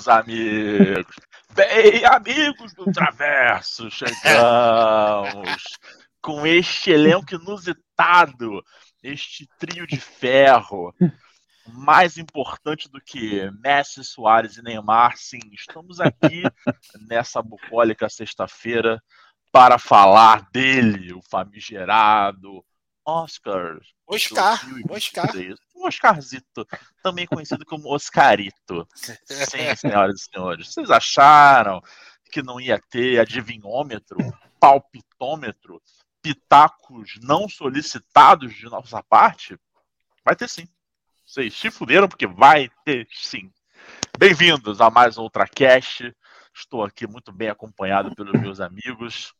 meus 0.00 0.08
amigos. 0.08 1.14
Bem, 1.52 2.04
amigos 2.06 2.72
do 2.72 2.90
Traverso, 2.90 3.90
chegamos 3.90 5.62
com 6.22 6.46
este 6.46 6.92
elenco 6.92 7.34
inusitado, 7.34 8.62
este 9.02 9.46
trio 9.58 9.86
de 9.86 9.98
ferro. 9.98 10.94
Mais 11.66 12.16
importante 12.16 12.88
do 12.90 13.00
que 13.00 13.50
Messi, 13.62 14.02
Soares 14.02 14.56
e 14.56 14.62
Neymar, 14.62 15.16
sim, 15.16 15.40
estamos 15.52 16.00
aqui 16.00 16.42
nessa 17.06 17.42
bucólica 17.42 18.08
sexta-feira 18.08 19.02
para 19.52 19.78
falar 19.78 20.48
dele, 20.50 21.12
o 21.12 21.20
famigerado 21.30 22.64
Oscar. 23.04 23.80
Oscar, 24.06 24.60
Oscar. 24.90 25.30
O 25.74 25.86
Oscarzito, 25.86 26.66
também 27.02 27.26
conhecido 27.26 27.64
como 27.64 27.94
Oscarito. 27.94 28.86
Sim, 28.94 29.74
senhoras 29.76 30.20
e 30.20 30.24
senhores. 30.24 30.72
Vocês 30.72 30.90
acharam 30.90 31.80
que 32.30 32.42
não 32.42 32.60
ia 32.60 32.80
ter 32.90 33.20
adivinhômetro, 33.20 34.18
palpitômetro, 34.58 35.80
pitacos 36.22 37.18
não 37.22 37.48
solicitados 37.48 38.54
de 38.54 38.66
nossa 38.66 39.02
parte? 39.02 39.58
Vai 40.24 40.36
ter 40.36 40.48
sim. 40.48 40.68
Vocês 41.26 41.54
se 41.56 41.70
fuderam 41.70 42.08
porque 42.08 42.26
vai 42.26 42.70
ter 42.84 43.06
sim. 43.10 43.50
Bem-vindos 44.18 44.80
a 44.80 44.90
mais 44.90 45.16
um 45.16 45.22
Ultracast. 45.22 46.14
Estou 46.54 46.84
aqui 46.84 47.06
muito 47.06 47.32
bem 47.32 47.48
acompanhado 47.48 48.14
pelos 48.14 48.38
meus 48.40 48.60
amigos 48.60 49.32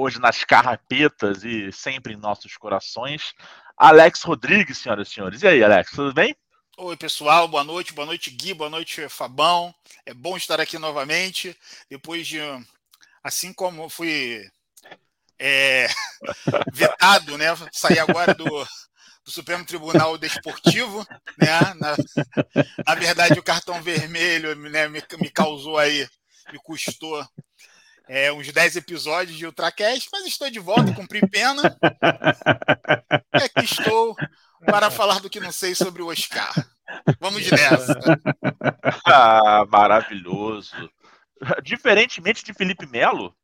hoje 0.00 0.18
nas 0.18 0.44
carrapetas 0.44 1.44
e 1.44 1.70
sempre 1.70 2.14
em 2.14 2.16
nossos 2.16 2.56
corações. 2.56 3.34
Alex 3.76 4.22
Rodrigues, 4.22 4.78
senhoras 4.78 5.08
e 5.08 5.12
senhores. 5.12 5.42
E 5.42 5.46
aí, 5.46 5.62
Alex, 5.62 5.90
tudo 5.90 6.14
bem? 6.14 6.34
Oi, 6.78 6.96
pessoal, 6.96 7.46
boa 7.46 7.62
noite, 7.62 7.92
boa 7.92 8.06
noite, 8.06 8.30
Gui, 8.30 8.54
boa 8.54 8.70
noite, 8.70 9.06
Fabão. 9.10 9.74
É 10.06 10.14
bom 10.14 10.36
estar 10.36 10.58
aqui 10.58 10.78
novamente, 10.78 11.54
depois 11.90 12.26
de, 12.26 12.38
assim 13.22 13.52
como 13.52 13.90
fui 13.90 14.42
é, 15.38 15.86
vetado, 16.72 17.36
né? 17.36 17.48
Sair 17.70 17.98
agora 17.98 18.34
do, 18.34 18.46
do 18.46 19.30
Supremo 19.30 19.66
Tribunal 19.66 20.16
Desportivo, 20.16 21.06
né? 21.36 21.60
Na, 21.78 21.96
na, 22.86 22.94
verdade, 22.94 23.38
o 23.38 23.42
cartão 23.42 23.82
vermelho 23.82 24.54
né, 24.56 24.88
me, 24.88 25.02
me 25.20 25.28
causou 25.28 25.76
aí, 25.76 26.08
me 26.50 26.58
custou 26.58 27.22
é, 28.12 28.32
uns 28.32 28.52
10 28.52 28.74
episódios 28.74 29.38
de 29.38 29.46
Ultracast, 29.46 30.08
mas 30.10 30.26
estou 30.26 30.50
de 30.50 30.58
volta, 30.58 30.92
cumpri 30.92 31.20
pena. 31.28 31.62
E 33.32 33.44
aqui 33.44 33.64
estou 33.64 34.16
para 34.66 34.90
falar 34.90 35.20
do 35.20 35.30
que 35.30 35.38
não 35.38 35.52
sei 35.52 35.74
sobre 35.74 36.02
o 36.02 36.08
Oscar. 36.08 36.52
Vamos 37.20 37.48
nessa. 37.48 37.96
Ah, 39.06 39.64
maravilhoso. 39.70 40.90
Diferentemente 41.62 42.44
de 42.44 42.52
Felipe 42.52 42.86
Melo, 42.86 43.34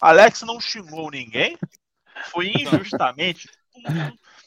Alex 0.00 0.42
não 0.42 0.60
xingou 0.60 1.10
ninguém, 1.10 1.58
foi 2.30 2.52
injustamente 2.52 3.50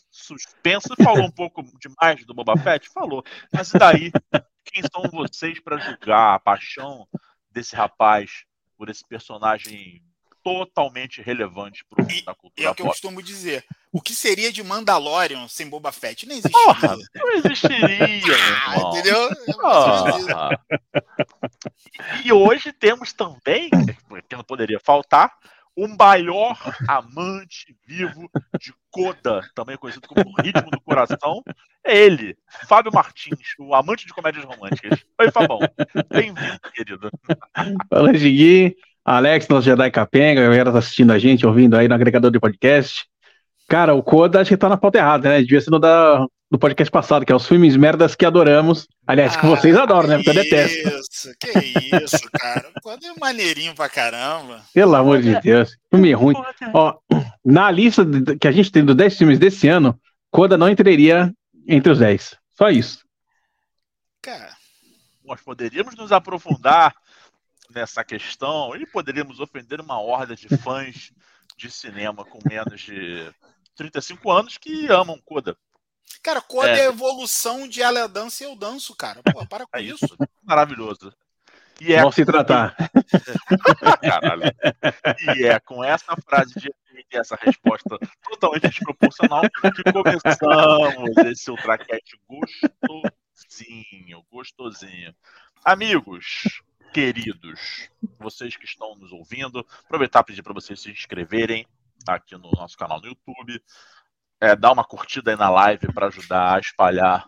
suspenso. 0.09 0.95
Falou 1.03 1.25
um 1.25 1.31
pouco 1.31 1.61
demais 1.77 2.25
do 2.25 2.33
Boba 2.33 2.55
Fett? 2.57 2.89
Falou. 2.89 3.23
Mas 3.51 3.73
e 3.73 3.77
daí? 3.77 4.11
Quem 4.63 4.81
são 4.83 5.03
vocês 5.11 5.59
para 5.59 5.77
julgar 5.77 6.35
a 6.35 6.39
paixão 6.39 7.05
desse 7.51 7.75
rapaz 7.75 8.45
por 8.77 8.89
esse 8.89 9.05
personagem 9.07 10.01
totalmente 10.45 11.23
relevante 11.23 11.83
para 11.89 12.03
o 12.03 12.07
da 12.23 12.35
cultura. 12.35 12.67
É 12.67 12.69
o 12.69 12.75
que 12.75 12.83
eu 12.83 12.85
costumo 12.85 13.23
dizer. 13.23 13.65
O 13.91 13.99
que 13.99 14.13
seria 14.13 14.51
de 14.51 14.61
Mandalorian 14.61 15.47
sem 15.47 15.67
Boba 15.67 15.91
Fett? 15.91 16.27
Nem 16.27 16.37
existiria. 16.37 16.65
Porra, 16.65 16.95
não 17.15 17.31
existiria. 17.31 18.35
ah, 18.67 18.89
entendeu? 18.89 19.29
E 22.23 22.31
hoje 22.31 22.71
temos 22.71 23.11
também, 23.11 23.71
que 24.29 24.35
não 24.35 24.43
poderia 24.43 24.79
faltar, 24.79 25.35
o 25.75 25.87
maior 25.87 26.57
amante 26.87 27.75
vivo 27.85 28.29
de 28.59 28.73
Coda, 28.89 29.41
também 29.53 29.77
conhecido 29.77 30.07
como 30.07 30.33
Ritmo 30.41 30.71
do 30.71 30.79
Coração, 30.81 31.43
é 31.83 31.97
ele, 31.97 32.37
Fábio 32.67 32.91
Martins, 32.93 33.55
o 33.59 33.75
amante 33.75 34.07
de 34.07 34.13
comédias 34.13 34.45
românticas. 34.45 35.05
Oi, 35.19 35.31
Fabão. 35.31 35.59
Bem-vindo, 36.09 36.59
querido. 36.73 37.11
Fala, 37.89 38.11
Gui. 38.13 38.75
Alex, 39.03 39.47
nosso 39.47 39.65
Jedi 39.65 39.91
Capenga, 39.91 40.41
a 40.41 40.45
galera 40.45 40.71
tá 40.71 40.79
assistindo 40.79 41.11
a 41.11 41.19
gente, 41.19 41.45
ouvindo 41.45 41.75
aí 41.75 41.87
no 41.87 41.93
agregador 41.93 42.31
de 42.31 42.39
podcast. 42.39 43.05
Cara, 43.67 43.95
o 43.95 44.03
Coda 44.03 44.41
acho 44.41 44.49
que 44.49 44.57
tá 44.57 44.69
na 44.69 44.77
pauta 44.77 44.97
errada, 44.97 45.29
né? 45.29 45.41
Devia 45.41 45.59
ser 45.59 45.71
no 45.71 45.79
da, 45.79 46.25
do 46.51 46.59
podcast 46.59 46.91
passado, 46.91 47.25
que 47.25 47.31
é 47.31 47.35
os 47.35 47.47
filmes 47.47 47.75
merdas 47.75 48.15
que 48.15 48.25
adoramos. 48.25 48.87
Aliás, 49.07 49.35
ah, 49.35 49.41
que 49.41 49.47
vocês 49.47 49.75
adoram, 49.75 50.07
né? 50.07 50.15
Porque 50.17 50.29
eu 50.29 50.33
detesto. 50.35 50.87
Isso, 50.87 51.33
que 51.39 51.95
isso, 52.03 52.29
cara. 52.31 52.71
Quando 52.83 53.05
é 53.05 53.13
maneirinho 53.19 53.73
pra 53.73 53.89
caramba. 53.89 54.61
Pelo 54.73 54.95
amor 54.95 55.21
de 55.21 55.39
Deus. 55.41 55.75
Filme 55.89 56.13
ruim. 56.13 56.35
Ó, 56.73 56.97
na 57.43 57.71
lista 57.71 58.05
que 58.39 58.47
a 58.47 58.51
gente 58.51 58.71
tem 58.71 58.85
dos 58.85 58.95
10 58.95 59.17
filmes 59.17 59.39
desse 59.39 59.67
ano, 59.67 59.99
Coda 60.31 60.57
não 60.57 60.69
entraria 60.69 61.33
entre 61.67 61.91
os 61.91 61.99
10. 61.99 62.37
Só 62.53 62.69
isso. 62.69 63.03
Cara. 64.21 64.55
Nós 65.23 65.41
poderíamos 65.41 65.95
nos 65.95 66.11
aprofundar 66.11 66.93
nessa 67.73 68.03
questão 68.03 68.75
e 68.75 68.85
poderíamos 68.85 69.39
ofender 69.39 69.81
uma 69.81 69.99
horda 69.99 70.35
de 70.35 70.47
fãs 70.57 71.11
de 71.57 71.71
cinema 71.71 72.23
com 72.23 72.37
menos 72.47 72.81
de 72.81 73.27
35 73.75 74.31
anos 74.31 74.57
que 74.57 74.87
amam 74.87 75.19
Coda. 75.23 75.57
Cara, 76.21 76.41
Coda 76.41 76.69
é. 76.69 76.79
é 76.79 76.81
a 76.81 76.89
evolução 76.89 77.67
de 77.67 77.81
Ela 77.81 78.07
Dança 78.07 78.43
e 78.43 78.47
Eu 78.47 78.55
Danço, 78.55 78.95
cara. 78.95 79.21
Pô, 79.23 79.45
para 79.47 79.65
com 79.65 79.77
é 79.77 79.81
isso. 79.81 80.17
Maravilhoso. 80.43 81.13
E 81.79 81.93
é 81.93 81.99
Vamos 81.99 82.15
se 82.15 82.25
tratar. 82.25 82.75
Caralho. 84.01 84.43
E 85.35 85.45
é 85.45 85.59
com 85.59 85.83
essa 85.83 86.15
frase 86.15 86.57
de 86.59 86.73
e 87.11 87.17
essa 87.17 87.35
resposta 87.35 87.97
totalmente 88.23 88.69
desproporcional 88.69 89.41
que 89.41 89.91
começamos 89.91 91.17
esse 91.25 91.51
ultracast 91.51 92.17
gostosinho, 92.27 94.23
gostosinho. 94.31 95.13
Amigos, 95.63 96.61
queridos, 96.93 97.89
vocês 98.17 98.55
que 98.55 98.65
estão 98.65 98.95
nos 98.95 99.11
ouvindo, 99.11 99.65
aproveitar 99.83 100.21
e 100.21 100.25
pedir 100.25 100.43
para 100.43 100.53
vocês 100.53 100.79
se 100.79 100.89
inscreverem 100.89 101.67
aqui 102.13 102.35
no 102.35 102.51
nosso 102.51 102.77
canal 102.77 103.01
no 103.01 103.07
YouTube, 103.07 103.61
é, 104.39 104.55
dar 104.55 104.71
uma 104.71 104.83
curtida 104.83 105.31
aí 105.31 105.37
na 105.37 105.49
live 105.49 105.91
para 105.93 106.07
ajudar 106.07 106.55
a 106.55 106.59
espalhar 106.59 107.27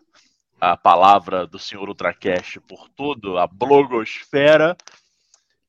a 0.60 0.76
palavra 0.76 1.46
do 1.46 1.60
senhor 1.60 1.88
Ultracast 1.88 2.60
por 2.62 2.90
toda 2.90 3.42
a 3.42 3.48
blogosfera. 3.48 4.76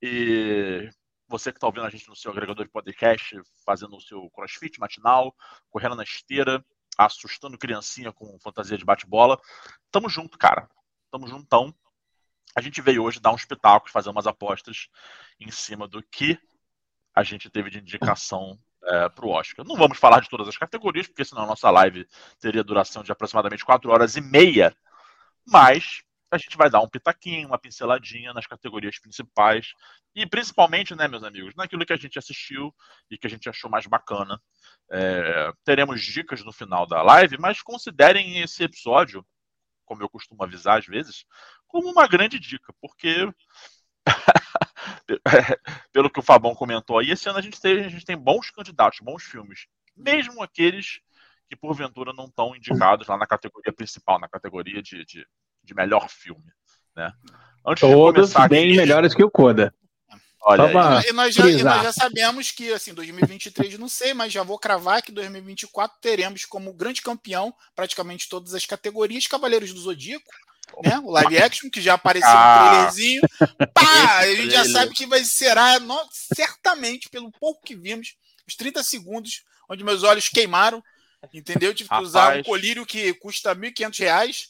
E 0.00 0.90
você 1.28 1.52
que 1.52 1.58
está 1.58 1.66
ouvindo 1.66 1.86
a 1.86 1.90
gente 1.90 2.08
no 2.08 2.16
seu 2.16 2.30
agregador 2.30 2.64
de 2.64 2.70
podcast, 2.70 3.40
fazendo 3.64 3.96
o 3.96 4.00
seu 4.00 4.30
crossfit 4.30 4.78
matinal, 4.80 5.34
correndo 5.70 5.94
na 5.94 6.02
esteira, 6.02 6.64
assustando 6.96 7.58
criancinha 7.58 8.12
com 8.12 8.38
fantasia 8.40 8.78
de 8.78 8.84
bate-bola. 8.84 9.38
Tamo 9.90 10.08
junto, 10.08 10.38
cara. 10.38 10.68
Tamo 11.10 11.28
juntão. 11.28 11.74
A 12.56 12.60
gente 12.60 12.80
veio 12.80 13.04
hoje 13.04 13.20
dar 13.20 13.32
uns 13.32 13.44
pitacos, 13.44 13.92
fazer 13.92 14.08
umas 14.08 14.26
apostas 14.26 14.88
em 15.38 15.50
cima 15.50 15.86
do 15.86 16.02
que 16.02 16.38
a 17.14 17.22
gente 17.22 17.50
teve 17.50 17.70
de 17.70 17.78
indicação 17.78 18.58
é, 18.88 19.08
para 19.08 19.26
o 19.26 19.30
Oscar. 19.30 19.66
Não 19.66 19.76
vamos 19.76 19.98
falar 19.98 20.20
de 20.20 20.28
todas 20.28 20.48
as 20.48 20.56
categorias, 20.56 21.06
porque 21.06 21.24
senão 21.24 21.42
a 21.42 21.46
nossa 21.46 21.70
live 21.70 22.06
teria 22.40 22.64
duração 22.64 23.02
de 23.02 23.12
aproximadamente 23.12 23.64
4 23.64 23.90
horas 23.90 24.16
e 24.16 24.20
meia. 24.20 24.74
Mas 25.46 26.02
a 26.30 26.38
gente 26.38 26.56
vai 26.56 26.68
dar 26.68 26.80
um 26.80 26.88
pitaquinho, 26.88 27.48
uma 27.48 27.58
pinceladinha 27.58 28.32
nas 28.34 28.46
categorias 28.46 28.98
principais 28.98 29.72
e 30.14 30.26
principalmente, 30.26 30.94
né, 30.94 31.08
meus 31.08 31.24
amigos, 31.24 31.54
naquilo 31.54 31.86
que 31.86 31.92
a 31.92 31.96
gente 31.96 32.18
assistiu 32.18 32.74
e 33.10 33.16
que 33.16 33.26
a 33.26 33.30
gente 33.30 33.48
achou 33.48 33.70
mais 33.70 33.86
bacana. 33.86 34.40
É, 34.90 35.52
teremos 35.64 36.02
dicas 36.02 36.44
no 36.44 36.52
final 36.52 36.86
da 36.86 37.02
live, 37.02 37.38
mas 37.38 37.62
considerem 37.62 38.40
esse 38.40 38.62
episódio, 38.62 39.24
como 39.84 40.02
eu 40.02 40.08
costumo 40.08 40.42
avisar 40.42 40.78
às 40.78 40.86
vezes, 40.86 41.24
como 41.66 41.90
uma 41.90 42.06
grande 42.06 42.38
dica, 42.38 42.74
porque 42.80 43.32
pelo 45.92 46.10
que 46.10 46.18
o 46.18 46.22
Fabão 46.22 46.54
comentou 46.54 46.98
aí, 46.98 47.10
esse 47.10 47.28
ano 47.28 47.38
a 47.38 47.42
gente, 47.42 47.60
tem, 47.60 47.84
a 47.84 47.88
gente 47.88 48.04
tem 48.04 48.16
bons 48.16 48.50
candidatos, 48.50 49.00
bons 49.00 49.22
filmes. 49.22 49.66
Mesmo 49.96 50.42
aqueles 50.42 51.00
que 51.48 51.56
porventura 51.56 52.12
não 52.12 52.26
estão 52.26 52.54
indicados 52.54 53.08
lá 53.08 53.16
na 53.16 53.26
categoria 53.26 53.72
principal, 53.72 54.20
na 54.20 54.28
categoria 54.28 54.82
de, 54.82 55.04
de, 55.04 55.26
de 55.64 55.74
melhor 55.74 56.08
filme. 56.08 56.52
Né? 56.94 57.12
Antes 57.66 57.80
Todos 57.80 58.32
bem 58.48 58.68
aqui, 58.68 58.76
melhores 58.76 59.14
que 59.14 59.24
o 59.24 59.30
Coda. 59.30 59.74
Olha 60.40 60.70
e, 61.06 61.12
nós 61.12 61.34
já, 61.34 61.50
e 61.50 61.62
nós 61.62 61.82
já 61.82 61.92
sabemos 61.92 62.52
que 62.52 62.72
assim 62.72 62.94
2023 62.94 63.76
não 63.78 63.88
sei, 63.88 64.14
mas 64.14 64.32
já 64.32 64.42
vou 64.42 64.58
cravar 64.58 65.02
que 65.02 65.10
2024 65.10 65.98
teremos 66.00 66.44
como 66.44 66.72
grande 66.72 67.02
campeão 67.02 67.52
praticamente 67.74 68.28
todas 68.28 68.54
as 68.54 68.64
categorias 68.64 69.26
Cavaleiros 69.26 69.72
do 69.72 69.80
Zodíaco, 69.80 70.30
né? 70.84 70.98
O 70.98 71.10
live 71.10 71.38
action, 71.38 71.70
que 71.70 71.80
já 71.80 71.94
apareceu 71.94 72.28
ah. 72.30 72.58
no 72.62 72.70
trailerzinho. 72.70 73.22
Pá, 73.74 74.18
a 74.18 74.34
gente 74.34 74.50
já 74.50 74.64
sabe 74.64 74.94
que 74.94 75.06
vai 75.06 75.24
será, 75.24 75.78
certamente, 76.34 77.08
pelo 77.08 77.32
pouco 77.32 77.62
que 77.62 77.76
vimos, 77.76 78.16
os 78.46 78.54
30 78.54 78.82
segundos, 78.82 79.44
onde 79.68 79.84
meus 79.84 80.02
olhos 80.02 80.28
queimaram, 80.28 80.82
entendeu? 81.32 81.74
Tive 81.74 81.88
que 81.88 82.02
usar 82.02 82.38
um 82.38 82.42
colírio 82.42 82.86
que 82.86 83.12
custa 83.14 83.52
R$ 83.52 83.70
1.500 83.70 84.48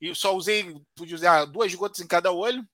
e 0.00 0.14
só 0.14 0.34
usei, 0.34 0.74
pude 0.94 1.14
usar 1.14 1.44
duas 1.44 1.74
gotas 1.74 2.00
em 2.00 2.06
cada 2.06 2.32
olho. 2.32 2.66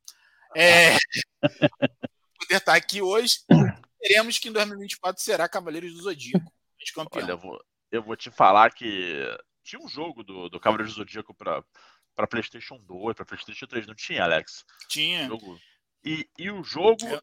é, 0.55 0.97
poder 2.39 2.57
estar 2.57 2.75
aqui 2.75 3.03
hoje. 3.03 3.41
Teremos 4.01 4.39
que 4.39 4.49
em 4.49 4.53
2024 4.53 5.23
será 5.23 5.49
Cavaleiros 5.49 5.93
do 5.93 6.03
Zodíaco. 6.03 6.53
Campeão. 6.95 7.25
Olha, 7.25 7.33
eu 7.33 7.39
vou, 7.39 7.65
eu 7.91 8.03
vou 8.03 8.17
te 8.17 8.31
falar 8.31 8.73
que 8.73 9.27
tinha 9.65 9.83
um 9.83 9.89
jogo 9.89 10.23
do, 10.23 10.49
do 10.49 10.61
Cavaleiros 10.61 10.95
do 10.95 10.99
Zodíaco 10.99 11.35
para 11.35 11.65
para 12.17 12.27
PlayStation 12.27 12.79
2, 12.79 13.15
para 13.15 13.27
PlayStation 13.27 13.67
3, 13.67 13.87
não 13.87 13.95
tinha, 13.95 14.25
Alex? 14.25 14.65
Tinha. 14.89 15.29
E, 16.03 16.27
e 16.39 16.51
o 16.51 16.65
jogo 16.65 17.07
é. 17.07 17.21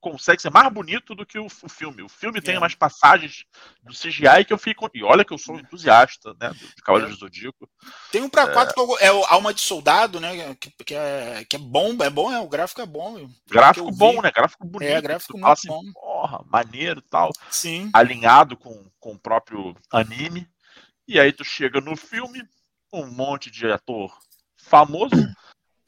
consegue 0.00 0.40
ser 0.40 0.50
mais 0.50 0.72
bonito 0.72 1.14
do 1.14 1.26
que 1.26 1.38
o, 1.38 1.46
o 1.46 1.68
filme. 1.68 2.02
O 2.02 2.08
filme 2.08 2.40
tem 2.40 2.54
é. 2.54 2.58
umas 2.58 2.74
passagens 2.74 3.44
do 3.82 3.92
CGI 3.92 4.44
que 4.46 4.52
eu 4.52 4.58
fico. 4.58 4.88
E 4.94 5.02
olha 5.02 5.24
que 5.24 5.34
eu 5.34 5.38
sou 5.38 5.56
um 5.56 5.60
entusiasta, 5.60 6.34
né? 6.40 6.50
De 6.50 6.82
Cavaleiros 6.82 7.16
é. 7.16 7.18
do 7.18 7.20
Zodíaco. 7.20 7.68
Tem 8.10 8.22
um 8.22 8.30
para 8.30 8.50
quatro 8.50 8.96
é... 8.98 9.06
é 9.06 9.12
o 9.12 9.24
Alma 9.26 9.52
de 9.52 9.60
Soldado, 9.60 10.18
né? 10.18 10.54
Que, 10.54 10.70
que, 10.70 10.94
é, 10.94 11.44
que 11.44 11.56
é 11.56 11.58
bom, 11.58 11.94
é 12.02 12.08
bom, 12.08 12.32
é, 12.32 12.40
o 12.40 12.48
gráfico 12.48 12.80
é 12.80 12.86
bom. 12.86 13.28
Gráfico 13.46 13.90
bom, 13.90 14.22
né? 14.22 14.30
Gráfico 14.30 14.66
bonito. 14.66 14.90
É, 14.90 15.00
gráfico 15.02 15.34
muito 15.34 15.46
assim, 15.46 15.68
bom. 15.68 15.82
Porra, 15.92 16.42
maneiro 16.46 17.02
e 17.04 17.10
tal. 17.10 17.30
Sim. 17.50 17.90
Alinhado 17.92 18.56
com, 18.56 18.90
com 18.98 19.12
o 19.12 19.18
próprio 19.18 19.76
anime. 19.92 20.48
E 21.06 21.20
aí 21.20 21.32
tu 21.32 21.44
chega 21.44 21.80
no 21.82 21.96
filme, 21.96 22.42
um 23.00 23.10
monte 23.10 23.50
de 23.50 23.70
ator 23.70 24.16
famoso, 24.56 25.14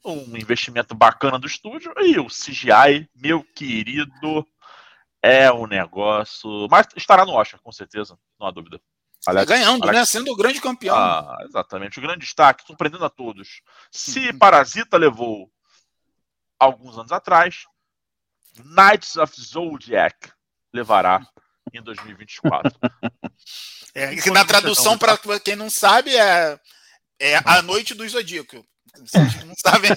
um 0.05 0.37
investimento 0.37 0.95
bacana 0.95 1.39
do 1.39 1.47
estúdio 1.47 1.93
e 1.97 2.19
o 2.19 2.27
CGI, 2.27 3.09
meu 3.15 3.43
querido, 3.43 4.47
é 5.21 5.51
um 5.51 5.67
negócio. 5.67 6.67
Mas 6.69 6.87
estará 6.95 7.25
no 7.25 7.33
Oscar, 7.33 7.59
com 7.61 7.71
certeza, 7.71 8.17
não 8.39 8.47
há 8.47 8.51
dúvida. 8.51 8.79
Alex, 9.25 9.49
Ganhando, 9.49 9.83
Alex... 9.83 9.97
né? 9.97 10.05
Sendo 10.05 10.31
o 10.31 10.35
grande 10.35 10.61
campeão. 10.61 10.95
Ah, 10.95 11.37
exatamente, 11.41 11.99
o 11.99 12.01
grande 12.01 12.19
destaque, 12.19 12.65
surpreendendo 12.65 13.03
a 13.03 13.09
todos. 13.09 13.61
Se 13.91 14.29
uhum. 14.29 14.37
Parasita 14.37 14.97
levou 14.97 15.51
alguns 16.59 16.97
anos 16.97 17.11
atrás, 17.11 17.65
Knights 18.63 19.17
of 19.17 19.33
Zodiac 19.39 20.31
levará 20.73 21.21
em 21.73 21.81
2024. 21.81 22.71
É, 23.93 24.15
que 24.15 24.31
na 24.31 24.45
tradução, 24.45 24.97
para 24.97 25.17
quem 25.39 25.55
não 25.55 25.69
sabe, 25.69 26.15
é, 26.15 26.59
é 27.19 27.37
a 27.45 27.61
noite 27.61 27.93
do 27.93 28.07
Zodíaco. 28.07 28.65
Vocês 28.95 29.43
não 29.43 29.53
sabem. 29.55 29.91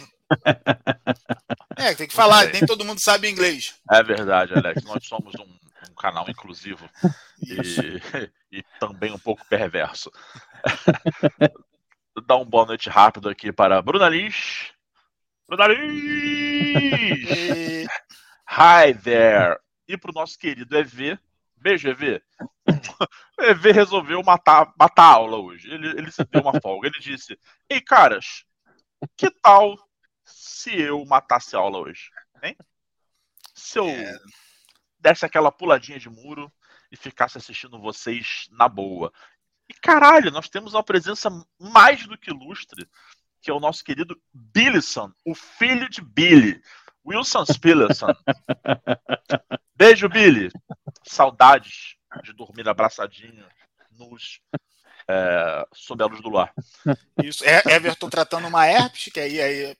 É, 1.76 1.94
tem 1.94 2.06
que 2.06 2.14
falar, 2.14 2.46
nem 2.48 2.64
todo 2.66 2.84
mundo 2.84 3.00
sabe 3.00 3.28
inglês. 3.28 3.74
É 3.90 4.02
verdade, 4.02 4.52
Alex. 4.54 4.82
Nós 4.84 5.06
somos 5.06 5.34
um, 5.34 5.58
um 5.90 5.94
canal 5.94 6.28
inclusivo 6.28 6.88
e, 7.42 7.56
e, 8.58 8.62
também 8.78 9.12
um 9.12 9.18
pouco 9.18 9.44
perverso. 9.46 10.10
Dá 12.26 12.36
um 12.36 12.44
boa 12.44 12.66
noite 12.66 12.90
rápido 12.90 13.28
aqui 13.28 13.50
para 13.52 13.80
Bruna 13.80 14.08
Liz. 14.08 14.72
Bruna 15.48 15.66
Liz! 15.68 15.78
Hi 18.46 18.94
there! 19.02 19.58
E 19.88 19.96
para 19.96 20.10
o 20.10 20.14
nosso 20.14 20.38
querido 20.38 20.76
EV, 20.76 21.18
Beijo, 21.60 21.88
EV. 21.88 22.22
EV 23.38 23.72
resolveu 23.72 24.22
matar, 24.22 24.72
matar 24.78 25.04
a 25.04 25.14
aula 25.14 25.36
hoje. 25.36 25.70
Ele, 25.70 25.88
ele 25.88 26.10
se 26.10 26.24
deu 26.24 26.40
uma 26.40 26.60
folga. 26.60 26.88
Ele 26.88 26.98
disse: 26.98 27.38
Ei, 27.68 27.80
caras, 27.80 28.44
que 29.16 29.30
tal 29.30 29.76
se 30.24 30.74
eu 30.80 31.04
matasse 31.04 31.54
a 31.54 31.58
aula 31.58 31.78
hoje? 31.78 32.10
Hein? 32.42 32.56
Se 33.54 33.78
eu 33.78 33.86
é... 33.86 34.18
desse 34.98 35.26
aquela 35.26 35.52
puladinha 35.52 35.98
de 35.98 36.08
muro 36.08 36.50
e 36.90 36.96
ficasse 36.96 37.36
assistindo 37.36 37.80
vocês 37.80 38.48
na 38.50 38.68
boa. 38.68 39.12
E 39.68 39.74
caralho, 39.74 40.30
nós 40.30 40.48
temos 40.48 40.74
uma 40.74 40.82
presença 40.82 41.30
mais 41.58 42.06
do 42.06 42.18
que 42.18 42.30
ilustre, 42.30 42.88
que 43.40 43.50
é 43.50 43.54
o 43.54 43.60
nosso 43.60 43.84
querido 43.84 44.20
Billison, 44.32 45.12
o 45.24 45.34
filho 45.34 45.88
de 45.88 46.02
Billy. 46.02 46.60
Wilson 47.04 47.44
Spillerson. 47.46 48.14
Beijo, 49.74 50.08
Billy. 50.08 50.50
Saudades 51.04 51.96
de 52.22 52.32
dormir 52.32 52.68
abraçadinho 52.68 53.44
nos 53.92 54.40
é, 55.08 55.66
sob 55.72 56.02
a 56.02 56.06
luz 56.06 56.20
do 56.20 56.30
lar. 56.30 56.52
Isso. 57.22 57.44
É, 57.44 57.62
Everton 57.74 58.08
tratando 58.08 58.46
uma 58.46 58.66
herpes, 58.66 59.12
que 59.12 59.18
aí, 59.18 59.40
aí 59.40 59.76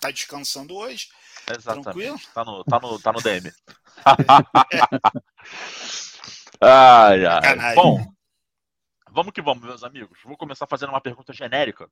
tá 0.00 0.10
descansando 0.10 0.74
hoje. 0.74 1.08
Exatamente. 1.50 1.84
Tranquilo? 1.84 2.18
Tá 2.34 2.44
no, 2.44 2.64
tá 2.64 2.80
no, 2.80 2.98
tá 2.98 3.12
no 3.12 3.20
DM. 3.20 3.52
ai, 6.60 7.26
ai. 7.26 7.74
Bom, 7.74 8.06
vamos 9.10 9.32
que 9.32 9.42
vamos, 9.42 9.64
meus 9.64 9.84
amigos. 9.84 10.18
Vou 10.24 10.36
começar 10.36 10.66
fazendo 10.66 10.90
uma 10.90 11.00
pergunta 11.00 11.32
genérica, 11.32 11.88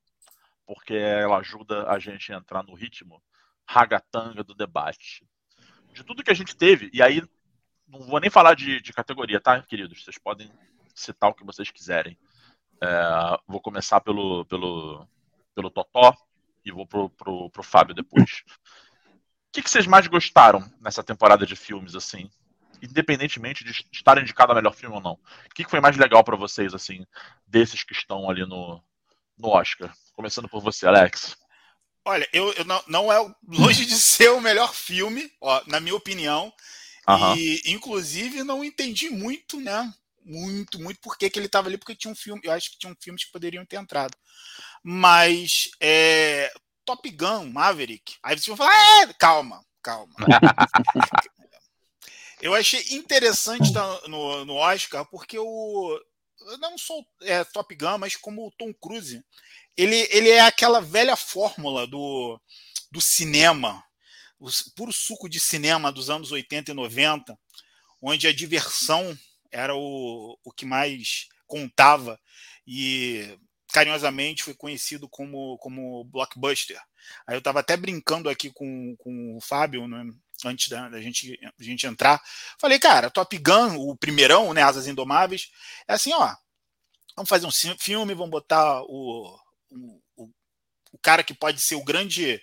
porque 0.65 0.95
ela 0.95 1.37
ajuda 1.37 1.89
a 1.89 1.99
gente 1.99 2.33
a 2.33 2.37
entrar 2.37 2.63
no 2.63 2.73
ritmo 2.73 3.21
ragatanga 3.67 4.43
do 4.43 4.53
debate. 4.53 5.25
De 5.93 6.03
tudo 6.03 6.23
que 6.23 6.31
a 6.31 6.35
gente 6.35 6.55
teve, 6.55 6.89
e 6.93 7.01
aí 7.01 7.21
não 7.87 8.01
vou 8.01 8.19
nem 8.19 8.29
falar 8.29 8.55
de, 8.55 8.81
de 8.81 8.93
categoria, 8.93 9.39
tá, 9.39 9.61
queridos? 9.61 10.03
Vocês 10.03 10.17
podem 10.17 10.51
citar 10.95 11.29
o 11.29 11.33
que 11.33 11.43
vocês 11.43 11.69
quiserem. 11.69 12.17
É, 12.81 13.37
vou 13.47 13.61
começar 13.61 13.99
pelo, 14.01 14.45
pelo, 14.45 15.07
pelo 15.53 15.69
Totó 15.69 16.15
e 16.63 16.71
vou 16.71 16.87
pro, 16.87 17.09
pro, 17.09 17.49
pro 17.49 17.63
Fábio 17.63 17.93
depois. 17.93 18.43
O 19.51 19.51
que, 19.51 19.61
que 19.61 19.69
vocês 19.69 19.85
mais 19.85 20.07
gostaram 20.07 20.63
nessa 20.79 21.03
temporada 21.03 21.45
de 21.45 21.57
filmes, 21.57 21.93
assim? 21.93 22.29
Independentemente 22.81 23.65
de 23.65 23.85
estar 23.91 24.17
indicado 24.17 24.53
a 24.53 24.55
melhor 24.55 24.73
filme 24.73 24.95
ou 24.95 25.01
não. 25.01 25.13
O 25.13 25.53
que, 25.53 25.65
que 25.65 25.69
foi 25.69 25.81
mais 25.81 25.97
legal 25.97 26.23
para 26.23 26.37
vocês, 26.37 26.73
assim, 26.73 27.05
desses 27.45 27.83
que 27.83 27.93
estão 27.93 28.29
ali 28.29 28.45
no, 28.45 28.81
no 29.37 29.49
Oscar? 29.49 29.93
Começando 30.13 30.47
por 30.47 30.61
você, 30.61 30.87
Alex. 30.87 31.37
Olha, 32.03 32.27
eu, 32.33 32.51
eu 32.53 32.65
não, 32.65 32.83
não 32.87 33.13
é 33.13 33.35
longe 33.47 33.85
de 33.85 33.95
ser 33.95 34.31
o 34.31 34.41
melhor 34.41 34.73
filme, 34.73 35.31
ó, 35.39 35.61
na 35.67 35.79
minha 35.79 35.95
opinião. 35.95 36.51
Uhum. 37.07 37.35
E, 37.35 37.61
inclusive, 37.67 38.43
não 38.43 38.63
entendi 38.63 39.09
muito, 39.09 39.59
né? 39.59 39.93
Muito, 40.23 40.79
muito 40.79 40.99
por 40.99 41.17
que, 41.17 41.29
que 41.29 41.39
ele 41.39 41.47
estava 41.47 41.67
ali, 41.67 41.77
porque 41.77 41.95
tinha 41.95 42.11
um 42.11 42.15
filme, 42.15 42.41
eu 42.43 42.51
acho 42.51 42.71
que 42.71 42.77
tinha 42.77 42.91
um 42.91 42.95
filmes 42.99 43.25
que 43.25 43.31
poderiam 43.31 43.65
ter 43.65 43.77
entrado. 43.77 44.15
Mas 44.83 45.69
é, 45.79 46.51
Top 46.85 47.09
Gun, 47.09 47.45
Maverick, 47.51 48.15
aí 48.23 48.35
vocês 48.35 48.45
vão 48.47 48.57
falar, 48.57 48.73
é, 49.01 49.13
calma, 49.13 49.63
calma. 49.81 50.13
eu 52.41 52.53
achei 52.53 52.83
interessante 52.91 53.71
no, 54.07 54.45
no 54.45 54.55
Oscar, 54.55 55.05
porque 55.05 55.37
o. 55.37 55.99
Não 56.59 56.77
só 56.77 56.95
é, 57.21 57.43
Top 57.43 57.73
Gun, 57.75 57.97
mas 57.97 58.15
como 58.15 58.47
o 58.47 58.51
Tom 58.51 58.73
Cruise 58.73 59.23
ele, 59.77 60.07
ele 60.11 60.29
é 60.29 60.41
aquela 60.41 60.81
velha 60.81 61.15
fórmula 61.15 61.87
do, 61.87 62.39
do 62.91 62.99
cinema, 62.99 63.83
o 64.39 64.49
puro 64.75 64.91
suco 64.91 65.29
de 65.29 65.39
cinema 65.39 65.91
dos 65.91 66.09
anos 66.09 66.31
80 66.31 66.71
e 66.71 66.73
90, 66.73 67.37
onde 68.01 68.27
a 68.27 68.33
diversão 68.33 69.17
era 69.51 69.75
o, 69.75 70.37
o 70.43 70.51
que 70.51 70.65
mais 70.65 71.27
contava 71.45 72.19
e 72.65 73.37
carinhosamente 73.73 74.43
foi 74.43 74.53
conhecido 74.53 75.07
como, 75.07 75.57
como 75.59 76.03
blockbuster. 76.05 76.79
Aí 77.25 77.35
eu 77.35 77.39
estava 77.39 77.59
até 77.59 77.77
brincando 77.77 78.29
aqui 78.29 78.51
com, 78.51 78.95
com 78.97 79.37
o 79.37 79.41
Fábio, 79.41 79.87
né, 79.87 80.05
antes 80.45 80.69
da, 80.69 80.89
da 80.89 81.01
gente, 81.01 81.39
a 81.43 81.63
gente 81.63 81.85
entrar. 81.85 82.21
Falei, 82.59 82.79
cara, 82.79 83.09
Top 83.09 83.37
Gun, 83.37 83.77
o 83.77 83.95
primeirão, 83.95 84.53
né, 84.53 84.61
Asas 84.61 84.87
Indomáveis, 84.87 85.49
é 85.87 85.93
assim, 85.93 86.13
ó, 86.13 86.35
vamos 87.15 87.29
fazer 87.29 87.45
um 87.45 87.77
filme, 87.77 88.13
vamos 88.13 88.31
botar 88.31 88.81
o, 88.83 89.37
o, 89.69 90.29
o, 90.93 90.97
cara 91.01 91.23
que 91.23 91.33
pode 91.33 91.61
ser 91.61 91.75
o 91.75 91.83
grande 91.83 92.41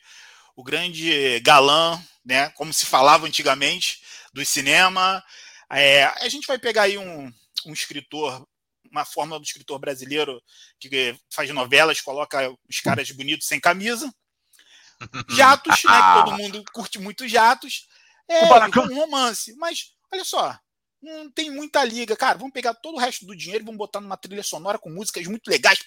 o 0.56 0.64
grande 0.64 1.38
galã, 1.40 2.02
né, 2.24 2.50
como 2.50 2.72
se 2.72 2.84
falava 2.84 3.26
antigamente, 3.26 4.02
do 4.32 4.44
cinema. 4.44 5.22
É, 5.70 6.04
a 6.04 6.28
gente 6.28 6.48
vai 6.48 6.58
pegar 6.58 6.82
aí 6.82 6.98
um, 6.98 7.32
um 7.64 7.72
escritor, 7.72 8.44
uma 8.90 9.04
fórmula 9.04 9.38
do 9.38 9.44
escritor 9.44 9.78
brasileiro 9.78 10.42
que 10.80 11.16
faz 11.30 11.48
novelas, 11.50 12.00
coloca 12.00 12.52
os 12.68 12.80
caras 12.80 13.10
bonitos 13.12 13.46
sem 13.46 13.60
camisa. 13.60 14.12
Jatos, 15.28 15.84
né, 15.84 15.92
que 15.92 16.24
todo 16.24 16.36
mundo 16.38 16.64
curte 16.72 16.98
muito 16.98 17.28
jatos. 17.28 17.86
É, 18.28 18.44
um 18.80 18.94
romance. 18.94 19.54
Mas, 19.56 19.92
olha 20.12 20.24
só, 20.24 20.58
não 21.02 21.30
tem 21.30 21.50
muita 21.50 21.84
liga. 21.84 22.16
Cara, 22.16 22.38
vamos 22.38 22.52
pegar 22.52 22.74
todo 22.74 22.96
o 22.96 22.98
resto 22.98 23.26
do 23.26 23.36
dinheiro 23.36 23.64
e 23.64 23.66
vamos 23.66 23.78
botar 23.78 24.00
numa 24.00 24.16
trilha 24.16 24.42
sonora 24.42 24.78
com 24.78 24.90
músicas 24.90 25.26
muito 25.26 25.48
legais. 25.48 25.80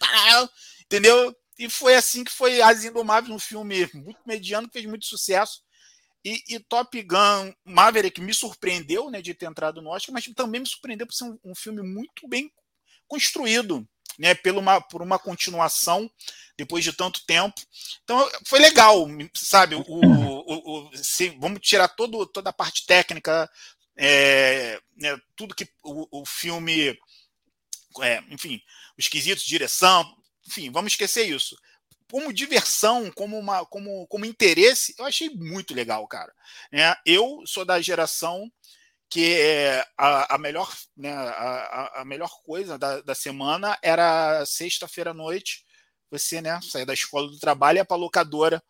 Entendeu? 0.83 1.35
E 1.59 1.69
foi 1.69 1.95
assim 1.95 2.23
que 2.23 2.31
foi 2.31 2.61
As 2.61 2.83
Indomáveis, 2.83 3.33
um 3.33 3.39
filme 3.39 3.87
muito 3.93 4.19
mediano, 4.25 4.67
que 4.67 4.73
fez 4.73 4.85
muito 4.85 5.05
sucesso. 5.05 5.61
E, 6.23 6.41
e, 6.49 6.59
Top 6.59 7.01
Gun 7.01 7.53
Maverick 7.65 8.21
me 8.21 8.33
surpreendeu 8.33 9.09
né, 9.09 9.21
de 9.21 9.33
ter 9.33 9.47
entrado 9.47 9.81
no 9.81 9.89
Oscar, 9.89 10.13
mas 10.13 10.25
também 10.35 10.61
me 10.61 10.67
surpreendeu 10.67 11.07
por 11.07 11.13
ser 11.13 11.23
um, 11.23 11.39
um 11.45 11.55
filme 11.55 11.81
muito 11.81 12.27
bem 12.27 12.51
construído, 13.07 13.87
né, 14.17 14.35
por, 14.35 14.55
uma, 14.55 14.81
por 14.81 15.01
uma 15.01 15.19
continuação 15.19 16.09
depois 16.57 16.83
de 16.83 16.93
tanto 16.93 17.25
tempo. 17.25 17.59
Então 18.03 18.29
foi 18.45 18.59
legal, 18.59 19.07
sabe? 19.33 19.75
O, 19.75 19.83
o, 19.87 20.89
o 20.89 20.97
se, 20.97 21.29
vamos 21.39 21.59
tirar 21.61 21.87
todo, 21.87 22.25
toda 22.25 22.49
a 22.49 22.53
parte 22.53 22.85
técnica, 22.85 23.49
é, 23.95 24.79
né, 24.95 25.19
tudo 25.35 25.55
que 25.55 25.67
o, 25.83 26.21
o 26.21 26.25
filme, 26.25 26.97
é, 28.01 28.23
enfim, 28.29 28.61
os 28.97 29.07
quesitos, 29.07 29.43
direção, 29.43 30.05
enfim, 30.47 30.71
vamos 30.71 30.93
esquecer 30.93 31.23
isso. 31.23 31.57
como 32.11 32.33
diversão, 32.33 33.09
como, 33.11 33.39
uma, 33.39 33.65
como, 33.65 34.05
como 34.07 34.25
interesse, 34.25 34.93
eu 34.97 35.05
achei 35.05 35.29
muito 35.29 35.73
legal, 35.73 36.05
cara. 36.07 36.33
É, 36.71 36.95
eu 37.05 37.41
sou 37.45 37.63
da 37.63 37.81
geração 37.81 38.51
que 39.11 39.33
é 39.41 39.85
a, 39.97 40.35
a 40.35 40.37
melhor, 40.37 40.73
né, 40.95 41.11
a, 41.13 42.01
a 42.01 42.05
melhor 42.05 42.31
coisa 42.43 42.77
da, 42.77 43.01
da 43.01 43.13
semana 43.13 43.77
era 43.83 44.45
sexta-feira 44.45 45.11
à 45.11 45.13
noite, 45.13 45.65
você 46.09 46.41
né, 46.41 46.57
sair 46.63 46.85
da 46.85 46.93
escola 46.93 47.27
do 47.27 47.37
trabalho 47.37 47.75
e 47.75 47.79
ia 47.79 47.85
para 47.85 47.97
locadora 47.97 48.63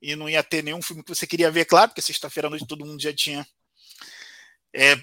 e 0.00 0.14
não 0.14 0.30
ia 0.30 0.42
ter 0.42 0.62
nenhum 0.62 0.80
filme 0.80 1.02
que 1.02 1.12
você 1.12 1.26
queria 1.26 1.50
ver, 1.50 1.64
claro, 1.64 1.88
porque 1.88 2.00
sexta-feira 2.00 2.46
à 2.46 2.50
noite 2.50 2.64
todo 2.64 2.86
mundo 2.86 3.02
já 3.02 3.12
tinha 3.12 3.44
é, 4.74 4.96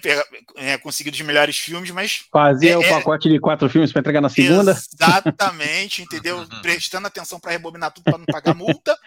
é, 0.56 0.78
conseguido 0.78 1.14
os 1.14 1.20
melhores 1.22 1.56
filmes, 1.56 1.90
mas. 1.90 2.24
Fazia 2.32 2.72
é, 2.72 2.76
o 2.76 2.88
pacote 2.88 3.28
de 3.28 3.38
quatro 3.38 3.68
filmes 3.70 3.92
para 3.92 4.00
entregar 4.00 4.20
na 4.20 4.28
segunda. 4.28 4.72
Exatamente, 4.72 6.02
entendeu? 6.02 6.44
Prestando 6.60 7.06
atenção 7.06 7.38
para 7.38 7.52
rebobinar 7.52 7.92
tudo 7.92 8.04
para 8.04 8.18
não 8.18 8.26
pagar 8.26 8.54
multa. 8.54 8.98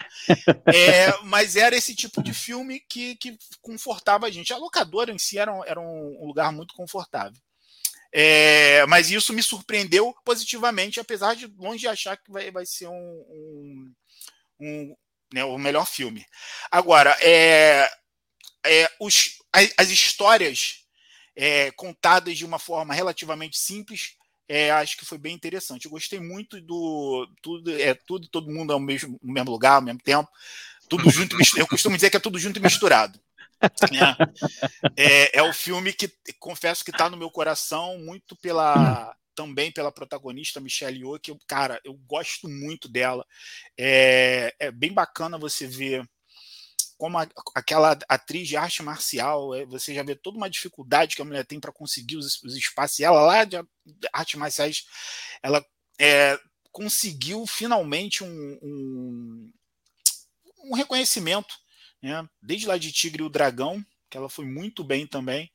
É, 0.66 1.18
mas 1.24 1.58
era 1.58 1.76
esse 1.76 1.94
tipo 1.94 2.24
de 2.24 2.34
filme 2.34 2.80
que, 2.80 3.16
que 3.18 3.38
confortava 3.62 4.26
a 4.28 4.32
gente. 4.32 4.54
A 4.54 4.58
locadora 4.58 5.12
em 5.12 5.18
si 5.18 5.38
era, 5.38 5.54
um, 5.54 5.66
era 5.66 5.80
um 5.80 6.26
lugar 6.26 6.52
muito 6.54 6.74
confortável. 6.74 7.38
É, 8.16 8.86
mas 8.86 9.12
isso 9.12 9.34
me 9.34 9.44
surpreendeu 9.44 10.16
positivamente, 10.24 11.00
apesar 11.00 11.36
de 11.36 11.48
longe 11.58 11.80
de 11.80 11.88
achar 11.88 12.16
que 12.16 12.32
vai, 12.32 12.52
vai 12.52 12.66
ser 12.66 12.88
um, 12.88 12.94
um, 12.94 13.94
um 14.60 14.96
né, 15.34 15.44
o 15.44 15.58
melhor 15.58 15.88
filme. 15.88 16.24
Agora, 16.72 17.18
é, 17.22 17.90
é, 18.66 18.90
os, 19.00 19.40
as, 19.52 19.74
as 19.78 19.90
histórias 19.90 20.84
é, 21.36 21.72
contadas 21.72 22.38
de 22.38 22.46
uma 22.46 22.60
forma 22.60 22.94
relativamente 22.94 23.58
simples, 23.58 24.16
é, 24.48 24.72
acho 24.72 24.98
que 24.98 25.06
foi 25.06 25.18
bem 25.18 25.34
interessante. 25.34 25.86
Eu 25.86 25.92
gostei 25.92 26.20
muito 26.20 26.62
do 26.62 27.28
tudo, 27.42 27.72
é 27.72 27.94
tudo, 27.94 28.28
todo 28.28 28.52
mundo 28.52 28.74
ao 28.74 28.80
mesmo, 28.80 29.18
no 29.22 29.34
mesmo 29.34 29.52
lugar, 29.52 29.76
ao 29.76 29.82
mesmo 29.82 30.00
tempo, 30.00 30.30
tudo 30.90 31.10
junto. 31.12 31.38
eu 31.58 31.68
costumo 31.68 31.96
dizer 31.96 32.10
que 32.10 32.18
é 32.18 32.20
tudo 32.20 32.40
junto 32.40 32.60
e 32.60 32.62
misturado. 32.62 33.20
É, 34.96 35.32
é, 35.32 35.40
é 35.40 35.44
o 35.44 35.54
filme 35.54 35.94
que 35.94 36.12
confesso 36.38 36.84
que 36.84 36.92
está 36.92 37.10
no 37.10 37.16
meu 37.16 37.32
coração 37.32 37.98
muito 38.00 38.36
pela 38.36 39.16
também 39.34 39.72
pela 39.72 39.92
protagonista 39.92 40.60
Michelle 40.60 41.00
Yeoh, 41.00 41.20
que 41.20 41.32
eu, 41.32 41.40
cara, 41.48 41.82
eu 41.84 41.94
gosto 41.94 42.48
muito 42.48 42.88
dela. 42.88 43.26
É, 43.76 44.54
é 44.60 44.72
bem 44.72 44.94
bacana 44.94 45.40
você 45.40 45.66
ver 45.66 46.08
como 47.04 47.18
a, 47.18 47.28
aquela 47.54 48.00
atriz 48.08 48.48
de 48.48 48.56
arte 48.56 48.82
marcial, 48.82 49.54
é, 49.54 49.66
você 49.66 49.94
já 49.94 50.02
vê 50.04 50.16
toda 50.16 50.38
uma 50.38 50.50
dificuldade 50.50 51.18
que 51.18 51.22
a 51.22 51.26
mulher 51.26 51.46
tem 51.46 51.60
para 51.60 51.70
conseguir 51.70 52.16
os, 52.16 52.42
os, 52.42 52.56
espaços. 52.56 52.98
E 53.00 53.04
ela 53.04 53.22
lá 53.22 53.44
de 53.44 53.58
artes 54.14 54.40
marciais, 54.40 54.86
ela 55.42 55.62
é, 56.00 56.40
conseguiu 56.72 57.46
finalmente 57.46 58.24
um, 58.24 58.58
um, 58.64 59.54
um 60.64 60.76
reconhecimento, 60.76 61.54
né? 62.02 62.26
desde 62.42 62.68
lá 62.68 62.78
de 62.78 62.90
Tigre 62.90 63.22
e 63.22 63.26
o 63.26 63.30
Dragão, 63.30 63.86
que 64.10 64.16
ela 64.16 64.30
foi 64.30 64.46
muito 64.46 64.82
bem 64.82 65.06
também, 65.06 65.52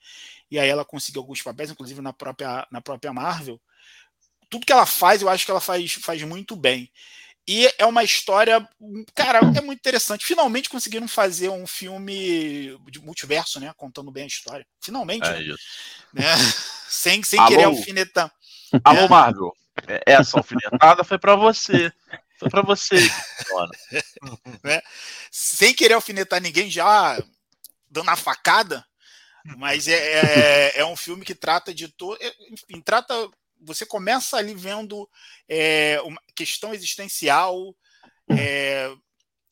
e 0.51 0.59
aí 0.59 0.69
ela 0.69 0.85
conseguiu 0.85 1.23
alguns 1.23 1.41
papéis, 1.41 1.71
inclusive 1.71 2.03
na 2.03 2.13
própria, 2.13 2.69
na 2.71 2.83
própria 2.83 3.11
Marvel. 3.11 3.59
Tudo 4.51 4.67
que 4.67 4.73
ela 4.73 4.85
faz, 4.85 5.23
eu 5.23 5.31
acho 5.31 5.47
que 5.47 5.51
ela 5.51 5.63
faz, 5.63 5.95
faz 5.95 6.23
muito 6.25 6.55
bem. 6.55 6.93
E 7.49 7.67
é 7.79 7.87
uma 7.87 8.05
história, 8.05 8.69
cara, 9.15 9.39
é 9.39 9.61
muito 9.63 9.79
interessante. 9.79 10.27
Finalmente 10.27 10.69
conseguiram 10.69 11.09
fazer 11.09 11.49
um 11.49 11.67
filme 11.67 12.79
de 12.91 13.01
multiverso, 13.01 13.59
né? 13.59 13.73
Contando 13.75 14.11
bem 14.11 14.25
a 14.25 14.27
história. 14.27 14.67
Finalmente. 14.83 15.27
É 15.27 15.33
né? 15.33 15.43
isso. 15.43 15.59
Né? 16.13 16.25
Sem, 16.91 17.23
sem 17.23 17.45
querer 17.47 17.65
alfinetar. 17.65 18.33
Alô, 18.83 19.01
é. 19.01 19.09
Marvel. 19.09 19.53
Essa 20.07 20.39
alfinetada 20.39 21.05
foi 21.05 21.19
para 21.19 21.37
você. 21.37 21.93
Foi 22.39 22.49
para 22.49 22.63
você, 22.63 22.97
né? 24.65 24.81
Sem 25.31 25.75
querer 25.75 25.95
alfinetar 25.95 26.41
ninguém, 26.41 26.71
já 26.71 27.23
dando 27.91 28.09
a 28.09 28.17
facada. 28.17 28.85
Mas 29.57 29.87
é, 29.87 29.95
é, 29.95 30.81
é 30.81 30.85
um 30.87 30.97
filme 30.97 31.25
que 31.25 31.35
trata 31.35 31.75
de 31.75 31.89
todo. 31.89 32.19
Enfim, 32.51 32.81
trata 32.81 33.15
você 33.61 33.85
começa 33.87 34.37
ali 34.37 34.55
vendo 34.55 35.09
é, 35.49 36.01
uma 36.03 36.21
questão 36.35 36.73
existencial, 36.75 37.75
é, 38.31 38.91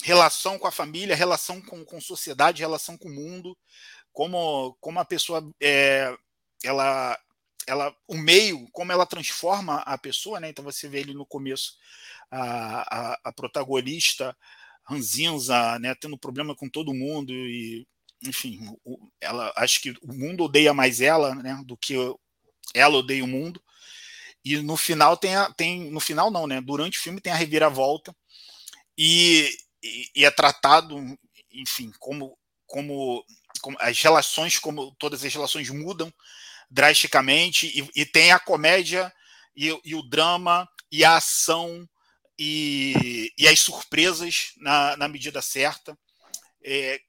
relação 0.03 0.59
com 0.59 0.67
a 0.67 0.73
família, 0.73 1.17
relação 1.17 1.61
com, 1.61 1.85
com 1.85 2.01
sociedade, 2.01 2.63
relação 2.63 2.97
com 2.97 3.09
o 3.09 3.15
mundo, 3.15 3.57
como, 4.13 4.77
como 4.81 4.99
a 4.99 5.05
pessoa 5.05 5.49
é, 5.61 6.15
ela 6.65 7.19
ela 7.67 7.95
o 8.07 8.17
meio 8.17 8.69
como 8.71 8.93
ela 8.93 9.05
transforma 9.05 9.79
a 9.79 9.99
pessoa 9.99 10.39
né? 10.39 10.49
Então 10.49 10.65
você 10.65 10.89
vê 10.89 11.01
ele 11.01 11.13
no 11.13 11.27
começo 11.27 11.75
a, 12.31 13.13
a, 13.13 13.21
a 13.25 13.33
protagonista 13.33 14.37
ranzinza 14.85 15.79
né? 15.81 15.95
Tendo 15.97 16.17
problema 16.17 16.55
com 16.55 16.69
todo 16.69 16.95
mundo 16.95 17.33
e 17.33 17.87
enfim 18.25 18.61
ela 19.21 19.53
acho 19.57 19.81
que 19.83 19.91
o 20.01 20.13
mundo 20.13 20.45
odeia 20.45 20.73
mais 20.73 21.01
ela 21.01 21.35
né? 21.35 21.61
Do 21.67 21.77
que 21.77 21.95
ela 22.73 22.97
odeia 22.97 23.25
o 23.25 23.29
mundo 23.29 23.61
e 24.47 24.63
no 24.63 24.77
final 24.77 25.17
tem, 25.17 25.35
a, 25.35 25.51
tem 25.51 25.91
no 25.91 25.99
final 25.99 26.31
não, 26.31 26.47
né? 26.47 26.61
Durante 26.61 27.01
o 27.01 27.03
filme 27.03 27.21
tem 27.21 27.33
a 27.33 27.37
reviravolta 27.37 28.15
e, 28.97 29.51
e, 29.83 30.11
e 30.15 30.25
é 30.25 30.31
tratado, 30.31 30.97
enfim, 31.51 31.91
como, 31.99 32.39
como, 32.65 33.25
como, 33.61 33.77
as 33.81 34.01
relações, 34.01 34.57
como 34.57 34.95
todas 35.01 35.25
as 35.25 35.35
relações 35.35 35.69
mudam 35.69 36.15
drasticamente 36.71 37.67
e, 37.67 38.01
e 38.01 38.07
tem 38.07 38.31
a 38.31 38.39
comédia 38.39 39.13
e, 39.57 39.73
o 39.73 40.03
drama 40.09 40.69
e 40.93 41.05
a 41.05 41.17
ação 41.17 41.85
e, 42.39 43.33
e 43.37 43.49
as 43.49 43.59
surpresas 43.59 44.53
na, 44.59 44.97
na 44.97 45.09
medida 45.09 45.43
certa. 45.43 45.99
É, 46.63 47.01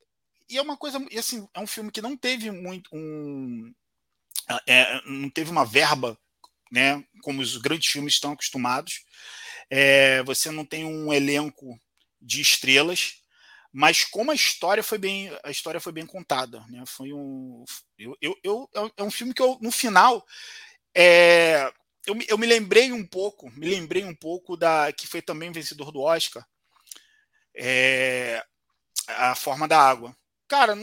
e 0.50 0.58
é 0.58 0.62
uma 0.62 0.76
coisa, 0.76 0.98
assim, 1.16 1.48
é 1.54 1.60
um 1.60 1.68
filme 1.68 1.92
que 1.92 2.02
não 2.02 2.18
teve 2.18 2.50
muito 2.50 2.90
um, 2.92 3.72
é, 4.66 5.02
não 5.06 5.30
teve 5.30 5.52
uma 5.52 5.66
verba 5.66 6.18
né, 6.72 7.04
como 7.22 7.42
os 7.42 7.58
grandes 7.58 7.90
filmes 7.90 8.14
estão 8.14 8.32
acostumados. 8.32 9.04
É, 9.70 10.24
você 10.24 10.52
não 10.52 10.66
tem 10.66 10.86
um 10.86 11.12
elenco 11.12 11.80
de 12.22 12.42
estrelas, 12.42 13.22
mas 13.72 14.04
como 14.04 14.32
a 14.32 14.36
história 14.36 14.82
foi 14.82 14.98
bem, 14.98 15.30
a 15.44 15.52
história 15.52 15.80
foi 15.80 15.92
bem 15.92 16.06
contada, 16.06 16.66
né? 16.68 16.84
Foi 16.88 17.14
um, 17.14 17.64
eu, 17.98 18.18
eu, 18.22 18.36
eu 18.44 18.70
é 18.98 19.04
um 19.04 19.12
filme 19.12 19.34
que 19.34 19.42
eu, 19.42 19.58
no 19.62 19.72
final, 19.72 20.26
é, 20.96 21.72
eu, 22.06 22.18
eu 22.28 22.38
me 22.38 22.48
lembrei 22.48 22.92
um 22.92 23.06
pouco, 23.06 23.52
me 23.52 23.68
lembrei 23.68 24.04
um 24.06 24.16
pouco 24.16 24.56
da 24.56 24.92
que 24.94 25.06
foi 25.06 25.22
também 25.22 25.52
vencedor 25.52 25.92
do 25.92 26.02
Oscar, 26.02 26.46
é, 27.56 28.44
a 29.08 29.36
Forma 29.36 29.68
da 29.68 29.80
Água. 29.80 30.16
Cara, 30.48 30.76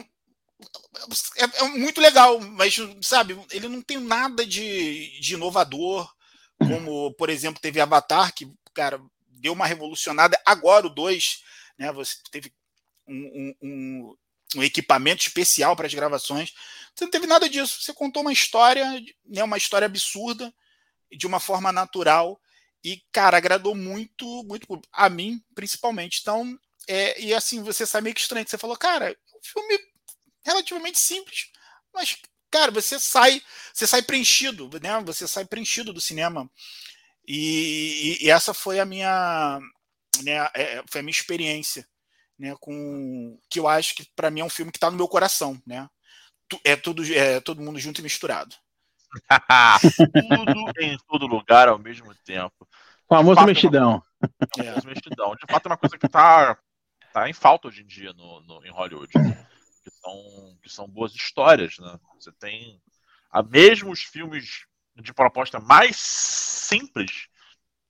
é, 1.37 1.45
é, 1.45 1.69
muito 1.69 2.01
legal, 2.01 2.41
mas 2.41 2.77
sabe, 3.03 3.39
ele 3.51 3.69
não 3.69 3.83
tem 3.83 3.99
nada 3.99 4.47
de, 4.47 5.19
de 5.21 5.35
inovador, 5.35 6.11
como, 6.59 7.13
por 7.15 7.29
exemplo, 7.29 7.61
teve 7.61 7.81
Avatar, 7.81 8.33
que, 8.35 8.51
cara, 8.73 9.01
deu 9.29 9.53
uma 9.53 9.67
revolucionada. 9.67 10.41
Agora 10.47 10.87
o 10.87 10.91
2, 10.91 11.43
né? 11.79 11.93
Você 11.93 12.17
teve 12.31 12.53
um, 13.07 13.55
um, 13.63 14.17
um 14.57 14.63
equipamento 14.63 15.23
especial 15.23 15.77
para 15.77 15.87
as 15.87 15.95
gravações. 15.95 16.53
Você 16.95 17.05
não 17.05 17.11
teve 17.11 17.27
nada 17.27 17.49
disso. 17.49 17.83
Você 17.83 17.93
contou 17.93 18.23
uma 18.23 18.33
história, 18.33 18.85
né, 19.27 19.43
uma 19.43 19.59
história 19.59 19.87
absurda, 19.87 20.53
de 21.11 21.27
uma 21.27 21.41
forma 21.41 21.73
natural. 21.73 22.41
E, 22.83 23.03
cara, 23.13 23.37
agradou 23.37 23.75
muito, 23.75 24.45
muito 24.45 24.81
a 24.93 25.09
mim, 25.09 25.43
principalmente. 25.55 26.21
Então, 26.21 26.59
é, 26.87 27.21
e 27.21 27.35
assim, 27.35 27.63
você 27.63 27.85
sai 27.87 28.01
meio 28.01 28.15
que 28.15 28.21
estranho. 28.21 28.47
Você 28.47 28.59
falou, 28.59 28.77
cara, 28.77 29.17
o 29.35 29.47
filme 29.47 29.79
relativamente 30.45 31.01
simples, 31.01 31.51
mas 31.93 32.17
cara, 32.55 32.71
você 32.71 33.01
sai, 33.01 33.43
você 33.73 33.85
sai 33.85 34.01
preenchido, 34.01 34.71
né? 34.81 35.01
Você 35.05 35.27
sai 35.27 35.45
preenchido 35.45 35.93
do 35.93 36.01
cinema. 36.01 36.49
E, 37.27 38.19
e, 38.21 38.27
e 38.27 38.31
essa 38.31 38.55
foi 38.55 38.79
a 38.79 38.85
minha, 38.85 39.59
né? 40.23 40.49
É, 40.55 40.85
foi 40.89 41.01
a 41.01 41.03
minha 41.03 41.11
experiência, 41.11 41.85
né? 42.39 42.55
Com 42.61 43.37
que 43.51 43.59
eu 43.59 43.67
acho 43.67 43.97
que 43.97 44.07
para 44.15 44.31
mim 44.31 44.41
é 44.41 44.45
um 44.45 44.51
filme 44.51 44.71
que 44.71 44.77
está 44.77 44.89
no 44.89 44.97
meu 44.97 45.09
coração, 45.09 45.61
né? 45.67 45.89
É 46.63 46.77
tudo, 46.77 47.03
é 47.13 47.41
todo 47.41 47.61
mundo 47.61 47.81
junto 47.81 48.01
e 48.01 48.05
misturado. 48.05 48.55
tudo 49.99 50.73
em 50.81 50.97
todo 51.09 51.27
lugar 51.27 51.67
ao 51.69 51.79
mesmo 51.79 52.15
tempo. 52.25 52.69
Famoso 53.09 53.37
fato, 53.37 53.47
mexidão. 53.47 54.03
É. 54.59 54.87
mexidão. 54.87 55.35
De 55.35 55.45
fato, 55.51 55.67
é 55.67 55.71
uma 55.71 55.77
coisa 55.77 55.99
que 55.99 56.07
está 56.07 56.57
tá 57.13 57.29
em 57.29 57.33
falta 57.33 57.67
hoje 57.67 57.83
em 57.83 57.87
dia 57.87 58.13
no, 58.13 58.41
no 58.43 58.65
em 58.65 58.71
Hollywood 58.71 59.13
que 59.85 59.91
são, 59.91 60.59
que 60.63 60.69
são 60.71 60.89
boas 60.89 61.15
histórias, 61.15 61.79
né? 61.79 62.01
Você 62.19 62.33
tem 62.33 62.81
a 63.31 63.43
mesmo 63.43 63.91
os 63.91 64.03
filmes 64.03 64.65
de 64.97 65.13
proposta 65.13 65.61
mais 65.61 65.97
simples, 65.97 67.29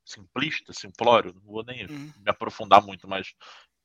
simplista, 0.05 0.73
simplório, 0.73 1.33
não 1.33 1.43
vou 1.43 1.65
nem 1.65 1.87
uhum. 1.87 2.13
me 2.17 2.31
aprofundar 2.31 2.83
muito, 2.83 3.07
mas 3.07 3.35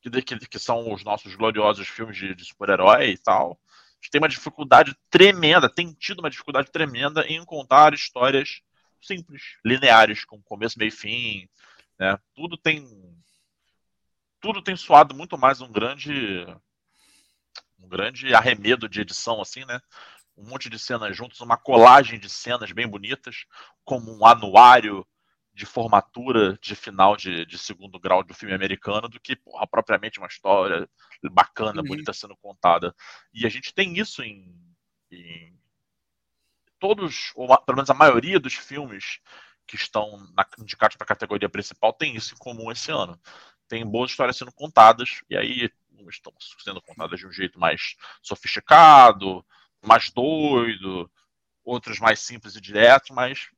que, 0.00 0.10
que, 0.22 0.38
que 0.38 0.58
são 0.58 0.92
os 0.92 1.04
nossos 1.04 1.34
gloriosos 1.34 1.86
filmes 1.86 2.16
de, 2.16 2.34
de 2.34 2.44
super-herói 2.44 3.10
e 3.10 3.18
tal, 3.18 3.60
a 3.62 3.94
gente 4.02 4.10
tem 4.10 4.20
uma 4.20 4.28
dificuldade 4.28 4.96
tremenda, 5.08 5.68
tem 5.68 5.92
tido 5.92 6.20
uma 6.20 6.30
dificuldade 6.30 6.70
tremenda 6.70 7.26
em 7.26 7.44
contar 7.44 7.94
histórias 7.94 8.62
simples, 9.00 9.42
lineares, 9.64 10.24
com 10.24 10.42
começo, 10.42 10.78
meio 10.78 10.88
e 10.88 10.92
fim, 10.92 11.48
né? 11.98 12.18
Tudo 12.34 12.56
tem 12.56 12.86
tudo 14.40 14.62
tem 14.62 14.74
soado 14.74 15.14
muito 15.14 15.36
mais 15.36 15.60
um 15.60 15.70
grande 15.70 16.46
um 17.80 17.88
grande 17.88 18.34
arremedo 18.34 18.88
de 18.88 19.00
edição 19.00 19.40
assim, 19.40 19.64
né? 19.64 19.80
Um 20.36 20.48
monte 20.48 20.70
de 20.70 20.78
cenas 20.78 21.16
juntos, 21.16 21.40
uma 21.40 21.56
colagem 21.56 22.18
de 22.18 22.28
cenas 22.28 22.72
bem 22.72 22.88
bonitas, 22.88 23.44
como 23.84 24.16
um 24.16 24.24
anuário 24.24 25.06
de 25.52 25.66
formatura 25.66 26.58
de 26.62 26.74
final 26.74 27.16
de, 27.16 27.44
de 27.44 27.58
segundo 27.58 27.98
grau 27.98 28.22
do 28.22 28.32
filme 28.32 28.54
americano 28.54 29.08
do 29.08 29.20
que 29.20 29.36
porra, 29.36 29.66
propriamente 29.66 30.18
uma 30.18 30.28
história 30.28 30.88
bacana, 31.30 31.82
uhum. 31.82 31.88
bonita 31.88 32.12
sendo 32.12 32.36
contada. 32.36 32.94
E 33.34 33.44
a 33.44 33.48
gente 33.48 33.74
tem 33.74 33.98
isso 33.98 34.22
em, 34.22 34.54
em 35.10 35.58
todos, 36.78 37.32
ou 37.34 37.46
pelo 37.62 37.76
menos 37.76 37.90
a 37.90 37.94
maioria 37.94 38.40
dos 38.40 38.54
filmes 38.54 39.20
que 39.66 39.76
estão 39.76 40.18
na, 40.34 40.46
indicados 40.58 40.96
para 40.96 41.04
a 41.04 41.08
categoria 41.08 41.48
principal 41.48 41.92
tem 41.92 42.16
isso 42.16 42.34
em 42.34 42.38
comum 42.38 42.72
esse 42.72 42.90
ano. 42.90 43.20
Tem 43.68 43.86
boas 43.86 44.10
histórias 44.10 44.36
sendo 44.36 44.52
contadas, 44.52 45.20
e 45.28 45.36
aí 45.36 45.70
estão 46.08 46.32
sendo 46.62 46.80
contadas 46.82 47.20
de 47.20 47.26
um 47.26 47.32
jeito 47.32 47.58
mais 47.58 47.96
sofisticado, 48.22 49.44
mais 49.82 50.10
doido, 50.10 51.10
outros 51.64 51.98
mais 51.98 52.20
simples 52.20 52.56
e 52.56 52.60
diretos, 52.60 53.10
mas 53.10 53.48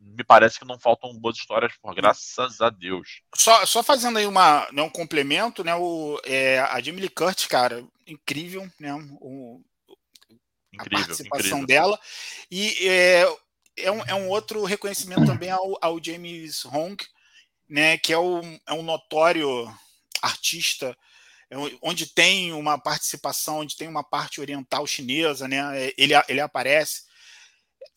me 0.00 0.22
parece 0.22 0.58
que 0.58 0.64
não 0.64 0.78
faltam 0.78 1.18
boas 1.18 1.36
histórias, 1.36 1.72
por 1.76 1.94
graças 1.94 2.60
a 2.60 2.70
Deus. 2.70 3.20
Só, 3.34 3.66
só 3.66 3.82
fazendo 3.82 4.18
aí 4.18 4.26
uma, 4.26 4.68
né, 4.72 4.82
um 4.82 4.90
complemento, 4.90 5.64
né? 5.64 5.74
O, 5.74 6.20
é, 6.24 6.60
a 6.60 6.80
Jamie 6.80 7.00
Lee 7.00 7.08
Curtis, 7.08 7.46
cara, 7.46 7.84
incrível, 8.06 8.70
né? 8.78 8.94
O, 9.20 9.60
incrível, 10.72 11.04
a 11.04 11.06
participação 11.06 11.62
incrível. 11.62 11.66
dela. 11.66 12.00
E 12.50 12.88
é, 12.88 13.36
é, 13.76 13.90
um, 13.90 14.04
é 14.04 14.14
um 14.14 14.28
outro 14.28 14.64
reconhecimento 14.64 15.26
também 15.26 15.50
ao, 15.50 15.76
ao 15.82 16.02
James 16.02 16.64
Hong, 16.64 16.96
né? 17.68 17.98
Que 17.98 18.12
é, 18.12 18.18
o, 18.18 18.40
é 18.66 18.72
um 18.72 18.82
notório 18.82 19.66
artista 20.22 20.96
onde 21.80 22.06
tem 22.06 22.52
uma 22.52 22.78
participação, 22.78 23.60
onde 23.60 23.76
tem 23.76 23.88
uma 23.88 24.04
parte 24.04 24.40
oriental 24.40 24.86
chinesa, 24.86 25.48
né? 25.48 25.92
Ele, 25.96 26.12
ele 26.28 26.40
aparece. 26.40 27.04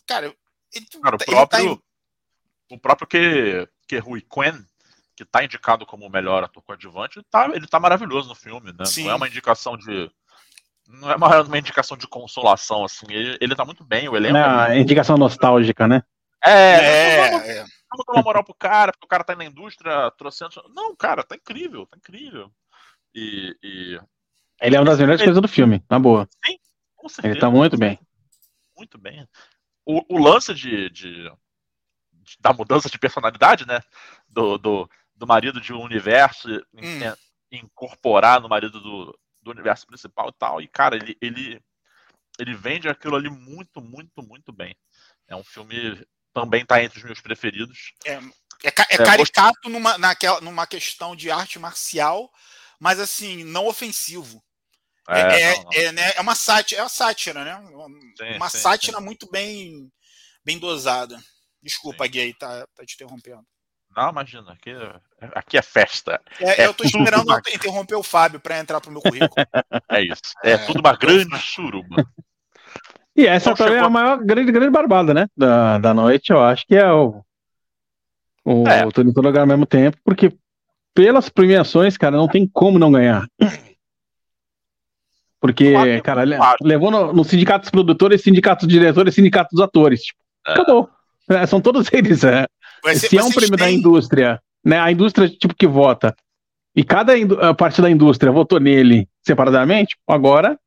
Cara, 0.08 0.34
ele, 0.74 0.86
Cara 1.02 1.16
o 1.16 1.20
tá, 1.20 1.26
próprio, 1.26 1.76
tá 1.76 1.82
o 2.72 2.80
próprio 2.80 3.08
que, 3.08 3.68
que 3.88 3.98
Rui 3.98 4.22
Quen, 4.22 4.66
que 5.16 5.24
está 5.24 5.44
indicado 5.44 5.86
como 5.86 6.06
o 6.06 6.10
melhor 6.10 6.44
ator 6.44 6.64
coadjuvante, 6.64 7.22
tá, 7.30 7.48
ele 7.54 7.66
está 7.66 7.80
maravilhoso 7.80 8.30
no 8.30 8.36
filme, 8.36 8.72
né? 8.72 8.86
Sim. 8.86 9.04
Não 9.04 9.12
é 9.12 9.16
uma 9.16 9.28
indicação 9.28 9.78
de. 9.78 10.10
Não 10.88 11.12
é 11.12 11.16
uma, 11.16 11.42
uma 11.42 11.58
indicação 11.58 11.98
de 11.98 12.08
consolação, 12.08 12.84
assim. 12.84 13.06
Ele, 13.10 13.38
ele 13.42 13.56
tá 13.56 13.66
muito 13.66 13.84
bem, 13.84 14.08
o 14.08 14.16
elenco. 14.16 14.34
Não, 14.34 14.64
é 14.64 14.80
indicação 14.80 15.18
nostálgica, 15.18 15.88
né? 15.88 16.04
É, 16.44 16.52
é, 16.52 17.30
vamos, 17.30 17.48
é. 17.48 17.56
vamos 17.90 18.06
dar 18.08 18.14
uma 18.14 18.24
moral 18.24 18.44
pro 18.44 18.56
cara, 18.56 18.92
porque 18.92 19.06
o 19.06 19.10
cara 19.10 19.24
tá 19.24 19.36
na 19.36 19.46
indústria 19.46 20.10
trouxendo. 20.18 20.52
Não, 20.74 20.96
cara, 20.96 21.24
tá 21.24 21.36
incrível, 21.36 21.86
tá 21.86 21.98
incrível. 21.98 22.52
E, 23.14 23.56
e... 23.64 24.00
Ele 24.62 24.76
é 24.76 24.80
uma 24.80 24.86
das 24.86 25.00
melhores 25.00 25.22
coisas 25.22 25.42
do 25.42 25.48
filme, 25.48 25.84
na 25.90 26.00
boa. 26.00 26.28
Sim, 26.46 26.58
com 26.96 27.10
certeza. 27.10 27.34
Ele 27.34 27.40
tá 27.40 27.50
muito 27.50 27.78
bem. 27.78 28.00
Muito 28.76 28.98
bem. 28.98 29.28
O, 29.86 30.16
o 30.16 30.18
lance 30.18 30.54
de, 30.54 30.90
de, 30.90 31.30
de, 32.14 32.38
da 32.40 32.54
mudança 32.54 32.90
de 32.90 33.00
personalidade, 33.00 33.66
né? 33.66 33.82
Do, 34.28 34.58
do, 34.58 34.90
do 35.16 35.28
marido 35.28 35.60
de 35.60 35.74
um 35.74 35.82
universo 35.82 36.48
hum. 36.74 37.14
incorporar 37.52 38.40
no 38.40 38.48
marido 38.48 38.80
do, 38.80 39.20
do 39.42 39.52
universo 39.52 39.86
principal 39.88 40.30
e 40.30 40.34
tal. 40.34 40.62
E, 40.62 40.68
cara, 40.68 40.96
ele, 40.96 41.18
ele, 41.22 41.62
ele 42.40 42.56
vende 42.56 42.88
aquilo 42.88 43.16
ali 43.16 43.30
muito, 43.30 43.82
muito, 43.82 44.22
muito 44.22 44.52
bem. 44.52 44.76
É 45.28 45.36
um 45.36 45.44
filme 45.44 46.06
também 46.34 46.66
tá 46.66 46.82
entre 46.84 47.00
os 47.00 47.04
meus 47.04 47.20
preferidos. 47.20 47.94
É, 48.06 48.14
é, 48.14 48.74
é 48.90 48.98
caricato 48.98 49.70
numa, 49.70 49.98
naquela, 49.98 50.40
numa 50.42 50.68
questão 50.68 51.16
de 51.16 51.30
arte 51.32 51.60
marcial, 51.60 52.32
mas 52.82 53.00
assim, 53.00 53.44
não 53.44 53.68
ofensivo. 53.68 54.44
É, 55.08 55.20
é, 55.20 55.56
não, 55.56 55.64
não. 55.64 55.72
é, 55.74 55.92
né, 55.92 56.12
é 56.16 56.22
uma 56.22 56.34
sátira, 56.34 56.82
é 56.82 56.84
uma 56.84 56.90
sátira, 56.90 57.44
né? 57.44 57.62
Sim, 58.18 58.36
uma 58.38 58.50
sim, 58.50 58.58
sátira 58.58 58.98
sim. 58.98 59.04
muito 59.04 59.30
bem, 59.30 59.92
bem 60.44 60.58
dosada. 60.58 61.20
Desculpa, 61.62 62.08
Gui, 62.08 62.20
aí, 62.20 62.34
tá, 62.34 62.66
tá 62.76 62.84
te 62.84 62.96
interrompendo. 62.96 63.44
Não, 63.96 64.10
imagina, 64.10 64.54
aqui, 64.54 64.72
aqui 65.36 65.58
é 65.58 65.62
festa. 65.62 66.20
É, 66.40 66.64
é 66.64 66.66
eu 66.66 66.74
tô 66.74 66.84
esperando 66.84 67.28
uma... 67.28 67.42
interromper 67.54 67.96
o 67.96 68.04
Fábio 68.04 68.40
para 68.40 68.58
entrar 68.58 68.82
pro 68.82 68.92
meu 68.92 69.02
currículo. 69.02 69.32
É 69.92 70.02
isso. 70.02 70.22
É, 70.44 70.52
é 70.52 70.58
tudo 70.58 70.80
uma 70.80 70.96
grande 70.96 71.38
suruba. 71.38 72.08
E 73.14 73.28
essa 73.28 73.52
então, 73.52 73.58
também 73.58 73.74
chegou... 73.74 73.84
é 73.84 73.88
a 73.88 73.90
maior 73.90 74.18
grande, 74.24 74.52
grande 74.52 74.72
barbada, 74.72 75.14
né? 75.14 75.28
Da, 75.36 75.78
da 75.78 75.94
noite, 75.94 76.32
eu 76.32 76.42
acho 76.42 76.66
que 76.66 76.76
é 76.76 76.90
o. 76.90 77.22
O, 78.46 78.66
é. 78.68 78.86
o 78.86 78.92
Tudo 78.92 79.10
em 79.10 79.14
todo 79.14 79.26
lugar 79.26 79.42
ao 79.42 79.48
mesmo 79.48 79.66
tempo, 79.66 79.98
porque 80.04 80.32
pelas 80.94 81.30
premiações, 81.30 81.98
cara, 81.98 82.18
não 82.18 82.28
tem 82.28 82.48
como 82.48 82.78
não 82.80 82.92
ganhar. 82.92 83.28
Porque, 85.40 85.74
cara, 86.04 86.24
levou 86.62 86.92
no, 86.92 87.14
no 87.14 87.24
sindicato 87.24 87.64
dos 87.64 87.72
produtores, 87.72 88.22
sindicato 88.22 88.68
dos 88.68 88.74
diretores, 88.74 89.16
sindicato 89.16 89.56
dos 89.56 89.64
atores. 89.64 90.04
Tipo, 90.04 90.20
é. 90.48 90.52
Acabou. 90.52 90.90
É, 91.30 91.46
são 91.48 91.60
todos 91.60 91.88
eles. 91.94 92.24
É. 92.24 92.46
Ser, 92.94 93.10
Se 93.10 93.18
é 93.18 93.24
um 93.24 93.32
prêmio 93.32 93.58
têm... 93.58 93.66
da 93.66 93.72
indústria, 93.72 94.42
né? 94.64 94.80
A 94.80 94.92
indústria, 94.92 95.28
tipo, 95.28 95.56
que 95.56 95.66
vota. 95.66 96.16
E 96.76 96.84
cada 96.84 97.14
parte 97.56 97.82
da 97.82 97.90
indústria 97.90 98.32
votou 98.32 98.60
nele 98.60 99.10
separadamente, 99.24 99.98
agora. 100.08 100.60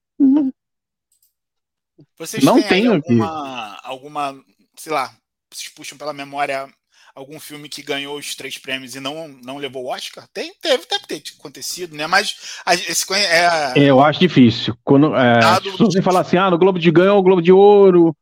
Vocês 2.19 2.43
não 2.43 2.61
tem 2.63 2.87
alguma, 2.87 3.79
alguma, 3.83 4.45
sei 4.77 4.93
lá, 4.93 5.11
vocês 5.51 5.69
puxam 5.69 5.97
pela 5.97 6.13
memória 6.13 6.69
algum 7.15 7.39
filme 7.39 7.69
que 7.69 7.83
ganhou 7.83 8.19
os 8.19 8.35
três 8.35 8.59
prêmios 8.59 8.95
e 8.95 9.01
não, 9.01 9.29
não 9.43 9.57
levou 9.57 9.85
o 9.85 9.89
Oscar? 9.89 10.27
Tem, 10.33 10.53
deve, 10.63 10.85
deve 10.87 11.07
ter 11.07 11.23
acontecido, 11.39 11.97
né? 11.97 12.07
Mas 12.07 12.61
esse 12.89 13.07
é. 13.15 13.73
Eu 13.77 14.03
acho 14.03 14.19
difícil. 14.19 14.77
Quando 14.83 15.15
é, 15.15 15.41
se 15.61 15.79
você 15.79 16.03
falar 16.03 16.21
assim, 16.21 16.37
ah, 16.37 16.51
no 16.51 16.59
Globo 16.59 16.79
de 16.79 16.91
ganhou 16.91 17.19
o 17.19 17.23
Globo 17.23 17.41
de 17.41 17.53
Ouro 17.53 18.15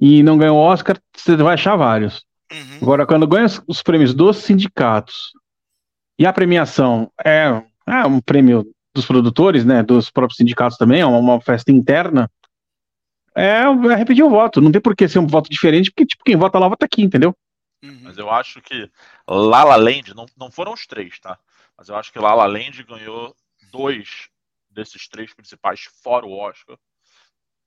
e 0.00 0.22
não 0.22 0.38
ganhou 0.38 0.56
o 0.56 0.60
Oscar, 0.60 0.98
você 1.14 1.36
vai 1.36 1.54
achar 1.54 1.76
vários. 1.76 2.24
Uhum. 2.50 2.78
Agora, 2.80 3.06
quando 3.06 3.26
ganha 3.26 3.46
os 3.66 3.82
prêmios 3.82 4.14
dos 4.14 4.38
sindicatos 4.38 5.32
e 6.18 6.24
a 6.24 6.32
premiação 6.32 7.10
é, 7.24 7.62
é 7.86 8.06
um 8.06 8.20
prêmio 8.20 8.66
dos 8.94 9.04
produtores, 9.04 9.64
né? 9.64 9.82
Dos 9.82 10.10
próprios 10.10 10.38
sindicatos 10.38 10.78
também, 10.78 11.00
é 11.00 11.06
uma, 11.06 11.18
uma 11.18 11.40
festa 11.40 11.70
interna. 11.70 12.30
É, 13.36 13.60
é 13.60 13.94
repetir 13.94 14.24
o 14.24 14.30
voto. 14.30 14.60
Não 14.60 14.72
tem 14.72 14.80
por 14.80 14.96
que 14.96 15.06
ser 15.06 15.18
um 15.18 15.26
voto 15.26 15.50
diferente, 15.50 15.90
porque 15.90 16.06
tipo, 16.06 16.24
quem 16.24 16.36
vota 16.36 16.58
lá 16.58 16.66
vota 16.66 16.86
aqui, 16.86 17.02
entendeu? 17.02 17.36
Uhum. 17.82 18.00
Mas 18.02 18.18
eu 18.18 18.30
acho 18.30 18.60
que 18.60 18.90
Lala 19.26 19.76
Land, 19.76 20.14
não, 20.14 20.26
não 20.36 20.50
foram 20.50 20.72
os 20.72 20.86
três, 20.86 21.18
tá? 21.18 21.38
Mas 21.76 21.88
eu 21.88 21.96
acho 21.96 22.12
que 22.12 22.18
Lala 22.18 22.46
Land 22.46 22.82
ganhou 22.82 23.34
dois 23.70 24.28
desses 24.70 25.08
três 25.08 25.32
principais 25.32 25.84
fora 26.02 26.26
o 26.26 26.36
Oscar 26.36 26.76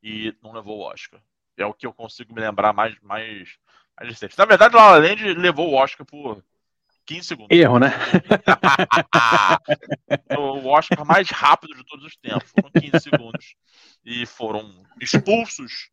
e 0.04 0.36
não 0.42 0.52
levou 0.52 0.80
o 0.80 0.84
Oscar. 0.84 1.22
É 1.58 1.66
o 1.66 1.74
que 1.74 1.86
eu 1.86 1.94
consigo 1.94 2.34
me 2.34 2.42
lembrar 2.42 2.74
mais, 2.74 2.98
mais, 3.02 3.58
mais 3.98 4.10
recente. 4.10 4.38
Na 4.38 4.46
verdade, 4.46 4.76
Lala 4.76 4.98
Land 4.98 5.34
levou 5.34 5.70
o 5.70 5.76
Oscar 5.76 6.06
por 6.06 6.44
15 7.06 7.28
segundos. 7.28 7.58
Erro, 7.58 7.80
né? 7.80 7.92
o 10.38 10.68
Oscar 10.68 11.06
mais 11.06 11.30
rápido 11.30 11.76
de 11.76 11.86
todos 11.86 12.06
os 12.06 12.16
tempos. 12.16 12.52
Foram 12.52 12.72
15 12.72 13.04
segundos. 13.04 13.56
E 14.04 14.26
foram 14.26 14.84
expulsos 15.00 15.91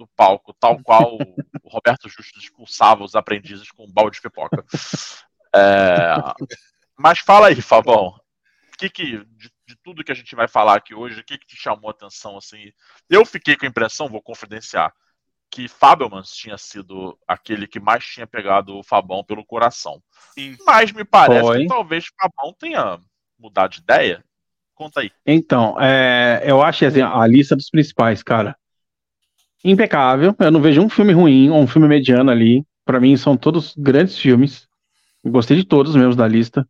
do 0.00 0.08
palco, 0.16 0.54
tal 0.58 0.82
qual 0.82 1.18
o 1.62 1.68
Roberto 1.68 2.08
Justo 2.08 2.38
expulsava 2.38 3.04
os 3.04 3.14
aprendizes 3.14 3.70
com 3.70 3.84
um 3.84 3.92
balde 3.92 4.16
de 4.16 4.22
pipoca. 4.22 4.64
É... 5.54 6.14
Mas 6.96 7.18
fala 7.18 7.48
aí, 7.48 7.60
Fabão. 7.60 8.14
Que 8.78 8.88
que, 8.88 9.24
de, 9.24 9.50
de, 9.66 9.76
tudo 9.82 10.02
que 10.02 10.12
a 10.12 10.14
gente 10.14 10.34
vai 10.34 10.48
falar 10.48 10.76
aqui 10.76 10.94
hoje, 10.94 11.20
o 11.20 11.24
que, 11.24 11.36
que 11.36 11.46
te 11.46 11.56
chamou 11.56 11.88
a 11.88 11.90
atenção? 11.90 12.38
Assim? 12.38 12.72
Eu 13.08 13.26
fiquei 13.26 13.56
com 13.56 13.66
a 13.66 13.68
impressão, 13.68 14.08
vou 14.08 14.22
confidenciar, 14.22 14.90
que 15.50 15.68
Fabelmans 15.68 16.30
tinha 16.30 16.56
sido 16.56 17.18
aquele 17.28 17.66
que 17.66 17.78
mais 17.78 18.04
tinha 18.04 18.26
pegado 18.26 18.78
o 18.78 18.82
Fabão 18.82 19.22
pelo 19.22 19.44
coração. 19.44 20.00
Sim. 20.32 20.56
Mas 20.64 20.92
me 20.92 21.04
parece 21.04 21.42
Foi. 21.42 21.62
que 21.62 21.66
talvez 21.66 22.06
Fabão 22.18 22.54
tenha 22.58 22.98
mudado 23.38 23.72
de 23.72 23.80
ideia. 23.80 24.24
Conta 24.74 25.00
aí. 25.00 25.10
Então, 25.26 25.76
é, 25.78 26.42
eu 26.46 26.62
acho 26.62 26.86
assim, 26.86 27.02
a 27.02 27.26
lista 27.26 27.54
dos 27.54 27.68
principais, 27.68 28.22
cara 28.22 28.56
impecável. 29.64 30.34
Eu 30.38 30.50
não 30.50 30.60
vejo 30.60 30.80
um 30.80 30.88
filme 30.88 31.12
ruim 31.12 31.50
ou 31.50 31.60
um 31.60 31.66
filme 31.66 31.88
mediano 31.88 32.30
ali. 32.30 32.64
Para 32.84 33.00
mim, 33.00 33.16
são 33.16 33.36
todos 33.36 33.74
grandes 33.76 34.18
filmes. 34.18 34.66
Gostei 35.24 35.56
de 35.56 35.64
todos 35.64 35.94
mesmo 35.94 36.14
da 36.14 36.26
lista. 36.26 36.66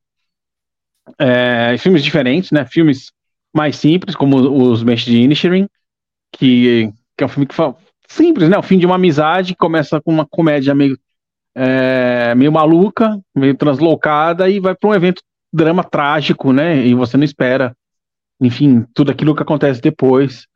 É, 1.19 1.77
filmes 1.79 2.03
diferentes, 2.03 2.51
né? 2.51 2.65
Filmes 2.65 3.13
mais 3.55 3.77
simples, 3.77 4.15
como 4.15 4.37
os 4.37 4.83
Mesh 4.83 5.05
de 5.05 5.19
Inisherin, 5.19 5.69
que, 6.33 6.93
que 7.17 7.25
é 7.25 7.27
um 7.27 7.29
filme 7.29 7.47
que 7.47 7.55
fala 7.55 7.77
simples, 8.09 8.49
né? 8.49 8.59
O 8.59 8.63
fim 8.63 8.79
de 8.79 8.87
uma 8.87 8.95
amizade 8.97 9.55
começa 9.55 10.01
com 10.01 10.13
uma 10.13 10.27
comédia 10.27 10.75
meio, 10.75 10.99
é, 11.55 12.35
meio 12.35 12.53
maluca, 12.53 13.21
meio 13.35 13.57
translocada 13.57 14.49
e 14.49 14.61
vai 14.61 14.75
para 14.75 14.91
um 14.91 14.95
evento 14.95 15.23
drama 15.53 15.83
trágico, 15.83 16.53
né? 16.53 16.87
E 16.87 16.95
você 16.95 17.17
não 17.17 17.25
espera, 17.25 17.75
enfim, 18.41 18.85
tudo 18.95 19.11
aquilo 19.11 19.35
que 19.35 19.43
acontece 19.43 19.81
depois 19.81 20.47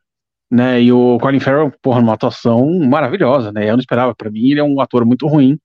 né? 0.55 0.81
E 0.81 0.91
o 0.91 1.17
Colin 1.19 1.39
Farrell, 1.41 1.69
porra, 1.81 1.99
numa 1.99 2.13
atuação 2.13 2.79
maravilhosa, 2.79 3.51
né? 3.51 3.69
Eu 3.69 3.73
não 3.73 3.81
esperava, 3.81 4.15
para 4.15 4.31
mim 4.31 4.51
ele 4.51 4.61
é 4.61 4.63
um 4.63 4.79
ator 4.79 5.03
muito 5.03 5.27
ruim. 5.27 5.59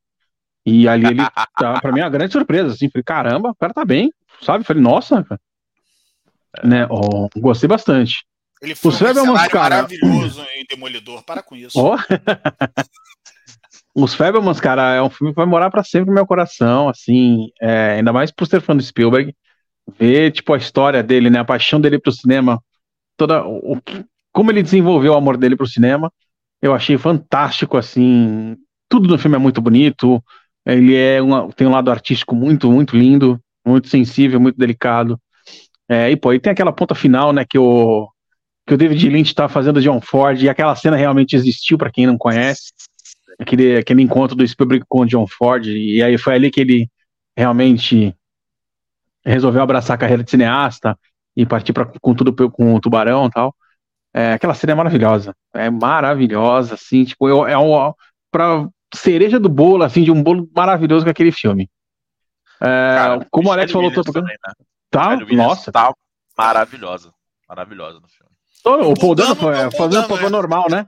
E 0.67 0.89
ali 0.89 1.07
ele 1.07 1.23
tá, 1.57 1.81
para 1.81 1.93
mim, 1.93 2.01
é 2.01 2.05
uma 2.05 2.11
grande 2.11 2.33
surpresa, 2.33 2.75
assim, 2.75 2.91
falei, 2.91 3.05
caramba, 3.05 3.51
o 3.51 3.55
cara 3.55 3.73
tá 3.73 3.85
bem, 3.85 4.13
sabe? 4.43 4.65
Falei, 4.65 4.83
nossa, 4.83 5.25
É. 6.59 6.67
Né? 6.67 6.87
Oh, 6.91 7.29
gostei 7.37 7.69
bastante. 7.69 8.25
Ele 8.61 8.75
foi 8.75 8.91
Os 8.91 9.01
um 9.01 9.07
Fabelmans, 9.07 9.49
cara... 9.49 9.77
maravilhoso 9.77 10.45
em 10.57 10.67
Demolidor. 10.69 11.23
Para 11.25 11.43
com 11.43 11.55
isso. 11.55 11.79
Oh. 11.79 11.97
Os 13.95 14.13
Fabelmans, 14.15 14.61
cara, 14.61 14.95
é 14.95 15.03
um 15.03 15.09
filme 15.09 15.33
que 15.33 15.37
vai 15.37 15.47
morar 15.47 15.71
para 15.71 15.85
sempre 15.85 16.09
no 16.09 16.15
meu 16.15 16.27
coração, 16.27 16.89
assim, 16.89 17.51
é, 17.61 17.93
ainda 17.93 18.13
mais 18.13 18.31
por 18.31 18.47
ser 18.47 18.61
fã 18.61 18.77
do 18.77 18.83
Spielberg, 18.83 19.35
ver, 19.99 20.33
tipo, 20.33 20.53
a 20.53 20.59
história 20.59 21.03
dele, 21.03 21.31
né, 21.31 21.39
a 21.39 21.45
paixão 21.45 21.81
dele 21.81 21.99
pro 21.99 22.13
cinema, 22.13 22.63
toda, 23.17 23.45
o, 23.45 23.81
como 24.33 24.51
ele 24.51 24.63
desenvolveu 24.63 25.13
o 25.13 25.17
amor 25.17 25.37
dele 25.37 25.57
pro 25.57 25.67
cinema, 25.67 26.13
eu 26.63 26.75
achei 26.75 26.97
fantástico, 26.99 27.77
assim, 27.77 28.57
tudo 28.89 29.09
no 29.09 29.19
filme 29.19 29.37
é 29.37 29.39
muito 29.39 29.61
bonito, 29.61 30.23
ele 30.67 30.95
é 30.95 31.21
uma, 31.23 31.51
tem 31.53 31.67
um 31.67 31.71
lado 31.71 31.91
artístico 31.91 32.35
muito, 32.35 32.71
muito 32.71 32.97
lindo, 32.97 33.41
muito 33.67 33.89
sensível, 33.89 34.41
muito 34.41 34.59
delicado, 34.59 35.19
é, 35.89 36.11
e 36.11 36.17
pô, 36.17 36.33
e 36.33 36.41
tem 36.41 36.53
aquela 36.53 36.73
ponta 36.73 36.95
final, 36.95 37.33
né, 37.33 37.45
que 37.49 37.59
o, 37.59 38.09
que 38.67 38.75
o 38.75 38.77
David 38.77 39.09
Lynch 39.09 39.35
tá 39.35 39.49
fazendo 39.49 39.81
John 39.81 40.01
Ford, 40.01 40.41
e 40.43 40.49
aquela 40.49 40.77
cena 40.77 40.97
realmente 40.97 41.35
existiu, 41.35 41.79
para 41.79 41.91
quem 41.91 42.07
não 42.07 42.19
conhece, 42.19 42.73
aquele, 43.39 43.77
aquele 43.79 44.03
encontro 44.03 44.37
do 44.37 44.47
Spielberg 44.47 44.85
com 44.89 45.01
o 45.01 45.07
John 45.07 45.27
Ford, 45.27 45.67
e 45.67 46.03
aí 46.03 46.19
foi 46.19 46.35
ali 46.35 46.51
que 46.51 46.61
ele 46.61 46.89
realmente 47.37 48.15
resolveu 49.25 49.63
abraçar 49.63 49.95
a 49.95 49.99
carreira 49.99 50.23
de 50.23 50.31
cineasta 50.31 50.99
e 51.37 51.47
partir 51.47 51.73
pra, 51.73 51.87
com 52.01 52.15
tudo 52.15 52.33
com 52.51 52.75
o 52.75 52.81
Tubarão 52.81 53.27
e 53.27 53.31
tal. 53.31 53.55
É, 54.13 54.33
aquela 54.33 54.55
cena 54.55 54.73
é 54.73 54.75
maravilhosa, 54.75 55.35
é 55.55 55.71
maravilhosa, 55.71 56.75
assim, 56.75 57.05
tipo, 57.05 57.29
eu, 57.29 57.47
é 57.47 57.57
um, 57.57 57.93
pra 58.31 58.69
cereja 58.93 59.39
do 59.39 59.49
bolo, 59.49 59.85
assim, 59.85 60.03
de 60.03 60.11
um 60.11 60.23
bolo 60.23 60.49
maravilhoso 60.55 61.05
com 61.05 61.11
aquele 61.11 61.31
filme. 61.31 61.71
É, 62.61 62.65
Cara, 62.65 63.27
como 63.31 63.49
o 63.49 63.53
Alex 63.53 63.71
falou, 63.73 63.93
tô 63.93 64.03
tocando. 64.03 64.25
Também, 64.25 64.37
né? 64.47 64.55
Tá, 64.91 65.17
nossa. 65.35 65.71
Tá 65.71 65.93
maravilhosa, 66.37 67.13
maravilhosa 67.49 68.01
no 68.01 68.09
filme. 68.09 68.31
O 68.91 68.95
Paul 68.95 69.15
Dano 69.15 69.37
fazendo 69.37 70.09
papel 70.09 70.27
é. 70.27 70.31
normal, 70.31 70.67
né? 70.69 70.87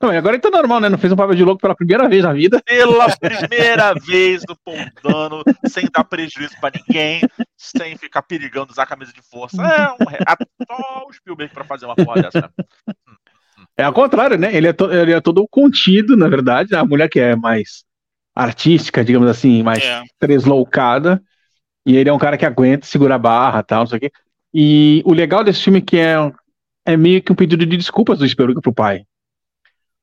Não, 0.00 0.10
agora 0.10 0.34
ele 0.34 0.42
tá 0.42 0.50
normal, 0.50 0.80
né? 0.80 0.88
Não 0.88 0.96
fez 0.96 1.12
um 1.12 1.16
papel 1.16 1.34
de 1.34 1.44
louco 1.44 1.60
pela 1.60 1.74
primeira 1.74 2.08
vez 2.08 2.24
na 2.24 2.32
vida. 2.32 2.62
Pela 2.64 3.14
primeira 3.16 3.92
vez 4.06 4.42
no 4.48 4.56
Pontano, 4.56 5.42
sem 5.66 5.86
dar 5.92 6.04
prejuízo 6.04 6.54
pra 6.58 6.72
ninguém, 6.74 7.20
sem 7.54 7.98
ficar 7.98 8.22
perigando 8.22 8.72
usar 8.72 8.84
a 8.84 8.86
camisa 8.86 9.12
de 9.12 9.20
força. 9.20 9.62
É 9.62 9.92
um 9.92 10.66
só 10.66 11.06
o 11.06 11.12
Spielberg 11.12 11.52
pra 11.52 11.64
fazer 11.64 11.84
uma 11.84 11.94
porra 11.94 12.22
dessa, 12.22 12.40
né? 12.40 12.48
É 13.76 13.84
ao 13.84 13.94
contrário, 13.94 14.36
né? 14.36 14.54
Ele 14.54 14.68
é, 14.68 14.72
to, 14.74 14.92
ele 14.92 15.12
é 15.12 15.20
todo 15.22 15.46
contido, 15.48 16.14
na 16.14 16.28
verdade. 16.28 16.74
A 16.74 16.84
mulher 16.84 17.08
que 17.08 17.18
é 17.18 17.34
mais 17.34 17.82
artística, 18.34 19.02
digamos 19.02 19.28
assim, 19.28 19.62
mais 19.62 19.82
é. 19.82 20.02
tresloucada. 20.18 21.22
E 21.86 21.96
ele 21.96 22.10
é 22.10 22.12
um 22.12 22.18
cara 22.18 22.36
que 22.36 22.44
aguenta 22.44 22.86
segurar 22.86 23.14
a 23.14 23.18
barra 23.18 23.62
tal, 23.62 23.80
não 23.80 23.86
sei 23.86 23.96
o 23.96 24.00
quê. 24.00 24.10
E 24.52 25.02
o 25.06 25.14
legal 25.14 25.42
desse 25.42 25.62
filme 25.62 25.78
é 25.78 25.82
que 25.82 25.96
é, 25.96 26.14
é 26.84 26.96
meio 26.96 27.22
que 27.22 27.32
um 27.32 27.34
pedido 27.34 27.64
de 27.64 27.76
desculpas 27.76 28.18
do 28.18 28.28
Spielberg 28.28 28.60
pro 28.60 28.72
pai. 28.72 29.04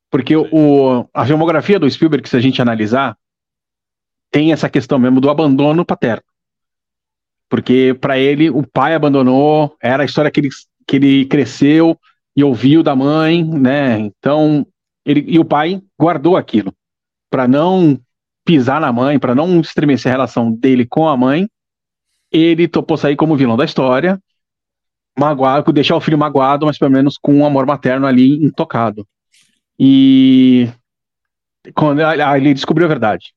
Porque 0.10 0.36
o, 0.36 1.08
a 1.14 1.26
filmografia 1.26 1.80
do 1.80 1.90
Spielberg, 1.90 2.28
se 2.28 2.38
a 2.38 2.40
gente 2.40 2.62
analisar, 2.62 3.18
tem 4.32 4.52
essa 4.52 4.70
questão 4.70 4.98
mesmo 4.98 5.20
do 5.20 5.30
abandono 5.30 5.86
paterno. 5.86 6.24
Porque 7.50 7.98
para 8.00 8.18
ele, 8.18 8.50
o 8.50 8.66
pai 8.66 8.94
abandonou, 8.94 9.76
era 9.82 10.04
a 10.04 10.06
história 10.06 10.32
que 10.32 10.40
ele, 10.40 10.50
que 10.86 10.96
ele 10.98 11.26
cresceu 11.26 11.98
e 12.36 12.44
ouviu 12.44 12.84
da 12.84 12.96
mãe, 12.96 13.44
né? 13.44 14.00
Então, 14.00 14.66
ele, 15.06 15.24
e 15.28 15.40
o 15.40 15.46
pai 15.46 15.82
guardou 16.00 16.36
aquilo 16.36 16.74
para 17.30 17.48
não 17.48 18.00
pisar 18.46 18.80
na 18.80 18.92
mãe, 18.92 19.20
para 19.20 19.36
não 19.36 19.60
estremecer 19.60 20.12
a 20.12 20.16
relação 20.16 20.52
dele 20.52 20.86
com 20.86 21.08
a 21.08 21.18
mãe. 21.18 21.50
Ele 22.32 22.68
topou 22.68 22.98
sair 22.98 23.16
como 23.16 23.36
vilão 23.36 23.58
da 23.58 23.66
história, 23.66 24.22
magoado, 25.18 25.72
deixar 25.72 25.96
o 25.96 26.02
filho 26.02 26.18
magoado, 26.18 26.66
mas 26.66 26.78
pelo 26.78 26.92
menos 26.92 27.18
com 27.18 27.34
um 27.34 27.46
amor 27.46 27.66
materno 27.66 28.06
ali 28.06 28.44
intocado. 28.44 29.08
E 29.80 30.70
quando 31.74 32.02
ele 32.02 32.54
descobriu 32.54 32.86
a 32.86 32.90
verdade, 32.90 33.34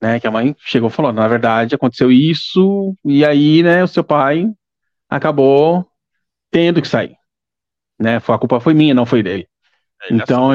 né? 0.00 0.20
Que 0.20 0.26
a 0.26 0.30
mãe 0.30 0.54
chegou 0.58 0.88
e 0.88 0.92
falou: 0.92 1.12
na 1.12 1.26
verdade 1.28 1.74
aconteceu 1.74 2.10
isso, 2.10 2.94
e 3.04 3.24
aí, 3.24 3.62
né? 3.62 3.82
O 3.82 3.88
seu 3.88 4.04
pai 4.04 4.46
acabou 5.08 5.86
tendo 6.50 6.80
que 6.80 6.88
sair, 6.88 7.16
né? 7.98 8.16
A 8.16 8.38
culpa 8.38 8.60
foi 8.60 8.74
minha, 8.74 8.94
não 8.94 9.06
foi 9.06 9.22
dele. 9.22 9.48
É, 10.02 10.14
então, 10.14 10.50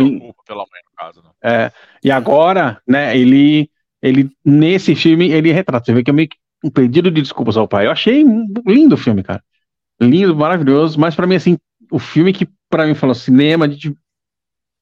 pela 0.46 0.60
mãe 0.60 0.82
caso, 0.98 1.22
né? 1.24 1.30
é, 1.44 1.72
e 2.04 2.12
agora, 2.12 2.82
né? 2.88 3.18
Ele, 3.18 3.70
ele 4.02 4.30
nesse 4.46 4.96
filme 4.96 5.32
ele 5.32 5.52
retrata. 5.52 5.86
Você 5.86 5.94
vê 5.94 6.04
que 6.04 6.12
é 6.12 6.14
meio 6.14 6.30
que 6.30 6.38
um 6.64 6.70
pedido 6.70 7.10
de 7.10 7.22
desculpas 7.22 7.58
ao 7.58 7.68
pai. 7.68 7.88
Eu 7.88 7.92
achei 7.92 8.24
lindo 8.66 8.96
o 8.96 8.98
filme, 8.98 9.24
cara, 9.24 9.44
lindo, 10.00 10.36
maravilhoso. 10.36 11.00
Mas 11.00 11.16
para 11.16 11.26
mim 11.26 11.36
assim, 11.36 11.58
o 11.92 12.00
filme 12.00 12.34
que 12.34 12.48
para 12.70 12.86
mim 12.86 12.94
falou 12.94 13.16
cinema 13.16 13.68
de 13.68 13.94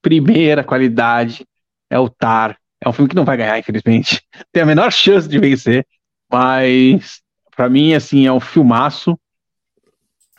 primeira 0.01 0.63
qualidade 0.63 1.45
é 1.89 1.99
o 1.99 2.09
Tar. 2.09 2.57
É 2.81 2.87
um 2.87 2.93
filme 2.93 3.09
que 3.09 3.15
não 3.15 3.25
vai 3.25 3.37
ganhar, 3.37 3.59
infelizmente. 3.59 4.21
Tem 4.51 4.63
a 4.63 4.65
menor 4.65 4.91
chance 4.91 5.27
de 5.27 5.39
vencer, 5.39 5.85
mas 6.31 7.21
para 7.55 7.69
mim, 7.69 7.93
assim, 7.93 8.25
é 8.25 8.31
um 8.31 8.39
filmaço 8.39 9.19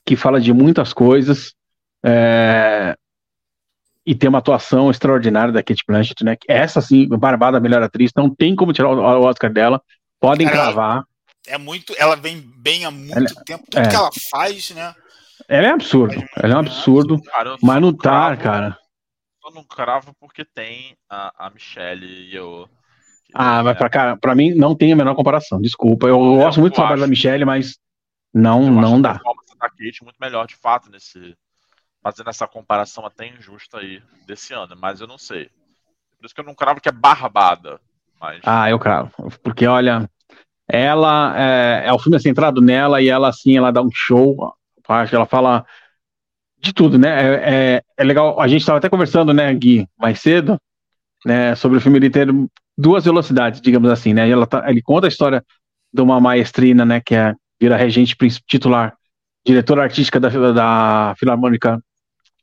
que 0.07 0.17
fala 0.17 0.41
de 0.41 0.53
muitas 0.53 0.93
coisas 0.93 1.53
é... 2.03 2.97
e 4.07 4.15
tem 4.15 4.29
uma 4.29 4.39
atuação 4.39 4.91
extraordinária 4.91 5.53
da 5.53 5.63
Kate 5.63 5.85
Blanchett, 5.87 6.25
né? 6.25 6.37
Essa, 6.49 6.81
sim, 6.81 7.07
barbada 7.07 7.61
melhor 7.61 7.83
atriz, 7.83 8.11
não 8.17 8.35
tem 8.35 8.57
como 8.57 8.73
tirar 8.73 8.89
o 8.89 9.23
Oscar 9.23 9.53
dela. 9.53 9.83
Podem 10.19 10.47
Cara, 10.47 10.59
cravar. 10.59 11.05
É 11.47 11.59
muito, 11.59 11.95
ela 11.99 12.17
vem 12.17 12.43
bem 12.57 12.87
há 12.87 12.91
muito 12.91 13.17
ela, 13.17 13.27
tempo. 13.45 13.65
Tudo 13.71 13.83
é. 13.83 13.89
que 13.89 13.95
ela 13.95 14.11
faz, 14.31 14.71
né? 14.71 14.95
Ela 15.47 15.67
é 15.67 15.71
absurdo. 15.71 16.25
Ela 16.37 16.55
é 16.55 16.57
um 16.57 16.61
absurdo. 16.61 17.23
Cara, 17.23 17.57
mas 17.63 17.81
no 17.81 17.93
Tar, 17.93 18.39
cara 18.39 18.79
eu 19.45 19.53
não 19.53 19.65
cravo 19.65 20.15
porque 20.19 20.45
tem 20.45 20.97
a, 21.09 21.47
a 21.47 21.51
Michelle 21.51 22.07
e 22.07 22.35
eu. 22.35 22.69
Ah, 23.35 23.63
mas 23.63 23.77
pra, 23.79 23.89
cara, 23.89 24.17
pra 24.17 24.35
mim 24.35 24.55
não 24.55 24.75
tem 24.75 24.93
a 24.93 24.97
menor 24.97 25.15
comparação. 25.15 25.61
Desculpa, 25.61 26.07
eu, 26.07 26.17
eu 26.17 26.37
gosto 26.37 26.61
muito 26.61 26.73
do 26.73 26.77
trabalho 26.77 27.01
da 27.01 27.07
Michelle, 27.07 27.45
mas 27.45 27.79
não, 28.35 28.71
não 28.71 29.01
dá. 29.01 29.21
A 29.61 29.69
Kate 29.69 30.03
muito 30.03 30.17
melhor, 30.21 30.47
de 30.47 30.57
fato, 30.57 30.91
nesse. 30.91 31.37
Fazendo 32.03 32.31
essa 32.31 32.49
comparação 32.49 33.05
até 33.05 33.27
injusta 33.27 33.79
aí 33.79 34.03
desse 34.27 34.55
ano, 34.55 34.75
mas 34.75 35.01
eu 35.01 35.07
não 35.07 35.19
sei. 35.19 35.51
Por 36.17 36.25
isso 36.25 36.35
que 36.35 36.41
eu 36.41 36.47
não 36.47 36.55
cravo 36.55 36.81
que 36.81 36.89
é 36.89 36.93
barbada. 36.93 37.79
Mas... 38.19 38.41
Ah, 38.45 38.71
eu 38.71 38.79
cravo. 38.79 39.11
Porque, 39.43 39.67
olha, 39.67 40.09
ela 40.67 41.35
é, 41.39 41.83
é 41.87 41.93
o 41.93 41.99
filme 41.99 42.17
é 42.17 42.21
centrado 42.21 42.63
nela 42.63 43.03
e 43.03 43.09
ela, 43.09 43.29
assim, 43.29 43.57
ela 43.57 43.71
dá 43.71 43.83
um 43.83 43.91
show. 43.93 44.55
Ela 45.13 45.27
fala 45.27 45.67
de 46.61 46.73
tudo, 46.73 46.99
né? 46.99 47.09
É, 47.09 47.55
é, 47.77 47.83
é 47.97 48.05
legal. 48.05 48.41
A 48.41 48.47
gente 48.47 48.61
estava 48.61 48.79
até 48.79 48.89
conversando, 48.89 49.33
né, 49.33 49.53
Gui, 49.55 49.87
mais 49.99 50.21
cedo, 50.21 50.59
né, 51.25 51.55
sobre 51.55 51.79
o 51.79 51.81
filme 51.81 51.99
ele 51.99 52.11
ter 52.11 52.29
duas 52.77 53.05
velocidades, 53.05 53.61
digamos 53.61 53.91
assim, 53.91 54.13
né? 54.13 54.29
Ela 54.29 54.47
tá, 54.47 54.69
ele 54.69 54.83
conta 54.83 55.07
a 55.07 55.09
história 55.09 55.45
de 55.93 56.03
uma 56.03 56.21
maestrina, 56.21 56.85
né, 56.85 57.01
que 57.01 57.15
é 57.15 57.35
vira 57.61 57.77
regente 57.77 58.17
titular, 58.47 58.95
diretora 59.45 59.83
artística 59.83 60.19
da, 60.19 60.29
da 60.53 61.15
Filarmônica 61.19 61.79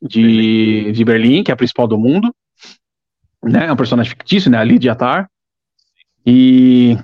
de, 0.00 0.92
de 0.92 1.04
Berlim, 1.04 1.42
que 1.42 1.50
é 1.50 1.54
a 1.54 1.56
principal 1.56 1.88
do 1.88 1.98
mundo, 1.98 2.32
né? 3.42 3.66
É 3.66 3.72
um 3.72 3.76
personagem 3.76 4.10
fictício, 4.10 4.50
né? 4.50 4.58
A 4.58 4.64
Lydia 4.64 4.94
Tarr. 4.94 5.28
E 6.24 6.96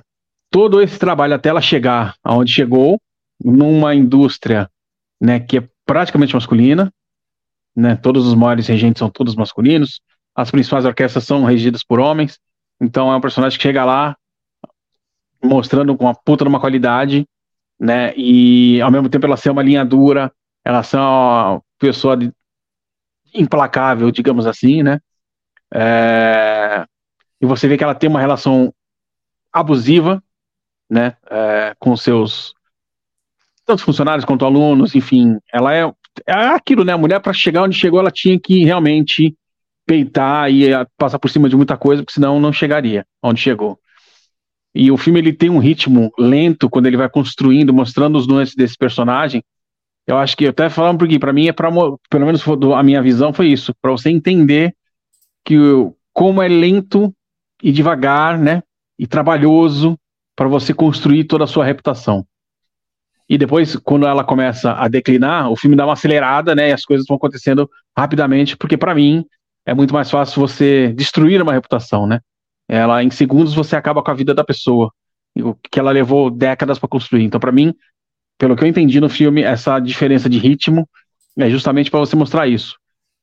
todo 0.49 0.81
esse 0.81 0.97
trabalho 0.97 1.33
até 1.33 1.49
ela 1.49 1.61
chegar 1.61 2.15
aonde 2.23 2.51
chegou, 2.51 3.01
numa 3.43 3.93
indústria, 3.93 4.69
né, 5.19 5.39
que 5.39 5.57
é 5.57 5.67
praticamente 5.85 6.33
masculina, 6.33 6.91
né? 7.75 7.95
Todos 7.95 8.25
os 8.25 8.33
maiores 8.33 8.67
regentes 8.67 8.99
são 8.99 9.09
todos 9.09 9.35
masculinos, 9.35 10.01
as 10.33 10.51
principais 10.51 10.85
orquestras 10.85 11.23
são 11.23 11.43
regidas 11.43 11.83
por 11.83 11.99
homens, 11.99 12.39
então 12.79 13.11
é 13.11 13.15
um 13.15 13.21
personagem 13.21 13.57
que 13.57 13.63
chega 13.63 13.85
lá 13.85 14.15
mostrando 15.43 15.95
com 15.95 16.05
uma 16.05 16.15
puta 16.15 16.43
de 16.43 16.49
uma 16.49 16.59
qualidade, 16.59 17.27
né? 17.79 18.13
E 18.15 18.81
ao 18.81 18.91
mesmo 18.91 19.09
tempo 19.09 19.25
ela 19.25 19.37
ser 19.37 19.49
uma 19.49 19.63
linha 19.63 19.85
dura, 19.85 20.31
ela 20.63 20.81
ser 20.83 20.97
uma 20.97 21.61
pessoa 21.77 22.17
de, 22.17 22.31
implacável, 23.33 24.09
digamos 24.11 24.45
assim, 24.45 24.81
né? 24.81 24.99
É, 25.73 26.85
e 27.41 27.45
você 27.45 27.67
vê 27.67 27.77
que 27.77 27.83
ela 27.83 27.95
tem 27.95 28.09
uma 28.09 28.19
relação 28.19 28.73
abusiva, 29.51 30.23
né? 30.89 31.15
É, 31.29 31.75
com 31.79 31.95
seus 31.95 32.53
tanto 33.65 33.83
funcionários 33.83 34.25
quanto 34.25 34.45
alunos, 34.45 34.93
enfim, 34.93 35.39
ela 35.51 35.73
é 35.73 35.91
é 36.25 36.33
aquilo, 36.33 36.83
né? 36.83 36.93
A 36.93 36.97
mulher, 36.97 37.19
para 37.19 37.33
chegar 37.33 37.63
onde 37.63 37.77
chegou, 37.77 37.99
ela 37.99 38.11
tinha 38.11 38.39
que 38.39 38.63
realmente 38.63 39.35
peitar 39.85 40.51
e 40.51 40.71
eh, 40.71 40.85
passar 40.97 41.19
por 41.19 41.29
cima 41.29 41.47
de 41.49 41.55
muita 41.55 41.77
coisa, 41.77 42.01
porque 42.01 42.13
senão 42.13 42.39
não 42.39 42.51
chegaria 42.51 43.05
onde 43.21 43.41
chegou. 43.41 43.79
E 44.73 44.91
o 44.91 44.97
filme 44.97 45.19
ele 45.19 45.31
tem 45.31 45.49
um 45.49 45.59
ritmo 45.59 46.11
lento 46.19 46.69
quando 46.69 46.87
ele 46.87 46.97
vai 46.97 47.09
construindo, 47.09 47.73
mostrando 47.73 48.17
os 48.17 48.27
nuances 48.27 48.55
desse 48.55 48.77
personagem. 48.77 49.43
Eu 50.05 50.17
acho 50.17 50.35
que 50.35 50.45
eu 50.45 50.49
até 50.49 50.69
falando 50.69 50.99
porque 50.99 51.17
para 51.17 51.33
mim 51.33 51.47
é 51.47 51.53
para 51.53 51.71
pelo 52.09 52.25
menos 52.25 52.43
a 52.75 52.83
minha 52.83 53.01
visão 53.01 53.31
foi 53.31 53.47
isso, 53.47 53.73
para 53.81 53.91
você 53.91 54.09
entender 54.09 54.75
que 55.45 55.57
como 56.11 56.41
é 56.41 56.47
lento 56.47 57.13
e 57.63 57.71
devagar, 57.71 58.37
né? 58.37 58.61
E 58.99 59.07
trabalhoso 59.07 59.97
para 60.35 60.47
você 60.47 60.73
construir 60.73 61.23
toda 61.23 61.45
a 61.45 61.47
sua 61.47 61.65
reputação. 61.65 62.25
E 63.27 63.37
depois, 63.37 63.75
quando 63.75 64.05
ela 64.05 64.23
começa 64.23 64.73
a 64.73 64.87
declinar, 64.87 65.49
o 65.49 65.55
filme 65.55 65.75
dá 65.75 65.85
uma 65.85 65.93
acelerada, 65.93 66.53
né? 66.53 66.69
E 66.69 66.73
as 66.73 66.83
coisas 66.85 67.05
vão 67.07 67.17
acontecendo 67.17 67.69
rapidamente, 67.97 68.55
porque 68.55 68.77
para 68.77 68.93
mim 68.93 69.25
é 69.65 69.73
muito 69.73 69.93
mais 69.93 70.11
fácil 70.11 70.39
você 70.39 70.93
destruir 70.93 71.41
uma 71.41 71.53
reputação, 71.53 72.05
né? 72.05 72.19
Ela, 72.67 73.03
em 73.03 73.09
segundos, 73.09 73.53
você 73.53 73.75
acaba 73.75 74.03
com 74.03 74.11
a 74.11 74.13
vida 74.13 74.33
da 74.33 74.43
pessoa, 74.43 74.91
o 75.39 75.55
que 75.55 75.79
ela 75.79 75.91
levou 75.91 76.29
décadas 76.29 76.77
para 76.77 76.89
construir. 76.89 77.23
Então, 77.23 77.39
para 77.39 77.51
mim, 77.51 77.73
pelo 78.37 78.55
que 78.55 78.63
eu 78.63 78.67
entendi 78.67 78.99
no 78.99 79.09
filme, 79.09 79.41
essa 79.41 79.79
diferença 79.79 80.29
de 80.29 80.37
ritmo 80.37 80.87
é 81.37 81.49
justamente 81.49 81.89
para 81.89 81.99
você 81.99 82.15
mostrar 82.15 82.47
isso. 82.47 82.75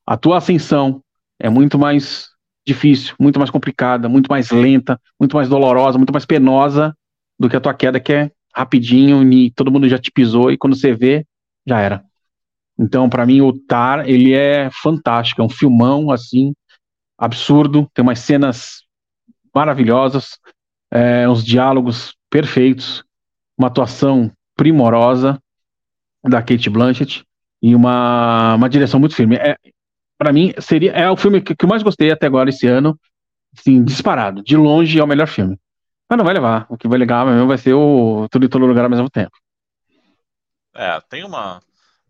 A 0.07 0.17
tua 0.17 0.39
ascensão 0.39 1.01
é 1.41 1.49
muito 1.49 1.79
mais 1.79 2.29
difícil, 2.67 3.15
muito 3.19 3.39
mais 3.39 3.51
complicada, 3.51 4.09
muito 4.09 4.29
mais 4.29 4.51
lenta, 4.51 5.01
muito 5.19 5.37
mais 5.37 5.49
dolorosa, 5.49 5.99
muito 5.99 6.13
mais 6.13 6.25
penosa 6.25 6.97
do 7.39 7.49
que 7.49 7.57
a 7.57 7.61
tua 7.61 7.75
queda, 7.75 7.99
que 7.99 8.13
é 8.13 8.31
rapidinho 8.55 9.31
e 9.33 9.51
todo 9.51 9.71
mundo 9.71 9.89
já 9.89 9.99
te 9.99 10.11
pisou 10.11 10.51
e 10.51 10.59
quando 10.59 10.77
você 10.77 10.95
vê, 10.95 11.27
já 11.67 11.81
era. 11.81 12.05
Então, 12.79 13.09
para 13.09 13.27
mim, 13.27 13.41
o 13.41 13.53
Tar, 13.53 14.09
ele 14.09 14.33
é 14.33 14.71
fantástico, 14.71 15.41
é 15.41 15.45
um 15.45 15.49
filmão, 15.49 16.11
assim, 16.11 16.53
absurdo, 17.19 17.89
tem 17.95 18.03
umas 18.03 18.19
cenas 18.19 18.83
maravilhosas, 19.55 20.39
é, 20.91 21.29
uns 21.29 21.45
diálogos 21.45 22.15
perfeitos, 22.31 23.05
uma 23.57 23.69
atuação 23.69 24.31
primorosa 24.57 25.41
da 26.25 26.43
Kate 26.43 26.71
Blanchett 26.71 27.25
e 27.63 27.75
uma, 27.75 28.55
uma 28.55 28.69
direção 28.69 28.99
muito 28.99 29.15
firme. 29.15 29.37
É, 29.37 29.57
para 30.19 30.33
mim, 30.33 30.53
seria 30.59 30.93
é 30.93 31.11
o 31.11 31.17
filme 31.17 31.41
que, 31.41 31.55
que 31.55 31.65
eu 31.65 31.69
mais 31.69 31.83
gostei 31.83 32.11
até 32.11 32.27
agora 32.27 32.49
esse 32.49 32.67
ano, 32.67 32.99
assim, 33.57 33.83
disparado. 33.85 34.43
De 34.43 34.57
longe 34.57 34.99
é 34.99 35.05
o 35.05 35.07
melhor 35.07 35.29
filme. 35.29 35.59
Mas 36.13 36.19
não 36.19 36.27
vai 36.27 36.35
levar. 36.35 36.67
O 36.69 36.77
que 36.77 36.87
vai 36.87 36.99
levar 36.99 37.25
mesmo 37.25 37.49
vai 37.49 37.57
ser 37.57 37.73
o 37.73 38.29
Tudo 38.31 38.45
em 38.45 38.49
Todo 38.51 38.67
Lugar 38.67 38.85
ao 38.85 38.91
mesmo 38.91 39.09
tempo. 39.09 39.35
É, 40.75 41.01
tem 41.09 41.25
uma. 41.25 41.63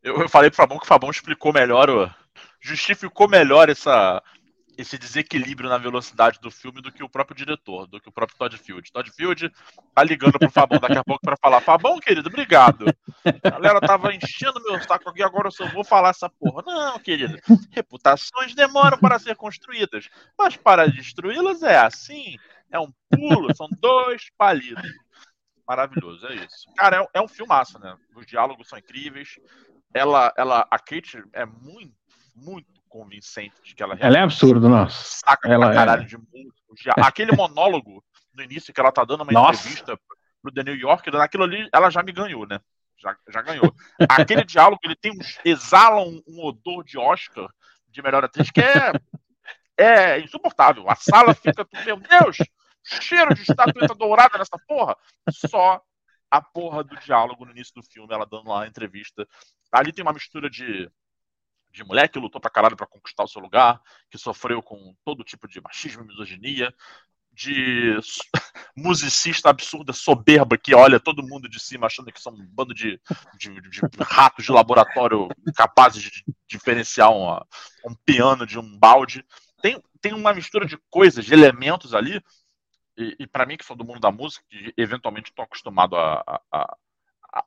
Eu, 0.02 0.20
eu 0.20 0.28
falei 0.28 0.50
pro 0.50 0.56
Fabão 0.56 0.76
que 0.76 0.84
o 0.84 0.88
Fabão 0.88 1.08
explicou 1.08 1.52
melhor, 1.52 1.88
o... 1.88 2.10
justificou 2.60 3.28
melhor 3.28 3.68
essa, 3.68 4.20
esse 4.76 4.98
desequilíbrio 4.98 5.70
na 5.70 5.78
velocidade 5.78 6.40
do 6.40 6.50
filme 6.50 6.82
do 6.82 6.90
que 6.90 7.04
o 7.04 7.08
próprio 7.08 7.36
diretor, 7.36 7.86
do 7.86 8.00
que 8.00 8.08
o 8.08 8.12
próprio 8.12 8.36
Todd 8.36 8.58
Field. 8.58 8.90
Todd 8.90 9.08
Field 9.12 9.52
tá 9.94 10.02
ligando 10.02 10.36
pro 10.36 10.50
Fabão 10.50 10.80
daqui 10.80 10.98
a 10.98 11.04
pouco 11.04 11.24
para 11.24 11.36
falar: 11.36 11.60
Fabão, 11.60 12.00
querido, 12.00 12.28
obrigado. 12.28 12.86
A 13.24 13.50
galera 13.50 13.80
tava 13.80 14.12
enchendo 14.12 14.60
meu 14.64 14.82
saco 14.82 15.10
aqui, 15.10 15.22
agora 15.22 15.46
eu 15.46 15.52
só 15.52 15.64
vou 15.68 15.84
falar 15.84 16.10
essa 16.10 16.28
porra. 16.28 16.64
Não, 16.66 16.98
querido. 16.98 17.38
Reputações 17.70 18.52
demoram 18.52 18.98
para 18.98 19.20
ser 19.20 19.36
construídas, 19.36 20.08
mas 20.36 20.56
para 20.56 20.88
destruí-las 20.88 21.62
é 21.62 21.78
assim. 21.78 22.36
É 22.72 22.80
um 22.80 22.90
pulo, 23.10 23.54
são 23.54 23.68
dois 23.78 24.30
palitos. 24.36 24.90
Maravilhoso, 25.68 26.26
é 26.26 26.34
isso. 26.34 26.72
Cara, 26.76 27.02
é, 27.02 27.18
é 27.18 27.20
um 27.20 27.28
filmaço, 27.28 27.78
né? 27.78 27.96
Os 28.16 28.26
diálogos 28.26 28.68
são 28.68 28.78
incríveis. 28.78 29.38
Ela, 29.94 30.32
ela, 30.36 30.66
a 30.70 30.78
Kate 30.78 31.22
é 31.32 31.44
muito, 31.44 31.94
muito 32.34 32.82
convincente 32.88 33.54
de 33.62 33.74
que 33.74 33.82
ela 33.82 33.96
Ela 34.00 34.18
é 34.18 34.22
absurdo, 34.22 34.68
nossa. 34.68 35.20
Saca 35.24 35.48
ela 35.48 35.66
pra 35.66 35.74
caralho 35.74 36.02
é... 36.02 36.06
de 36.06 36.16
músico. 36.16 37.00
Aquele 37.00 37.32
monólogo 37.36 38.02
no 38.34 38.42
início 38.42 38.72
que 38.72 38.80
ela 38.80 38.90
tá 38.90 39.04
dando 39.04 39.22
uma 39.22 39.32
nossa. 39.32 39.60
entrevista 39.60 39.98
pro 40.40 40.52
The 40.52 40.64
New 40.64 40.74
Yorker, 40.74 41.12
naquilo 41.12 41.44
ali 41.44 41.68
ela 41.72 41.90
já 41.90 42.02
me 42.02 42.12
ganhou, 42.12 42.46
né? 42.46 42.58
Já, 42.98 43.16
já 43.28 43.42
ganhou. 43.42 43.74
Aquele 44.08 44.44
diálogo, 44.44 44.80
ele 44.84 44.96
tem 44.96 45.12
um, 45.12 45.18
exala 45.44 46.02
um, 46.02 46.22
um 46.26 46.44
odor 46.44 46.84
de 46.84 46.98
Oscar 46.98 47.48
de 47.88 48.02
melhor 48.02 48.24
atriz 48.24 48.50
que 48.50 48.60
é, 48.60 48.92
é 49.76 50.20
insuportável. 50.20 50.88
A 50.88 50.94
sala 50.94 51.34
fica, 51.34 51.66
meu 51.84 51.96
Deus, 51.96 52.38
cheiro 52.84 53.34
de 53.34 53.42
estatueta 53.42 53.94
dourada 53.94 54.38
nessa 54.38 54.58
porra. 54.66 54.96
Só 55.30 55.82
a 56.30 56.40
porra 56.40 56.82
do 56.82 56.96
diálogo 56.96 57.44
no 57.44 57.50
início 57.50 57.74
do 57.74 57.82
filme, 57.82 58.12
ela 58.12 58.24
dando 58.24 58.48
lá 58.48 58.64
a 58.64 58.66
entrevista. 58.66 59.28
Ali 59.70 59.92
tem 59.92 60.02
uma 60.02 60.14
mistura 60.14 60.48
de, 60.48 60.90
de 61.70 61.84
mulher 61.84 62.08
que 62.08 62.18
lutou 62.18 62.40
pra 62.40 62.50
caralho 62.50 62.76
pra 62.76 62.86
conquistar 62.86 63.24
o 63.24 63.28
seu 63.28 63.40
lugar, 63.42 63.80
que 64.10 64.16
sofreu 64.16 64.62
com 64.62 64.94
todo 65.04 65.24
tipo 65.24 65.46
de 65.46 65.60
machismo 65.60 66.02
e 66.02 66.06
misoginia, 66.06 66.74
de 67.32 67.98
musicista 68.76 69.50
absurda, 69.50 69.92
soberba, 69.92 70.58
que 70.58 70.74
olha 70.74 71.00
todo 71.00 71.26
mundo 71.26 71.48
de 71.48 71.58
cima 71.60 71.86
achando 71.86 72.12
que 72.12 72.20
são 72.20 72.32
um 72.32 72.46
bando 72.46 72.74
de, 72.74 73.00
de, 73.38 73.60
de 73.60 73.80
ratos 74.00 74.44
de 74.44 74.52
laboratório 74.52 75.28
capazes 75.54 76.02
de 76.02 76.24
diferenciar 76.46 77.10
uma, 77.12 77.46
um 77.86 77.94
piano 77.94 78.46
de 78.46 78.58
um 78.58 78.78
balde. 78.78 79.24
Tem, 79.62 79.82
tem 80.00 80.12
uma 80.12 80.34
mistura 80.34 80.66
de 80.66 80.76
coisas, 80.90 81.24
de 81.24 81.32
elementos 81.32 81.94
ali 81.94 82.22
e, 82.96 83.16
e 83.20 83.26
para 83.26 83.46
mim, 83.46 83.56
que 83.56 83.64
sou 83.64 83.76
do 83.76 83.84
mundo 83.84 84.00
da 84.00 84.10
música, 84.10 84.44
que 84.48 84.72
eventualmente 84.76 85.30
estou 85.30 85.44
acostumado 85.44 85.96
a, 85.96 86.22
a, 86.26 86.40
a, 86.52 86.76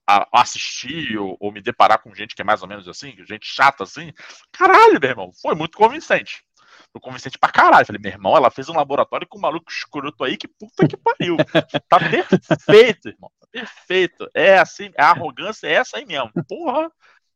a 0.07 0.41
assistir 0.41 1.17
ou, 1.17 1.37
ou, 1.39 1.51
me 1.51 1.61
deparar 1.61 2.01
com 2.01 2.13
gente 2.13 2.35
que 2.35 2.41
é 2.41 2.45
mais 2.45 2.61
ou 2.61 2.67
menos 2.67 2.87
assim, 2.87 3.15
gente 3.25 3.45
chata 3.45 3.83
assim, 3.83 4.11
caralho, 4.51 4.99
meu 4.99 5.09
irmão, 5.09 5.31
foi 5.41 5.53
muito 5.55 5.77
convincente. 5.77 6.43
Foi 6.91 7.01
convincente 7.01 7.37
pra 7.37 7.51
caralho. 7.51 7.85
Falei, 7.85 8.01
meu 8.01 8.11
irmão, 8.11 8.35
ela 8.35 8.49
fez 8.49 8.69
um 8.69 8.75
laboratório 8.75 9.27
com 9.27 9.37
um 9.37 9.41
maluco 9.41 9.71
escroto 9.71 10.23
aí, 10.23 10.37
que 10.37 10.47
puta 10.47 10.87
que 10.87 10.97
pariu. 10.97 11.37
Tá 11.89 11.99
perfeito, 11.99 13.09
irmão. 13.09 13.31
Tá 13.39 13.47
perfeito. 13.51 14.29
É 14.33 14.57
assim, 14.57 14.91
a 14.97 15.11
arrogância 15.11 15.67
é 15.67 15.73
essa 15.73 15.97
aí 15.97 16.05
mesmo. 16.05 16.31
Porra, 16.47 16.91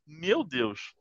meu 0.06 0.43
Deus. 0.43 0.93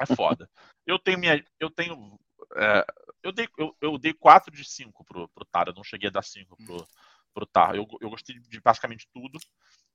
É 0.00 0.14
foda. 0.14 0.48
Eu 0.86 0.98
tenho 0.98 1.18
minha. 1.18 1.44
Eu 1.58 1.70
tenho. 1.70 2.18
É, 2.56 2.84
eu 3.22 3.32
dei, 3.32 3.48
eu, 3.58 3.76
eu 3.80 3.98
dei 3.98 4.12
4 4.12 4.54
de 4.54 4.64
5 4.64 5.04
pro, 5.04 5.28
pro 5.28 5.44
Tar, 5.44 5.68
eu 5.68 5.74
não 5.74 5.84
cheguei 5.84 6.08
a 6.08 6.12
dar 6.12 6.22
5 6.22 6.56
pro, 6.64 6.88
pro 7.32 7.46
Tar. 7.46 7.74
Eu, 7.74 7.86
eu 8.00 8.10
gostei 8.10 8.38
de 8.38 8.60
basicamente 8.60 9.08
tudo. 9.12 9.38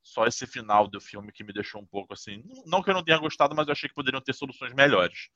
Só 0.04 0.28
esse 0.28 0.46
final 0.46 0.88
do 0.88 1.02
filme 1.02 1.32
que 1.32 1.44
me 1.44 1.52
deixou 1.52 1.82
um 1.82 1.86
pouco 1.86 2.14
assim. 2.14 2.44
Não 2.66 2.84
que 2.84 2.90
eu 2.92 2.94
não 2.94 3.04
tenha 3.04 3.18
gostado, 3.18 3.56
mas 3.56 3.68
eu 3.68 3.72
achei 3.72 3.90
que 3.90 3.96
poderiam 3.96 4.22
ter 4.22 4.34
soluções 4.34 4.74
melhores. 4.74 5.30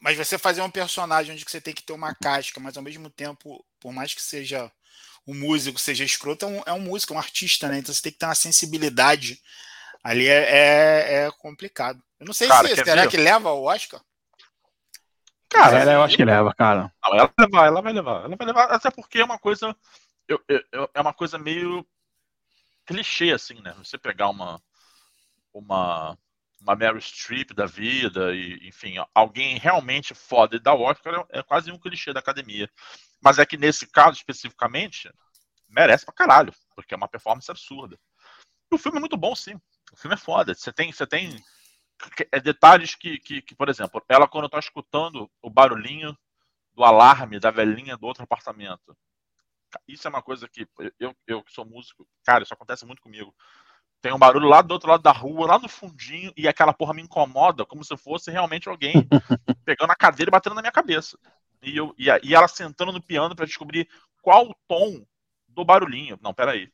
Mas 0.00 0.16
você 0.16 0.38
fazer 0.38 0.62
um 0.62 0.70
personagem 0.70 1.34
onde 1.34 1.44
você 1.44 1.60
tem 1.60 1.74
que 1.74 1.82
ter 1.82 1.92
uma 1.92 2.14
casca, 2.14 2.58
mas 2.58 2.78
ao 2.78 2.82
mesmo 2.82 3.10
tempo, 3.10 3.64
por 3.78 3.92
mais 3.92 4.14
que 4.14 4.22
seja 4.22 4.72
um 5.26 5.34
músico, 5.34 5.78
seja 5.78 6.02
escroto, 6.02 6.46
é 6.46 6.48
um, 6.48 6.62
é 6.66 6.72
um 6.72 6.80
músico, 6.80 7.12
é 7.12 7.16
um 7.16 7.20
artista, 7.20 7.68
né? 7.68 7.78
Então 7.78 7.94
você 7.94 8.00
tem 8.00 8.12
que 8.12 8.18
ter 8.18 8.24
uma 8.24 8.34
sensibilidade. 8.34 9.38
Ali 10.02 10.26
é, 10.26 10.46
é, 10.48 11.24
é 11.26 11.30
complicado. 11.32 12.02
Eu 12.18 12.24
não 12.24 12.32
sei 12.32 12.48
Cara, 12.48 12.68
se 12.68 12.76
será 12.76 13.02
ver? 13.02 13.10
que 13.10 13.18
leva 13.18 13.50
ao 13.50 13.62
Oscar. 13.62 14.00
Cara, 15.50 15.78
ela, 15.80 15.92
eu 15.92 16.02
acho 16.02 16.16
que 16.16 16.24
leva, 16.24 16.54
cara. 16.54 16.92
Ela 17.04 17.26
vai 17.26 17.46
levar, 17.46 17.66
ela 17.66 17.82
vai 17.82 17.92
levar. 17.92 18.24
Ela 18.24 18.36
vai 18.36 18.46
levar, 18.46 18.64
até 18.66 18.90
porque 18.90 19.18
é 19.18 19.24
uma 19.24 19.38
coisa. 19.38 19.76
Eu, 20.28 20.40
eu, 20.48 20.88
é 20.94 21.00
uma 21.00 21.12
coisa 21.12 21.38
meio 21.38 21.84
clichê, 22.86 23.32
assim, 23.32 23.60
né? 23.60 23.74
Você 23.78 23.98
pegar 23.98 24.28
uma. 24.28 24.62
Uma. 25.52 26.16
Uma 26.60 26.76
Mary 26.76 27.00
Streep 27.00 27.54
da 27.54 27.64
vida, 27.64 28.34
e, 28.34 28.68
enfim, 28.68 28.96
alguém 29.14 29.56
realmente 29.56 30.14
foda 30.14 30.56
e 30.56 30.60
da 30.60 30.74
Oscar 30.74 31.26
é, 31.30 31.38
é 31.38 31.42
quase 31.42 31.72
um 31.72 31.78
clichê 31.78 32.12
da 32.12 32.20
academia. 32.20 32.68
Mas 33.18 33.38
é 33.38 33.46
que 33.46 33.56
nesse 33.56 33.86
caso 33.86 34.18
especificamente, 34.18 35.10
merece 35.66 36.04
pra 36.04 36.12
caralho, 36.12 36.52
porque 36.76 36.92
é 36.92 36.96
uma 36.98 37.08
performance 37.08 37.50
absurda. 37.50 37.98
E 38.70 38.74
o 38.74 38.78
filme 38.78 38.98
é 38.98 39.00
muito 39.00 39.16
bom, 39.16 39.34
sim. 39.34 39.54
O 39.90 39.96
filme 39.96 40.14
é 40.14 40.18
foda. 40.18 40.54
Você 40.54 40.70
tem, 40.70 40.92
você 40.92 41.06
tem 41.06 41.42
detalhes 42.42 42.94
que, 42.94 43.18
que, 43.18 43.42
que, 43.42 43.54
por 43.54 43.68
exemplo, 43.68 44.02
ela 44.08 44.28
quando 44.28 44.46
está 44.46 44.58
escutando 44.58 45.30
o 45.42 45.50
barulhinho 45.50 46.16
do 46.74 46.84
alarme 46.84 47.38
da 47.38 47.50
velhinha 47.50 47.96
do 47.96 48.06
outro 48.06 48.22
apartamento. 48.24 48.96
Isso 49.86 50.06
é 50.06 50.10
uma 50.10 50.22
coisa 50.22 50.48
que 50.48 50.66
eu, 50.98 51.14
eu 51.26 51.42
que 51.42 51.52
sou 51.52 51.64
músico, 51.64 52.06
cara, 52.24 52.42
isso 52.42 52.54
acontece 52.54 52.84
muito 52.84 53.02
comigo. 53.02 53.34
Tem 54.00 54.12
um 54.12 54.18
barulho 54.18 54.48
lá 54.48 54.62
do 54.62 54.72
outro 54.72 54.88
lado 54.88 55.02
da 55.02 55.12
rua, 55.12 55.46
lá 55.46 55.58
no 55.58 55.68
fundinho, 55.68 56.32
e 56.36 56.48
aquela 56.48 56.72
porra 56.72 56.94
me 56.94 57.02
incomoda, 57.02 57.66
como 57.66 57.84
se 57.84 57.96
fosse 57.96 58.30
realmente 58.30 58.68
alguém 58.68 58.94
pegando 59.64 59.90
a 59.90 59.96
cadeira 59.96 60.30
e 60.30 60.32
batendo 60.32 60.54
na 60.54 60.62
minha 60.62 60.72
cabeça. 60.72 61.18
E, 61.62 61.76
eu, 61.76 61.94
e, 61.98 62.06
e 62.22 62.34
ela 62.34 62.48
sentando 62.48 62.92
no 62.92 63.02
piano 63.02 63.36
para 63.36 63.44
descobrir 63.44 63.88
qual 64.22 64.48
o 64.48 64.54
tom 64.66 65.04
do 65.48 65.64
barulhinho. 65.64 66.18
Não, 66.22 66.32
peraí. 66.32 66.72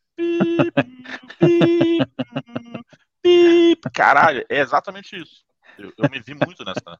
Pip, 3.26 3.90
caralho, 3.90 4.44
é 4.48 4.60
exatamente 4.60 5.16
isso. 5.16 5.44
Eu, 5.78 5.92
eu, 5.98 6.10
me 6.10 6.20
vi 6.20 6.34
muito 6.34 6.64
nessa, 6.64 6.98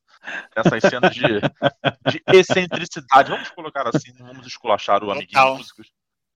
nessas 0.55 0.91
cenas 0.91 1.15
de, 1.15 1.23
de 2.11 2.23
excentricidade. 2.33 3.31
Vamos 3.31 3.51
colocar 3.51 3.89
assim, 3.89 4.13
vamos 4.19 4.47
esculachar 4.47 5.03
o 5.03 5.11
amiguinho 5.11 5.33
Total. 5.33 5.57
músicos. 5.57 5.91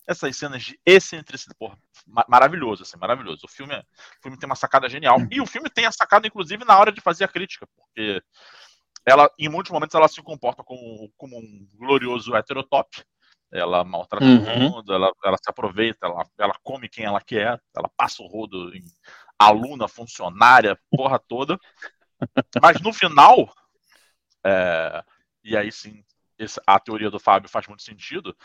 Essas 0.06 0.36
cenas 0.36 0.62
de 0.62 0.80
excentricidade, 0.84 1.58
porra, 1.58 1.78
maravilhoso, 2.28 2.82
assim, 2.82 2.96
maravilhoso. 2.96 3.42
O 3.44 3.48
filme, 3.48 3.76
o 3.76 4.22
filme 4.22 4.38
tem 4.38 4.48
uma 4.48 4.56
sacada 4.56 4.88
genial. 4.88 5.18
E 5.30 5.40
o 5.40 5.46
filme 5.46 5.68
tem 5.68 5.84
a 5.84 5.92
sacada, 5.92 6.26
inclusive, 6.26 6.64
na 6.64 6.78
hora 6.78 6.90
de 6.90 7.00
fazer 7.00 7.24
a 7.24 7.28
crítica, 7.28 7.66
porque 7.76 8.22
ela, 9.06 9.30
em 9.38 9.48
muitos 9.48 9.70
momentos, 9.70 9.94
ela 9.94 10.08
se 10.08 10.22
comporta 10.22 10.64
como, 10.64 11.12
como 11.16 11.36
um 11.36 11.68
glorioso 11.78 12.34
heterotop 12.34 13.04
ela 13.52 13.82
maltrata 13.84 14.24
uhum. 14.24 14.44
todo 14.44 14.58
mundo, 14.60 14.92
ela, 14.92 15.10
ela 15.24 15.36
se 15.36 15.50
aproveita, 15.50 16.06
ela, 16.06 16.24
ela 16.38 16.54
come 16.62 16.88
quem 16.88 17.04
ela 17.04 17.20
quer, 17.20 17.60
ela 17.74 17.90
passa 17.96 18.22
o 18.22 18.26
rodo 18.26 18.74
em 18.74 18.84
aluna, 19.40 19.88
funcionária, 19.88 20.78
porra 20.90 21.18
toda. 21.18 21.58
Mas 22.60 22.80
no 22.80 22.92
final, 22.92 23.52
é, 24.44 25.02
e 25.42 25.56
aí 25.56 25.72
sim, 25.72 26.04
esse, 26.38 26.60
a 26.66 26.78
teoria 26.78 27.10
do 27.10 27.18
Fábio 27.18 27.48
faz 27.48 27.66
muito 27.66 27.82
sentido, 27.82 28.36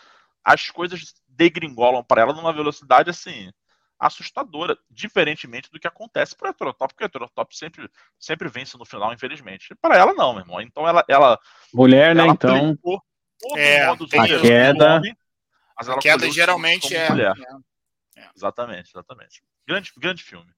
as 0.43 0.69
coisas 0.69 1.13
degringolam 1.27 2.03
para 2.03 2.21
ela 2.21 2.33
numa 2.33 2.53
velocidade 2.53 3.09
assim 3.09 3.51
assustadora, 3.97 4.77
diferentemente 4.89 5.71
do 5.71 5.79
que 5.79 5.87
acontece 5.87 6.35
para 6.35 6.49
o 6.49 6.51
Heterotop, 6.51 6.93
porque 6.93 7.05
o 7.05 7.07
Heterotop 7.07 7.55
sempre, 7.55 7.89
sempre 8.19 8.49
vence 8.49 8.77
no 8.77 8.85
final, 8.85 9.13
infelizmente. 9.13 9.73
Para 9.81 9.97
ela, 9.97 10.13
não, 10.13 10.33
meu 10.33 10.41
irmão. 10.41 10.61
Então, 10.61 10.87
ela. 10.87 11.03
ela 11.07 11.39
Mulher, 11.73 12.13
né? 12.13 12.27
Então. 12.27 12.77
É, 13.55 13.85
a 13.85 13.95
queda. 14.41 14.95
Homem, 14.95 15.17
a 15.77 15.99
queda 15.99 16.29
geralmente 16.29 16.93
é, 16.95 17.09
mulher. 17.09 17.33
é. 18.17 18.29
Exatamente, 18.35 18.91
exatamente. 18.93 19.43
Grande, 19.67 19.91
grande 19.97 20.23
filme. 20.23 20.51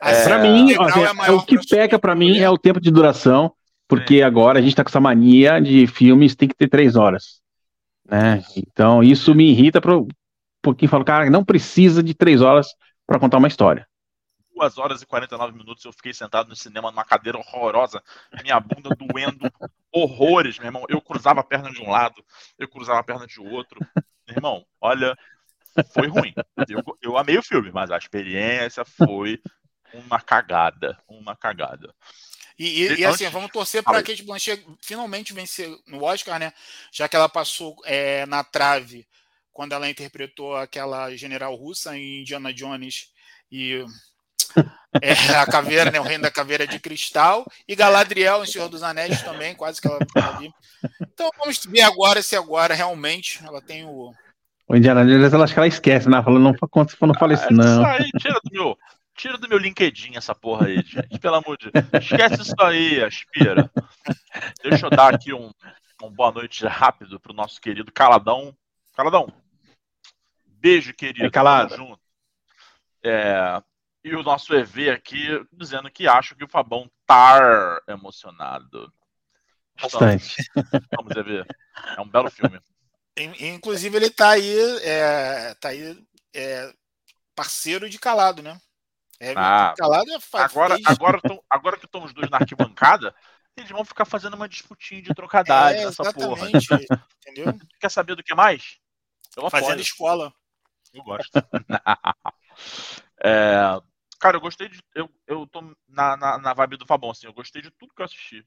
É, 0.00 0.24
para 0.24 0.38
mim, 0.38 0.72
é, 0.72 1.28
é 1.28 1.30
o 1.30 1.42
que 1.42 1.58
peca 1.66 1.98
para 1.98 2.14
mim 2.14 2.38
é 2.38 2.50
o 2.50 2.58
tempo 2.58 2.80
de 2.80 2.90
duração, 2.90 3.52
porque 3.88 4.22
agora 4.22 4.58
a 4.58 4.62
gente 4.62 4.74
tá 4.74 4.84
com 4.84 4.90
essa 4.90 5.00
mania 5.00 5.60
de 5.60 5.86
filmes 5.86 6.34
tem 6.34 6.48
que 6.48 6.54
ter 6.54 6.68
três 6.68 6.96
horas. 6.96 7.40
Né? 8.04 8.42
Então, 8.56 9.02
isso 9.02 9.34
me 9.34 9.50
irrita 9.50 9.80
pro, 9.80 10.06
porque 10.62 10.86
falo, 10.86 11.04
cara, 11.04 11.30
não 11.30 11.44
precisa 11.44 12.02
de 12.02 12.14
três 12.14 12.40
horas 12.40 12.68
para 13.06 13.18
contar 13.18 13.38
uma 13.38 13.48
história. 13.48 13.86
Duas 14.54 14.78
horas 14.78 15.02
e 15.02 15.06
49 15.06 15.56
minutos 15.56 15.84
eu 15.84 15.92
fiquei 15.92 16.14
sentado 16.14 16.48
no 16.48 16.54
cinema 16.54 16.90
numa 16.90 17.04
cadeira 17.04 17.38
horrorosa, 17.38 18.02
minha 18.42 18.60
bunda 18.60 18.90
doendo 18.96 19.50
horrores, 19.92 20.58
meu 20.58 20.68
irmão. 20.68 20.84
Eu 20.88 21.00
cruzava 21.00 21.40
a 21.40 21.44
perna 21.44 21.70
de 21.70 21.82
um 21.82 21.90
lado, 21.90 22.24
eu 22.58 22.68
cruzava 22.68 23.00
a 23.00 23.04
perna 23.04 23.26
de 23.26 23.40
outro. 23.40 23.80
Meu 24.26 24.36
irmão, 24.36 24.64
olha, 24.80 25.16
foi 25.92 26.06
ruim. 26.06 26.32
Eu, 26.68 26.82
eu 27.02 27.18
amei 27.18 27.36
o 27.36 27.42
filme, 27.42 27.72
mas 27.72 27.90
a 27.90 27.98
experiência 27.98 28.84
foi 28.84 29.40
uma 29.96 30.20
cagada. 30.20 30.98
Uma 31.08 31.36
cagada. 31.36 31.94
E, 32.58 32.84
e, 32.84 33.00
e 33.00 33.04
assim, 33.04 33.28
vamos 33.28 33.50
torcer 33.50 33.82
para 33.82 33.98
a 33.98 34.02
Kate 34.02 34.22
Blanchett 34.22 34.64
finalmente 34.80 35.32
vencer 35.32 35.68
no 35.86 36.04
Oscar, 36.04 36.38
né? 36.38 36.52
Já 36.92 37.08
que 37.08 37.16
ela 37.16 37.28
passou 37.28 37.76
é, 37.84 38.24
na 38.26 38.44
trave 38.44 39.06
quando 39.52 39.72
ela 39.72 39.88
interpretou 39.88 40.56
aquela 40.56 41.14
general 41.16 41.54
russa 41.54 41.96
em 41.96 42.20
Indiana 42.20 42.52
Jones 42.52 43.12
e 43.50 43.84
é, 45.00 45.12
a 45.36 45.46
caveira, 45.46 45.90
né, 45.90 46.00
o 46.00 46.04
reino 46.04 46.22
da 46.22 46.30
caveira 46.30 46.66
de 46.66 46.78
cristal, 46.78 47.46
e 47.66 47.74
Galadriel 47.74 48.42
em 48.42 48.46
Senhor 48.46 48.68
dos 48.68 48.82
Anéis 48.82 49.22
também, 49.22 49.54
quase 49.54 49.80
que 49.80 49.88
ela 49.88 49.98
ali. 50.36 50.52
Então 51.00 51.30
vamos 51.38 51.64
ver 51.66 51.82
agora 51.82 52.22
se 52.22 52.36
agora 52.36 52.74
realmente 52.74 53.40
ela 53.44 53.60
tem 53.60 53.84
o. 53.84 54.12
O 54.66 54.76
Indiana 54.76 55.04
Jones, 55.04 55.32
ela 55.32 55.44
acho 55.44 55.52
que 55.52 55.58
ela 55.58 55.68
esquece, 55.68 56.08
né? 56.08 56.22
Fala, 56.22 56.38
não, 56.38 56.52
não 56.52 57.14
fala 57.14 57.34
isso, 57.34 57.52
não. 57.52 57.84
Aí, 57.84 58.10
tira 58.18 58.40
do 58.42 58.50
meu. 58.50 58.78
Tira 59.14 59.38
do 59.38 59.48
meu 59.48 59.58
LinkedIn 59.58 60.16
essa 60.16 60.34
porra 60.34 60.66
aí, 60.66 60.76
gente. 60.82 61.18
Pelo 61.20 61.36
amor 61.36 61.56
de 61.56 61.70
Deus. 61.70 61.86
Esquece 62.04 62.42
isso 62.42 62.54
aí, 62.60 63.02
aspira. 63.02 63.70
Deixa 64.62 64.86
eu 64.86 64.90
dar 64.90 65.14
aqui 65.14 65.32
um, 65.32 65.52
um 66.02 66.10
boa 66.10 66.32
noite 66.32 66.66
rápido 66.66 67.20
pro 67.20 67.32
nosso 67.32 67.60
querido 67.60 67.92
Caladão. 67.92 68.56
Caladão, 68.94 69.32
Beijo, 70.64 70.94
querido. 70.94 71.26
É 71.26 71.30
calado. 71.30 71.76
junto. 71.76 72.00
É, 73.02 73.62
e 74.02 74.16
o 74.16 74.22
nosso 74.22 74.54
EV 74.54 74.88
aqui 74.88 75.28
dizendo 75.52 75.90
que 75.90 76.08
acho 76.08 76.34
que 76.34 76.42
o 76.42 76.48
Fabão 76.48 76.90
tá 77.06 77.82
emocionado. 77.86 78.90
Bastante. 79.78 80.36
Vamos, 80.96 81.14
EV. 81.14 81.44
É 81.98 82.00
um 82.00 82.08
belo 82.08 82.30
filme. 82.30 82.58
Inclusive, 83.38 83.94
ele 83.94 84.08
tá 84.08 84.30
aí, 84.30 84.56
é, 84.80 85.54
tá 85.56 85.68
aí 85.68 86.02
é, 86.34 86.72
parceiro 87.34 87.90
de 87.90 87.98
calado, 87.98 88.42
né? 88.42 88.58
É, 89.20 89.32
ah, 89.36 89.74
calado 89.76 90.10
é 90.10 90.18
agora, 90.34 90.76
agora, 90.86 91.20
tão, 91.20 91.42
agora 91.48 91.76
que 91.78 91.86
estão 91.86 92.02
os 92.04 92.12
dois 92.12 92.28
na 92.28 92.38
arquibancada, 92.38 93.14
eles 93.56 93.70
vão 93.70 93.84
ficar 93.84 94.04
fazendo 94.04 94.34
uma 94.34 94.48
disputinha 94.48 95.02
de 95.02 95.14
trocadilho 95.14 95.56
é, 95.56 95.84
nessa 95.84 96.12
porra. 96.12 96.48
Entendeu? 96.48 97.54
Quer 97.80 97.90
saber 97.90 98.16
do 98.16 98.22
que 98.22 98.34
mais? 98.34 98.78
Eu 99.36 99.48
Fazendo 99.50 99.80
escola. 99.80 100.32
Eu 100.92 101.02
gosto. 101.02 101.32
é, 103.22 103.80
cara, 104.20 104.36
eu 104.36 104.40
gostei 104.40 104.68
de. 104.68 104.80
Eu, 104.94 105.10
eu 105.26 105.46
tô 105.46 105.60
na, 105.88 106.16
na, 106.16 106.38
na, 106.38 106.54
vibe 106.54 106.76
do 106.76 106.86
Fabão, 106.86 107.10
assim. 107.10 107.26
Eu 107.26 107.32
gostei 107.32 107.60
de 107.60 107.70
tudo 107.70 107.92
que 107.94 108.00
eu 108.00 108.06
assisti. 108.06 108.46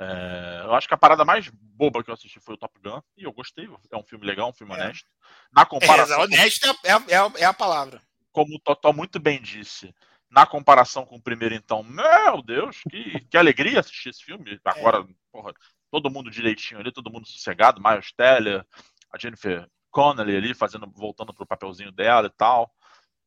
É, 0.00 0.62
eu 0.64 0.74
acho 0.74 0.88
que 0.88 0.94
a 0.94 0.98
parada 0.98 1.24
mais 1.24 1.48
boba 1.48 2.02
que 2.02 2.10
eu 2.10 2.14
assisti 2.14 2.40
foi 2.40 2.54
o 2.54 2.58
Top 2.58 2.76
Gun. 2.80 3.00
E 3.16 3.22
eu 3.22 3.32
gostei. 3.32 3.68
É 3.90 3.96
um 3.96 4.02
filme 4.02 4.26
legal, 4.26 4.50
um 4.50 4.52
filme 4.52 4.72
é. 4.72 4.76
honesto. 4.76 5.08
Na 5.52 5.64
comparação. 5.64 6.20
É, 6.20 6.24
honesto 6.24 6.66
é, 6.66 6.90
é, 6.90 7.42
é, 7.42 7.44
a 7.44 7.54
palavra. 7.54 8.02
Como 8.32 8.56
o 8.56 8.60
Totó 8.60 8.92
muito 8.92 9.18
bem 9.18 9.40
disse. 9.40 9.94
Na 10.30 10.46
comparação 10.46 11.04
com 11.04 11.16
o 11.16 11.22
primeiro, 11.22 11.54
então, 11.54 11.82
meu 11.82 12.40
Deus, 12.42 12.80
que, 12.88 13.20
que 13.28 13.36
alegria 13.36 13.80
assistir 13.80 14.10
esse 14.10 14.22
filme. 14.22 14.60
Agora, 14.64 15.04
porra, 15.32 15.52
todo 15.90 16.10
mundo 16.10 16.30
direitinho 16.30 16.80
ali, 16.80 16.92
todo 16.92 17.10
mundo 17.10 17.26
sossegado. 17.26 17.82
Miles 17.82 18.12
Teller, 18.12 18.64
a 19.12 19.18
Jennifer 19.18 19.68
Connelly 19.90 20.36
ali, 20.36 20.54
fazendo, 20.54 20.88
voltando 20.94 21.34
pro 21.34 21.46
papelzinho 21.46 21.90
dela 21.90 22.28
e 22.28 22.36
tal. 22.36 22.72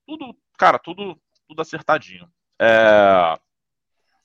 Tudo, 0.06 0.38
cara, 0.58 0.80
tudo, 0.80 1.20
tudo 1.48 1.62
acertadinho. 1.62 2.32
É... 2.60 3.38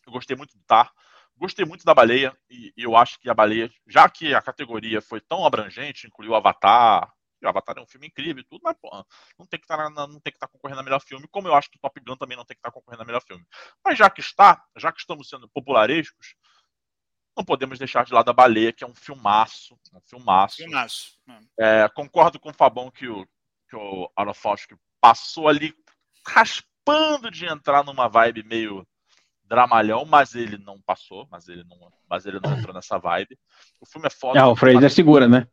Eu 0.06 0.12
gostei 0.12 0.36
muito 0.36 0.56
do 0.56 0.64
Tar. 0.64 0.92
Gostei 1.36 1.64
muito 1.64 1.84
da 1.84 1.94
baleia, 1.94 2.36
e, 2.50 2.72
e, 2.76 2.82
eu 2.82 2.96
acho 2.96 3.20
que 3.20 3.30
a 3.30 3.34
baleia, 3.34 3.70
já 3.86 4.08
que 4.08 4.34
a 4.34 4.42
categoria 4.42 5.00
foi 5.00 5.20
tão 5.20 5.46
abrangente, 5.46 6.08
incluiu 6.08 6.34
Avatar, 6.34 7.12
Avatar 7.46 7.79
é 7.79 7.81
um 7.81 7.87
filme 7.87 8.07
incrível 8.07 8.40
e 8.40 8.44
tudo, 8.44 8.61
mas 8.62 8.77
pô, 8.81 8.90
não 9.38 9.46
tem 9.46 9.59
que 9.59 9.64
estar 9.64 9.77
tá 9.77 10.07
estar 10.27 10.46
tá 10.46 10.48
concorrendo 10.48 10.81
a 10.81 10.85
melhor 10.85 11.01
filme, 11.01 11.29
como 11.29 11.48
eu 11.48 11.55
acho 11.55 11.70
que 11.70 11.79
Top 11.79 12.01
Gun 12.01 12.16
também 12.16 12.37
não 12.37 12.44
tem 12.44 12.55
que 12.55 12.61
estar 12.61 12.70
tá 12.70 12.74
concorrendo 12.74 13.03
a 13.03 13.07
melhor 13.07 13.22
filme. 13.22 13.44
Mas 13.85 13.98
já 13.98 14.11
que 14.11 14.20
está, 14.20 14.62
já 14.77 14.92
que 14.92 15.01
estamos 15.01 15.29
sendo 15.29 15.48
popularescos, 15.48 16.35
não 17.37 17.44
podemos 17.44 17.79
deixar 17.79 18.05
de 18.05 18.12
lado 18.12 18.29
a 18.29 18.33
Baleia, 18.33 18.72
que 18.72 18.83
é 18.83 18.87
um 18.87 18.94
filmaço. 18.94 19.79
Um 19.94 20.01
filmaço. 20.01 20.57
filmaço. 20.57 21.18
É, 21.59 21.88
concordo 21.90 22.40
com 22.40 22.51
o 22.51 22.55
Fabão 22.55 22.90
que 22.90 23.07
o, 23.07 23.24
que 23.68 23.77
o 23.77 24.11
passou 25.01 25.46
ali 25.46 25.72
raspando 26.27 27.31
de 27.31 27.46
entrar 27.46 27.85
numa 27.85 28.09
vibe 28.09 28.42
meio 28.42 28.87
dramalhão, 29.44 30.05
mas 30.05 30.35
ele 30.35 30.59
não 30.59 30.81
passou, 30.83 31.27
mas 31.31 31.48
ele 31.48 31.64
não, 31.64 31.79
mas 32.09 32.27
ele 32.27 32.38
não 32.40 32.59
entrou 32.59 32.74
nessa 32.74 32.98
vibe. 32.98 33.38
O 33.81 33.87
filme 33.87 34.07
é 34.07 34.11
foda. 34.11 34.38
É, 34.38 34.44
o 34.44 34.57
Fraser 34.57 34.85
é 34.85 34.88
segura, 34.88 35.29
né? 35.29 35.48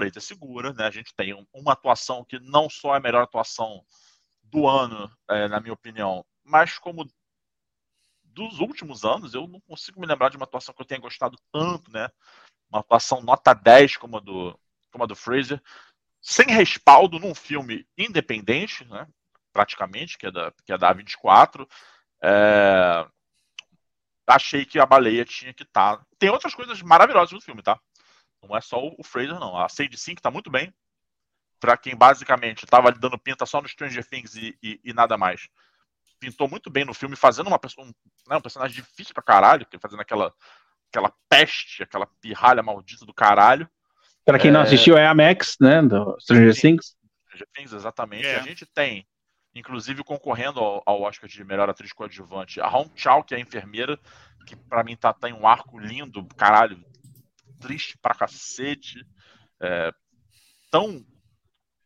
Fraser 0.00 0.18
é 0.18 0.20
segura, 0.20 0.72
né? 0.72 0.86
A 0.86 0.90
gente 0.90 1.14
tem 1.14 1.34
uma 1.52 1.72
atuação 1.72 2.24
que 2.24 2.38
não 2.38 2.68
só 2.68 2.94
é 2.94 2.98
a 2.98 3.00
melhor 3.00 3.22
atuação 3.22 3.84
do 4.42 4.66
ano, 4.66 5.10
é, 5.28 5.48
na 5.48 5.60
minha 5.60 5.74
opinião, 5.74 6.24
mas 6.44 6.78
como 6.78 7.06
dos 8.24 8.60
últimos 8.60 9.04
anos, 9.04 9.34
eu 9.34 9.46
não 9.48 9.60
consigo 9.60 10.00
me 10.00 10.06
lembrar 10.06 10.28
de 10.30 10.36
uma 10.36 10.44
atuação 10.44 10.74
que 10.74 10.80
eu 10.80 10.86
tenha 10.86 11.00
gostado 11.00 11.36
tanto, 11.52 11.90
né? 11.90 12.08
Uma 12.70 12.80
atuação 12.80 13.20
nota 13.20 13.52
10 13.52 13.96
como 13.96 14.16
a 14.16 14.20
do, 14.20 14.58
como 14.92 15.04
a 15.04 15.06
do 15.06 15.16
Fraser, 15.16 15.60
sem 16.20 16.46
respaldo 16.46 17.18
num 17.18 17.34
filme 17.34 17.86
independente, 17.96 18.84
né? 18.84 19.06
Praticamente, 19.52 20.16
que 20.16 20.26
é 20.26 20.30
da, 20.30 20.52
que 20.64 20.72
é 20.72 20.78
da 20.78 20.94
A24. 20.94 21.66
É... 22.22 23.06
Achei 24.26 24.64
que 24.64 24.78
a 24.78 24.86
baleia 24.86 25.24
tinha 25.24 25.52
que 25.52 25.62
estar. 25.62 25.96
Tá... 25.96 26.06
Tem 26.18 26.30
outras 26.30 26.54
coisas 26.54 26.80
maravilhosas 26.82 27.32
no 27.32 27.40
filme, 27.40 27.62
tá? 27.62 27.80
Não 28.42 28.56
é 28.56 28.60
só 28.60 28.78
o 28.78 29.02
Fraser, 29.04 29.38
não. 29.38 29.56
A 29.56 29.68
Sage 29.68 29.96
Sink 29.96 30.22
tá 30.22 30.30
muito 30.30 30.50
bem. 30.50 30.72
Pra 31.60 31.76
quem 31.76 31.96
basicamente 31.96 32.64
estava 32.64 32.92
dando 32.92 33.18
pinta 33.18 33.44
só 33.44 33.60
no 33.60 33.68
Stranger 33.68 34.04
Things 34.08 34.36
e, 34.36 34.56
e, 34.62 34.80
e 34.84 34.92
nada 34.92 35.18
mais 35.18 35.48
pintou 36.18 36.48
muito 36.48 36.70
bem 36.70 36.84
no 36.84 36.94
filme, 36.94 37.16
fazendo 37.16 37.46
uma 37.46 37.58
pessoa, 37.58 37.86
um, 37.86 37.92
né, 38.28 38.36
um 38.36 38.40
personagem 38.40 38.76
difícil 38.76 39.14
pra 39.14 39.22
caralho, 39.22 39.66
fazendo 39.80 40.00
aquela, 40.00 40.32
aquela 40.90 41.12
peste, 41.28 41.82
aquela 41.82 42.06
pirralha 42.20 42.62
maldita 42.62 43.06
do 43.06 43.14
caralho. 43.14 43.68
Pra 44.24 44.38
quem 44.38 44.50
é... 44.50 44.52
não 44.52 44.60
assistiu, 44.60 44.96
é 44.96 45.06
a 45.06 45.14
Max, 45.14 45.56
né? 45.60 45.80
Do 45.82 46.16
Stranger 46.20 46.54
Sim, 46.54 46.60
Things. 46.60 46.96
Stranger 47.28 47.48
Things, 47.54 47.72
exatamente. 47.72 48.26
É. 48.26 48.36
A 48.36 48.42
gente 48.42 48.66
tem, 48.66 49.06
inclusive, 49.54 50.04
concorrendo 50.04 50.60
ao, 50.60 50.82
ao, 50.84 51.02
Oscar 51.02 51.28
de 51.28 51.42
melhor 51.44 51.70
atriz 51.70 51.92
coadjuvante, 51.92 52.60
a 52.60 52.68
Hong 52.68 52.90
Chao, 52.94 53.24
que 53.24 53.34
é 53.34 53.38
a 53.38 53.40
enfermeira, 53.40 53.98
que 54.46 54.56
pra 54.56 54.84
mim 54.84 54.96
tá, 54.96 55.12
tá 55.12 55.28
em 55.28 55.32
um 55.32 55.46
arco 55.46 55.78
lindo, 55.78 56.26
caralho, 56.36 56.82
triste 57.58 57.98
pra 57.98 58.14
cacete. 58.14 59.04
É, 59.60 59.92
tão 60.70 61.04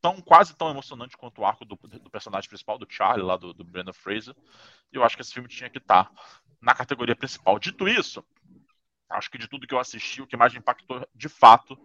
tão, 0.03 0.21
quase 0.21 0.55
tão 0.57 0.69
emocionante 0.69 1.17
quanto 1.17 1.41
o 1.41 1.47
arco 1.47 1.65
do, 1.65 1.77
do 1.77 2.11
personagem 2.11 2.49
principal, 2.49 2.77
do 2.77 2.87
Charlie, 2.91 3.25
lá 3.25 3.37
do, 3.37 3.55
do 3.55 3.65
Brandon 3.65 3.93
Fraser. 3.93 4.35
E 4.93 4.97
eu 4.97 5.05
acho 5.05 5.15
que 5.17 5.23
esse 5.23 5.33
filme 5.33 5.49
tinha 5.49 5.71
que 5.71 5.79
estar 5.79 6.05
tá 6.05 6.23
na 6.61 6.75
categoria 6.75 7.15
principal. 7.15 7.59
Dito 7.59 7.89
isso, 7.89 8.23
acho 9.09 9.31
que 9.31 9.39
de 9.39 9.49
tudo 9.49 9.67
que 9.67 9.73
eu 9.73 9.79
assisti, 9.79 10.21
o 10.21 10.27
que 10.27 10.37
mais 10.37 10.53
me 10.53 10.59
impactou 10.59 11.09
de 11.15 11.29
fato 11.29 11.79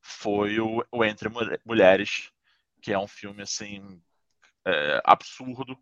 foi 0.00 0.58
o, 0.58 0.84
o 0.90 1.04
Entre 1.04 1.28
Mulheres, 1.64 2.32
que 2.82 2.92
é 2.92 2.98
um 2.98 3.06
filme 3.06 3.42
assim 3.42 4.02
é, 4.66 5.00
absurdo. 5.04 5.78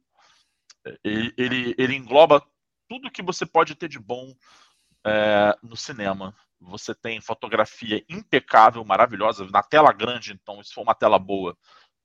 Ele, 1.03 1.33
ele, 1.37 1.75
ele, 1.79 1.95
engloba 1.95 2.45
tudo 2.89 3.11
que 3.11 3.23
você 3.23 3.47
pode 3.47 3.75
ter 3.75 3.89
de 3.89 3.99
bom 3.99 4.35
é, 5.05 5.57
no 5.63 5.77
cinema. 5.77 6.37
Você 6.61 6.95
tem 6.95 7.21
fotografia 7.21 8.05
impecável, 8.09 8.85
maravilhosa, 8.85 9.47
na 9.51 9.63
tela 9.63 9.93
grande, 9.93 10.33
então, 10.33 10.63
se 10.63 10.75
for 10.75 10.83
uma 10.83 10.95
tela 10.95 11.19
boa, 11.19 11.57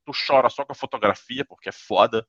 tu 0.05 0.11
chora 0.27 0.49
só 0.49 0.63
com 0.65 0.71
a 0.71 0.75
fotografia, 0.75 1.43
porque 1.45 1.69
é 1.69 1.71
foda, 1.71 2.27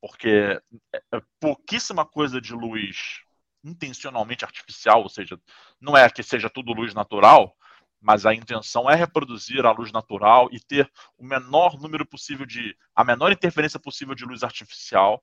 porque 0.00 0.60
é, 0.92 1.02
é 1.12 1.22
pouquíssima 1.40 2.04
coisa 2.04 2.40
de 2.40 2.52
luz 2.52 3.22
intencionalmente 3.64 4.44
artificial, 4.44 5.02
ou 5.02 5.08
seja, 5.08 5.38
não 5.80 5.96
é 5.96 6.10
que 6.10 6.22
seja 6.22 6.50
tudo 6.50 6.72
luz 6.72 6.94
natural, 6.94 7.56
mas 8.00 8.26
a 8.26 8.34
intenção 8.34 8.90
é 8.90 8.96
reproduzir 8.96 9.64
a 9.64 9.70
luz 9.70 9.92
natural 9.92 10.48
e 10.50 10.58
ter 10.58 10.90
o 11.16 11.24
menor 11.24 11.78
número 11.80 12.04
possível 12.04 12.44
de. 12.44 12.76
a 12.94 13.04
menor 13.04 13.30
interferência 13.30 13.78
possível 13.78 14.14
de 14.14 14.24
luz 14.24 14.42
artificial. 14.42 15.22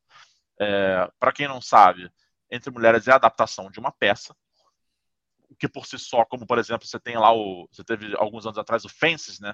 É, 0.58 1.10
Para 1.20 1.34
quem 1.34 1.48
não 1.48 1.62
sabe, 1.62 2.10
Entre 2.50 2.72
Mulheres 2.72 3.08
é 3.08 3.12
a 3.12 3.16
adaptação 3.16 3.70
de 3.70 3.80
uma 3.80 3.92
peça, 3.92 4.34
que 5.58 5.68
por 5.68 5.86
si 5.86 5.98
só, 5.98 6.26
como 6.26 6.46
por 6.46 6.58
exemplo, 6.58 6.88
você 6.88 7.00
tem 7.00 7.18
lá 7.18 7.34
o. 7.34 7.68
Você 7.72 7.84
teve 7.84 8.16
alguns 8.18 8.46
anos 8.46 8.58
atrás 8.58 8.86
o 8.86 8.90
Fences, 8.90 9.40
né? 9.40 9.54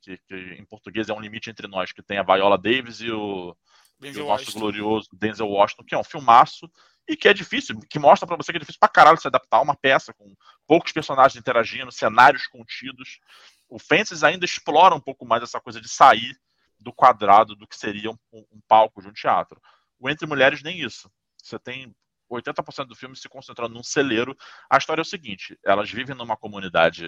Que, 0.00 0.18
que 0.26 0.34
em 0.34 0.64
português 0.64 1.08
é 1.08 1.12
um 1.12 1.20
limite 1.20 1.50
entre 1.50 1.66
nós, 1.66 1.92
que 1.92 2.02
tem 2.02 2.18
a 2.18 2.22
Viola 2.22 2.58
Davis 2.58 3.00
e 3.00 3.10
o, 3.10 3.56
e 4.00 4.18
o 4.18 4.26
nosso 4.26 4.52
glorioso 4.52 5.08
Denzel 5.12 5.48
Washington, 5.48 5.84
que 5.84 5.94
é 5.94 5.98
um 5.98 6.04
filmaço 6.04 6.70
e 7.08 7.16
que 7.16 7.28
é 7.28 7.34
difícil, 7.34 7.78
que 7.88 7.98
mostra 7.98 8.26
para 8.26 8.36
você 8.36 8.52
que 8.52 8.58
é 8.58 8.60
difícil 8.60 8.80
pra 8.80 8.88
caralho 8.88 9.20
se 9.20 9.28
adaptar 9.28 9.58
a 9.58 9.62
uma 9.62 9.76
peça 9.76 10.12
com 10.12 10.34
poucos 10.66 10.92
personagens 10.92 11.36
interagindo, 11.38 11.92
cenários 11.92 12.46
contidos. 12.46 13.20
O 13.68 13.78
Fences 13.78 14.24
ainda 14.24 14.44
explora 14.44 14.94
um 14.94 15.00
pouco 15.00 15.24
mais 15.24 15.42
essa 15.42 15.60
coisa 15.60 15.80
de 15.80 15.88
sair 15.88 16.36
do 16.78 16.92
quadrado 16.92 17.54
do 17.54 17.66
que 17.66 17.76
seria 17.76 18.10
um, 18.10 18.18
um 18.32 18.60
palco 18.68 19.00
de 19.00 19.08
um 19.08 19.12
teatro. 19.12 19.60
O 19.98 20.10
Entre 20.10 20.26
Mulheres 20.26 20.62
nem 20.62 20.80
isso. 20.80 21.10
Você 21.42 21.58
tem 21.58 21.94
80% 22.30 22.86
do 22.86 22.94
filme 22.94 23.16
se 23.16 23.28
concentrando 23.28 23.74
num 23.74 23.82
celeiro. 23.82 24.36
A 24.70 24.78
história 24.78 25.00
é 25.00 25.02
o 25.02 25.06
seguinte: 25.06 25.58
elas 25.64 25.90
vivem 25.90 26.16
numa 26.16 26.36
comunidade. 26.36 27.04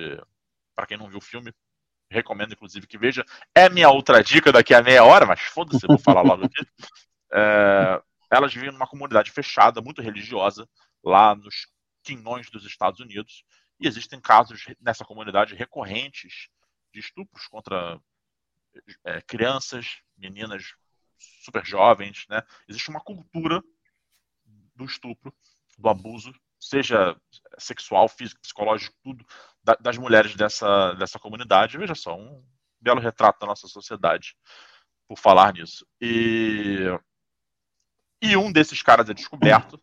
Para 0.75 0.87
quem 0.87 0.97
não 0.97 1.09
viu 1.09 1.19
o 1.19 1.23
filme, 1.23 1.53
recomendo 2.11 2.53
inclusive 2.53 2.87
que 2.87 2.99
veja. 2.99 3.25
É 3.55 3.69
minha 3.69 3.91
outra 3.91 4.23
dica 4.23 4.53
daqui 4.53 4.75
a 4.75 4.83
meia 4.83 5.05
hora, 5.05 5.27
mas 5.27 5.41
foda-se, 5.41 5.87
vou 5.87 5.99
falar 5.99 6.23
logo 6.23 6.45
aqui. 6.45 6.55
É, 7.31 8.03
elas 8.31 8.55
vivem 8.55 8.71
numa 8.71 8.87
comunidade 8.87 9.31
fechada, 9.31 9.83
muito 9.83 10.01
religiosa, 10.01 10.67
lá 11.05 11.35
nos 11.35 11.69
quinhões 12.03 12.49
dos 12.49 12.65
Estados 12.65 13.01
Unidos, 13.01 13.45
e 13.79 13.87
existem 13.87 14.19
casos 14.19 14.65
nessa 14.81 15.05
comunidade 15.05 15.55
recorrentes 15.55 16.49
de 16.91 17.01
estupros 17.01 17.47
contra 17.47 18.01
é, 19.05 19.21
crianças, 19.21 19.99
meninas 20.17 20.75
super 21.45 21.65
jovens, 21.65 22.25
né? 22.29 22.43
Existe 22.67 22.89
uma 22.89 23.01
cultura 23.01 23.63
do 24.79 24.85
estupro, 24.85 25.33
do 25.77 25.89
abuso, 25.89 26.33
seja 26.59 27.15
sexual, 27.59 28.09
físico, 28.09 28.41
psicológico, 28.41 28.97
tudo, 29.03 29.25
das 29.81 29.99
mulheres 29.99 30.35
dessa, 30.35 30.95
dessa 30.95 31.19
comunidade. 31.19 31.77
Veja 31.77 31.95
só, 31.95 32.17
um 32.17 32.43
belo 32.81 33.01
retrato 33.01 33.41
da 33.41 33.47
nossa 33.47 33.69
sociedade 33.69 34.37
por 35.07 35.19
falar 35.19 35.53
nisso. 35.53 35.87
E 36.01 36.87
e 38.21 38.37
um 38.37 38.51
desses 38.51 38.83
caras 38.83 39.09
é 39.09 39.15
descoberto, 39.15 39.81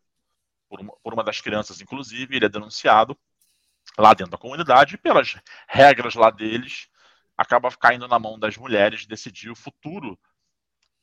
por 0.68 0.82
uma, 0.82 0.94
por 1.02 1.14
uma 1.14 1.24
das 1.24 1.40
crianças, 1.40 1.80
inclusive, 1.80 2.36
ele 2.36 2.46
é 2.46 2.50
denunciado 2.50 3.18
lá 3.98 4.14
dentro 4.14 4.32
da 4.32 4.38
comunidade, 4.38 4.96
e 4.96 4.98
pelas 4.98 5.38
regras 5.68 6.16
lá 6.16 6.30
deles, 6.30 6.90
acaba 7.38 7.72
caindo 7.78 8.08
na 8.08 8.20
mão 8.20 8.38
das 8.38 8.58
mulheres 8.58 9.06
decidir 9.06 9.50
o 9.50 9.56
futuro 9.56 10.20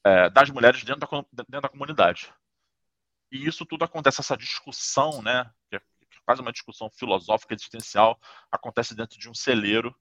é, 0.05 0.29
das 0.29 0.51
mulheres 0.51 0.85
dentro 0.85 1.01
da, 1.01 1.25
dentro 1.33 1.61
da 1.63 1.69
comunidade. 1.69 2.33
E 3.33 3.49
isso 3.49 3.65
tudo 3.65 3.83
acontece, 3.83 4.21
essa 4.21 4.37
discussão, 4.37 5.23
né, 5.23 5.51
que 5.71 5.77
é 5.77 5.81
quase 6.27 6.43
uma 6.43 6.53
discussão 6.53 6.91
filosófica 6.91 7.55
existencial, 7.55 8.21
acontece 8.51 8.95
dentro 8.95 9.19
de 9.19 9.27
um 9.27 9.35
celeiro. 9.35 9.97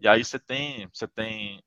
E 0.00 0.08
aí 0.08 0.24
você 0.24 0.38
tem, 0.38 0.88
você 0.88 1.06
tem 1.06 1.62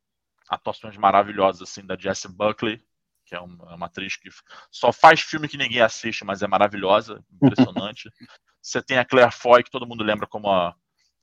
atuações 0.49 0.97
maravilhosas 0.97 1.61
assim 1.61 1.85
da 1.85 1.95
Jessie 1.95 2.31
Buckley, 2.31 2.83
que 3.27 3.35
é 3.35 3.39
uma, 3.39 3.71
é 3.71 3.75
uma, 3.75 3.85
atriz 3.85 4.15
que 4.15 4.29
só 4.71 4.91
faz 4.91 5.21
filme 5.21 5.47
que 5.47 5.57
ninguém 5.57 5.81
assiste, 5.81 6.25
mas 6.25 6.41
é 6.41 6.47
maravilhosa, 6.47 7.23
impressionante. 7.31 8.09
Você 8.59 8.81
tem 8.81 8.97
a 8.97 9.05
Claire 9.05 9.31
Foy, 9.31 9.63
que 9.63 9.69
todo 9.69 9.85
mundo 9.87 10.03
lembra 10.03 10.25
como 10.25 10.49
a, 10.49 10.75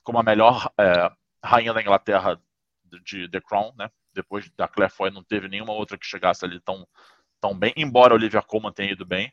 como 0.03 0.19
a 0.19 0.23
melhor 0.23 0.71
é, 0.79 1.11
rainha 1.43 1.75
da 1.75 1.81
Inglaterra 1.81 2.41
de 3.03 3.29
The 3.29 3.41
Crown, 3.41 3.75
né? 3.77 3.91
Depois 4.13 4.49
da 4.51 4.69
Claire 4.69 4.93
Foy 4.93 5.11
não 5.11 5.25
teve 5.25 5.49
nenhuma 5.49 5.73
outra 5.73 5.99
que 5.99 6.07
chegasse 6.07 6.45
ali 6.45 6.61
tão, 6.61 6.87
tão 7.45 7.55
bem, 7.55 7.75
embora 7.77 8.15
a 8.15 8.17
Olivia 8.17 8.41
Colman 8.41 8.73
tenha 8.73 8.93
ido 8.93 9.05
bem. 9.05 9.31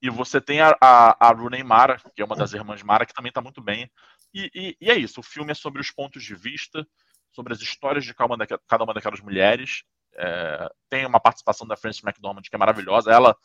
E 0.00 0.08
você 0.08 0.40
tem 0.40 0.60
a, 0.60 0.76
a, 0.80 1.28
a 1.28 1.32
Rooney 1.32 1.64
Mara, 1.64 2.00
que 2.14 2.22
é 2.22 2.24
uma 2.24 2.36
das 2.36 2.52
irmãs 2.52 2.80
Mara, 2.80 3.04
que 3.04 3.12
também 3.12 3.30
está 3.30 3.40
muito 3.40 3.60
bem. 3.60 3.90
E, 4.32 4.48
e, 4.54 4.76
e, 4.80 4.88
é 4.88 4.94
isso, 4.94 5.18
o 5.18 5.22
filme 5.22 5.50
é 5.50 5.54
sobre 5.54 5.80
os 5.80 5.90
pontos 5.90 6.22
de 6.22 6.32
vista, 6.36 6.86
sobre 7.32 7.52
as 7.52 7.60
histórias 7.60 8.04
de 8.04 8.14
cada 8.14 8.32
uma, 8.32 8.46
cada 8.46 8.84
uma 8.84 8.94
daquelas 8.94 9.20
mulheres, 9.20 9.82
é, 10.14 10.70
tem 10.88 11.04
uma 11.04 11.18
participação 11.18 11.66
da 11.66 11.76
Frances 11.76 12.04
McDormand 12.04 12.42
que 12.42 12.54
é 12.54 12.58
maravilhosa. 12.58 13.10
Ela 13.10 13.36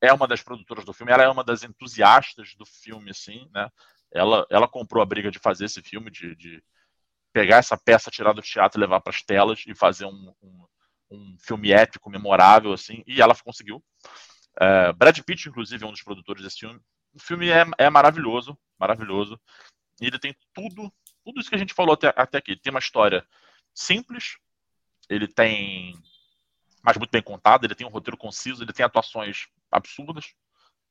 é 0.00 0.12
uma 0.12 0.28
das 0.28 0.40
produtoras 0.40 0.84
do 0.84 0.92
filme, 0.92 1.12
ela 1.12 1.24
é 1.24 1.28
uma 1.28 1.42
das 1.42 1.64
entusiastas 1.64 2.54
do 2.54 2.64
filme, 2.64 3.10
assim, 3.10 3.48
né? 3.52 3.68
Ela, 4.12 4.46
ela 4.48 4.68
comprou 4.68 5.02
a 5.02 5.06
briga 5.06 5.32
de 5.32 5.40
fazer 5.40 5.64
esse 5.64 5.82
filme, 5.82 6.12
de, 6.12 6.36
de 6.36 6.62
pegar 7.32 7.56
essa 7.56 7.76
peça, 7.76 8.08
tirar 8.08 8.32
do 8.32 8.40
teatro, 8.40 8.80
levar 8.80 9.00
para 9.00 9.10
as 9.10 9.20
telas 9.20 9.64
e 9.66 9.74
fazer 9.74 10.04
um, 10.04 10.32
um, 10.40 10.66
um, 11.16 11.36
filme 11.38 11.72
épico, 11.72 12.10
memorável, 12.10 12.72
assim, 12.72 13.02
e 13.06 13.20
ela 13.20 13.34
conseguiu. 13.34 13.82
É, 14.60 14.92
Brad 14.92 15.18
Pitt, 15.20 15.48
inclusive, 15.48 15.84
é 15.84 15.86
um 15.86 15.92
dos 15.92 16.02
produtores 16.02 16.42
desse 16.42 16.58
filme. 16.58 16.80
O 17.12 17.20
filme 17.20 17.48
é, 17.48 17.64
é 17.78 17.90
maravilhoso, 17.90 18.56
maravilhoso. 18.78 19.40
E 20.00 20.06
ele 20.06 20.18
tem 20.18 20.34
tudo, 20.52 20.92
tudo 21.24 21.40
isso 21.40 21.48
que 21.48 21.56
a 21.56 21.58
gente 21.58 21.74
falou 21.74 21.94
até, 21.94 22.12
até 22.16 22.38
aqui. 22.38 22.56
Tem 22.56 22.70
uma 22.70 22.78
história 22.78 23.26
simples, 23.74 24.36
ele 25.08 25.26
tem. 25.26 25.94
Mas 26.82 26.96
muito 26.96 27.10
bem 27.10 27.22
contado, 27.22 27.64
ele 27.64 27.74
tem 27.74 27.86
um 27.86 27.90
roteiro 27.90 28.16
conciso, 28.16 28.62
ele 28.62 28.72
tem 28.72 28.84
atuações 28.84 29.46
absurdas. 29.70 30.34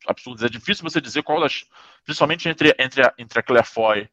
Absurdas. 0.08 0.44
É 0.44 0.50
difícil 0.50 0.84
você 0.84 1.00
dizer 1.00 1.24
qual 1.24 1.40
das. 1.40 1.66
Principalmente 2.04 2.50
entre, 2.50 2.76
entre, 2.78 3.06
a, 3.06 3.14
entre 3.18 3.40
a 3.40 3.44
Claire 3.44 3.68
Foy 3.68 4.10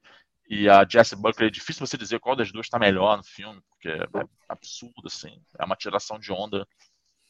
e 0.55 0.68
a 0.68 0.86
Jessie 0.86 1.16
Buckley, 1.16 1.48
é 1.48 1.50
difícil 1.50 1.86
você 1.86 1.96
dizer 1.96 2.20
qual 2.20 2.36
das 2.36 2.53
duas 2.53 2.66
está 2.66 2.78
melhor 2.78 3.16
no 3.16 3.24
filme, 3.24 3.59
porque 3.70 3.88
é 3.88 4.07
absurdo, 4.46 5.07
assim. 5.07 5.42
É 5.59 5.64
uma 5.64 5.74
tiração 5.74 6.18
de 6.18 6.30
onda 6.30 6.68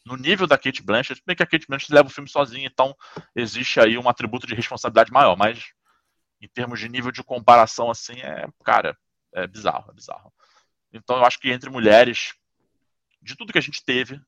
no 0.05 0.16
nível 0.16 0.45
da 0.45 0.59
Kate 0.59 0.83
Blanchett, 0.83 1.23
bem 1.25 1.37
que 1.37 1.43
a 1.45 1.47
Kate 1.47 1.68
Blanchett 1.68 1.95
leva 1.95 2.09
o 2.09 2.11
filme 2.11 2.29
sozinha, 2.29 2.66
então 2.66 2.93
existe 3.37 3.79
aí 3.79 3.97
um 3.97 4.09
atributo 4.09 4.45
de 4.45 4.57
responsabilidade 4.57 5.12
maior, 5.12 5.37
mas 5.37 5.70
em 6.41 6.49
termos 6.49 6.81
de 6.81 6.89
nível 6.89 7.12
de 7.12 7.23
comparação, 7.23 7.93
assim, 7.93 8.20
é, 8.20 8.45
cara, 8.64 8.99
é 9.33 9.47
bizarro, 9.47 9.89
é 9.93 9.95
bizarro. 9.95 10.33
Então 10.93 11.18
eu 11.18 11.25
acho 11.25 11.39
que 11.39 11.49
entre 11.49 11.70
mulheres, 11.70 12.35
de 13.23 13.37
tudo 13.37 13.53
que 13.53 13.59
a 13.59 13.62
gente 13.62 13.85
teve, 13.85 14.20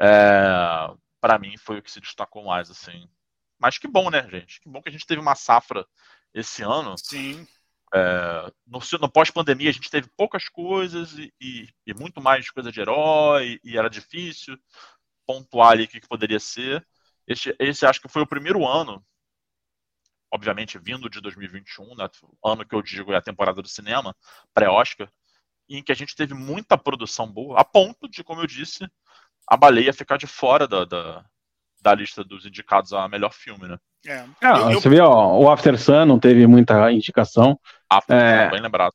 é, 0.00 0.94
para 1.20 1.36
mim 1.36 1.58
foi 1.58 1.80
o 1.80 1.82
que 1.82 1.90
se 1.90 2.00
destacou 2.00 2.44
mais, 2.44 2.70
assim. 2.70 3.10
Mas 3.58 3.76
que 3.76 3.88
bom, 3.88 4.08
né, 4.08 4.22
gente? 4.30 4.60
Que 4.60 4.68
bom 4.68 4.80
que 4.80 4.88
a 4.88 4.92
gente 4.92 5.04
teve 5.04 5.20
uma 5.20 5.34
safra 5.34 5.84
esse 6.32 6.62
ano. 6.62 6.94
Sim. 6.96 7.44
É, 7.92 8.52
no, 8.66 8.80
no 9.00 9.10
pós-pandemia 9.10 9.70
a 9.70 9.72
gente 9.72 9.90
teve 9.90 10.08
poucas 10.16 10.48
coisas 10.48 11.12
e, 11.18 11.32
e, 11.40 11.68
e, 11.86 11.94
muito 11.94 12.20
mais 12.20 12.48
coisa 12.50 12.70
de 12.70 12.80
herói, 12.80 13.58
e 13.64 13.76
era 13.76 13.90
difícil 13.90 14.56
pontuar 15.26 15.72
ali 15.72 15.84
o 15.84 15.88
que, 15.88 16.00
que 16.00 16.08
poderia 16.08 16.40
ser. 16.40 16.86
Esse, 17.26 17.54
esse 17.58 17.86
acho 17.86 18.00
que 18.00 18.08
foi 18.08 18.22
o 18.22 18.26
primeiro 18.26 18.66
ano, 18.66 19.04
obviamente 20.32 20.78
vindo 20.78 21.10
de 21.10 21.20
2021, 21.20 21.96
né, 21.96 22.08
ano 22.44 22.66
que 22.66 22.74
eu 22.74 22.82
digo 22.82 23.12
é 23.12 23.16
a 23.16 23.22
temporada 23.22 23.60
do 23.60 23.68
cinema, 23.68 24.14
pré-Oscar, 24.54 25.10
em 25.68 25.82
que 25.82 25.92
a 25.92 25.94
gente 25.94 26.16
teve 26.16 26.34
muita 26.34 26.78
produção 26.78 27.30
boa, 27.30 27.60
a 27.60 27.64
ponto 27.64 28.08
de, 28.08 28.24
como 28.24 28.40
eu 28.40 28.46
disse, 28.46 28.84
a 29.48 29.56
baleia 29.56 29.92
ficar 29.92 30.16
de 30.16 30.26
fora 30.26 30.66
da, 30.66 30.84
da, 30.84 31.24
da 31.80 31.94
lista 31.94 32.22
dos 32.22 32.46
indicados 32.46 32.92
a 32.92 33.08
melhor 33.08 33.32
filme, 33.32 33.66
né? 33.66 33.76
É. 34.06 34.24
Ah, 34.40 34.72
eu, 34.72 34.80
você 34.80 34.88
viu, 34.88 35.04
ó, 35.04 35.38
o 35.38 35.50
After 35.50 35.78
Sun 35.78 36.06
não 36.06 36.18
teve 36.18 36.46
muita 36.46 36.90
indicação. 36.90 37.58
After 37.88 38.16
é, 38.16 38.50
bem 38.50 38.60
lembrado. 38.60 38.92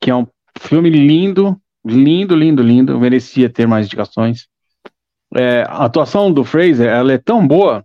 Que 0.00 0.10
é 0.10 0.14
um 0.14 0.26
filme 0.58 0.90
lindo, 0.90 1.60
lindo, 1.84 2.34
lindo, 2.34 2.62
lindo. 2.62 2.98
Merecia 2.98 3.48
ter 3.48 3.66
mais 3.66 3.86
indicações. 3.86 4.48
É, 5.34 5.62
a 5.62 5.84
atuação 5.84 6.32
do 6.32 6.44
Fraser, 6.44 6.88
ela 6.88 7.12
é 7.12 7.18
tão 7.18 7.46
boa 7.46 7.84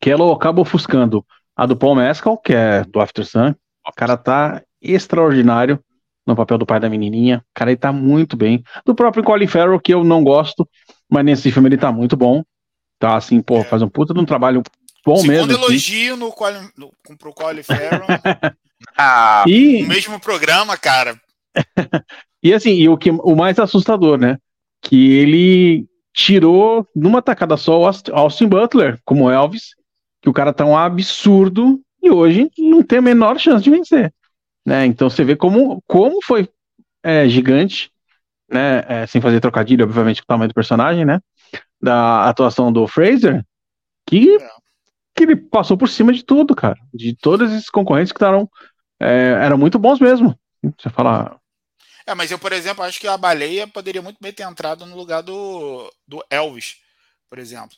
que 0.00 0.10
ela 0.10 0.32
acaba 0.32 0.60
ofuscando 0.60 1.24
a 1.54 1.66
do 1.66 1.76
Paul 1.76 1.94
Mescal, 1.94 2.38
que 2.38 2.54
é 2.54 2.84
do 2.84 3.00
After 3.00 3.24
Sun. 3.24 3.54
O 3.86 3.92
cara 3.94 4.16
tá 4.16 4.62
extraordinário 4.80 5.78
no 6.26 6.34
papel 6.34 6.58
do 6.58 6.66
pai 6.66 6.80
da 6.80 6.88
menininha. 6.88 7.38
O 7.38 7.54
cara, 7.54 7.70
ele 7.70 7.78
tá 7.78 7.92
muito 7.92 8.36
bem. 8.36 8.62
Do 8.84 8.94
próprio 8.94 9.22
Colin 9.22 9.46
Farrell, 9.46 9.80
que 9.80 9.92
eu 9.92 10.02
não 10.02 10.24
gosto, 10.24 10.68
mas 11.10 11.24
nesse 11.24 11.52
filme 11.52 11.68
ele 11.68 11.76
tá 11.76 11.92
muito 11.92 12.16
bom. 12.16 12.42
Tá 13.00 13.16
assim, 13.16 13.40
pô, 13.40 13.60
é. 13.60 13.64
faz 13.64 13.80
um 13.80 13.88
puta 13.88 14.12
de 14.12 14.20
um 14.20 14.26
trabalho 14.26 14.62
bom 15.04 15.16
Segundo 15.16 15.32
mesmo. 15.32 15.50
Segundo 15.50 15.64
elogio 15.64 16.12
assim. 16.12 16.20
no, 16.20 16.30
Colin, 16.30 16.68
no, 16.76 16.92
pro 17.18 17.32
Colin 17.32 17.62
Farrell. 17.62 18.04
ah, 18.96 19.42
e... 19.48 19.82
No 19.82 19.88
mesmo 19.88 20.20
programa, 20.20 20.76
cara. 20.76 21.18
e 22.42 22.52
assim, 22.52 22.74
e 22.74 22.88
o, 22.90 22.98
que, 22.98 23.10
o 23.10 23.34
mais 23.34 23.58
assustador, 23.58 24.18
né? 24.18 24.36
Que 24.82 25.14
ele 25.14 25.86
tirou 26.12 26.86
numa 26.94 27.22
tacada 27.22 27.56
só 27.56 27.80
o 27.80 27.86
Austin 28.12 28.46
Butler, 28.46 29.00
como 29.02 29.30
Elvis, 29.30 29.74
que 30.20 30.28
o 30.28 30.32
cara 30.32 30.52
tá 30.52 30.66
um 30.66 30.76
absurdo 30.76 31.80
e 32.02 32.10
hoje 32.10 32.50
não 32.58 32.82
tem 32.82 32.98
a 32.98 33.02
menor 33.02 33.38
chance 33.38 33.64
de 33.64 33.70
vencer. 33.70 34.12
Né? 34.66 34.84
Então 34.84 35.08
você 35.08 35.24
vê 35.24 35.34
como, 35.34 35.82
como 35.86 36.22
foi 36.22 36.46
é, 37.02 37.26
gigante, 37.26 37.90
né? 38.50 38.84
É, 38.86 39.06
sem 39.06 39.22
fazer 39.22 39.40
trocadilho, 39.40 39.86
obviamente, 39.86 40.20
com 40.20 40.24
o 40.24 40.26
tamanho 40.26 40.48
do 40.48 40.54
personagem, 40.54 41.06
né? 41.06 41.18
Da 41.80 42.28
atuação 42.28 42.72
do 42.72 42.86
Fraser, 42.86 43.44
que, 44.06 44.36
é. 44.36 44.50
que 45.14 45.22
ele 45.22 45.36
passou 45.36 45.78
por 45.78 45.88
cima 45.88 46.12
de 46.12 46.22
tudo, 46.22 46.54
cara. 46.54 46.78
De 46.92 47.16
todos 47.16 47.50
esses 47.52 47.70
concorrentes 47.70 48.12
que 48.12 48.18
estavam. 48.18 48.50
É, 49.00 49.38
eram 49.42 49.56
muito 49.56 49.78
bons 49.78 49.98
mesmo. 49.98 50.38
Você 50.78 50.90
fala. 50.90 51.40
É, 52.06 52.14
mas 52.14 52.30
eu, 52.30 52.38
por 52.38 52.52
exemplo, 52.52 52.84
acho 52.84 53.00
que 53.00 53.08
a 53.08 53.16
baleia 53.16 53.66
poderia 53.66 54.02
muito 54.02 54.18
bem 54.20 54.32
ter 54.32 54.42
entrado 54.42 54.84
no 54.84 54.96
lugar 54.96 55.22
do, 55.22 55.90
do 56.06 56.22
Elvis, 56.28 56.76
por 57.30 57.38
exemplo. 57.38 57.76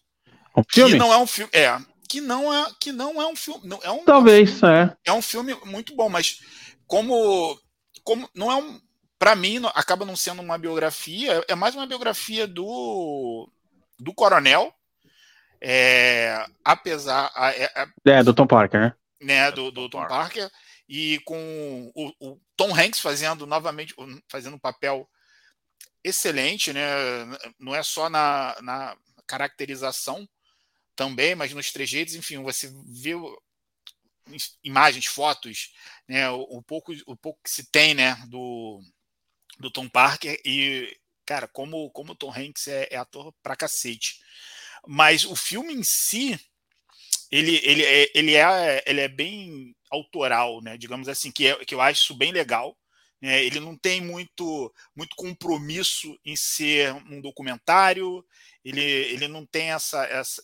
Um 0.56 0.62
filme? 0.68 0.92
Que 0.92 0.98
não 0.98 1.12
é 1.12 1.18
um 1.18 1.26
filme. 1.26 1.50
É, 1.54 1.78
que 2.08 2.20
não 2.20 2.52
é, 2.52 2.66
que 2.78 2.92
não 2.92 3.22
é 3.22 3.26
um 3.26 3.36
filme. 3.36 3.60
Não, 3.64 3.80
é 3.82 3.90
um, 3.90 4.04
Talvez, 4.04 4.50
é 4.50 4.52
um 4.52 4.58
filme, 4.58 4.74
é. 4.74 4.96
É 5.04 5.12
um 5.12 5.22
filme 5.22 5.56
muito 5.64 5.94
bom, 5.94 6.08
mas 6.08 6.40
como, 6.86 7.58
como 8.04 8.28
não 8.34 8.50
é 8.50 8.56
um. 8.56 8.80
Para 9.18 9.36
mim, 9.36 9.62
acaba 9.74 10.04
não 10.04 10.16
sendo 10.16 10.42
uma 10.42 10.58
biografia, 10.58 11.44
é 11.46 11.54
mais 11.54 11.76
uma 11.76 11.86
biografia 11.86 12.44
do, 12.44 13.48
do 14.02 14.14
Coronel. 14.14 14.74
É, 15.60 16.44
apesar. 16.64 17.32
É, 17.54 17.86
é, 18.06 18.22
do 18.22 18.34
Tom 18.34 18.46
Parker, 18.46 18.80
né? 18.80 18.94
né 19.20 19.52
do, 19.52 19.70
do 19.70 19.88
Tom 19.88 20.06
Parker 20.06 20.50
e 20.88 21.20
com 21.20 21.90
o, 21.94 22.12
o, 22.20 22.40
Tom 22.56 22.74
Hanks 22.74 23.00
fazendo 23.00 23.46
novamente 23.46 23.94
fazendo 24.28 24.56
um 24.56 24.58
papel 24.58 25.08
excelente, 26.02 26.72
né? 26.72 26.82
Não 27.58 27.74
é 27.74 27.82
só 27.82 28.10
na, 28.10 28.56
na 28.60 28.96
caracterização 29.26 30.28
também, 30.96 31.34
mas 31.34 31.54
nos 31.54 31.72
trejeitos, 31.72 32.14
enfim, 32.14 32.42
você 32.42 32.70
vê 32.86 33.12
imagens, 34.62 35.06
fotos, 35.06 35.72
né? 36.08 36.28
O, 36.30 36.58
o 36.58 36.62
pouco 36.62 36.92
o 37.06 37.16
pouco 37.16 37.40
que 37.42 37.50
se 37.50 37.70
tem, 37.70 37.94
né? 37.94 38.16
Do 38.28 38.80
do 39.58 39.70
Tom 39.70 39.88
Parker 39.88 40.40
e 40.44 40.94
cara, 41.32 41.48
como 41.48 41.90
como 41.90 42.12
o 42.12 42.14
Tom 42.14 42.30
Hanks 42.30 42.68
é, 42.68 42.88
é 42.90 42.96
ator 42.96 43.32
pra 43.42 43.56
cacete. 43.56 44.20
Mas 44.86 45.24
o 45.24 45.34
filme 45.34 45.72
em 45.72 45.82
si, 45.82 46.38
ele, 47.30 47.58
ele, 47.64 47.82
é, 47.82 48.10
ele, 48.14 48.34
é, 48.34 48.84
ele 48.86 49.00
é 49.00 49.08
bem 49.08 49.74
autoral, 49.90 50.60
né? 50.60 50.76
Digamos 50.76 51.08
assim, 51.08 51.30
que, 51.30 51.46
é, 51.46 51.64
que 51.64 51.74
eu 51.74 51.80
acho 51.80 52.02
isso 52.02 52.14
bem 52.14 52.32
legal. 52.32 52.76
Né? 53.20 53.42
Ele 53.44 53.60
não 53.60 53.78
tem 53.78 54.00
muito, 54.00 54.72
muito 54.94 55.16
compromisso 55.16 56.18
em 56.24 56.36
ser 56.36 56.92
um 57.08 57.20
documentário, 57.20 58.24
ele, 58.64 58.82
ele 58.82 59.28
não 59.28 59.46
tem 59.46 59.72
essa, 59.72 60.04
essa, 60.04 60.42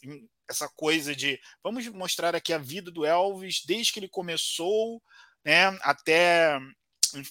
essa 0.48 0.68
coisa 0.70 1.14
de 1.14 1.38
vamos 1.62 1.86
mostrar 1.88 2.34
aqui 2.34 2.52
a 2.52 2.58
vida 2.58 2.90
do 2.90 3.04
Elvis 3.04 3.62
desde 3.66 3.92
que 3.92 4.00
ele 4.00 4.08
começou 4.08 5.02
né, 5.44 5.66
até 5.82 6.58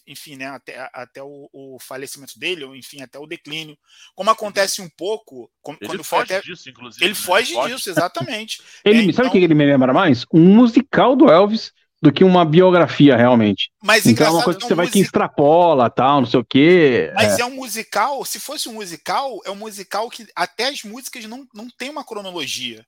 enfim, 0.06 0.36
né, 0.36 0.48
até, 0.48 0.90
até 0.94 1.24
o, 1.24 1.50
o, 1.52 1.78
falecimento 1.80 2.38
dele, 2.40 2.64
ou 2.64 2.76
enfim, 2.76 3.02
até 3.02 3.20
o 3.20 3.28
declínio. 3.28 3.78
Como 4.16 4.30
acontece 4.30 4.82
um 4.82 4.90
pouco. 4.90 5.50
Como, 5.62 5.78
ele 5.82 5.90
quando 5.90 6.04
foge 6.04 6.34
até... 6.34 6.42
disso, 6.42 6.70
inclusive. 6.70 7.04
Ele 7.04 7.14
né? 7.14 7.20
foge 7.20 7.54
disso, 7.68 7.90
exatamente. 7.90 8.62
ele, 8.84 9.00
é, 9.00 9.02
então... 9.04 9.16
Sabe 9.16 9.30
o 9.30 9.32
que 9.32 9.38
ele 9.38 9.54
me 9.54 9.66
lembra 9.66 9.94
mais? 9.94 10.26
Um 10.34 10.56
musical 10.56 11.16
do 11.16 11.30
Elvis 11.30 11.72
do 12.02 12.12
que 12.12 12.24
uma 12.24 12.46
biografia, 12.46 13.16
realmente. 13.16 13.72
Mas 13.82 14.06
então 14.06 14.28
é 14.28 14.30
uma 14.30 14.44
coisa 14.44 14.60
que, 14.60 14.66
é 14.66 14.68
um 14.68 14.70
você 14.70 14.76
vai 14.76 14.88
que 14.88 15.00
extrapola, 15.00 15.90
tal, 15.90 16.22
não 16.22 16.28
sei 16.28 16.40
o 16.40 16.46
quê. 16.46 17.12
Mas 17.16 17.40
é. 17.40 17.42
é. 17.42 17.46
um 17.46 17.56
musical, 17.56 18.24
se 18.24 18.40
fosse 18.40 18.70
um 18.70 18.74
musical, 18.74 19.40
é 19.46 19.52
um 19.52 19.56
musical 19.56 20.10
que 20.10 20.28
até 20.36 20.68
as 20.68 20.84
músicas 20.84 21.26
não, 21.26 21.48
não 21.54 21.68
tem 21.70 21.90
uma 21.90 22.04
cronologia. 22.04 22.86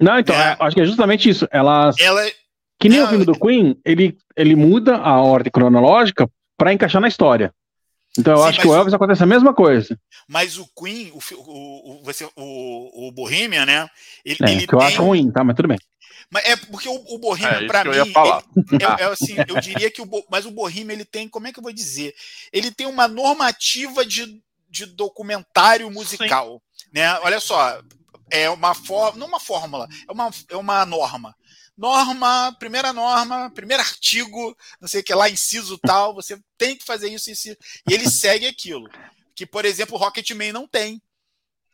Não, 0.00 0.18
então, 0.18 0.34
é. 0.34 0.56
acho 0.58 0.74
que 0.74 0.82
é 0.82 0.86
justamente 0.86 1.28
isso. 1.28 1.46
Elas. 1.50 1.96
Ela, 2.00 2.28
que 2.82 2.88
nem 2.88 3.00
o 3.00 3.06
filme 3.06 3.24
do 3.24 3.38
Queen, 3.38 3.78
ele, 3.84 4.18
ele 4.36 4.56
muda 4.56 4.96
a 4.96 5.20
ordem 5.20 5.52
cronológica 5.52 6.28
para 6.56 6.72
encaixar 6.72 7.00
na 7.00 7.06
história. 7.06 7.54
Então 8.18 8.34
eu 8.34 8.42
Sim, 8.42 8.48
acho 8.48 8.60
que 8.60 8.66
o 8.66 8.74
Elvis 8.74 8.92
o... 8.92 8.96
acontece 8.96 9.22
a 9.22 9.26
mesma 9.26 9.54
coisa. 9.54 9.96
Mas 10.26 10.58
o 10.58 10.66
Queen, 10.76 11.12
o, 11.12 11.20
o, 11.36 12.00
o, 12.00 12.02
você, 12.02 12.28
o, 12.36 13.08
o 13.08 13.12
Bohemian, 13.12 13.64
né? 13.64 13.88
Ele, 14.24 14.38
é, 14.42 14.52
ele 14.52 14.66
que 14.66 14.74
eu 14.74 14.80
tem... 14.80 14.88
acho 14.88 15.02
ruim, 15.02 15.30
tá? 15.30 15.44
Mas 15.44 15.54
tudo 15.54 15.68
bem. 15.68 15.78
Mas 16.28 16.44
é 16.44 16.56
porque 16.56 16.88
o, 16.88 17.04
o 17.14 17.18
Bohemian, 17.18 17.62
é, 17.62 17.66
para 17.68 17.84
mim, 17.84 17.96
eu, 17.96 18.04
ele, 18.04 18.84
é, 18.84 19.02
é, 19.02 19.04
assim, 19.04 19.36
eu 19.46 19.60
diria 19.60 19.88
que 19.88 20.02
o, 20.02 20.08
mas 20.28 20.44
o 20.44 20.50
Bohemian 20.50 20.94
ele 20.94 21.04
tem, 21.04 21.28
como 21.28 21.46
é 21.46 21.52
que 21.52 21.60
eu 21.60 21.62
vou 21.62 21.72
dizer? 21.72 22.12
Ele 22.52 22.72
tem 22.72 22.88
uma 22.88 23.06
normativa 23.06 24.04
de, 24.04 24.42
de 24.68 24.86
documentário 24.86 25.88
musical, 25.88 26.60
Sim. 26.74 26.88
né? 26.94 27.16
Olha 27.20 27.38
só, 27.38 27.80
é 28.28 28.50
uma 28.50 28.74
forma, 28.74 29.18
não 29.18 29.28
uma 29.28 29.40
fórmula, 29.40 29.88
é 30.08 30.12
uma, 30.12 30.30
é 30.48 30.56
uma 30.56 30.84
norma 30.84 31.32
norma, 31.82 32.54
primeira 32.60 32.92
norma, 32.92 33.50
primeiro 33.50 33.82
artigo, 33.82 34.56
não 34.80 34.86
sei 34.86 35.00
o 35.00 35.04
que 35.04 35.12
lá, 35.12 35.28
inciso 35.28 35.76
tal, 35.78 36.14
você 36.14 36.40
tem 36.56 36.76
que 36.76 36.84
fazer 36.84 37.08
isso, 37.08 37.28
isso 37.28 37.48
e 37.48 37.92
ele 37.92 38.06
segue 38.08 38.46
aquilo. 38.46 38.88
Que, 39.34 39.44
por 39.44 39.64
exemplo, 39.64 39.96
o 39.96 39.98
Rocketman 39.98 40.52
não 40.52 40.68
tem. 40.68 41.02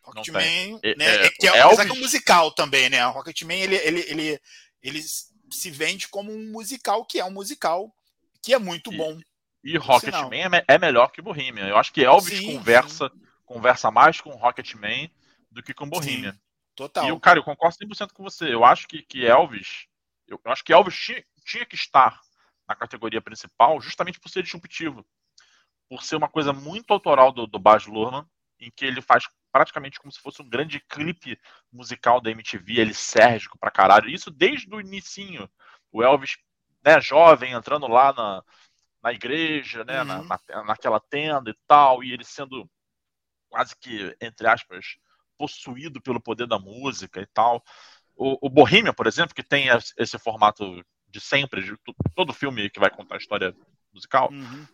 Rocketman, 0.03 0.81
né, 0.97 1.05
é, 1.05 1.27
é, 1.27 1.31
que 1.31 1.47
é, 1.47 1.51
que 1.53 1.91
é 1.91 1.93
um 1.93 2.01
musical 2.01 2.51
também, 2.53 2.89
né? 2.89 3.07
O 3.07 3.11
Rocketman, 3.11 3.61
ele, 3.61 3.77
ele, 3.77 4.01
ele, 4.09 4.41
ele 4.83 5.03
se 5.51 5.71
vende 5.71 6.09
como 6.09 6.33
um 6.33 6.51
musical, 6.51 7.05
que 7.05 7.21
é 7.21 7.25
um 7.25 7.31
musical 7.31 7.93
que 8.43 8.55
é 8.55 8.59
muito 8.59 8.91
bom. 8.91 9.19
E, 9.63 9.73
e 9.73 9.77
Rocketman 9.77 10.57
é, 10.57 10.65
é, 10.75 10.79
melhor 10.79 11.09
que 11.09 11.21
Bohemian. 11.21 11.67
Eu 11.67 11.77
acho 11.77 11.93
que 11.93 12.03
Elvis 12.03 12.39
sim, 12.39 12.57
conversa, 12.57 13.11
sim. 13.11 13.21
conversa 13.45 13.91
mais 13.91 14.23
com 14.23 14.31
Rocketman 14.31 15.11
do 15.51 15.63
que 15.63 15.75
com 15.75 15.87
Bohemian. 15.87 16.33
Sim. 16.33 16.39
Total. 16.75 17.09
E, 17.09 17.21
cara, 17.21 17.41
eu 17.41 17.45
concordo 17.45 17.77
100% 17.77 18.13
com 18.13 18.23
você. 18.23 18.55
Eu 18.55 18.65
acho 18.65 18.87
que, 18.87 19.03
que 19.03 19.27
Elvis. 19.27 19.88
Eu, 20.29 20.41
eu 20.45 20.53
acho 20.53 20.63
que 20.63 20.73
Elvis 20.73 20.95
tinha, 20.95 21.25
tinha, 21.45 21.67
que 21.67 21.75
estar 21.75 22.21
na 22.69 22.77
categoria 22.77 23.21
principal 23.21 23.81
justamente 23.81 24.21
por 24.21 24.29
ser 24.29 24.43
disruptivo. 24.43 25.05
Por 25.89 26.03
ser 26.03 26.17
uma 26.17 26.29
coisa 26.29 26.53
muito 26.53 26.93
autoral 26.93 27.33
do, 27.33 27.47
do 27.47 27.59
Baz 27.59 27.87
Luhrmann, 27.87 28.27
em 28.61 28.71
que 28.71 28.85
ele 28.85 29.01
faz 29.01 29.25
praticamente 29.51 29.99
como 29.99 30.13
se 30.13 30.21
fosse 30.21 30.43
um 30.43 30.49
grande 30.49 30.79
clipe 30.81 31.41
musical 31.73 32.21
da 32.21 32.31
MTV, 32.31 32.81
ele 32.81 32.95
sérgico 32.95 33.59
pra 33.59 33.71
caralho. 33.71 34.09
Isso 34.11 34.31
desde 34.31 34.73
o 34.73 34.81
inicinho. 34.81 35.49
O 35.91 36.03
Elvis, 36.03 36.37
né, 36.85 37.01
jovem, 37.01 37.53
entrando 37.53 37.87
lá 37.89 38.13
na, 38.13 38.45
na 39.03 39.13
igreja, 39.13 39.85
né, 39.85 40.01
uhum. 40.01 40.25
na, 40.25 40.41
na, 40.49 40.65
naquela 40.65 41.01
tenda 41.01 41.51
e 41.51 41.57
tal, 41.67 42.05
e 42.05 42.13
ele 42.13 42.25
sendo 42.25 42.69
quase 43.49 43.75
que, 43.77 44.15
entre 44.21 44.47
aspas, 44.47 44.99
possuído 45.39 46.03
pelo 46.03 46.21
poder 46.21 46.47
da 46.47 46.59
música 46.59 47.21
e 47.21 47.27
tal. 47.27 47.63
O, 48.19 48.47
o 48.47 48.51
Bohemia, 48.51 48.93
por 48.93 49.07
exemplo, 49.07 49.35
que 49.35 49.43
tem 49.43 49.69
esse 49.97 50.19
formato 50.19 50.85
de 51.09 51.21
sempre, 51.21 51.63
de 51.63 51.75
todo 52.15 52.35
filme 52.35 52.69
que 52.69 52.81
vai 52.81 52.91
contar 52.91 53.15
a 53.15 53.19
história 53.19 53.55
musical, 53.95 54.29
uhum. 54.31 54.67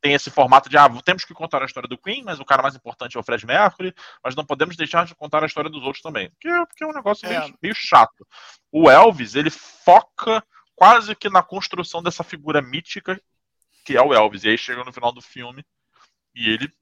tem 0.00 0.14
esse 0.14 0.30
formato 0.30 0.70
de, 0.70 0.78
ah, 0.78 0.88
temos 1.04 1.24
que 1.24 1.34
contar 1.34 1.60
a 1.60 1.66
história 1.66 1.88
do 1.88 1.98
Queen, 1.98 2.22
mas 2.22 2.40
o 2.40 2.44
cara 2.44 2.62
mais 2.62 2.74
importante 2.74 3.16
é 3.16 3.20
o 3.20 3.22
Fred 3.22 3.44
Mercury, 3.44 3.92
mas 4.22 4.34
não 4.34 4.46
podemos 4.46 4.76
deixar 4.76 5.04
de 5.04 5.14
contar 5.14 5.42
a 5.42 5.46
história 5.46 5.68
dos 5.68 5.82
outros 5.82 6.02
também, 6.02 6.30
porque, 6.30 6.48
porque 6.66 6.84
é 6.84 6.86
um 6.86 6.92
negócio 6.92 7.26
é. 7.26 7.40
Meio, 7.40 7.58
meio 7.60 7.74
chato. 7.74 8.26
O 8.72 8.88
Elvis, 8.88 9.34
ele 9.34 9.50
foca 9.50 10.42
quase 10.76 11.14
que 11.14 11.28
na 11.28 11.42
construção 11.42 12.02
dessa 12.02 12.24
figura 12.24 12.62
mítica 12.62 13.20
que 13.84 13.96
é 13.96 14.02
o 14.02 14.14
Elvis, 14.14 14.44
e 14.44 14.48
aí 14.48 14.56
chega 14.56 14.82
no 14.82 14.92
final 14.92 15.12
do 15.12 15.20
filme 15.20 15.62
e 16.34 16.48
ele 16.48 16.72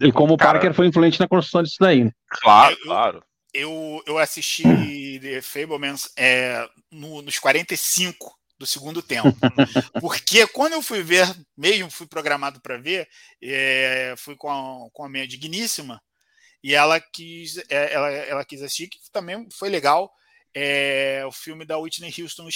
e 0.00 0.12
como 0.12 0.34
o 0.34 0.36
Parker 0.36 0.74
foi 0.74 0.86
influente 0.86 1.18
na 1.18 1.26
construção 1.26 1.62
disso 1.62 1.76
daí. 1.80 2.04
Né? 2.04 2.10
Claro, 2.28 2.74
eu, 2.74 2.82
claro. 2.82 3.24
Eu, 3.56 4.02
eu 4.06 4.18
assisti 4.18 5.18
The 5.20 5.40
Fablemans 5.40 6.10
é, 6.16 6.68
no, 6.90 7.22
nos 7.22 7.38
45 7.38 8.38
do 8.58 8.66
segundo 8.66 9.02
tempo. 9.02 9.34
Porque 10.00 10.46
quando 10.48 10.74
eu 10.74 10.82
fui 10.82 11.02
ver, 11.02 11.26
mesmo 11.56 11.90
fui 11.90 12.06
programado 12.06 12.60
para 12.60 12.76
ver, 12.76 13.08
é, 13.42 14.14
fui 14.18 14.36
com 14.36 14.50
a, 14.50 14.90
com 14.92 15.04
a 15.04 15.08
minha 15.08 15.26
digníssima, 15.26 16.02
e 16.62 16.74
ela 16.74 17.00
quis, 17.00 17.56
é, 17.70 17.92
ela, 17.94 18.10
ela 18.10 18.44
quis 18.44 18.60
assistir, 18.60 18.88
que 18.88 18.98
também 19.10 19.48
foi 19.50 19.70
legal, 19.70 20.12
é, 20.54 21.24
o 21.26 21.32
filme 21.32 21.64
da 21.64 21.78
Whitney 21.78 22.12
Houston, 22.18 22.48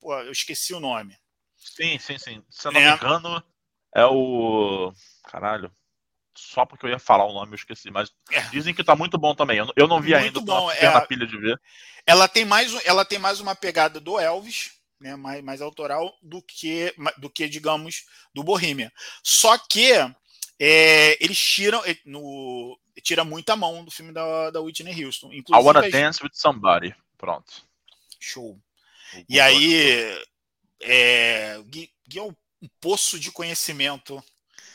pô, 0.00 0.18
eu 0.20 0.32
esqueci 0.32 0.72
o 0.72 0.80
nome. 0.80 1.14
Sim, 1.56 1.98
sim, 1.98 2.18
sim. 2.18 2.42
Se 2.48 2.68
eu 2.68 2.72
não 2.72 2.80
é, 2.80 2.90
me 2.90 2.96
engano, 2.96 3.42
é 3.94 4.06
o. 4.06 4.92
Caralho 5.24 5.70
só 6.38 6.64
porque 6.64 6.86
eu 6.86 6.90
ia 6.90 6.98
falar 6.98 7.26
o 7.26 7.32
nome, 7.32 7.52
eu 7.52 7.56
esqueci. 7.56 7.90
Mas 7.90 8.12
é. 8.30 8.40
dizem 8.50 8.72
que 8.72 8.84
tá 8.84 8.94
muito 8.94 9.18
bom 9.18 9.34
também. 9.34 9.58
Eu, 9.58 9.72
eu 9.76 9.88
não 9.88 10.00
vi 10.00 10.12
muito 10.12 10.24
ainda, 10.24 10.40
bom. 10.40 10.60
tô 10.60 10.66
na, 10.66 10.74
é, 10.74 11.06
pilha 11.06 11.26
de 11.26 11.36
ver. 11.36 11.60
Ela 12.06 12.28
tem, 12.28 12.44
mais, 12.44 12.74
ela 12.86 13.04
tem 13.04 13.18
mais 13.18 13.40
uma 13.40 13.54
pegada 13.54 14.00
do 14.00 14.18
Elvis, 14.18 14.72
né, 15.00 15.16
mais, 15.16 15.42
mais 15.42 15.60
autoral, 15.60 16.16
do 16.22 16.40
que, 16.40 16.94
do 17.18 17.28
que, 17.28 17.48
digamos, 17.48 18.04
do 18.32 18.42
Bohemia. 18.42 18.92
Só 19.22 19.58
que 19.58 19.92
é, 20.58 21.22
eles 21.22 21.38
tiram 21.38 21.82
no, 22.06 22.78
tira 23.02 23.24
muita 23.24 23.56
mão 23.56 23.84
do 23.84 23.90
filme 23.90 24.12
da, 24.12 24.50
da 24.50 24.60
Whitney 24.60 25.04
Houston. 25.04 25.32
Inclusive, 25.32 25.60
I 25.60 25.66
Wanna 25.66 25.90
Dance 25.90 26.22
with 26.22 26.30
Somebody. 26.32 26.94
Pronto. 27.16 27.52
Show. 28.20 28.58
E 29.28 29.40
aí, 29.40 30.18
é, 30.80 31.60
Gui, 31.66 31.90
Gui 32.06 32.18
é 32.18 32.22
um 32.22 32.34
poço 32.80 33.18
de 33.18 33.30
conhecimento. 33.30 34.22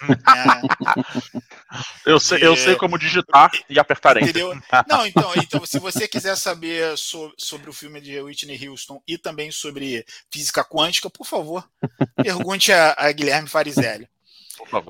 eu, 2.06 2.20
sei, 2.20 2.46
eu 2.46 2.56
sei 2.56 2.76
como 2.76 2.98
digitar 2.98 3.52
e 3.70 3.80
apertar 3.80 4.22
Entendeu? 4.22 4.54
Não, 4.88 5.06
então, 5.06 5.32
então, 5.36 5.66
se 5.66 5.80
você 5.80 6.08
quiser 6.08 6.36
saber 6.36 6.98
so, 6.98 7.34
sobre 7.38 7.70
o 7.70 7.74
filme 7.74 8.02
de 8.02 8.20
Whitney 8.20 8.68
Houston 8.68 9.02
e 9.08 9.18
também 9.18 9.52
sobre 9.52 10.06
física 10.32 10.64
quântica, 10.64 11.10
por 11.10 11.26
favor, 11.26 11.68
pergunte 12.16 12.72
a, 12.72 12.96
a 12.98 13.12
Guilherme 13.12 13.48
Farizelli. 13.48 14.08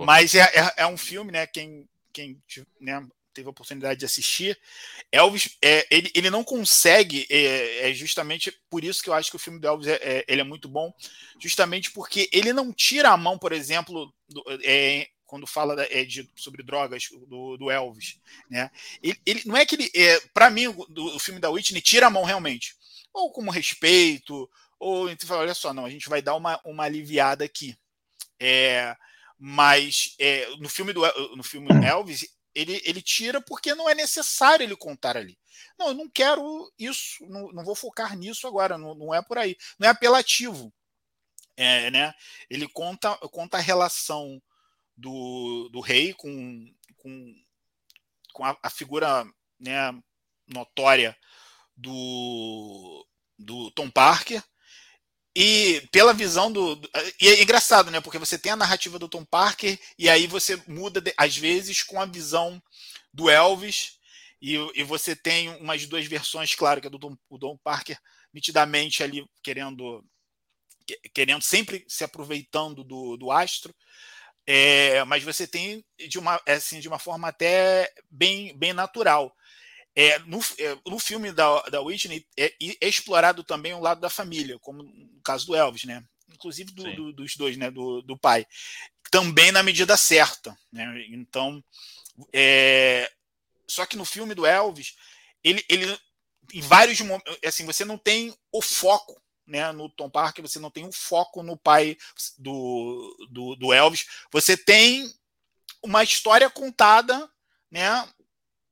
Mas 0.06 0.36
é, 0.36 0.42
é, 0.42 0.74
é, 0.78 0.88
um 0.88 0.98
filme, 0.98 1.32
né? 1.32 1.48
Quem, 1.48 1.88
quem 2.12 2.42
né, 2.80 3.06
teve 3.34 3.48
a 3.48 3.52
oportunidade 3.52 4.00
de 4.00 4.06
assistir, 4.06 4.58
Elvis, 5.12 5.58
é, 5.62 5.86
ele, 5.90 6.12
ele 6.14 6.30
não 6.30 6.44
consegue, 6.44 7.26
é, 7.30 7.90
é, 7.90 7.94
justamente 7.94 8.52
por 8.70 8.84
isso 8.84 9.02
que 9.02 9.10
eu 9.10 9.14
acho 9.14 9.30
que 9.30 9.36
o 9.36 9.40
filme 9.40 9.60
do 9.60 9.68
Elvis 9.68 9.88
é, 9.88 9.96
é 9.96 10.26
ele 10.28 10.42
é 10.42 10.44
muito 10.44 10.70
bom, 10.70 10.94
justamente 11.40 11.92
porque 11.92 12.30
ele 12.32 12.54
não 12.54 12.72
tira 12.72 13.10
a 13.10 13.18
mão, 13.18 13.38
por 13.38 13.52
exemplo, 13.52 14.14
do, 14.30 14.44
é, 14.64 15.10
quando 15.26 15.48
fala 15.48 15.84
é, 15.90 16.06
de, 16.06 16.30
sobre 16.36 16.62
drogas 16.62 17.10
do, 17.28 17.58
do 17.58 17.72
Elvis, 17.72 18.20
né? 18.50 18.70
Ele, 19.02 19.20
ele, 19.26 19.42
não 19.46 19.58
é 19.58 19.66
que 19.66 19.74
ele, 19.74 19.92
é, 19.96 20.20
para 20.32 20.52
mim, 20.52 20.68
o, 20.68 20.86
o, 21.16 21.20
filme 21.20 21.40
da 21.40 21.50
Whitney 21.50 21.82
tira 21.82 22.06
a 22.06 22.10
mão 22.10 22.24
realmente, 22.24 22.76
ou 23.12 23.32
como 23.32 23.50
respeito, 23.50 24.48
ou 24.80 25.10
então 25.10 25.28
fala, 25.28 25.42
olha 25.42 25.56
só, 25.56 25.74
não, 25.74 25.86
a 25.86 25.90
gente 25.90 26.08
vai 26.08 26.22
dar 26.22 26.36
uma, 26.36 26.62
uma 26.64 26.84
aliviada 26.84 27.44
aqui. 27.44 27.76
É, 28.40 28.96
mas 29.40 30.16
é, 30.20 30.48
no 30.58 30.70
filme 30.70 30.94
do 30.94 31.02
no 31.36 31.44
filme 31.44 31.68
Elvis 31.84 32.28
ele, 32.54 32.82
ele 32.86 33.02
tira 33.02 33.42
porque 33.42 33.74
não 33.76 33.90
é 33.90 33.96
necessário 33.96 34.64
ele 34.64 34.76
contar 34.76 35.18
ali. 35.18 35.38
Não, 35.78 35.90
eu 35.90 35.94
não 35.94 36.10
quero 36.10 36.72
isso, 36.78 37.26
não, 37.28 37.52
não 37.52 37.64
vou 37.64 37.76
focar 37.76 38.16
nisso 38.16 38.48
agora, 38.48 38.78
não, 38.78 38.94
não 38.96 39.14
é 39.14 39.22
por 39.22 39.38
aí, 39.38 39.58
não 39.80 39.88
é 39.88 39.92
apelativo. 39.92 40.74
É, 41.56 41.92
né? 41.92 42.14
Ele 42.50 42.68
conta, 42.68 43.16
conta 43.30 43.58
a 43.58 43.62
relação 43.62 44.42
do, 44.96 45.70
do 45.70 45.80
rei 45.80 46.14
com, 46.14 46.74
com, 46.98 47.36
com 48.34 48.46
a, 48.46 48.58
a 48.62 48.70
figura 48.70 49.26
né, 49.60 49.94
notória 50.48 51.18
do, 51.76 53.08
do 53.38 53.72
Tom 53.72 53.90
Parker, 53.90 54.44
e 55.36 55.82
pela 55.92 56.14
visão 56.14 56.52
do. 56.52 56.80
E 57.20 57.28
é 57.28 57.42
engraçado, 57.42 57.90
né? 57.90 58.00
Porque 58.00 58.20
você 58.20 58.38
tem 58.38 58.52
a 58.52 58.58
narrativa 58.58 59.00
do 59.00 59.10
Tom 59.10 59.26
Parker 59.26 59.80
e 59.98 60.10
aí 60.10 60.28
você 60.28 60.62
muda, 60.68 61.02
às 61.18 61.36
vezes, 61.36 61.82
com 61.82 62.00
a 62.00 62.06
visão 62.06 62.62
do 63.12 63.30
Elvis. 63.30 63.98
E, 64.42 64.56
e 64.76 64.84
você 64.84 65.16
tem 65.16 65.50
umas 65.58 65.86
duas 65.88 66.06
versões, 66.06 66.54
claro, 66.54 66.82
que 66.82 66.88
é 66.88 66.90
do 66.90 67.00
Tom, 67.00 67.18
o 67.30 67.40
Tom 67.40 67.58
Parker 67.64 67.98
nitidamente 68.34 69.02
ali 69.02 69.26
querendo. 69.42 70.06
Querendo 71.14 71.42
sempre 71.42 71.86
se 71.88 72.04
aproveitando 72.04 72.84
do, 72.84 73.16
do 73.18 73.32
astro. 73.32 73.74
É, 74.46 75.04
mas 75.06 75.24
você 75.24 75.48
tem 75.48 75.84
de 76.10 76.20
uma, 76.20 76.40
assim, 76.46 76.82
de 76.82 76.90
uma 76.90 77.00
forma 77.00 77.30
até 77.30 77.90
bem, 78.12 78.56
bem 78.58 78.74
natural. 78.74 79.34
É, 79.96 80.18
no, 80.20 80.40
é, 80.58 80.78
no 80.88 80.98
filme 80.98 81.32
da, 81.32 81.62
da 81.64 81.82
Whitney 81.82 82.26
é, 82.38 82.46
é, 82.82 82.88
explorado 82.88 83.44
também 83.44 83.74
o 83.74 83.80
lado 83.80 84.02
da 84.02 84.10
família, 84.10 84.58
como 84.60 84.82
no 84.82 85.22
caso 85.24 85.46
do 85.46 85.56
Elvis, 85.56 85.84
né? 85.84 86.04
Inclusive 86.32 86.72
do, 86.72 86.96
do, 86.96 87.14
dos 87.14 87.36
dois, 87.36 87.58
né? 87.58 87.70
Do, 87.70 88.02
do 88.02 88.18
pai. 88.18 88.46
Também 89.12 89.52
na 89.52 89.62
medida 89.62 89.96
certa. 89.96 90.58
Né? 90.72 91.06
Então, 91.10 91.64
é, 92.34 93.12
só 93.68 93.86
que 93.86 93.96
no 93.96 94.06
filme 94.06 94.34
do 94.34 94.46
Elvis, 94.46 94.96
ele, 95.44 95.64
ele 95.70 95.86
em 96.54 96.62
vários 96.62 97.00
momentos, 97.02 97.38
assim, 97.46 97.66
você 97.66 97.86
não 97.86 97.98
tem 97.98 98.36
o 98.52 98.62
foco 98.62 99.22
né, 99.46 99.72
no 99.72 99.90
Tom 99.90 100.10
Parker, 100.10 100.42
você 100.42 100.60
não 100.60 100.72
tem 100.72 100.86
o 100.86 100.92
foco 100.92 101.44
no 101.44 101.58
pai 101.58 101.98
do, 102.38 103.28
do, 103.30 103.56
do 103.56 103.74
Elvis, 103.74 104.08
você 104.32 104.56
tem 104.56 105.12
uma 105.82 106.04
história 106.04 106.50
contada, 106.50 107.30
né, 107.70 108.08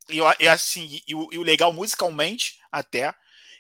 e, 0.10 0.20
e 0.40 0.48
assim, 0.48 1.02
e 1.08 1.16
o, 1.16 1.30
e 1.32 1.38
o, 1.38 1.44
legal 1.44 1.72
musicalmente 1.72 2.60
até, 2.72 3.14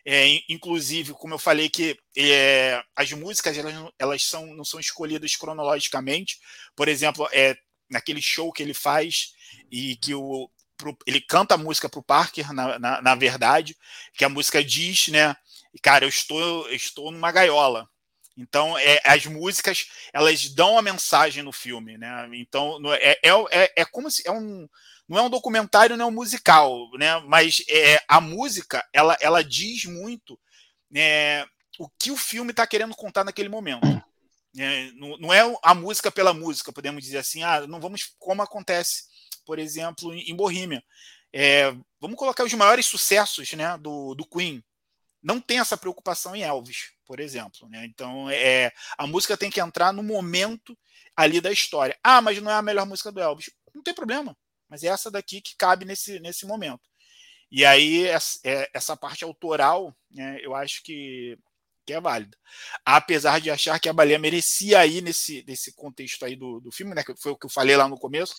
é, 0.05 0.41
inclusive, 0.49 1.13
como 1.13 1.35
eu 1.35 1.39
falei 1.39 1.69
que 1.69 1.97
é, 2.17 2.83
as 2.95 3.11
músicas 3.11 3.57
elas, 3.57 3.75
elas 3.99 4.25
são, 4.25 4.47
não 4.55 4.65
são 4.65 4.79
escolhidas 4.79 5.35
cronologicamente. 5.35 6.39
Por 6.75 6.87
exemplo, 6.87 7.27
é, 7.31 7.55
naquele 7.89 8.21
show 8.21 8.51
que 8.51 8.63
ele 8.63 8.73
faz 8.73 9.33
e 9.71 9.95
que 9.97 10.15
o, 10.15 10.49
pro, 10.75 10.97
ele 11.05 11.21
canta 11.21 11.55
a 11.55 11.57
música 11.57 11.87
para 11.87 11.99
o 11.99 12.03
Parker, 12.03 12.51
na, 12.51 12.79
na, 12.79 13.01
na, 13.01 13.15
verdade, 13.15 13.77
que 14.13 14.25
a 14.25 14.29
música 14.29 14.63
diz, 14.63 15.09
né? 15.09 15.35
Cara, 15.81 16.05
eu 16.05 16.09
estou, 16.09 16.67
eu 16.67 16.75
estou 16.75 17.11
numa 17.11 17.31
gaiola. 17.31 17.87
Então, 18.35 18.77
é, 18.77 18.99
as 19.05 19.25
músicas 19.25 19.87
elas 20.13 20.49
dão 20.49 20.77
a 20.77 20.81
mensagem 20.81 21.43
no 21.43 21.51
filme, 21.51 21.97
né? 21.97 22.27
Então, 22.33 22.79
é, 22.93 23.19
é, 23.23 23.29
é, 23.51 23.73
é 23.77 23.85
como 23.85 24.09
se 24.09 24.27
é 24.27 24.31
um 24.31 24.67
não 25.11 25.17
é 25.17 25.21
um 25.23 25.29
documentário, 25.29 25.97
não 25.97 26.05
é 26.05 26.07
um 26.07 26.13
musical, 26.13 26.89
né? 26.93 27.19
Mas 27.27 27.61
é, 27.67 28.01
a 28.07 28.21
música, 28.21 28.81
ela, 28.93 29.17
ela 29.19 29.43
diz 29.43 29.83
muito 29.83 30.39
né, 30.89 31.43
o 31.77 31.89
que 31.99 32.11
o 32.11 32.15
filme 32.15 32.51
está 32.51 32.65
querendo 32.65 32.95
contar 32.95 33.25
naquele 33.25 33.49
momento. 33.49 33.85
É, 34.57 34.89
não, 34.93 35.17
não, 35.17 35.33
é 35.33 35.41
a 35.61 35.75
música 35.75 36.09
pela 36.09 36.33
música, 36.33 36.71
podemos 36.71 37.03
dizer 37.03 37.17
assim, 37.17 37.43
ah, 37.43 37.67
não 37.67 37.81
vamos 37.81 38.15
como 38.17 38.41
acontece, 38.41 39.03
por 39.45 39.59
exemplo, 39.59 40.13
em, 40.13 40.31
em 40.31 40.35
Bohemia. 40.35 40.81
É, 41.33 41.75
vamos 41.99 42.17
colocar 42.17 42.45
os 42.45 42.53
maiores 42.53 42.85
sucessos 42.85 43.51
né, 43.51 43.77
do, 43.79 44.15
do 44.15 44.25
Queen. 44.25 44.63
Não 45.21 45.41
tem 45.41 45.59
essa 45.59 45.75
preocupação 45.75 46.33
em 46.37 46.43
Elvis, 46.43 46.93
por 47.05 47.19
exemplo. 47.19 47.67
Né? 47.67 47.83
Então, 47.85 48.29
é, 48.29 48.71
a 48.97 49.05
música 49.05 49.35
tem 49.35 49.51
que 49.51 49.59
entrar 49.59 49.91
no 49.91 50.03
momento 50.03 50.77
ali 51.17 51.41
da 51.41 51.51
história. 51.51 51.99
Ah, 52.01 52.21
mas 52.21 52.41
não 52.41 52.49
é 52.49 52.53
a 52.53 52.61
melhor 52.61 52.85
música 52.85 53.11
do 53.11 53.19
Elvis. 53.19 53.49
Não 53.75 53.83
tem 53.83 53.93
problema 53.93 54.37
mas 54.71 54.83
é 54.83 54.87
essa 54.87 55.11
daqui 55.11 55.41
que 55.41 55.57
cabe 55.57 55.83
nesse, 55.83 56.17
nesse 56.21 56.45
momento. 56.45 56.89
E 57.51 57.65
aí, 57.65 58.07
é, 58.07 58.69
essa 58.73 58.95
parte 58.95 59.25
autoral, 59.25 59.93
né, 60.09 60.39
eu 60.41 60.55
acho 60.55 60.81
que, 60.81 61.37
que 61.85 61.91
é 61.91 61.99
válida. 61.99 62.37
Apesar 62.85 63.41
de 63.41 63.51
achar 63.51 63.77
que 63.77 63.89
a 63.89 63.93
baleia 63.93 64.17
merecia 64.17 64.79
aí 64.79 65.01
nesse, 65.01 65.43
nesse 65.45 65.75
contexto 65.75 66.23
aí 66.23 66.37
do, 66.37 66.61
do 66.61 66.71
filme, 66.71 66.95
né, 66.95 67.03
que 67.03 67.13
foi 67.17 67.33
o 67.33 67.35
que 67.35 67.45
eu 67.45 67.49
falei 67.49 67.75
lá 67.75 67.89
no 67.89 67.99
começo, 67.99 68.35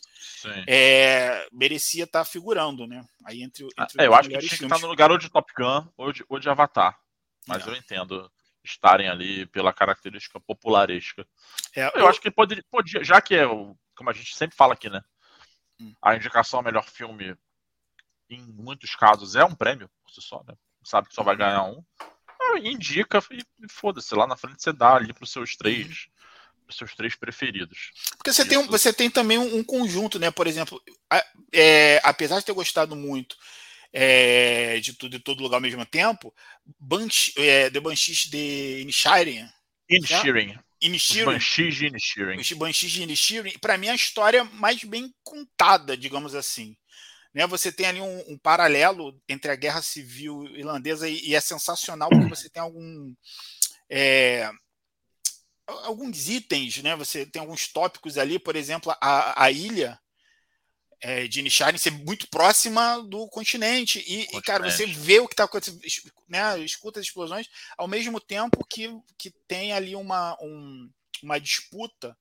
é, 0.66 1.46
merecia 1.52 2.04
estar 2.04 2.20
tá 2.20 2.24
figurando, 2.24 2.86
né? 2.86 3.04
Aí 3.26 3.42
entre, 3.42 3.66
ah, 3.76 3.82
entre 3.82 4.02
é, 4.02 4.06
eu 4.06 4.14
acho 4.14 4.30
que 4.30 4.38
tinha 4.38 4.58
que 4.58 4.64
estar 4.64 4.78
no 4.78 4.86
lugar 4.86 5.10
ou 5.10 5.18
de 5.18 5.28
Top 5.28 5.52
Gun 5.54 5.86
ou 5.98 6.10
de, 6.10 6.24
ou 6.26 6.38
de 6.38 6.48
Avatar. 6.48 6.98
Mas 7.46 7.66
é. 7.66 7.70
eu 7.70 7.76
entendo 7.76 8.32
estarem 8.64 9.10
ali 9.10 9.44
pela 9.46 9.74
característica 9.74 10.40
popularesca. 10.40 11.26
É, 11.76 11.88
eu, 11.88 12.02
eu, 12.02 12.08
acho 12.08 12.20
que 12.20 12.30
poderia, 12.30 12.64
podia, 12.70 13.04
já 13.04 13.20
que 13.20 13.34
é, 13.34 13.44
como 13.46 14.08
a 14.08 14.12
gente 14.12 14.34
sempre 14.34 14.56
fala 14.56 14.72
aqui, 14.72 14.88
né? 14.88 15.02
A 16.00 16.16
indicação 16.16 16.60
ao 16.60 16.64
melhor 16.64 16.84
filme, 16.84 17.36
em 18.28 18.40
muitos 18.40 18.94
casos, 18.94 19.36
é 19.36 19.44
um 19.44 19.54
prêmio 19.54 19.90
por 20.04 20.12
si 20.12 20.20
só, 20.20 20.42
né? 20.46 20.54
Sabe 20.84 21.08
que 21.08 21.14
só 21.14 21.22
vai 21.22 21.36
ganhar 21.36 21.64
um. 21.64 21.82
Ah, 22.00 22.58
indica 22.58 23.22
e 23.30 23.68
foda-se, 23.70 24.14
lá 24.14 24.26
na 24.26 24.36
frente 24.36 24.62
você 24.62 24.72
dá 24.72 24.96
ali 24.96 25.12
para 25.12 25.24
os 25.24 25.30
seus 25.30 25.56
três. 25.56 26.08
Pros 26.66 26.76
seus 26.76 26.94
três 26.94 27.16
preferidos. 27.16 27.92
Porque 28.16 28.32
você, 28.32 28.42
Isso. 28.42 28.48
tem, 28.48 28.66
você 28.66 28.92
tem 28.92 29.10
também 29.10 29.38
um, 29.38 29.58
um 29.58 29.64
conjunto, 29.64 30.18
né? 30.18 30.30
Por 30.30 30.46
exemplo, 30.46 30.80
é, 31.52 32.00
apesar 32.04 32.38
de 32.38 32.46
ter 32.46 32.52
gostado 32.52 32.94
muito 32.94 33.36
é, 33.92 34.80
de 34.80 34.94
tudo 34.94 35.16
e 35.16 35.20
todo 35.20 35.42
lugar 35.42 35.56
ao 35.56 35.60
mesmo 35.60 35.84
tempo, 35.84 36.34
Bansh, 36.78 37.32
é, 37.36 37.68
The 37.70 37.80
Banshees 37.80 38.30
de. 38.30 38.80
Inishiren. 38.80 39.48
Inishirin. 40.82 41.28
Os 41.28 41.34
Banshees 41.34 41.74
de 41.76 41.86
Inishirin. 41.86 42.40
Os 42.40 42.52
Banshees 42.52 42.92
de 42.92 43.02
Inishirin, 43.02 43.58
para 43.60 43.78
mim, 43.78 43.86
é 43.86 43.92
a 43.92 43.94
história 43.94 44.44
mais 44.44 44.82
bem 44.84 45.14
contada, 45.22 45.96
digamos 45.96 46.34
assim. 46.34 46.76
Né, 47.34 47.46
você 47.46 47.72
tem 47.72 47.86
ali 47.86 48.00
um, 48.00 48.32
um, 48.32 48.38
paralelo 48.38 49.18
entre 49.26 49.50
a 49.50 49.56
guerra 49.56 49.80
civil 49.80 50.44
irlandesa 50.54 51.08
e, 51.08 51.28
e 51.28 51.34
é 51.34 51.40
sensacional 51.40 52.10
porque 52.10 52.28
você 52.28 52.50
tem 52.50 52.62
algum 52.62 53.14
é, 53.88 54.50
alguns 55.66 56.28
itens, 56.28 56.82
né? 56.82 56.94
Você 56.96 57.24
tem 57.24 57.40
alguns 57.40 57.68
tópicos 57.68 58.18
ali, 58.18 58.38
por 58.38 58.54
exemplo, 58.54 58.94
a, 59.00 59.44
a 59.44 59.50
ilha 59.50 59.98
é, 61.02 61.26
de 61.26 61.42
Nisharin 61.42 61.76
ser 61.76 61.90
muito 61.90 62.28
próxima 62.28 63.02
do 63.02 63.26
continente. 63.28 63.98
E, 63.98 64.02
continente. 64.02 64.36
e 64.36 64.42
cara, 64.42 64.70
você 64.70 64.86
vê 64.86 65.18
o 65.18 65.26
que 65.26 65.34
está 65.34 65.44
acontecendo, 65.44 65.80
né, 66.28 66.58
escuta 66.60 67.00
as 67.00 67.06
explosões, 67.06 67.48
ao 67.76 67.88
mesmo 67.88 68.20
tempo 68.20 68.64
que, 68.64 68.88
que 69.18 69.30
tem 69.48 69.72
ali 69.72 69.96
uma, 69.96 70.36
um, 70.40 70.88
uma 71.22 71.40
disputa. 71.40 72.16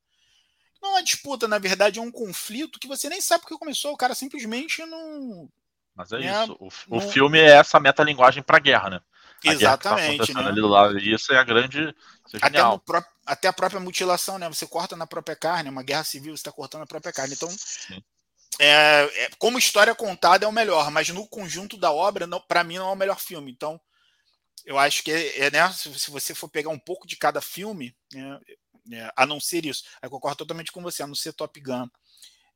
Não 0.82 0.90
é 0.90 0.94
uma 0.94 1.04
disputa, 1.04 1.48
na 1.48 1.60
verdade, 1.60 2.00
é 2.00 2.02
um 2.02 2.12
conflito 2.12 2.80
que 2.80 2.88
você 2.88 3.08
nem 3.08 3.22
sabe 3.22 3.42
porque 3.42 3.58
começou. 3.58 3.94
O 3.94 3.98
cara 3.98 4.16
simplesmente 4.16 4.84
não. 4.84 5.48
Mas 5.96 6.12
é 6.12 6.18
né, 6.18 6.44
isso. 6.44 6.58
O, 6.60 6.70
não... 6.90 6.98
o 6.98 7.02
filme 7.02 7.40
é 7.40 7.52
essa 7.52 7.80
metalinguagem 7.80 8.42
para 8.42 8.58
a 8.58 8.62
guerra, 8.62 8.90
né? 8.90 9.02
A 9.46 9.54
Exatamente. 9.54 10.34
Tá 10.34 10.52
né? 10.52 10.62
lado, 10.62 10.98
isso 10.98 11.32
é 11.34 11.38
a 11.38 11.44
grande. 11.44 11.96
É 12.34 12.38
até, 12.42 12.60
pró 12.84 13.04
até, 13.26 13.48
a 13.48 13.54
própria 13.54 13.80
mutilação, 13.80 14.40
né? 14.40 14.48
Você 14.50 14.66
corta 14.66 14.96
na 14.96 15.06
própria 15.06 15.36
carne, 15.36 15.70
uma 15.70 15.84
guerra 15.84 16.04
civil, 16.04 16.36
você 16.36 16.42
está 16.42 16.52
cortando 16.52 16.82
a 16.82 16.88
própria 16.88 17.14
carne. 17.14 17.36
Então, 17.36 17.50
Sim 17.50 18.02
é, 18.60 19.24
é, 19.24 19.30
como 19.38 19.58
história 19.58 19.96
contada 19.96 20.46
é 20.46 20.48
o 20.48 20.52
melhor, 20.52 20.92
mas 20.92 21.10
no 21.10 21.28
conjunto 21.28 21.78
da 21.78 21.92
obra, 21.92 22.28
para 22.48 22.64
mim, 22.64 22.78
não 22.78 22.90
é 22.90 22.94
o 22.94 22.96
melhor 22.96 23.20
filme. 23.20 23.52
Então, 23.52 23.80
eu 24.66 24.78
acho 24.78 25.04
que 25.04 25.12
é, 25.12 25.46
é 25.46 25.52
né, 25.52 25.72
se, 25.72 26.12
você 26.12 26.36
for 26.36 26.50
pegar 26.50 26.70
um 26.70 26.80
pouco 26.80 27.08
de 27.08 27.16
cada 27.16 27.42
filme, 27.42 27.96
né, 28.14 28.40
é, 28.94 29.12
a 29.16 29.26
não 29.26 29.40
ser 29.40 29.66
isso, 29.66 29.84
eu 30.02 30.10
concordo 30.10 30.38
totalmente 30.38 30.72
com 30.72 30.82
você, 30.82 31.04
a 31.04 31.08
não 31.08 31.16
ser 31.16 31.34
Top 31.34 31.60
Gun 31.60 31.88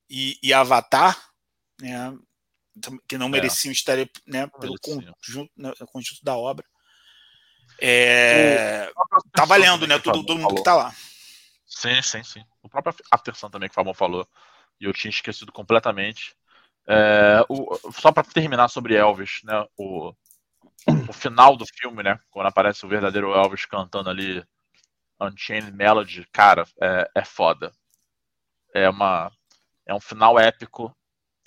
e, 0.09 0.37
e 0.43 0.53
Avatar, 0.53 1.29
né, 1.79 2.15
que 3.07 3.17
não 3.17 3.27
é. 3.27 3.29
mereciam 3.29 3.71
estar 3.71 3.97
né, 4.27 4.47
pelo 4.59 4.75
conjunto, 4.79 5.51
né, 5.55 5.71
conjunto 5.91 6.23
da 6.23 6.35
obra. 6.35 6.65
É, 7.79 8.91
tá 9.33 9.43
valendo, 9.43 9.87
né? 9.87 9.99
Todo, 9.99 10.25
todo 10.25 10.39
mundo 10.39 10.55
que 10.55 10.63
tá 10.63 10.75
lá. 10.75 10.95
Sim, 11.65 12.01
sim, 12.01 12.23
sim. 12.23 12.43
O 12.61 12.69
próprio 12.69 12.95
Aftersun 13.11 13.49
também 13.49 13.67
que 13.67 13.73
o 13.73 13.75
Fabão 13.75 13.93
falou 13.93 14.27
e 14.79 14.85
eu 14.85 14.93
tinha 14.93 15.09
esquecido 15.09 15.51
completamente. 15.51 16.35
É, 16.87 17.43
o, 17.49 17.91
só 17.91 18.11
para 18.11 18.23
terminar 18.23 18.67
sobre 18.67 18.95
Elvis, 18.95 19.41
né? 19.43 19.65
O, 19.77 20.13
o 21.09 21.13
final 21.13 21.55
do 21.57 21.65
filme, 21.65 22.03
né? 22.03 22.19
Quando 22.29 22.47
aparece 22.47 22.85
o 22.85 22.89
verdadeiro 22.89 23.33
Elvis 23.33 23.65
cantando 23.65 24.09
ali 24.09 24.43
Unchained 25.19 25.71
Melody, 25.71 26.27
cara, 26.31 26.65
é, 26.81 27.09
é 27.15 27.25
foda. 27.25 27.71
É 28.73 28.89
uma. 28.89 29.31
É 29.85 29.93
um 29.93 30.01
final 30.01 30.39
épico. 30.39 30.95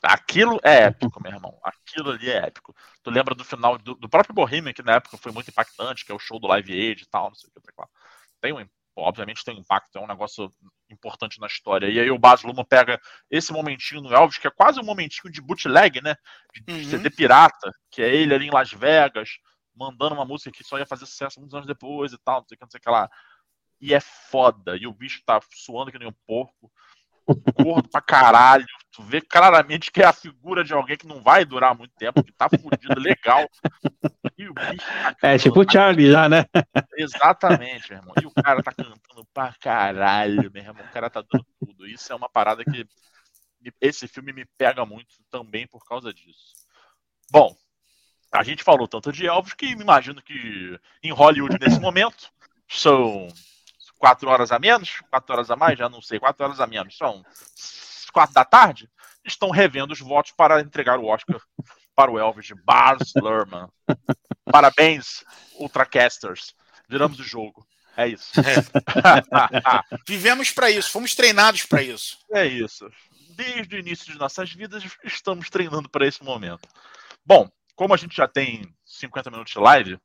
Aquilo 0.02 0.60
é 0.62 0.84
épico, 0.84 1.20
meu 1.20 1.32
irmão. 1.32 1.58
Aquilo 1.62 2.10
ali 2.10 2.30
é 2.30 2.46
épico. 2.46 2.74
Tu 3.02 3.10
lembra 3.10 3.34
do 3.34 3.44
final 3.44 3.76
do, 3.78 3.94
do 3.96 4.08
próprio 4.08 4.34
Bohemian, 4.34 4.72
que 4.72 4.82
na 4.82 4.94
época 4.94 5.18
foi 5.18 5.32
muito 5.32 5.50
impactante, 5.50 6.04
que 6.04 6.12
é 6.12 6.14
o 6.14 6.20
show 6.20 6.38
do 6.38 6.46
Live 6.46 6.72
Aid 6.72 7.02
e 7.02 7.06
tal, 7.06 7.28
não 7.28 7.34
sei 7.34 7.50
o 7.50 7.60
que. 7.60 7.68
Tem 8.40 8.52
um, 8.52 8.68
obviamente 8.96 9.44
tem 9.44 9.56
um 9.56 9.60
impacto, 9.60 9.98
é 9.98 10.00
um 10.00 10.06
negócio 10.06 10.50
importante 10.90 11.40
na 11.40 11.46
história. 11.46 11.88
E 11.88 11.98
aí 12.00 12.10
o 12.10 12.18
Baz 12.18 12.42
Luhrmann 12.42 12.64
pega 12.64 13.00
esse 13.30 13.52
momentinho 13.52 14.00
no 14.00 14.12
Elvis, 14.12 14.38
que 14.38 14.46
é 14.46 14.50
quase 14.50 14.80
um 14.80 14.84
momentinho 14.84 15.32
de 15.32 15.40
bootleg, 15.40 16.00
né? 16.00 16.14
De 16.52 16.72
uhum. 16.72 16.84
CD 16.84 17.10
pirata, 17.10 17.72
que 17.90 18.02
é 18.02 18.14
ele 18.14 18.34
ali 18.34 18.46
em 18.46 18.50
Las 18.50 18.72
Vegas, 18.72 19.38
mandando 19.74 20.14
uma 20.14 20.24
música 20.24 20.50
que 20.50 20.64
só 20.64 20.78
ia 20.78 20.86
fazer 20.86 21.06
sucesso 21.06 21.38
muitos 21.38 21.54
anos 21.54 21.66
depois 21.66 22.12
e 22.12 22.18
tal, 22.18 22.40
não 22.40 22.48
sei 22.48 22.54
o 22.54 22.58
que, 22.58 22.64
não 22.64 22.70
sei 22.70 22.78
o 22.78 22.82
que 22.82 22.90
lá. 22.90 23.08
E 23.80 23.94
é 23.94 24.00
foda. 24.00 24.76
E 24.76 24.86
o 24.86 24.92
bicho 24.92 25.22
tá 25.24 25.40
suando 25.52 25.92
que 25.92 25.98
nem 25.98 26.08
um 26.08 26.16
porco 26.26 26.70
gordo 27.62 27.88
pra 27.88 28.00
caralho. 28.00 28.66
Tu 28.90 29.02
vê 29.02 29.20
claramente 29.20 29.92
que 29.92 30.02
é 30.02 30.06
a 30.06 30.12
figura 30.12 30.64
de 30.64 30.72
alguém 30.72 30.96
que 30.96 31.06
não 31.06 31.22
vai 31.22 31.44
durar 31.44 31.76
muito 31.76 31.94
tempo, 31.96 32.22
que 32.24 32.32
tá 32.32 32.48
fudido 32.48 32.98
legal. 32.98 33.48
E 34.36 34.48
o 34.48 34.54
bicho 34.54 34.86
tá 35.20 35.28
É 35.28 35.38
tipo 35.38 35.60
o 35.60 35.70
Charlie 35.70 36.10
já, 36.10 36.28
né? 36.28 36.44
Exatamente, 36.96 37.90
meu 37.90 37.98
irmão. 38.00 38.14
E 38.20 38.26
o 38.26 38.30
cara 38.30 38.62
tá 38.62 38.72
cantando 38.72 39.26
pra 39.32 39.54
caralho, 39.60 40.50
meu 40.50 40.62
irmão. 40.62 40.84
O 40.84 40.92
cara 40.92 41.10
tá 41.10 41.20
dando 41.20 41.46
tudo. 41.60 41.86
Isso 41.86 42.12
é 42.12 42.16
uma 42.16 42.28
parada 42.28 42.64
que 42.64 42.86
esse 43.80 44.08
filme 44.08 44.32
me 44.32 44.44
pega 44.56 44.84
muito 44.86 45.16
também 45.30 45.66
por 45.66 45.84
causa 45.84 46.12
disso. 46.12 46.54
Bom, 47.30 47.54
a 48.32 48.42
gente 48.42 48.62
falou 48.62 48.88
tanto 48.88 49.12
de 49.12 49.26
Elvis 49.26 49.54
que 49.54 49.74
me 49.76 49.82
imagino 49.82 50.22
que 50.22 50.78
em 51.02 51.12
Hollywood 51.12 51.58
nesse 51.60 51.80
momento 51.80 52.30
são 52.68 53.28
quatro 53.98 54.28
horas 54.30 54.52
a 54.52 54.58
menos, 54.58 55.00
quatro 55.10 55.34
horas 55.34 55.50
a 55.50 55.56
mais, 55.56 55.78
já 55.78 55.88
não 55.88 56.00
sei, 56.00 56.18
quatro 56.18 56.44
horas 56.44 56.60
a 56.60 56.66
menos, 56.66 56.96
são 56.96 57.24
quatro 58.18 58.34
da 58.34 58.44
tarde, 58.44 58.90
estão 59.24 59.50
revendo 59.50 59.92
os 59.92 60.00
votos 60.00 60.32
para 60.32 60.60
entregar 60.60 60.98
o 60.98 61.06
Oscar 61.06 61.40
para 61.94 62.10
o 62.10 62.18
Elvis 62.18 62.46
de 62.46 62.54
Bars 62.54 63.12
Luhrmann. 63.14 63.68
Parabéns, 64.44 65.24
Ultracasters. 65.54 66.52
Viramos 66.88 67.20
o 67.20 67.22
jogo. 67.22 67.64
É 67.96 68.08
isso. 68.08 68.32
É. 68.40 68.54
Vivemos 70.06 70.50
para 70.50 70.68
isso, 70.68 70.90
fomos 70.90 71.14
treinados 71.14 71.64
para 71.64 71.80
isso. 71.80 72.18
É 72.32 72.44
isso. 72.44 72.90
Desde 73.36 73.76
o 73.76 73.78
início 73.78 74.12
de 74.12 74.18
nossas 74.18 74.52
vidas, 74.52 74.82
estamos 75.04 75.48
treinando 75.48 75.88
para 75.88 76.06
esse 76.06 76.24
momento. 76.24 76.68
Bom, 77.24 77.48
como 77.76 77.94
a 77.94 77.96
gente 77.96 78.16
já 78.16 78.26
tem 78.26 78.74
50 78.84 79.30
minutos 79.30 79.52
de 79.52 79.60
live, 79.60 80.00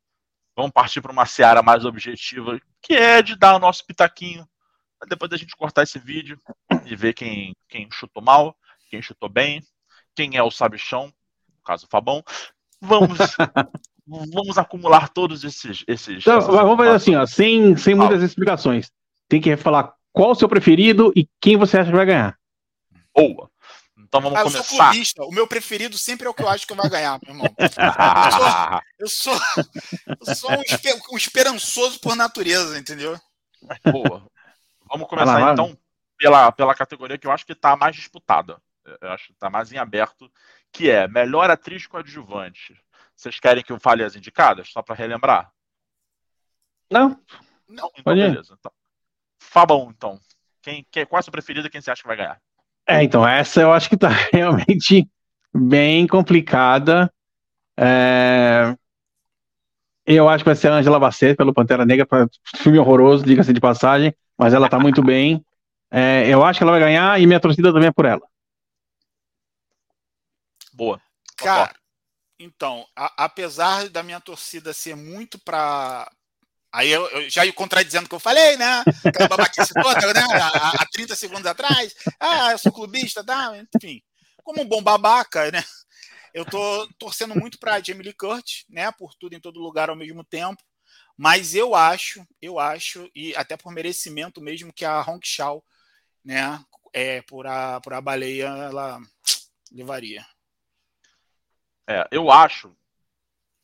Vamos 0.55 0.71
partir 0.71 1.01
para 1.01 1.11
uma 1.11 1.25
seara 1.25 1.63
mais 1.63 1.83
objetiva, 1.83 2.59
que 2.79 2.93
é 2.93 3.23
de 3.23 3.35
dar 3.35 3.55
o 3.55 3.59
nosso 3.59 3.83
pitaquinho. 3.85 4.47
Depois 5.07 5.29
da 5.29 5.37
gente 5.37 5.55
cortar 5.55 5.83
esse 5.83 5.99
vídeo 5.99 6.39
e 6.85 6.95
ver 6.95 7.13
quem, 7.13 7.55
quem 7.67 7.87
chutou 7.91 8.23
mal, 8.23 8.55
quem 8.89 9.01
chutou 9.01 9.29
bem, 9.29 9.61
quem 10.15 10.37
é 10.37 10.43
o 10.43 10.51
sabichão, 10.51 11.07
no 11.07 11.63
caso 11.65 11.85
o 11.85 11.89
Fabão. 11.89 12.23
Vamos, 12.81 13.17
vamos 14.05 14.57
acumular 14.57 15.09
todos 15.09 15.43
esses. 15.43 15.83
esses 15.87 16.17
então, 16.21 16.41
vamos 16.41 16.77
fazer 16.77 16.91
assim, 16.91 17.15
ó, 17.15 17.25
sem, 17.25 17.75
sem 17.77 17.95
muitas 17.95 18.21
explicações. 18.21 18.91
Tem 19.27 19.41
que 19.41 19.55
falar 19.57 19.93
qual 20.11 20.31
o 20.31 20.35
seu 20.35 20.47
preferido 20.47 21.11
e 21.15 21.27
quem 21.41 21.57
você 21.57 21.77
acha 21.77 21.89
que 21.89 21.95
vai 21.97 22.05
ganhar. 22.05 22.37
Boa. 23.15 23.49
Então 23.97 24.21
vamos 24.21 24.37
ah, 24.37 24.43
começar. 24.43 24.59
Eu 24.59 24.63
sou 24.63 24.77
clubista. 24.77 25.23
O 25.23 25.31
meu 25.31 25.47
preferido 25.47 25.97
sempre 25.97 26.27
é 26.27 26.29
o 26.29 26.33
que 26.35 26.43
eu 26.43 26.49
acho 26.49 26.67
que 26.67 26.73
vai 26.75 26.87
ganhar, 26.87 27.19
meu 27.23 27.33
irmão. 27.33 27.49
Eu 28.99 29.07
sou, 29.07 29.33
eu 29.33 29.35
sou, 29.35 29.67
eu 30.27 30.35
sou 30.35 30.51
um, 30.51 30.61
esper, 30.61 30.95
um, 31.11 31.17
esperançoso 31.17 31.99
por 31.99 32.15
natureza, 32.15 32.77
entendeu? 32.77 33.19
Boa. 33.91 34.25
Vamos 34.93 35.07
começar 35.07 35.39
lá, 35.39 35.53
então 35.53 35.75
pela, 36.17 36.51
pela 36.51 36.75
categoria 36.75 37.17
que 37.17 37.25
eu 37.25 37.31
acho 37.31 37.45
que 37.45 37.53
está 37.53 37.75
mais 37.75 37.95
disputada. 37.95 38.61
Eu 39.01 39.11
acho 39.11 39.27
que 39.27 39.33
está 39.33 39.49
mais 39.49 39.71
em 39.71 39.77
aberto, 39.77 40.31
que 40.71 40.89
é 40.89 41.07
melhor 41.07 41.49
atriz 41.49 41.87
coadjuvante. 41.87 42.79
Vocês 43.15 43.39
querem 43.39 43.63
que 43.63 43.71
eu 43.71 43.79
fale 43.79 44.03
as 44.03 44.15
indicadas, 44.15 44.69
só 44.69 44.81
para 44.81 44.95
relembrar? 44.95 45.51
Não. 46.91 47.19
Não, 47.67 47.91
então 47.97 48.13
beleza. 48.13 48.55
Então, 48.59 48.71
Fabão, 49.39 49.91
então. 49.95 50.19
Quem, 50.61 50.85
quem, 50.91 51.05
qual 51.05 51.17
é 51.17 51.21
a 51.21 51.23
sua 51.23 51.31
preferida 51.31 51.69
quem 51.69 51.81
você 51.81 51.91
acha 51.91 52.01
que 52.01 52.07
vai 52.07 52.17
ganhar? 52.17 52.41
É, 52.87 53.03
então, 53.03 53.27
essa 53.27 53.61
eu 53.61 53.73
acho 53.73 53.89
que 53.89 53.97
tá 53.97 54.09
realmente 54.31 55.09
bem 55.53 56.05
complicada. 56.05 57.11
É... 57.77 58.75
Eu 60.05 60.27
acho 60.27 60.43
que 60.43 60.49
vai 60.49 60.55
ser 60.55 60.69
a 60.69 60.75
Angela 60.75 60.99
Bassett 60.99 61.35
pelo 61.35 61.53
Pantera 61.53 61.85
Negra, 61.85 62.07
filme 62.57 62.77
horroroso, 62.77 63.23
diga-se 63.23 63.53
de 63.53 63.61
passagem, 63.61 64.13
mas 64.37 64.53
ela 64.53 64.67
tá 64.67 64.77
muito 64.77 65.01
bem. 65.01 65.43
É, 65.89 66.27
eu 66.27 66.43
acho 66.43 66.59
que 66.59 66.63
ela 66.63 66.73
vai 66.73 66.81
ganhar 66.81 67.19
e 67.21 67.25
minha 67.25 67.39
torcida 67.39 67.71
também 67.71 67.87
é 67.87 67.91
por 67.91 68.05
ela. 68.05 68.21
Boa. 70.73 70.99
Cara, 71.37 71.73
então, 72.39 72.85
a, 72.95 73.25
apesar 73.25 73.89
da 73.89 74.03
minha 74.03 74.19
torcida 74.19 74.73
ser 74.73 74.95
muito 74.95 75.39
para 75.39 76.09
Aí 76.73 76.89
eu, 76.91 77.07
eu, 77.09 77.29
já 77.29 77.45
ia 77.45 77.53
contradizendo 77.53 78.07
o 78.07 78.09
que 78.09 78.15
eu 78.15 78.19
falei, 78.19 78.57
né? 78.57 78.83
Aquela 79.05 79.27
babaquice 79.27 79.71
toda, 79.75 80.11
né? 80.11 80.21
Há, 80.21 80.81
há 80.81 80.85
30 80.91 81.15
segundos 81.15 81.45
atrás. 81.45 81.93
Ah, 82.19 82.51
eu 82.51 82.57
sou 82.57 82.71
clubista, 82.71 83.23
tá? 83.23 83.53
Enfim. 83.75 84.01
Como 84.43 84.63
um 84.63 84.67
bom 84.67 84.81
babaca, 84.81 85.51
né? 85.51 85.63
Eu 86.33 86.45
tô 86.45 86.87
torcendo 86.97 87.35
muito 87.35 87.59
para 87.59 87.79
Jamie 87.79 88.03
Lee 88.03 88.13
Curtis, 88.13 88.65
né? 88.69 88.91
Por 88.91 89.13
tudo 89.15 89.33
em 89.33 89.39
todo 89.39 89.59
lugar 89.59 89.89
ao 89.89 89.95
mesmo 89.95 90.23
tempo. 90.23 90.61
Mas 91.15 91.53
eu 91.53 91.75
acho, 91.75 92.25
eu 92.41 92.59
acho, 92.59 93.09
e 93.13 93.35
até 93.35 93.55
por 93.55 93.71
merecimento 93.71 94.41
mesmo, 94.41 94.73
que 94.73 94.83
a 94.83 95.01
Hong 95.01 95.19
Shao, 95.23 95.63
né? 96.23 96.63
É, 96.91 97.21
por 97.21 97.45
a, 97.45 97.79
por 97.81 97.93
a 97.93 98.01
baleia, 98.01 98.47
ela 98.47 98.99
levaria. 99.71 100.25
É, 101.87 102.07
eu 102.11 102.31
acho 102.31 102.75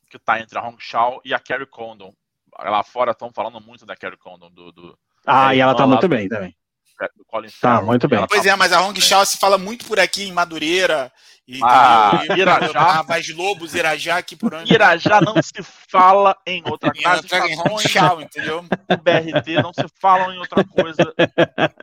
que 0.08 0.18
tá 0.18 0.40
entre 0.40 0.58
a 0.58 0.62
Hong 0.62 0.80
Shao 0.80 1.20
e 1.24 1.34
a 1.34 1.38
Carrie 1.38 1.66
Condon 1.66 2.14
lá 2.58 2.82
fora 2.82 3.12
estão 3.12 3.32
falando 3.32 3.60
muito 3.60 3.86
da 3.86 3.96
Carrie 3.96 4.16
Condon. 4.16 4.50
Do, 4.50 4.72
do 4.72 4.98
ah, 5.26 5.54
e 5.54 5.60
ela 5.60 5.74
tá 5.74 5.86
muito 5.86 6.08
bem 6.08 6.28
também. 6.28 6.56
É, 7.00 7.08
do 7.16 7.24
Colin 7.24 7.48
tá 7.48 7.56
Farrell, 7.58 7.86
muito 7.86 8.08
bem. 8.08 8.26
Pois 8.28 8.42
tá 8.42 8.50
é, 8.50 8.56
mas 8.56 8.72
a 8.72 8.82
Hong 8.82 9.00
Shaw 9.00 9.24
se 9.24 9.38
fala 9.38 9.56
muito 9.56 9.86
por 9.86 9.98
aqui 9.98 10.24
em 10.24 10.32
Madureira. 10.32 11.12
E, 11.50 11.58
ah, 11.64 12.22
e, 12.30 12.40
Irajá. 12.40 13.04
Lobos, 13.34 13.74
Irajá 13.74 14.18
aqui 14.18 14.36
por 14.36 14.54
onde. 14.54 14.72
Irajá 14.72 15.20
não 15.20 15.42
se 15.42 15.60
fala 15.90 16.36
em 16.46 16.62
outra 16.64 16.92
casa. 16.92 17.26
Em 17.48 17.58
Hong 17.58 17.88
Shaw, 17.88 18.20
entendeu? 18.20 18.60
O 18.60 18.96
BRT 18.96 19.60
não 19.60 19.72
se 19.74 19.84
falam 20.00 20.32
em 20.32 20.38
outra 20.38 20.62
coisa 20.64 21.12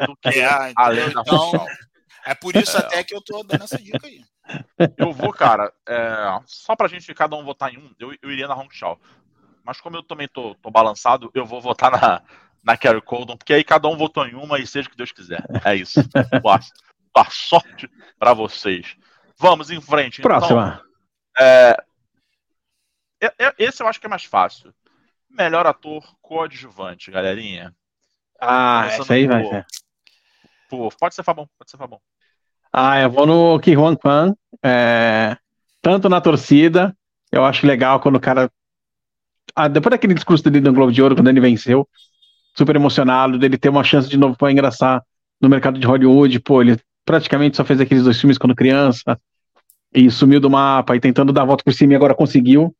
do 0.07 0.15
que 0.15 0.39
é, 0.39 0.71
além 0.73 1.09
da 1.09 1.19
então, 1.19 1.67
É 2.25 2.33
por 2.33 2.55
isso 2.55 2.77
é. 2.77 2.79
até 2.79 3.03
que 3.03 3.13
eu 3.13 3.21
tô 3.21 3.43
dando 3.43 3.65
essa 3.65 3.77
dica 3.77 4.07
aí. 4.07 4.21
Eu 4.97 5.11
vou, 5.11 5.33
cara, 5.33 5.73
é, 5.85 6.39
só 6.45 6.73
pra 6.73 6.87
gente 6.87 7.13
cada 7.13 7.35
um 7.35 7.43
votar 7.43 7.73
em 7.73 7.77
um, 7.77 7.91
eu, 7.99 8.13
eu 8.21 8.31
iria 8.31 8.47
na 8.47 8.55
Hong 8.55 8.73
Shaw. 8.73 8.97
Mas 9.65 9.81
como 9.81 9.97
eu 9.97 10.03
também 10.03 10.29
tô, 10.29 10.55
tô 10.55 10.71
balançado, 10.71 11.29
eu 11.33 11.45
vou 11.45 11.59
votar 11.59 11.91
na, 11.91 12.21
na 12.63 12.77
Carrie 12.77 13.01
Coldon, 13.01 13.35
porque 13.35 13.53
aí 13.53 13.65
cada 13.65 13.89
um 13.89 13.97
votou 13.97 14.25
em 14.25 14.33
uma 14.33 14.59
e 14.59 14.65
seja 14.65 14.87
o 14.87 14.91
que 14.91 14.97
Deus 14.97 15.11
quiser. 15.11 15.43
É 15.65 15.75
isso. 15.75 15.99
Boa, 16.41 16.57
boa 17.13 17.27
sorte 17.29 17.89
para 18.17 18.33
vocês. 18.33 18.95
Vamos 19.39 19.69
em 19.69 19.81
frente. 19.81 20.19
Então. 20.19 20.29
Próxima. 20.29 20.81
Então, 21.35 21.87
é, 23.39 23.53
esse 23.57 23.81
eu 23.81 23.87
acho 23.87 23.99
que 23.99 24.05
é 24.05 24.09
mais 24.09 24.23
fácil. 24.23 24.73
Melhor 25.29 25.67
ator 25.67 26.03
coadjuvante, 26.21 27.11
galerinha. 27.11 27.73
Ah, 28.39 28.87
isso 28.91 29.11
aí 29.11 29.27
vai 29.27 29.43
ser. 29.45 29.65
Pô, 30.69 30.89
pode 30.99 31.15
ser 31.15 31.23
Fabão, 31.23 31.49
pode 31.57 31.71
ser 31.71 31.77
Fabão. 31.77 31.99
Ah, 32.71 32.99
eu 32.99 33.09
vou 33.09 33.25
no 33.25 33.59
Ki 33.59 33.75
Huan 33.75 33.95
Kwan. 33.95 34.35
É, 34.63 35.37
tanto 35.81 36.09
na 36.09 36.21
torcida, 36.21 36.95
eu 37.31 37.45
acho 37.45 37.65
legal 37.65 37.99
quando 37.99 38.15
o 38.15 38.19
cara 38.19 38.51
ah, 39.57 39.67
depois 39.67 39.89
daquele 39.89 40.13
discurso 40.13 40.43
dele 40.43 40.61
no 40.61 40.71
Globo 40.71 40.91
de 40.91 41.01
Ouro, 41.01 41.15
quando 41.15 41.29
ele 41.29 41.39
venceu, 41.39 41.89
super 42.55 42.75
emocionado, 42.75 43.39
dele 43.39 43.57
ter 43.57 43.69
uma 43.69 43.83
chance 43.83 44.07
de 44.07 44.15
novo 44.15 44.37
para 44.37 44.51
ingressar 44.51 45.03
no 45.41 45.49
mercado 45.49 45.79
de 45.79 45.87
Hollywood, 45.87 46.39
pô, 46.41 46.61
ele 46.61 46.79
praticamente 47.07 47.55
só 47.55 47.63
fez 47.63 47.79
aqueles 47.79 48.03
dois 48.03 48.19
filmes 48.19 48.37
quando 48.37 48.53
criança 48.53 49.19
e 49.95 50.11
sumiu 50.11 50.41
do 50.41 50.49
mapa 50.49 50.93
e 50.93 50.99
tentando 50.99 51.31
dar 51.31 51.43
a 51.43 51.45
volta 51.45 51.63
por 51.63 51.73
cima 51.73 51.93
e 51.93 51.95
agora 51.95 52.13
conseguiu. 52.13 52.75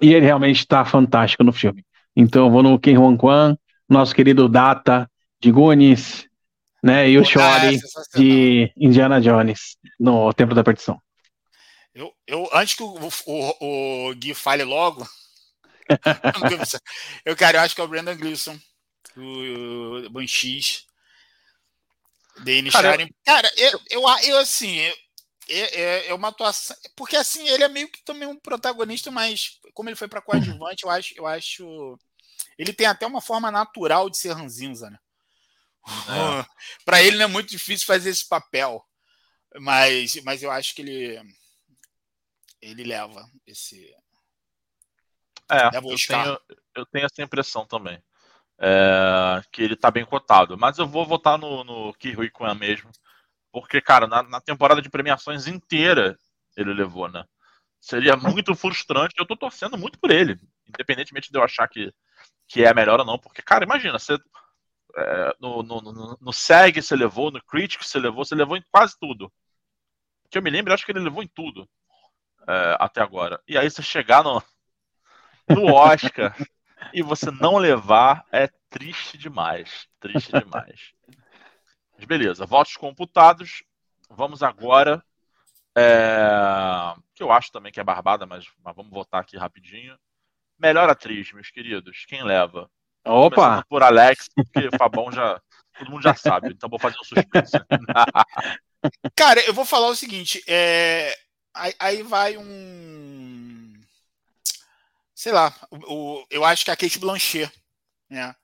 E 0.00 0.12
ele 0.12 0.26
realmente 0.26 0.58
está 0.58 0.84
fantástico 0.84 1.42
no 1.42 1.52
filme. 1.52 1.82
Então 2.14 2.50
vou 2.50 2.62
no 2.62 2.78
Ken 2.78 2.98
Hong 2.98 3.16
Kwan, 3.16 3.56
nosso 3.88 4.14
querido 4.14 4.46
Data 4.46 5.10
de 5.40 5.50
Goonies, 5.50 6.28
né, 6.82 7.08
e 7.08 7.18
o 7.18 7.24
Shorty 7.24 7.76
é 7.76 8.18
de 8.18 8.72
Indiana 8.76 9.20
Jones 9.20 9.76
no 9.98 10.32
Templo 10.34 10.54
da 10.54 10.62
Perdição. 10.62 11.00
Eu, 11.94 12.12
eu 12.26 12.48
antes 12.52 12.74
que 12.74 12.82
o, 12.82 12.94
o, 13.26 14.08
o 14.10 14.14
Gui 14.14 14.34
fale 14.34 14.64
logo, 14.64 15.08
eu, 17.24 17.34
cara, 17.34 17.58
eu 17.58 17.62
acho 17.62 17.74
que 17.74 17.80
é 17.80 17.84
o 17.84 17.88
Brandon 17.88 18.16
Gleeson, 18.16 18.56
o, 19.16 20.06
o 20.06 20.10
Banshees, 20.10 20.84
Cara, 22.44 22.70
Sharon. 22.70 23.08
Cara, 23.24 23.52
eu, 23.56 23.80
eu, 23.90 24.02
eu 24.24 24.38
assim, 24.38 24.76
eu, 24.76 24.94
é, 25.48 26.06
é, 26.08 26.14
uma 26.14 26.28
atuação. 26.28 26.76
Porque 26.96 27.16
assim, 27.16 27.46
ele 27.48 27.64
é 27.64 27.68
meio 27.68 27.90
que 27.90 28.02
também 28.04 28.28
um 28.28 28.38
protagonista, 28.38 29.10
mas 29.10 29.58
como 29.74 29.88
ele 29.88 29.96
foi 29.96 30.08
para 30.08 30.22
coadjuvante, 30.22 30.84
eu 30.84 30.90
acho, 30.90 31.14
eu 31.16 31.26
acho. 31.26 31.98
Ele 32.58 32.72
tem 32.72 32.86
até 32.86 33.06
uma 33.06 33.20
forma 33.20 33.50
natural 33.50 34.08
de 34.08 34.18
ser 34.18 34.32
ranzinza, 34.32 34.90
né? 34.90 34.98
É. 35.86 36.46
para 36.84 37.02
ele 37.02 37.16
não 37.16 37.24
é 37.24 37.28
muito 37.28 37.50
difícil 37.50 37.86
fazer 37.86 38.10
esse 38.10 38.28
papel. 38.28 38.84
Mas, 39.58 40.14
mas 40.22 40.42
eu 40.42 40.50
acho 40.50 40.74
que 40.74 40.82
ele 40.82 41.20
ele 42.60 42.84
leva 42.84 43.28
esse. 43.46 43.92
É, 45.48 45.64
leva 45.70 45.88
eu, 45.88 45.96
tenho, 45.96 46.40
eu 46.76 46.86
tenho 46.86 47.06
essa 47.06 47.22
impressão 47.22 47.66
também. 47.66 48.00
É, 48.62 49.42
que 49.50 49.62
ele 49.62 49.74
tá 49.74 49.90
bem 49.90 50.04
cotado. 50.04 50.56
Mas 50.58 50.78
eu 50.78 50.86
vou 50.86 51.06
votar 51.06 51.38
no, 51.38 51.64
no 51.64 51.94
Kihui 51.94 52.30
Kwan 52.30 52.54
mesmo. 52.54 52.90
Porque, 53.52 53.80
cara, 53.80 54.06
na, 54.06 54.22
na, 54.22 54.40
temporada 54.40 54.82
de 54.82 54.90
premiações 54.90 55.46
inteira 55.46 56.18
ele 56.56 56.74
levou, 56.74 57.08
né? 57.08 57.24
Seria 57.80 58.16
muito 58.16 58.54
frustrante. 58.54 59.14
Eu 59.18 59.26
tô 59.26 59.36
torcendo 59.36 59.78
muito 59.78 59.98
por 59.98 60.10
ele. 60.10 60.38
Independentemente 60.68 61.30
de 61.32 61.38
eu 61.38 61.42
achar 61.42 61.66
que, 61.68 61.92
que 62.46 62.64
é 62.64 62.74
melhor 62.74 63.00
ou 63.00 63.06
não. 63.06 63.18
Porque, 63.18 63.42
cara, 63.42 63.64
imagina, 63.64 63.98
você. 63.98 64.18
É, 64.96 65.36
no, 65.40 65.62
no, 65.62 65.80
no, 65.80 66.18
no 66.20 66.32
SEG 66.32 66.82
você 66.82 66.96
levou, 66.96 67.30
no 67.30 67.40
Critic 67.44 67.80
você 67.82 67.98
levou, 67.98 68.24
você 68.24 68.34
levou 68.34 68.56
em 68.56 68.64
quase 68.70 68.98
tudo. 68.98 69.32
Que 70.28 70.36
eu 70.36 70.42
me 70.42 70.50
lembro, 70.50 70.70
eu 70.70 70.74
acho 70.74 70.84
que 70.84 70.92
ele 70.92 71.00
levou 71.00 71.22
em 71.22 71.28
tudo 71.28 71.68
é, 72.48 72.76
até 72.78 73.00
agora. 73.00 73.40
E 73.46 73.56
aí 73.56 73.70
você 73.70 73.82
chegar 73.82 74.24
no, 74.24 74.42
no 75.48 75.72
Oscar 75.72 76.36
e 76.92 77.02
você 77.02 77.30
não 77.30 77.56
levar 77.56 78.24
é 78.32 78.48
triste 78.68 79.16
demais. 79.18 79.86
Triste 80.00 80.32
demais. 80.32 80.92
Mas 81.96 82.04
beleza, 82.04 82.46
votos 82.46 82.76
computados. 82.76 83.62
Vamos 84.08 84.42
agora. 84.42 85.02
É, 85.76 86.94
que 87.14 87.22
eu 87.22 87.30
acho 87.30 87.52
também 87.52 87.70
que 87.70 87.78
é 87.78 87.84
barbada, 87.84 88.26
mas, 88.26 88.46
mas 88.64 88.74
vamos 88.74 88.90
votar 88.90 89.20
aqui 89.20 89.36
rapidinho. 89.36 89.96
Melhor 90.58 90.90
atriz, 90.90 91.32
meus 91.32 91.50
queridos. 91.50 92.04
Quem 92.06 92.22
leva? 92.22 92.70
Opa! 93.04 93.36
Começando 93.36 93.66
por 93.66 93.82
Alex, 93.82 94.28
porque 94.34 94.76
Fabão 94.76 95.10
já. 95.12 95.40
Todo 95.78 95.90
mundo 95.92 96.02
já 96.02 96.14
sabe, 96.14 96.48
então 96.52 96.68
vou 96.68 96.78
fazer 96.78 96.96
um 96.98 97.04
suspense. 97.04 97.52
Cara, 99.16 99.40
eu 99.46 99.54
vou 99.54 99.64
falar 99.64 99.86
o 99.86 99.94
seguinte: 99.94 100.42
é, 100.46 101.14
Aí, 101.54 101.74
aí 101.78 102.02
vai 102.02 102.36
um. 102.36 102.99
Sei 105.20 105.32
lá, 105.32 105.54
o, 105.70 106.24
eu 106.30 106.46
acho 106.46 106.64
que 106.64 106.70
é 106.70 106.72
a 106.72 106.76
Kate 106.78 106.98
Blanchett, 106.98 107.52
né? 108.08 108.34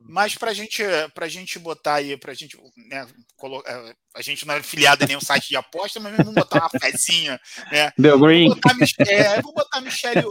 Mas 0.00 0.36
para 0.36 0.54
gente, 0.54 0.80
a 0.80 1.28
gente 1.28 1.58
botar 1.58 1.94
aí, 1.94 2.16
para 2.16 2.32
gente, 2.32 2.56
né, 2.88 3.04
colocar, 3.34 3.68
é, 3.68 3.96
a 4.14 4.22
gente 4.22 4.46
não 4.46 4.54
é 4.54 4.62
filiado 4.62 5.02
em 5.02 5.08
nenhum 5.08 5.20
site 5.20 5.48
de 5.48 5.56
aposta, 5.56 5.98
mas 5.98 6.16
vamos 6.16 6.32
botar 6.32 6.60
uma 6.60 6.80
fezinha, 6.80 7.40
né? 7.72 7.90
The 8.00 8.16
Green. 8.16 8.46
Vou 8.46 8.54
botar, 8.54 8.76
é, 9.08 9.42
vou 9.42 9.52
botar 9.52 9.80
Michelle 9.80 10.22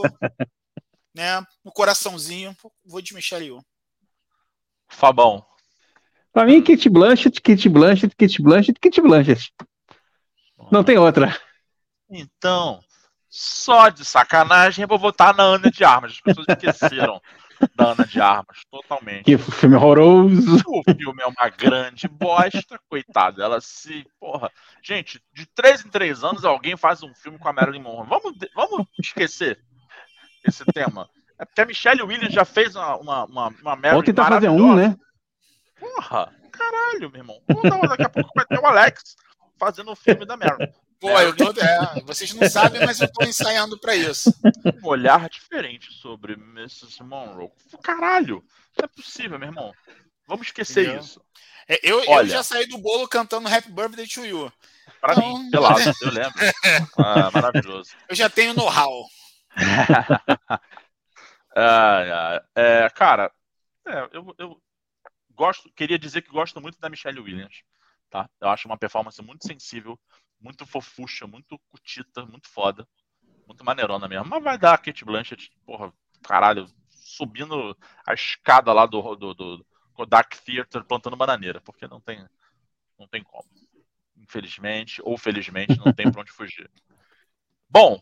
né? 1.13 1.45
No 1.65 1.71
coraçãozinho, 1.73 2.55
vou 2.85 3.01
de 3.01 3.13
Michelle 3.13 3.43
Yeoh. 3.43 3.61
Fabão. 4.87 5.45
Pra 6.31 6.45
mim, 6.45 6.63
Kate 6.63 6.87
Blanchett, 6.87 7.41
Kate 7.41 7.67
Blanchett, 7.67 8.15
Kate 8.15 8.41
Blanchett, 8.41 8.79
Kate 8.79 9.01
Blanchett. 9.01 9.53
Não 10.71 10.81
tem 10.81 10.97
outra. 10.97 11.37
Então, 12.09 12.81
só 13.35 13.89
de 13.89 14.05
sacanagem, 14.05 14.83
eu 14.83 14.87
vou 14.87 14.99
votar 14.99 15.35
na 15.35 15.41
Ana 15.41 15.71
de 15.71 15.83
Armas. 15.83 16.11
As 16.11 16.21
pessoas 16.21 16.45
esqueceram 16.47 17.19
da 17.75 17.93
Ana 17.93 18.05
de 18.05 18.21
Armas, 18.21 18.59
totalmente. 18.69 19.23
Que 19.23 19.39
filme 19.39 19.75
horroroso. 19.75 20.63
O 20.67 20.83
filme 20.83 21.23
é 21.23 21.25
uma 21.25 21.49
grande 21.49 22.07
bosta, 22.07 22.79
coitado. 22.87 23.41
Ela 23.41 23.59
se. 23.59 24.05
Porra. 24.19 24.51
Gente, 24.83 25.19
de 25.33 25.47
três 25.47 25.83
em 25.83 25.89
três 25.89 26.23
anos 26.23 26.45
alguém 26.45 26.77
faz 26.77 27.01
um 27.01 27.11
filme 27.15 27.39
com 27.39 27.49
a 27.49 27.53
Marilyn 27.53 27.81
Monroe. 27.81 28.07
Vamos, 28.07 28.37
vamos 28.53 28.87
esquecer 28.99 29.59
esse 30.47 30.63
tema. 30.65 31.09
É 31.39 31.43
porque 31.43 31.61
a 31.61 31.65
Michelle 31.65 32.03
Williams 32.03 32.35
já 32.35 32.45
fez 32.45 32.75
uma, 32.75 32.97
uma, 32.97 33.25
uma, 33.25 33.47
uma 33.47 33.75
Marilyn 33.75 33.93
Vou 33.93 34.03
tentar 34.03 34.27
fazer 34.27 34.49
um, 34.49 34.75
né? 34.75 34.95
Porra, 35.79 36.31
caralho, 36.51 37.09
meu 37.09 37.21
irmão. 37.21 37.41
Daqui 37.89 38.03
a 38.03 38.09
pouco 38.09 38.29
vai 38.35 38.45
ter 38.45 38.59
o 38.59 38.65
Alex 38.67 39.15
fazendo 39.57 39.91
o 39.91 39.95
filme 39.95 40.23
da 40.23 40.37
Marilyn. 40.37 40.71
Pô, 41.03 41.19
eu 41.19 41.35
tô. 41.35 41.49
É, 41.59 42.01
vocês 42.05 42.33
não 42.33 42.49
sabem, 42.49 42.79
mas 42.85 43.01
eu 43.01 43.11
tô 43.11 43.25
ensaiando 43.25 43.77
para 43.77 43.93
isso. 43.93 44.33
Um 44.81 44.87
olhar 44.87 45.27
diferente 45.27 45.91
sobre 45.91 46.31
Mrs. 46.31 47.03
Monroe. 47.03 47.51
Caralho, 47.83 48.41
não 48.77 48.85
é 48.85 48.87
possível, 48.87 49.37
meu 49.37 49.49
irmão. 49.49 49.73
Vamos 50.25 50.47
esquecer 50.47 50.83
Entendeu? 50.83 51.01
isso. 51.01 51.21
É, 51.67 51.77
eu, 51.83 51.97
Olha, 52.07 52.27
eu 52.27 52.29
já 52.29 52.41
saí 52.41 52.65
do 52.67 52.77
bolo 52.77 53.05
cantando 53.05 53.49
Happy 53.49 53.69
Birthday 53.69 54.07
to 54.07 54.25
You. 54.25 54.49
Pra 55.01 55.11
então... 55.11 55.39
mim, 55.39 55.51
pelado, 55.51 55.81
eu 56.03 56.09
lembro. 56.09 56.39
Ah, 56.97 57.29
maravilhoso. 57.31 57.91
Eu 58.07 58.15
já 58.15 58.29
tenho 58.29 58.53
know-how. 58.53 59.05
ah, 61.53 62.41
é, 62.55 62.89
cara, 62.91 63.29
é, 63.85 64.07
eu, 64.13 64.33
eu 64.37 64.61
gosto, 65.31 65.69
queria 65.75 65.99
dizer 65.99 66.21
que 66.21 66.31
gosto 66.31 66.61
muito 66.61 66.79
da 66.79 66.89
Michelle 66.89 67.19
Williams. 67.19 67.61
Tá? 68.09 68.29
Eu 68.39 68.47
acho 68.47 68.69
uma 68.69 68.77
performance 68.77 69.21
muito 69.21 69.45
sensível, 69.45 69.99
muito 70.43 70.65
fofucha, 70.65 71.25
muito 71.25 71.57
cutita, 71.71 72.25
muito 72.25 72.49
foda. 72.49 72.87
Muito 73.47 73.63
maneirona 73.63 74.07
mesmo. 74.07 74.25
Mas 74.25 74.43
vai 74.43 74.57
dar 74.57 74.73
a 74.73 74.77
Kate 74.77 75.05
Blanchett, 75.05 75.51
porra, 75.65 75.91
caralho, 76.21 76.67
subindo 76.89 77.75
a 78.05 78.13
escada 78.13 78.71
lá 78.73 78.85
do, 78.85 79.15
do, 79.15 79.33
do 79.33 79.65
Kodak 79.93 80.41
Theater 80.43 80.83
plantando 80.83 81.15
bananeira, 81.15 81.61
porque 81.61 81.87
não 81.87 81.99
tem, 81.99 82.25
não 82.99 83.07
tem 83.07 83.23
como. 83.23 83.47
Infelizmente, 84.17 85.01
ou 85.03 85.17
felizmente, 85.17 85.77
não 85.77 85.93
tem 85.93 86.11
pra 86.11 86.21
onde 86.21 86.31
fugir. 86.31 86.69
Bom, 87.69 88.01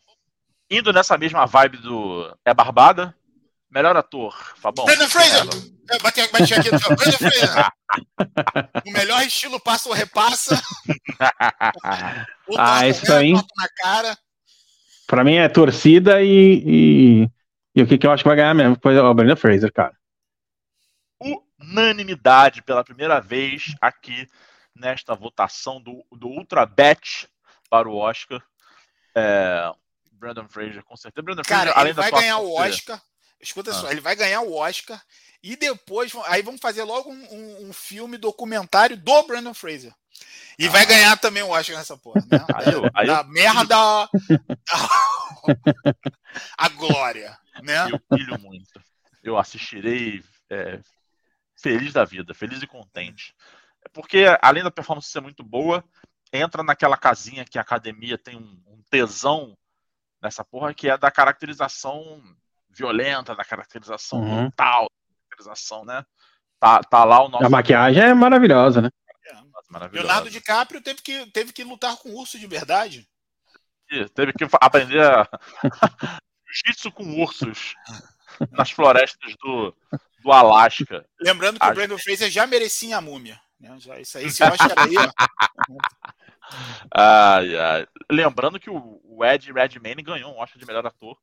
indo 0.69 0.91
nessa 0.91 1.17
mesma 1.17 1.45
vibe 1.45 1.77
do 1.77 2.37
É 2.43 2.53
Barbada, 2.53 3.15
melhor 3.71 3.95
ator, 3.95 4.33
Fabão. 4.57 4.85
Brandon 4.85 5.07
Fraser! 5.07 5.45
Bati, 6.01 6.27
bati 6.31 6.53
aqui, 6.53 6.69
Brandon 6.69 6.97
Fraser! 6.97 7.49
o 8.85 8.91
melhor 8.91 9.23
estilo 9.23 9.59
passa 9.59 9.89
ou 9.89 9.95
repassa. 9.95 10.61
ah, 12.57 12.87
isso 12.87 13.11
aí. 13.13 13.33
Na 13.33 13.69
cara. 13.77 14.17
Pra 15.07 15.23
mim 15.23 15.35
é 15.35 15.49
torcida 15.49 16.21
e, 16.21 16.63
e, 16.65 17.29
e, 17.75 17.81
o 17.81 17.87
que, 17.87 17.97
que 17.97 18.05
eu 18.05 18.11
acho 18.11 18.23
que 18.23 18.29
vai 18.29 18.37
ganhar 18.37 18.53
mesmo 18.53 18.77
foi 18.81 18.97
o 18.97 19.13
Brenda 19.13 19.35
Fraser, 19.35 19.71
cara. 19.73 19.93
Unanimidade 21.59 22.61
pela 22.61 22.83
primeira 22.83 23.19
vez 23.19 23.75
aqui 23.81 24.27
nesta 24.75 25.13
votação 25.13 25.81
do, 25.81 26.05
do 26.11 26.27
Ultra 26.27 26.65
Bet 26.65 27.27
para 27.69 27.89
o 27.89 27.95
Oscar. 27.95 28.41
É, 29.15 29.71
Brandon 30.13 30.47
Fraser, 30.47 30.83
com 30.83 30.95
certeza. 30.95 31.23
Brandon 31.23 31.43
Cara, 31.43 31.71
Fraser, 31.73 31.79
além 31.79 31.91
ele 31.91 32.01
vai 32.01 32.11
ganhar 32.11 32.37
o 32.37 32.53
Oscar. 32.53 33.01
Escuta 33.41 33.71
ah. 33.71 33.73
só, 33.73 33.91
ele 33.91 34.01
vai 34.01 34.15
ganhar 34.15 34.41
o 34.41 34.53
Oscar 34.53 35.01
e 35.43 35.55
depois, 35.55 36.13
aí 36.25 36.41
vamos 36.41 36.61
fazer 36.61 36.83
logo 36.83 37.09
um, 37.09 37.33
um, 37.33 37.69
um 37.69 37.73
filme 37.73 38.17
documentário 38.17 38.95
do 38.95 39.23
Brandon 39.23 39.53
Fraser. 39.53 39.93
E 40.59 40.67
ah. 40.67 40.69
vai 40.69 40.85
ganhar 40.85 41.17
também 41.17 41.41
o 41.41 41.49
Oscar 41.49 41.77
nessa 41.77 41.97
porra. 41.97 42.21
Né? 42.31 42.37
Aí 42.55 42.73
eu, 42.73 42.83
aí 42.93 43.07
da 43.07 43.21
eu... 43.21 43.27
merda 43.27 43.75
a 46.57 46.69
glória. 46.69 47.37
Né? 47.63 47.89
Eu 47.91 47.99
pilho 47.99 48.39
muito. 48.39 48.81
Eu 49.23 49.37
assistirei 49.37 50.23
é, 50.49 50.79
feliz 51.55 51.93
da 51.93 52.05
vida, 52.05 52.33
feliz 52.33 52.61
e 52.61 52.67
contente. 52.67 53.35
É 53.83 53.89
porque, 53.89 54.25
além 54.41 54.63
da 54.63 54.71
performance 54.71 55.09
ser 55.09 55.21
muito 55.21 55.43
boa, 55.43 55.83
entra 56.31 56.63
naquela 56.63 56.97
casinha 56.97 57.45
que 57.45 57.57
a 57.57 57.61
academia 57.61 58.17
tem 58.17 58.35
um, 58.35 58.61
um 58.67 58.83
tesão 58.89 59.57
nessa 60.21 60.45
porra, 60.45 60.73
que 60.73 60.89
é 60.89 60.97
da 60.97 61.09
caracterização 61.09 62.21
violenta, 62.73 63.35
da 63.35 63.43
caracterização 63.43 64.19
uhum. 64.19 64.43
brutal, 64.43 64.89
caracterização, 65.29 65.85
né? 65.85 66.03
Tá, 66.59 66.81
tá 66.83 67.03
lá 67.03 67.23
o 67.23 67.29
nosso. 67.29 67.45
A 67.45 67.49
maquiagem 67.49 68.03
é 68.03 68.13
maravilhosa, 68.13 68.81
né? 68.81 68.89
É, 69.27 69.87
Leonardo 69.91 70.29
DiCaprio 70.29 70.81
teve 70.81 71.01
que, 71.01 71.25
teve 71.31 71.53
que 71.53 71.63
lutar 71.63 71.97
com 71.97 72.09
urso 72.15 72.37
de 72.37 72.47
verdade. 72.47 73.07
teve 74.13 74.33
que 74.33 74.45
aprender 74.59 75.01
a... 75.01 75.27
jiu-jitsu 76.51 76.91
com 76.91 77.21
ursos 77.21 77.73
nas 78.51 78.71
florestas 78.71 79.35
do, 79.41 79.75
do 80.23 80.31
Alasca. 80.31 81.05
Lembrando 81.19 81.59
que 81.59 81.65
a... 81.65 81.69
o 81.69 81.73
Brandon 81.73 81.97
Fraser 81.97 82.29
já 82.29 82.45
merecia 82.45 82.97
a 82.97 83.01
múmia. 83.01 83.39
Né? 83.59 83.75
Já, 83.79 83.99
isso 83.99 84.17
aí, 84.17 84.29
se 84.29 84.43
Oscar 84.43 84.73
aí. 84.77 84.95
ai, 86.93 87.57
ai. 87.57 87.87
Lembrando 88.11 88.59
que 88.59 88.69
o, 88.69 88.99
o 89.03 89.23
Ed 89.23 89.51
Redmayne 89.51 90.01
ganhou 90.01 90.33
um 90.33 90.39
Oscar 90.39 90.59
de 90.59 90.65
melhor 90.65 90.85
ator 90.85 91.17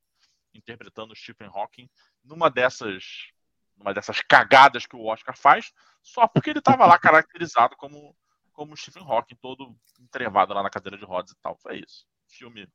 interpretando 0.55 1.13
o 1.13 1.17
Stephen 1.17 1.49
Hawking 1.53 1.89
numa 2.25 2.51
dessas 2.51 3.31
numa 3.79 3.95
dessas 3.95 4.21
cagadas 4.21 4.87
que 4.87 4.97
o 4.97 5.05
Oscar 5.05 5.37
faz, 5.37 5.73
só 6.03 6.27
porque 6.27 6.51
ele 6.51 6.59
estava 6.59 6.85
lá 6.85 6.99
caracterizado 6.99 7.77
como, 7.77 8.17
como 8.53 8.77
Stephen 8.77 9.05
Hawking, 9.05 9.37
todo 9.37 9.75
entrevado 10.01 10.53
lá 10.53 10.63
na 10.63 10.71
cadeira 10.71 10.99
de 10.99 11.05
rodas 11.05 11.31
e 11.31 11.37
tal. 11.41 11.57
Foi 11.57 11.79
isso. 11.79 12.07
Filme 12.27 12.69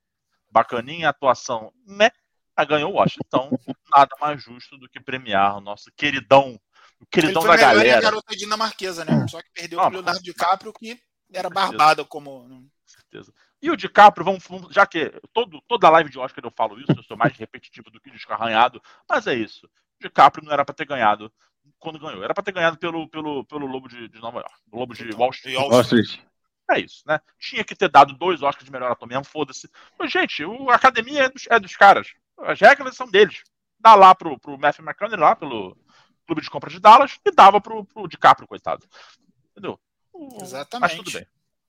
bacaninha, 0.49 1.09
atuação, 1.09 1.73
né? 1.85 2.11
A 2.55 2.63
ganhou 2.63 2.93
o 2.93 2.97
Oscar. 2.97 3.23
Então, 3.25 3.49
nada 3.91 4.15
mais 4.21 4.41
justo 4.41 4.77
do 4.77 4.87
que 4.87 4.99
premiar 4.99 5.57
o 5.57 5.61
nosso 5.61 5.91
queridão, 5.95 6.59
o 6.99 7.05
queridão 7.07 7.43
da 7.43 7.57
galera. 7.57 7.97
a 7.97 8.01
garota 8.01 8.35
dinamarquesa, 8.35 9.03
né? 9.03 9.27
Só 9.27 9.41
que 9.41 9.49
perdeu 9.53 9.79
o 9.79 9.89
Leonardo 9.89 10.21
DiCaprio, 10.21 10.71
que 10.71 10.99
era 11.33 11.49
barbada 11.49 12.05
como. 12.05 12.47
Com 12.47 12.69
certeza. 12.85 13.33
E 13.63 13.71
o 13.71 13.77
DiCaprio, 13.77 14.25
vamos, 14.25 14.45
vamos, 14.45 14.73
já 14.75 14.85
que 14.85 15.09
todo, 15.31 15.61
toda 15.61 15.89
live 15.89 16.09
de 16.09 16.19
Oscar 16.19 16.43
eu 16.43 16.51
falo 16.51 16.77
isso, 16.81 16.91
eu 16.97 17.03
sou 17.03 17.15
mais 17.15 17.31
repetitivo 17.39 17.89
do 17.89 18.01
que 18.01 18.11
descarranhado, 18.11 18.81
mas 19.09 19.25
é 19.25 19.33
isso. 19.33 19.69
DiCaprio 20.01 20.43
não 20.43 20.51
era 20.51 20.65
para 20.65 20.75
ter 20.75 20.85
ganhado 20.85 21.31
quando 21.79 21.97
ganhou. 21.97 22.21
Era 22.21 22.33
para 22.33 22.43
ter 22.43 22.51
ganhado 22.51 22.77
pelo, 22.77 23.07
pelo, 23.07 23.45
pelo 23.45 23.65
Lobo 23.65 23.87
de, 23.87 24.09
de, 24.09 24.19
Nova 24.19 24.39
York. 24.39 24.53
Lobo 24.69 24.93
de 24.93 25.09
Wall 25.15 25.31
Street. 25.31 25.57
Wall 25.57 25.79
Street. 25.79 26.19
É 26.69 26.79
isso, 26.81 27.03
né? 27.07 27.21
Tinha 27.39 27.63
que 27.63 27.73
ter 27.73 27.87
dado 27.87 28.13
dois 28.13 28.41
Oscars 28.41 28.65
de 28.65 28.71
melhor 28.71 28.91
ator 28.91 29.07
mesmo, 29.07 29.23
foda-se. 29.23 29.69
Mas, 29.97 30.11
gente, 30.11 30.43
o, 30.43 30.69
a 30.69 30.75
academia 30.75 31.23
é 31.23 31.29
dos, 31.29 31.47
é 31.49 31.57
dos, 31.57 31.73
caras. 31.77 32.09
As 32.39 32.59
regras 32.59 32.97
são 32.97 33.09
deles. 33.09 33.43
Dá 33.79 33.95
lá 33.95 34.13
pro, 34.13 34.37
pro 34.39 34.57
Matthew 34.57 34.83
McConaughey, 34.83 35.17
lá 35.17 35.37
pelo 35.37 35.77
Clube 36.27 36.41
de 36.41 36.49
Compras 36.49 36.73
de 36.73 36.81
Dallas, 36.81 37.17
e 37.23 37.31
dava 37.31 37.61
pro, 37.61 37.85
pro 37.85 38.09
DiCaprio, 38.09 38.45
coitado. 38.45 38.85
Entendeu? 39.51 39.79
Exatamente. 40.41 40.97
Mas 40.97 40.97
tudo 40.97 41.11
bem. 41.11 41.25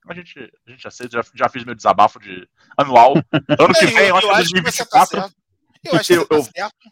A 0.07 0.13
gente, 0.13 0.39
a 0.67 0.69
gente 0.69 0.83
já 0.83 0.91
sei, 0.91 1.09
já, 1.11 1.21
já 1.33 1.49
fiz 1.49 1.63
meu 1.63 1.75
desabafo 1.75 2.19
de 2.19 2.47
anual. 2.77 3.13
Ano 3.59 3.73
que 3.73 3.85
vem, 3.87 4.07
eu, 4.07 4.19
eu 4.19 4.31
acho 4.31 4.51
que 4.51 4.61
você 4.61 4.85
tá 4.85 5.05
certo. 5.05 5.35
Eu 5.83 5.95
acho 5.95 6.07
que 6.07 6.17
você 6.17 6.27
tá 6.27 6.43
certo. 6.43 6.91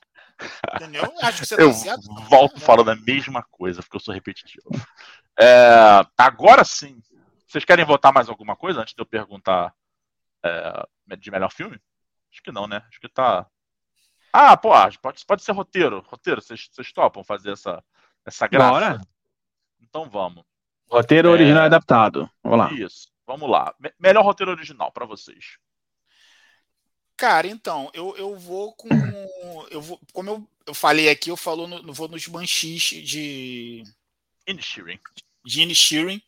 Entendeu? 0.75 1.03
Eu 1.03 1.27
acho 1.27 1.39
que 1.39 1.45
você 1.45 1.55
tá 1.55 1.61
eu 1.61 1.73
certo. 1.73 2.01
volto 2.29 2.59
falando 2.59 2.89
a 2.91 2.95
mesma 2.95 3.43
coisa, 3.43 3.81
porque 3.81 3.95
eu 3.95 4.01
sou 4.01 4.13
repetitivo. 4.13 4.67
É, 5.39 6.05
agora 6.17 6.63
sim, 6.63 7.01
vocês 7.47 7.63
querem 7.65 7.85
votar 7.85 8.11
mais 8.11 8.29
alguma 8.29 8.55
coisa 8.55 8.81
antes 8.81 8.93
de 8.93 9.01
eu 9.01 9.05
perguntar 9.05 9.73
é, 10.43 11.15
de 11.17 11.31
melhor 11.31 11.51
filme? 11.51 11.79
Acho 12.31 12.41
que 12.41 12.51
não, 12.51 12.67
né? 12.67 12.83
Acho 12.89 12.99
que 12.99 13.07
tá. 13.07 13.45
Ah, 14.31 14.57
pô, 14.57 14.71
pode, 15.01 15.25
pode 15.25 15.43
ser 15.43 15.51
roteiro. 15.51 16.03
Roteiro, 16.07 16.41
vocês, 16.41 16.67
vocês 16.71 16.91
topam 16.91 17.23
fazer 17.23 17.51
essa, 17.51 17.83
essa 18.25 18.47
graça? 18.47 18.71
Bora. 18.71 19.01
Então 19.79 20.09
vamos. 20.09 20.43
Roteiro 20.93 21.29
original 21.31 21.63
adaptado. 21.63 22.29
Vamos 22.43 22.59
lá. 22.59 22.71
Isso, 22.73 23.07
vamos 23.25 23.49
lá. 23.49 23.73
Me- 23.79 23.91
melhor 23.99 24.23
roteiro 24.23 24.51
original 24.51 24.91
para 24.91 25.05
vocês. 25.07 25.57
Cara, 27.17 27.47
então, 27.47 27.89
eu, 27.93 28.15
eu 28.17 28.37
vou 28.37 28.73
com. 28.75 28.89
Eu 29.71 29.81
vou, 29.81 29.99
como 30.11 30.29
eu, 30.29 30.49
eu 30.67 30.73
falei 30.73 31.09
aqui, 31.09 31.29
eu 31.29 31.37
falo 31.37 31.67
no, 31.67 31.93
vou 31.93 32.07
nos 32.07 32.27
Banshees 32.27 32.83
de, 32.83 33.83
Inishirin. 34.47 34.99
de 35.45 35.61
Inishirin. 35.61 36.21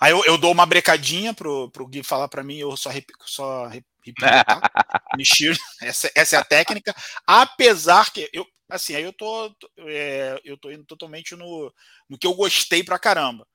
Aí 0.00 0.12
eu, 0.12 0.24
eu 0.24 0.38
dou 0.38 0.52
uma 0.52 0.66
brecadinha 0.66 1.34
pro, 1.34 1.70
pro 1.70 1.86
Gui 1.86 2.02
falar 2.04 2.28
pra 2.28 2.44
mim, 2.44 2.58
eu 2.58 2.76
só, 2.76 2.90
rep, 2.90 3.06
só 3.24 3.66
rep- 3.66 3.86
repito, 4.04 4.20
tá? 4.20 4.44
Inishirin, 5.14 5.58
essa, 5.80 6.10
essa 6.14 6.36
é 6.36 6.38
a 6.38 6.44
técnica. 6.44 6.94
Apesar 7.26 8.12
que 8.12 8.28
eu, 8.32 8.46
assim, 8.68 8.94
aí 8.94 9.02
eu 9.04 9.12
tô, 9.12 9.54
é, 9.78 10.40
eu 10.44 10.56
tô 10.58 10.70
indo 10.70 10.84
totalmente 10.84 11.34
no, 11.36 11.72
no 12.08 12.18
que 12.18 12.26
eu 12.26 12.34
gostei 12.34 12.82
pra 12.84 12.98
caramba. 12.98 13.46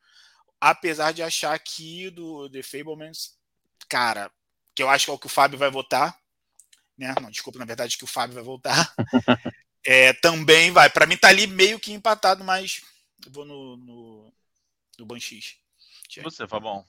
Apesar 0.59 1.11
de 1.11 1.21
achar 1.21 1.57
que 1.59 2.09
do 2.09 2.49
The 2.49 2.63
Fablemans, 2.63 3.37
cara, 3.87 4.31
que 4.73 4.81
eu 4.81 4.89
acho 4.89 5.05
que 5.05 5.11
é 5.11 5.13
o 5.13 5.19
que 5.19 5.27
o 5.27 5.29
Fábio 5.29 5.57
vai 5.57 5.69
votar, 5.69 6.17
né? 6.97 7.13
Não, 7.21 7.29
desculpa, 7.29 7.59
na 7.59 7.65
verdade, 7.65 7.97
que 7.97 8.03
o 8.03 8.07
Fábio 8.07 8.35
vai 8.35 8.43
voltar. 8.43 8.93
É, 9.89 10.11
também 10.11 10.69
vai. 10.69 10.89
Para 10.89 11.05
mim 11.05 11.15
tá 11.15 11.29
ali 11.29 11.47
meio 11.47 11.79
que 11.79 11.93
empatado, 11.93 12.43
mas 12.43 12.81
eu 13.25 13.31
vou 13.31 13.45
no, 13.45 13.77
no, 13.77 14.33
no 14.99 15.05
Banshees. 15.05 15.55
Você, 16.21 16.45
Fabão? 16.45 16.83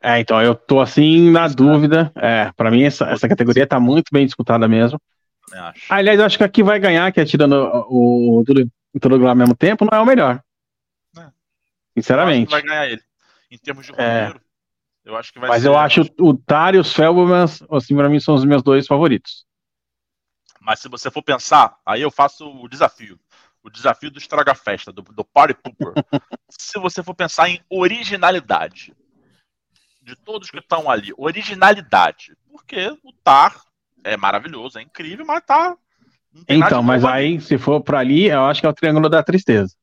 É, 0.00 0.20
então, 0.20 0.40
eu 0.40 0.54
tô 0.54 0.80
assim 0.80 1.28
na 1.30 1.48
dúvida. 1.48 2.12
É, 2.14 2.52
pra 2.52 2.70
mim 2.70 2.84
essa, 2.84 3.06
essa 3.06 3.28
categoria 3.28 3.66
tá 3.66 3.80
muito 3.80 4.10
bem 4.12 4.24
disputada 4.24 4.68
mesmo. 4.68 5.00
Também 5.44 5.60
acho. 5.60 5.80
Aliás, 5.88 6.20
eu 6.20 6.24
acho 6.24 6.38
que 6.38 6.44
aqui 6.44 6.62
vai 6.62 6.78
ganhar, 6.78 7.10
que 7.10 7.20
é 7.20 7.24
tirando 7.24 7.54
o, 7.88 8.40
o 8.40 8.44
tudo 8.44 9.16
lugar 9.16 9.30
ao 9.30 9.36
mesmo 9.36 9.56
tempo, 9.56 9.84
não 9.84 9.98
é 9.98 10.00
o 10.00 10.06
melhor. 10.06 10.40
É. 11.96 12.00
Sinceramente. 12.00 12.50
vai 12.50 12.62
ganhar 12.62 12.86
ele. 12.86 13.02
Em 13.50 13.58
termos 13.58 13.86
de 13.86 13.92
É. 13.92 14.26
roteiro, 14.26 14.40
eu 15.04 15.16
acho 15.16 15.32
que 15.32 15.38
vai 15.38 15.48
Mas 15.48 15.62
ser. 15.62 15.68
eu 15.68 15.78
acho 15.78 16.02
o 16.20 16.36
Tar 16.36 16.74
e 16.74 16.78
os 16.78 16.92
Felbermans, 16.92 17.62
assim, 17.70 17.94
pra 17.96 18.08
mim, 18.08 18.20
são 18.20 18.34
os 18.34 18.44
meus 18.44 18.62
dois 18.62 18.86
favoritos. 18.86 19.46
Mas 20.60 20.80
se 20.80 20.88
você 20.88 21.10
for 21.10 21.22
pensar, 21.22 21.76
aí 21.86 22.02
eu 22.02 22.10
faço 22.10 22.48
o 22.50 22.68
desafio. 22.68 23.18
O 23.62 23.70
desafio 23.70 24.10
do 24.10 24.18
Estraga 24.18 24.54
Festa, 24.54 24.92
do, 24.92 25.02
do 25.02 25.24
Party 25.24 25.54
Pooper. 25.54 25.92
se 26.50 26.78
você 26.78 27.02
for 27.02 27.14
pensar 27.14 27.48
em 27.48 27.60
originalidade, 27.70 28.94
de 30.02 30.14
todos 30.16 30.50
que 30.50 30.58
estão 30.58 30.90
ali, 30.90 31.12
originalidade. 31.16 32.36
Porque 32.50 32.88
o 33.02 33.12
Tar 33.24 33.60
é 34.04 34.16
maravilhoso, 34.16 34.78
é 34.78 34.82
incrível, 34.82 35.24
mas 35.26 35.42
tá. 35.44 35.76
Então, 36.48 36.82
mas 36.82 37.04
aí, 37.04 37.40
se 37.40 37.56
for 37.58 37.80
pra 37.80 38.00
ali, 38.00 38.26
eu 38.26 38.44
acho 38.44 38.60
que 38.60 38.66
é 38.66 38.70
o 38.70 38.74
Triângulo 38.74 39.08
da 39.08 39.22
Tristeza. 39.22 39.74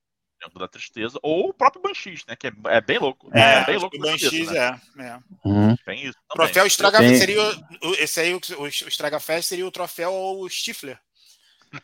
Dentro 0.44 0.60
da 0.60 0.68
tristeza. 0.68 1.18
Ou 1.24 1.50
o 1.50 1.54
próprio 1.54 1.82
Banshees, 1.82 2.24
né? 2.28 2.36
Que 2.36 2.48
é, 2.48 2.52
é 2.66 2.82
bem 2.82 3.00
louco. 3.00 3.30
É, 3.34 3.40
É, 3.62 3.66
bem 3.66 3.78
louco. 3.78 3.96
o 3.96 4.00
Banshees 4.00 4.52
né? 4.52 4.80
é, 4.98 5.02
é. 5.04 5.20
Uhum. 5.46 5.76
Tem 5.86 6.04
isso 6.06 6.18
também. 6.30 6.48
troféu 6.48 6.66
Estraga 6.68 6.98
Tem- 7.00 7.16
seria. 7.16 7.42
o- 7.42 7.94
Esse 7.98 8.20
aí, 8.20 8.34
o, 8.34 8.40
o 8.60 8.68
Estraga 8.68 9.20
Fest 9.20 9.48
seria 9.50 9.66
o 9.66 9.72
troféu 9.72 10.14
Stifler. 10.50 11.00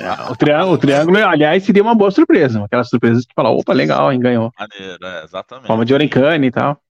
É, 0.00 0.30
o, 0.30 0.36
triângulo, 0.36 0.72
o 0.72 0.78
Triângulo, 0.78 1.18
aliás, 1.26 1.62
seria 1.62 1.82
uma 1.82 1.94
boa 1.94 2.10
surpresa. 2.10 2.64
Aquelas 2.64 2.88
surpresas 2.88 3.26
que 3.26 3.34
fala, 3.34 3.50
opa, 3.50 3.72
legal, 3.74 4.10
hein, 4.10 4.18
ganhou. 4.18 4.50
Maneiro, 4.58 5.04
é, 5.06 5.24
exatamente. 5.24 5.66
Forma 5.66 5.84
de 5.84 5.92
Orencane 5.92 6.46
e 6.46 6.50
tal. 6.50 6.80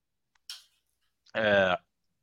É, 1.34 1.76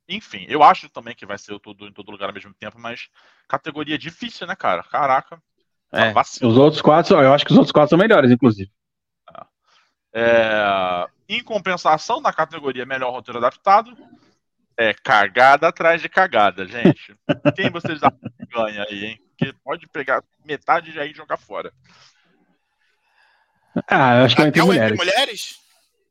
enfim, 0.08 0.46
eu 0.48 0.64
acho 0.64 0.88
também 0.90 1.14
que 1.14 1.26
vai 1.26 1.38
ser 1.38 1.60
tudo 1.60 1.88
em 1.88 1.92
todo 1.92 2.10
lugar 2.12 2.30
ao 2.30 2.34
mesmo 2.34 2.54
tempo, 2.54 2.80
mas 2.80 3.10
categoria 3.50 3.98
difícil, 3.98 4.48
né, 4.48 4.56
cara? 4.56 4.82
Caraca. 4.84 5.42
É, 5.92 6.12
vacilo. 6.14 6.50
Os 6.50 6.58
outros 6.58 6.82
quatro, 6.82 7.16
eu 7.22 7.34
acho 7.34 7.46
que 7.46 7.52
os 7.52 7.58
outros 7.58 7.72
quatro 7.74 7.90
são 7.90 7.98
melhores, 8.00 8.32
inclusive. 8.32 8.72
É, 10.14 11.08
em 11.28 11.44
compensação, 11.44 12.22
na 12.22 12.32
categoria 12.32 12.86
melhor 12.86 13.12
roteiro 13.12 13.40
adaptado, 13.40 13.98
é 14.78 14.94
cagada 14.94 15.68
atrás 15.68 16.02
de 16.02 16.10
cagada, 16.10 16.66
gente. 16.68 17.16
Quem 17.56 17.70
vocês 17.70 18.02
acham 18.04 18.20
que 18.20 18.46
ganha 18.46 18.86
aí, 18.90 19.06
hein? 19.06 19.22
Porque 19.38 19.54
pode 19.64 19.88
pegar 19.88 20.24
metade 20.46 20.92
e 20.92 20.94
já 20.94 21.06
ir 21.06 21.16
jogar 21.16 21.38
fora. 21.38 21.72
Ah, 23.88 24.18
eu 24.18 24.26
acho 24.26 24.36
que 24.36 24.42
é 24.42 24.46
Até 24.46 24.50
entre 24.50 24.62
o 24.62 24.66
mulheres. 24.68 24.98
Mulheres? 24.98 25.60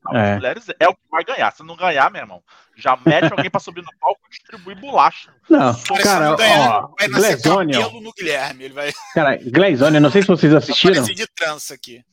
As 0.05 0.15
É. 0.15 0.35
mulheres 0.35 0.65
é 0.81 0.87
o 0.89 0.93
que 0.93 1.01
vai 1.09 1.23
ganhar. 1.23 1.51
Se 1.51 1.63
não 1.63 1.77
ganhar, 1.77 2.11
meu 2.11 2.21
irmão, 2.21 2.43
já 2.75 2.97
mete 3.05 3.31
alguém 3.31 3.49
pra 3.49 3.59
subir 3.61 3.81
no 3.81 3.97
palco 3.99 4.19
e 4.27 4.29
distribui 4.31 4.75
bolacha. 4.75 5.33
Não, 5.49 5.73
Cara, 6.03 6.29
não 6.31 6.35
ganhar, 6.35 6.83
ó, 6.83 6.87
vai 6.99 7.07
no 8.01 8.11
Guilherme. 8.11 8.65
Ele 8.65 8.73
vai 8.73 8.91
cara, 9.13 9.39
não 10.01 10.11
sei 10.11 10.21
se 10.21 10.27
vocês 10.27 10.53
assistiram. 10.53 10.95
aparecer 11.03 11.15
de 11.15 11.27
trança 11.27 11.73
aqui. 11.73 12.03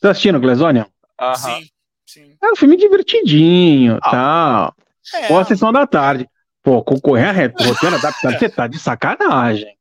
Vocês 0.00 0.10
assistiram 0.10 0.40
Glazonion? 0.40 0.86
Aham. 1.20 1.36
Sim, 1.36 1.68
sim. 2.06 2.36
É 2.42 2.52
um 2.52 2.56
filme 2.56 2.76
divertidinho, 2.76 3.98
Ah. 4.02 4.10
tal. 4.10 4.74
É, 5.22 5.28
Boa 5.28 5.44
sessão 5.44 5.72
da 5.72 5.86
tarde. 5.86 6.28
Pô, 6.62 6.82
concorrer 6.82 7.28
a 7.28 7.32
re- 7.32 7.52
roteiro 7.60 7.96
adaptado, 7.96 8.38
você 8.38 8.48
tá 8.48 8.66
de 8.66 8.78
sacanagem. 8.78 9.76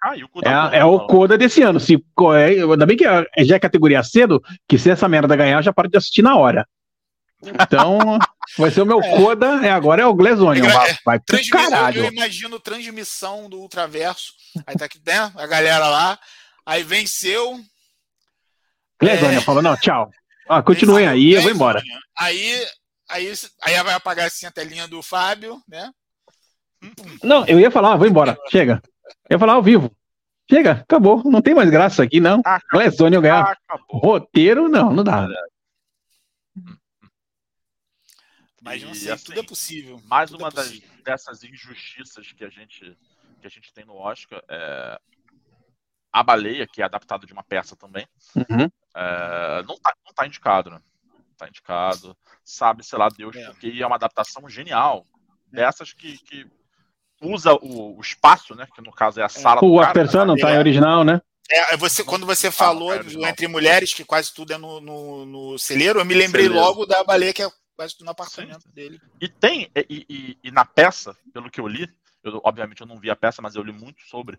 Caiu 0.00 0.28
o 0.34 0.40
É, 0.72 0.78
é 0.78 0.84
o. 0.84 1.06
Coda 1.06 1.36
desse 1.38 1.62
ano. 1.62 1.78
Se, 1.78 1.94
é, 1.94 2.46
ainda 2.62 2.86
bem 2.86 2.96
que 2.96 3.06
é- 3.06 3.26
já 3.44 3.56
é 3.56 3.58
categoria 3.60 4.02
cedo, 4.02 4.42
que 4.68 4.76
se 4.78 4.90
essa 4.90 5.08
merda 5.08 5.36
ganhar, 5.36 5.58
eu 5.58 5.62
já 5.62 5.72
paro 5.72 5.88
de 5.88 5.96
assistir 5.96 6.22
na 6.22 6.36
hora. 6.36 6.66
Então, 7.44 7.98
vai 8.58 8.70
ser 8.70 8.82
o 8.82 8.86
meu 8.86 9.00
Coda, 9.00 9.64
é, 9.66 9.70
agora 9.70 10.02
é 10.02 10.06
o 10.06 10.14
Glazonion. 10.14 10.64
É, 10.64 10.72
Vai, 10.72 10.96
vai 11.04 11.20
pro 11.20 11.38
caralho. 11.50 12.04
eu 12.04 12.12
imagino 12.12 12.58
transmissão 12.60 13.48
do 13.48 13.58
Ultraverso. 13.60 14.32
Aí 14.66 14.76
tá 14.76 14.84
aqui, 14.86 15.00
né? 15.04 15.32
A 15.36 15.46
galera 15.46 15.86
lá. 15.88 16.18
Aí 16.64 16.82
venceu. 16.84 17.58
Glazonion 19.00 19.38
é. 19.38 19.40
falou, 19.40 19.62
não, 19.62 19.76
tchau. 19.76 20.10
Ah, 20.52 20.62
continuem 20.62 21.06
aí, 21.06 21.32
eu 21.32 21.42
vou 21.42 21.50
embora. 21.50 21.82
Aí, 22.18 22.66
aí, 23.08 23.32
aí 23.62 23.82
vai 23.82 23.94
apagar 23.94 24.26
assim 24.26 24.46
a 24.46 24.50
telinha 24.50 24.86
do 24.86 25.02
Fábio, 25.02 25.60
né? 25.66 25.90
Não, 27.22 27.46
eu 27.46 27.58
ia 27.60 27.70
falar, 27.70 27.92
ah, 27.92 27.96
vou 27.96 28.06
embora, 28.06 28.36
chega. 28.50 28.82
Eu 29.28 29.34
ia 29.34 29.38
falar 29.38 29.54
ao 29.54 29.62
vivo. 29.62 29.90
Chega, 30.50 30.72
acabou. 30.72 31.22
Não 31.24 31.40
tem 31.40 31.54
mais 31.54 31.70
graça 31.70 32.02
aqui, 32.02 32.20
não. 32.20 32.42
Ah, 32.44 32.60
Glazonion 32.70 33.22
ganhar 33.22 33.42
Ah, 33.44 33.56
acabou. 33.68 34.00
roteiro, 34.00 34.68
não, 34.68 34.92
não 34.92 35.02
dá. 35.04 35.26
Mas 38.60 38.82
não 38.82 38.94
sei, 38.94 39.10
assim, 39.10 39.24
tudo 39.24 39.40
é 39.40 39.42
possível. 39.42 40.00
Mais 40.04 40.32
é 40.32 40.36
uma 40.36 40.50
das, 40.50 40.66
possível. 40.66 40.88
dessas 41.04 41.42
injustiças 41.42 42.30
que 42.32 42.44
a 42.44 42.48
gente 42.48 42.96
que 43.40 43.46
a 43.46 43.50
gente 43.50 43.72
tem 43.72 43.84
no 43.84 43.96
Oscar 43.96 44.40
é 44.48 45.00
a 46.12 46.22
baleia, 46.22 46.66
que 46.66 46.82
é 46.82 46.84
adaptada 46.84 47.26
de 47.26 47.32
uma 47.32 47.42
peça 47.42 47.74
também. 47.76 48.06
Uhum. 48.36 48.68
É, 48.94 49.62
não, 49.66 49.76
tá, 49.78 49.94
não 50.06 50.12
tá 50.14 50.26
indicado, 50.26 50.70
né? 50.70 50.80
Não 51.06 51.34
tá 51.36 51.48
indicado. 51.48 52.16
Sabe, 52.44 52.84
sei 52.84 52.98
lá, 52.98 53.08
Deus, 53.08 53.34
É. 53.36 53.46
porque 53.46 53.68
é 53.80 53.86
uma 53.86 53.96
adaptação 53.96 54.48
genial. 54.48 55.06
Dessas 55.50 55.92
que, 55.92 56.18
que 56.18 56.46
usa 57.20 57.52
o, 57.54 57.96
o 57.96 58.00
espaço, 58.00 58.54
né? 58.54 58.66
Que 58.74 58.82
no 58.82 58.92
caso 58.92 59.20
é 59.20 59.22
a 59.24 59.28
sala 59.28 59.60
do 59.60 59.66
O 59.72 59.76
cara, 59.76 59.88
Aspersão 59.88 60.24
não 60.24 60.36
tá 60.36 60.50
em 60.50 60.56
é. 60.56 60.58
original, 60.58 61.04
né? 61.04 61.20
É, 61.50 61.76
você, 61.76 62.02
quando 62.04 62.24
você 62.24 62.50
falou 62.50 62.90
cara, 62.90 63.04
do 63.04 63.18
não. 63.18 63.28
Entre 63.28 63.46
Mulheres, 63.48 63.92
que 63.92 64.04
quase 64.04 64.32
tudo 64.32 64.52
é 64.52 64.58
no, 64.58 64.80
no, 64.80 65.26
no 65.26 65.58
celeiro, 65.58 65.98
eu 65.98 66.04
me 66.04 66.14
lembrei 66.14 66.44
Celeiro. 66.44 66.64
logo 66.64 66.86
da 66.86 67.02
baleia, 67.04 67.32
que 67.32 67.42
é 67.42 67.50
quase 67.76 67.94
tudo 67.94 68.04
no 68.06 68.12
apartamento 68.12 68.66
dele. 68.68 69.00
E 69.20 69.28
tem, 69.28 69.70
e, 69.88 70.06
e- 70.08 70.38
e 70.44 70.50
na 70.50 70.64
peça, 70.64 71.16
pelo 71.32 71.50
que 71.50 71.60
eu 71.60 71.66
li, 71.66 71.86
eu, 72.22 72.40
obviamente 72.44 72.80
eu 72.80 72.86
não 72.86 72.98
vi 72.98 73.10
a 73.10 73.16
peça, 73.16 73.42
mas 73.42 73.54
eu 73.56 73.62
li 73.62 73.72
muito 73.72 74.00
sobre. 74.08 74.38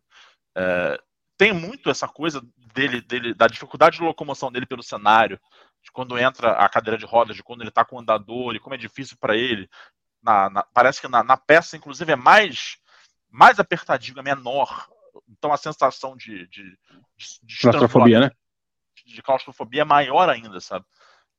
é, 0.55 0.99
tem 1.43 1.51
muito 1.51 1.89
essa 1.89 2.07
coisa 2.07 2.41
dele, 2.73 3.01
dele, 3.01 3.33
da 3.33 3.47
dificuldade 3.47 3.97
de 3.97 4.03
locomoção 4.03 4.49
dele 4.49 4.65
pelo 4.65 4.81
cenário, 4.81 5.37
de 5.83 5.91
quando 5.91 6.17
entra 6.17 6.53
a 6.53 6.69
cadeira 6.69 6.97
de 6.97 7.05
rodas, 7.05 7.35
de 7.35 7.43
quando 7.43 7.59
ele 7.61 7.69
tá 7.69 7.83
com 7.83 7.97
o 7.97 7.99
andador, 7.99 8.55
e 8.55 8.61
como 8.61 8.75
é 8.75 8.77
difícil 8.77 9.17
para 9.19 9.35
ele. 9.35 9.69
Na- 10.21 10.49
na- 10.49 10.63
parece 10.73 11.01
que 11.01 11.07
na, 11.09 11.21
na 11.21 11.35
peça, 11.35 11.75
inclusive, 11.75 12.13
é 12.13 12.15
mais, 12.15 12.77
mais 13.29 13.59
apertadinho, 13.59 14.19
é 14.19 14.23
menor. 14.23 14.87
Então 15.27 15.51
a 15.51 15.57
sensação 15.57 16.15
de, 16.15 16.47
de, 16.47 16.63
de, 17.17 17.39
de 17.43 17.59
Claustrofobia, 17.59 18.21
né? 18.21 18.31
de 19.05 19.21
claustrofobia 19.21 19.81
é 19.81 19.85
maior 19.85 20.29
ainda, 20.29 20.61
sabe? 20.61 20.85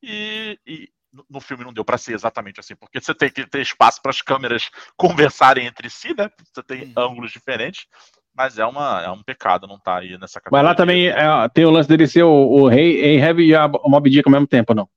E, 0.03 0.59
e 0.67 0.89
no 1.27 1.41
filme 1.41 1.63
não 1.63 1.73
deu 1.73 1.83
para 1.83 1.97
ser 1.97 2.13
exatamente 2.13 2.59
assim, 2.59 2.75
porque 2.75 3.01
você 3.01 3.15
tem 3.15 3.31
que 3.31 3.47
ter 3.47 3.61
espaço 3.61 3.99
para 4.03 4.11
as 4.11 4.21
câmeras 4.21 4.69
conversarem 4.95 5.65
entre 5.65 5.89
si, 5.89 6.13
né? 6.13 6.29
Você 6.53 6.61
tem 6.61 6.83
uhum. 6.83 6.93
ângulos 6.95 7.31
diferentes, 7.31 7.87
mas 8.35 8.59
é, 8.59 8.65
uma, 8.65 9.01
é 9.01 9.09
um 9.09 9.23
pecado 9.23 9.65
não 9.65 9.77
estar 9.77 9.93
tá 9.93 9.99
aí 9.99 10.17
nessa 10.17 10.41
categoria. 10.41 10.63
Mas 10.63 10.71
lá 10.71 10.75
também 10.75 11.07
é, 11.07 11.49
tem 11.53 11.65
o 11.65 11.71
lance 11.71 11.87
dele 11.87 12.05
ser 12.05 12.23
o, 12.23 12.31
o 12.31 12.67
rei 12.67 13.17
Heavy 13.17 13.47
e 13.47 13.55
a 13.55 13.67
Mob 13.67 14.09
Dick 14.09 14.27
ao 14.27 14.31
mesmo 14.31 14.47
tempo, 14.47 14.73
não? 14.73 14.89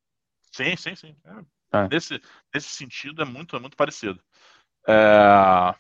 Sim, 0.51 0.77
sim, 0.77 0.97
sim. 0.97 1.17
É, 1.25 1.31
ah. 1.73 1.89
nesse, 1.89 2.21
nesse 2.53 2.69
sentido 2.69 3.23
é 3.23 3.25
muito, 3.25 3.55
é 3.55 3.61
muito 3.61 3.77
parecido. 3.77 4.21
É... 4.87 5.75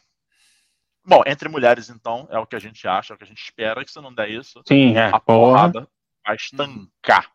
Bom, 1.05 1.23
entre 1.27 1.49
mulheres, 1.49 1.89
então, 1.89 2.29
é 2.31 2.39
o 2.39 2.47
que 2.47 2.55
a 2.55 2.59
gente 2.59 2.87
acha, 2.87 3.13
é 3.13 3.15
o 3.15 3.19
que 3.19 3.25
a 3.25 3.27
gente 3.27 3.43
espera, 3.43 3.85
que 3.85 3.91
se 3.91 4.01
não 4.01 4.15
der 4.15 4.31
isso, 4.31 4.63
Sim, 4.67 4.95
é. 4.95 5.09
a 5.09 5.19
porrada 5.19 5.89
vai 6.25 6.37
estancar. 6.37 7.31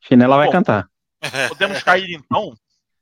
Chinela 0.00 0.36
vai 0.36 0.46
Bom, 0.46 0.52
cantar. 0.52 0.88
Podemos 1.48 1.82
cair, 1.82 2.12
então, 2.12 2.56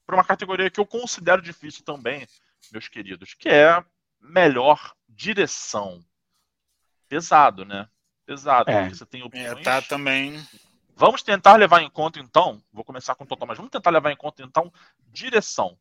para 0.07 0.17
uma 0.17 0.25
categoria 0.25 0.71
que 0.71 0.81
eu 0.81 0.87
considero 0.87 1.43
difícil 1.43 1.85
também, 1.85 2.27
meus 2.73 2.89
queridos, 2.89 3.35
que 3.35 3.49
é 3.49 3.85
melhor 4.21 4.95
direção. 5.07 6.03
Pesado, 7.09 7.65
né? 7.65 7.89
Pesado, 8.27 8.71
é. 8.71 8.89
você 8.89 9.05
tem 9.05 9.23
opções. 9.23 9.47
É, 9.47 9.63
tá 9.63 9.83
também. 9.83 10.43
Vamos 10.97 11.23
tentar 11.23 11.57
levar 11.57 11.83
em 11.83 11.91
conta, 11.91 12.21
então, 12.21 12.63
vou 12.73 12.85
começar 12.85 13.15
com 13.15 13.25
o 13.25 13.27
Total, 13.27 13.49
mas 13.49 13.57
vamos 13.57 13.71
tentar 13.71 13.91
levar 13.91 14.13
em 14.13 14.17
conta, 14.17 14.43
então, 14.43 14.73
direção 15.13 15.77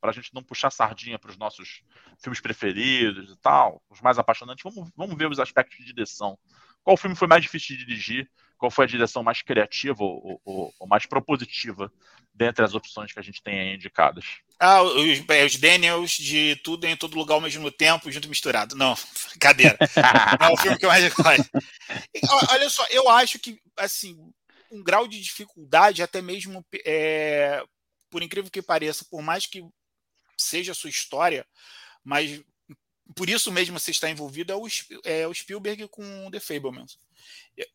para 0.00 0.10
a 0.10 0.12
gente 0.12 0.34
não 0.34 0.42
puxar 0.42 0.70
sardinha 0.70 1.18
para 1.18 1.30
os 1.30 1.36
nossos 1.36 1.82
filmes 2.18 2.40
preferidos 2.40 3.32
e 3.32 3.36
tal, 3.36 3.82
os 3.88 4.00
mais 4.00 4.18
apaixonantes, 4.18 4.62
vamos, 4.62 4.90
vamos 4.96 5.16
ver 5.16 5.30
os 5.30 5.40
aspectos 5.40 5.78
de 5.78 5.84
direção. 5.84 6.38
Qual 6.82 6.96
filme 6.96 7.16
foi 7.16 7.28
mais 7.28 7.42
difícil 7.42 7.76
de 7.76 7.84
dirigir? 7.84 8.30
Qual 8.58 8.70
foi 8.70 8.84
a 8.84 8.88
direção 8.88 9.22
mais 9.22 9.40
criativa 9.40 10.02
ou, 10.02 10.40
ou, 10.44 10.74
ou 10.78 10.86
mais 10.86 11.06
propositiva 11.06 11.92
dentre 12.34 12.64
as 12.64 12.74
opções 12.74 13.12
que 13.12 13.18
a 13.18 13.22
gente 13.22 13.42
tem 13.42 13.60
aí 13.60 13.74
indicadas? 13.74 14.24
Ah, 14.60 14.82
os, 14.82 15.20
os 15.46 15.56
Daniels 15.56 16.10
de 16.10 16.56
tudo 16.64 16.84
em 16.84 16.96
todo 16.96 17.16
lugar 17.16 17.34
ao 17.34 17.40
mesmo 17.40 17.70
tempo, 17.70 18.10
junto 18.10 18.28
misturado. 18.28 18.74
Não, 18.74 18.96
brincadeira. 19.30 19.78
Não 20.40 20.48
é 20.48 20.52
o 20.52 20.56
filme 20.56 20.76
que 20.76 20.84
eu 20.84 20.90
mais 20.90 21.14
gosto. 21.14 21.50
Olha 22.50 22.68
só, 22.68 22.84
eu 22.90 23.08
acho 23.08 23.38
que, 23.38 23.60
assim, 23.76 24.16
um 24.70 24.82
grau 24.82 25.06
de 25.06 25.20
dificuldade, 25.20 26.02
até 26.02 26.20
mesmo, 26.20 26.64
é, 26.84 27.62
por 28.10 28.22
incrível 28.22 28.50
que 28.50 28.60
pareça, 28.60 29.06
por 29.08 29.22
mais 29.22 29.46
que 29.46 29.64
seja 30.36 30.72
a 30.72 30.74
sua 30.74 30.90
história, 30.90 31.46
mas 32.04 32.42
por 33.14 33.28
isso 33.28 33.50
mesmo 33.50 33.78
você 33.78 33.90
está 33.90 34.08
envolvido 34.10 34.52
é 34.52 34.56
o, 34.56 34.66
é 35.04 35.26
o 35.26 35.34
Spielberg 35.34 35.88
com 35.88 36.30
The 36.30 36.40
Fablemans. 36.40 36.98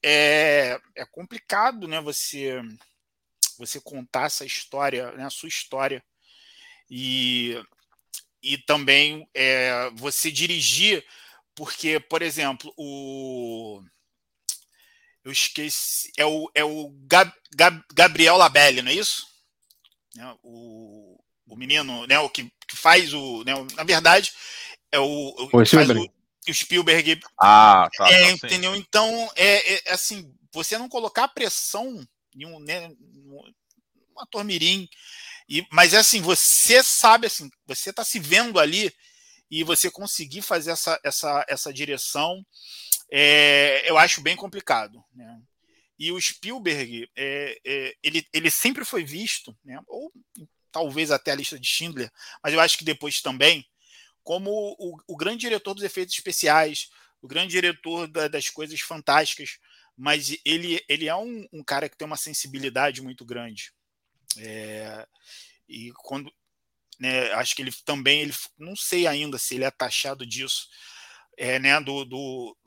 É, 0.04 0.80
é 0.96 1.06
complicado, 1.06 1.88
né? 1.88 2.00
Você 2.02 2.62
você 3.58 3.80
contar 3.80 4.26
essa 4.26 4.46
história, 4.46 5.12
né, 5.12 5.26
a 5.26 5.30
sua 5.30 5.50
história 5.50 6.04
e 6.90 7.56
e 8.42 8.58
também 8.58 9.28
é, 9.34 9.90
você 9.94 10.30
dirigir, 10.30 11.06
porque, 11.56 12.00
por 12.00 12.22
exemplo, 12.22 12.74
o 12.76 13.82
eu 15.24 15.32
esqueci, 15.32 16.12
é 16.18 16.26
o, 16.26 16.52
é 16.54 16.64
o 16.66 16.90
Gab, 17.08 17.32
Gab, 17.56 17.82
Gabriel 17.94 18.36
Labelle, 18.36 18.82
não 18.82 18.92
é 18.92 18.96
isso? 18.96 19.26
É, 20.20 20.36
o, 20.44 21.18
o 21.48 21.56
menino, 21.56 22.06
né, 22.06 22.20
o 22.20 22.30
que, 22.30 22.52
que 22.68 22.76
faz 22.76 23.14
o, 23.14 23.44
né, 23.46 23.54
na 23.76 23.84
verdade, 23.86 24.34
é 24.94 25.00
o, 25.00 25.50
o, 25.52 25.58
o 25.58 25.66
Spielberg. 25.66 26.00
O, 26.00 26.52
o 26.52 26.54
Spielberg. 26.54 27.20
Ah, 27.38 27.90
tá, 27.98 28.10
é, 28.10 28.38
tá, 28.38 28.48
entendeu? 28.48 28.76
Então, 28.76 29.30
é, 29.36 29.74
é, 29.74 29.92
assim, 29.92 30.32
você 30.54 30.78
não 30.78 30.88
colocar 30.88 31.28
pressão 31.28 32.08
em 32.36 32.46
um, 32.46 32.60
né, 32.60 32.90
um 32.90 34.20
ator 34.20 34.44
mirim, 34.44 34.88
e, 35.50 35.66
mas 35.72 35.94
é 35.94 35.98
assim, 35.98 36.22
você 36.22 36.82
sabe 36.84 37.28
assim, 37.28 37.50
você 37.66 37.90
está 37.90 38.04
se 38.04 38.20
vendo 38.20 38.60
ali 38.60 38.94
e 39.50 39.64
você 39.64 39.90
conseguir 39.92 40.42
fazer 40.42 40.72
essa, 40.72 41.00
essa, 41.04 41.46
essa 41.48 41.74
direção, 41.74 42.46
é, 43.12 43.90
eu 43.90 43.98
acho 43.98 44.22
bem 44.22 44.36
complicado. 44.36 45.04
Né? 45.14 45.42
E 46.00 46.12
o 46.12 46.20
Spielberg, 46.20 47.10
é, 47.16 47.60
é, 47.66 47.96
ele, 48.02 48.26
ele 48.34 48.50
sempre 48.50 48.86
foi 48.86 49.04
visto, 49.04 49.56
né? 49.64 49.80
ou 49.88 50.12
talvez 50.72 51.12
até 51.12 51.32
a 51.32 51.36
lista 51.36 51.60
de 51.60 51.68
Schindler, 51.68 52.12
mas 52.44 52.54
eu 52.54 52.60
acho 52.60 52.78
que 52.78 52.84
depois 52.84 53.22
também, 53.22 53.64
como 54.24 54.76
o, 54.80 54.98
o 55.08 55.18
grande 55.18 55.42
diretor 55.42 55.74
dos 55.74 55.84
efeitos 55.84 56.14
especiais, 56.16 56.90
o 57.22 57.28
grande 57.28 57.52
diretor 57.52 58.08
da, 58.08 58.28
das 58.28 58.50
coisas 58.50 58.80
fantásticas, 58.82 59.60
mas 59.96 60.38
ele, 60.44 60.84
ele 60.90 61.08
é 61.08 61.16
um, 61.16 61.48
um, 61.54 61.64
cara 61.64 61.88
que 61.88 61.98
tem 61.98 62.06
uma 62.06 62.18
sensibilidade 62.18 63.02
muito 63.02 63.26
grande. 63.26 63.72
É, 64.38 65.08
e 65.68 65.92
quando. 65.98 66.34
Né, 67.00 67.32
acho 67.34 67.56
que 67.56 67.62
ele 67.62 67.72
também, 67.84 68.22
ele, 68.22 68.34
não 68.58 68.76
sei 68.76 69.08
ainda 69.08 69.38
se 69.38 69.56
ele 69.56 69.64
é 69.64 69.72
taxado 69.72 70.26
disso, 70.26 70.70
é, 71.36 71.58
né, 71.60 71.80
do, 71.82 72.06
do, 72.06 72.58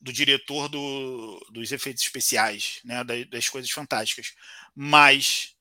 do 0.00 0.12
diretor 0.12 0.68
do, 0.68 1.40
dos 1.50 1.72
efeitos 1.72 2.02
especiais, 2.02 2.80
né, 2.84 3.02
das, 3.02 3.28
das 3.28 3.48
coisas 3.48 3.70
fantásticas. 3.70 4.34
Mas 4.74 5.56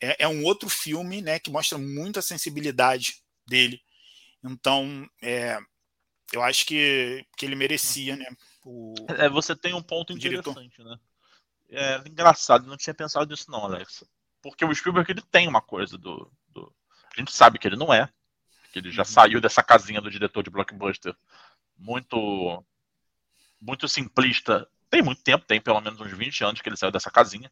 é, 0.00 0.24
é 0.24 0.28
um 0.28 0.44
outro 0.44 0.68
filme 0.68 1.20
né, 1.20 1.38
que 1.38 1.50
mostra 1.50 1.78
muita 1.78 2.22
sensibilidade 2.22 3.22
dele. 3.46 3.80
Então, 4.42 5.08
é, 5.22 5.58
eu 6.32 6.42
acho 6.42 6.66
que, 6.66 7.24
que 7.36 7.46
ele 7.46 7.54
merecia, 7.54 8.16
né? 8.16 8.26
O, 8.64 8.94
é, 9.18 9.28
você 9.28 9.54
tem 9.54 9.74
um 9.74 9.82
ponto 9.82 10.12
interessante, 10.12 10.76
diretor. 10.76 10.84
né? 10.84 10.98
É 11.70 12.08
engraçado, 12.08 12.66
não 12.66 12.76
tinha 12.76 12.92
pensado 12.92 13.30
nisso 13.30 13.50
não, 13.50 13.64
Alex. 13.64 14.04
Porque 14.42 14.64
o 14.64 14.74
Spielberg 14.74 15.10
ele 15.10 15.22
tem 15.22 15.48
uma 15.48 15.62
coisa 15.62 15.96
do, 15.96 16.30
do... 16.48 16.74
A 17.16 17.20
gente 17.20 17.32
sabe 17.32 17.58
que 17.58 17.66
ele 17.66 17.76
não 17.76 17.92
é, 17.92 18.08
que 18.72 18.78
ele 18.78 18.90
já 18.90 19.02
uhum. 19.02 19.06
saiu 19.06 19.40
dessa 19.40 19.62
casinha 19.62 20.00
do 20.00 20.10
diretor 20.10 20.42
de 20.42 20.50
blockbuster 20.50 21.14
muito 21.78 22.64
muito 23.60 23.88
simplista. 23.88 24.68
Tem 24.90 25.02
muito 25.02 25.22
tempo, 25.22 25.46
tem 25.46 25.60
pelo 25.60 25.80
menos 25.80 26.00
uns 26.00 26.12
20 26.12 26.44
anos 26.44 26.60
que 26.60 26.68
ele 26.68 26.76
saiu 26.76 26.90
dessa 26.90 27.10
casinha. 27.10 27.50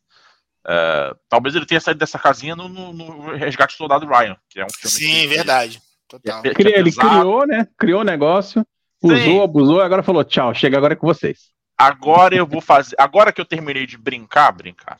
É, 0.67 1.15
talvez 1.29 1.55
ele 1.55 1.65
tenha 1.65 1.81
saído 1.81 1.99
dessa 1.99 2.19
casinha 2.19 2.55
no, 2.55 2.69
no, 2.69 2.93
no, 2.93 3.35
Resgate 3.35 3.75
do 3.75 3.79
Soldado 3.79 4.07
Ryan, 4.07 4.37
que 4.49 4.61
é 4.61 4.65
um 4.65 4.71
filme. 4.71 4.91
Sim, 4.91 5.21
que, 5.23 5.27
verdade. 5.29 5.83
Total. 6.11 6.43
É, 6.45 6.79
ele 6.79 6.91
criou, 6.91 7.47
né? 7.47 7.69
Criou 7.79 8.01
o 8.01 8.05
negócio, 8.05 8.67
usou, 9.01 9.17
Sim. 9.17 9.43
abusou, 9.43 9.81
agora 9.81 10.03
falou: 10.03 10.25
tchau, 10.25 10.53
chega 10.53 10.77
agora 10.77 10.95
é 10.95 10.97
com 10.97 11.07
vocês. 11.07 11.53
Agora 11.79 12.35
eu 12.35 12.45
vou 12.45 12.61
fazer. 12.61 12.97
Agora 12.99 13.33
que 13.33 13.41
eu 13.41 13.45
terminei 13.45 13.87
de 13.87 13.97
brincar, 13.97 14.51
brincar. 14.51 14.99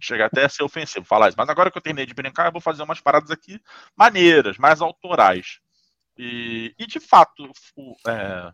Chega 0.00 0.26
até 0.26 0.44
a 0.44 0.48
ser 0.48 0.62
ofensivo 0.62 1.04
falar 1.06 1.28
isso, 1.28 1.36
mas 1.38 1.48
agora 1.48 1.70
que 1.70 1.78
eu 1.78 1.82
terminei 1.82 2.06
de 2.06 2.14
brincar, 2.14 2.46
eu 2.46 2.52
vou 2.52 2.60
fazer 2.60 2.82
umas 2.82 3.00
paradas 3.00 3.30
aqui 3.30 3.58
maneiras, 3.96 4.58
mais 4.58 4.80
autorais. 4.80 5.58
E, 6.16 6.74
e 6.78 6.86
de 6.86 7.00
fato, 7.00 7.50
o 7.74 7.96
é, 8.06 8.52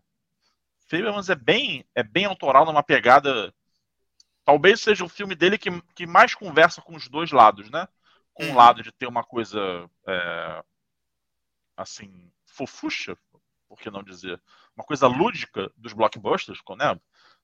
Fablemans 0.89 1.29
é 1.29 1.35
bem, 1.35 1.85
é 1.95 2.03
bem 2.03 2.25
autoral 2.25 2.65
numa 2.65 2.83
pegada 2.83 3.53
talvez 4.45 4.81
seja 4.81 5.05
o 5.05 5.09
filme 5.09 5.35
dele 5.35 5.59
que, 5.59 5.71
que 5.95 6.07
mais 6.07 6.35
conversa 6.35 6.81
com 6.81 6.97
os 6.97 7.09
dois 7.09 7.31
lados, 7.31 7.71
né? 7.71 7.87
Com 8.33 8.45
o 8.45 8.49
um 8.49 8.55
lado 8.55 8.83
de 8.83 8.91
ter 8.91 9.07
uma 9.07 9.23
coisa 9.23 9.61
é, 10.09 10.63
assim, 11.77 12.31
fofucha, 12.45 13.17
por 13.69 13.79
que 13.79 13.91
não 13.91 14.03
dizer? 14.03 14.41
Uma 14.77 14.85
coisa 14.85 15.07
lúdica 15.07 15.71
dos 15.77 15.93
blockbusters, 15.93 16.61
né? 16.77 16.99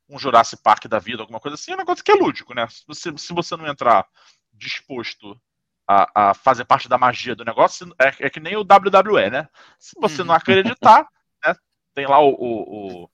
Um 0.08 0.18
Jurassic 0.18 0.62
Park 0.62 0.86
da 0.86 0.98
vida, 0.98 1.22
alguma 1.22 1.40
coisa 1.40 1.54
assim, 1.54 1.72
é 1.72 1.74
um 1.74 1.78
negócio 1.78 2.04
que 2.04 2.10
é 2.10 2.14
lúdico, 2.14 2.54
né? 2.54 2.66
Se 2.68 2.84
você, 2.86 3.16
se 3.16 3.32
você 3.32 3.56
não 3.56 3.66
entrar 3.66 4.06
disposto 4.52 5.40
a, 5.86 6.30
a 6.30 6.34
fazer 6.34 6.66
parte 6.66 6.88
da 6.88 6.98
magia 6.98 7.34
do 7.34 7.44
negócio, 7.44 7.94
é, 7.98 8.26
é, 8.26 8.30
que 8.30 8.40
nem 8.40 8.56
o 8.56 8.60
WWE, 8.60 9.30
né? 9.30 9.48
Se 9.78 9.94
você 9.98 10.18
não 10.18 10.30
uhum. 10.30 10.36
acreditar, 10.36 11.08
né? 11.44 11.54
Tem 11.94 12.06
lá 12.06 12.20
o. 12.20 12.28
o, 12.30 13.04
o 13.04 13.10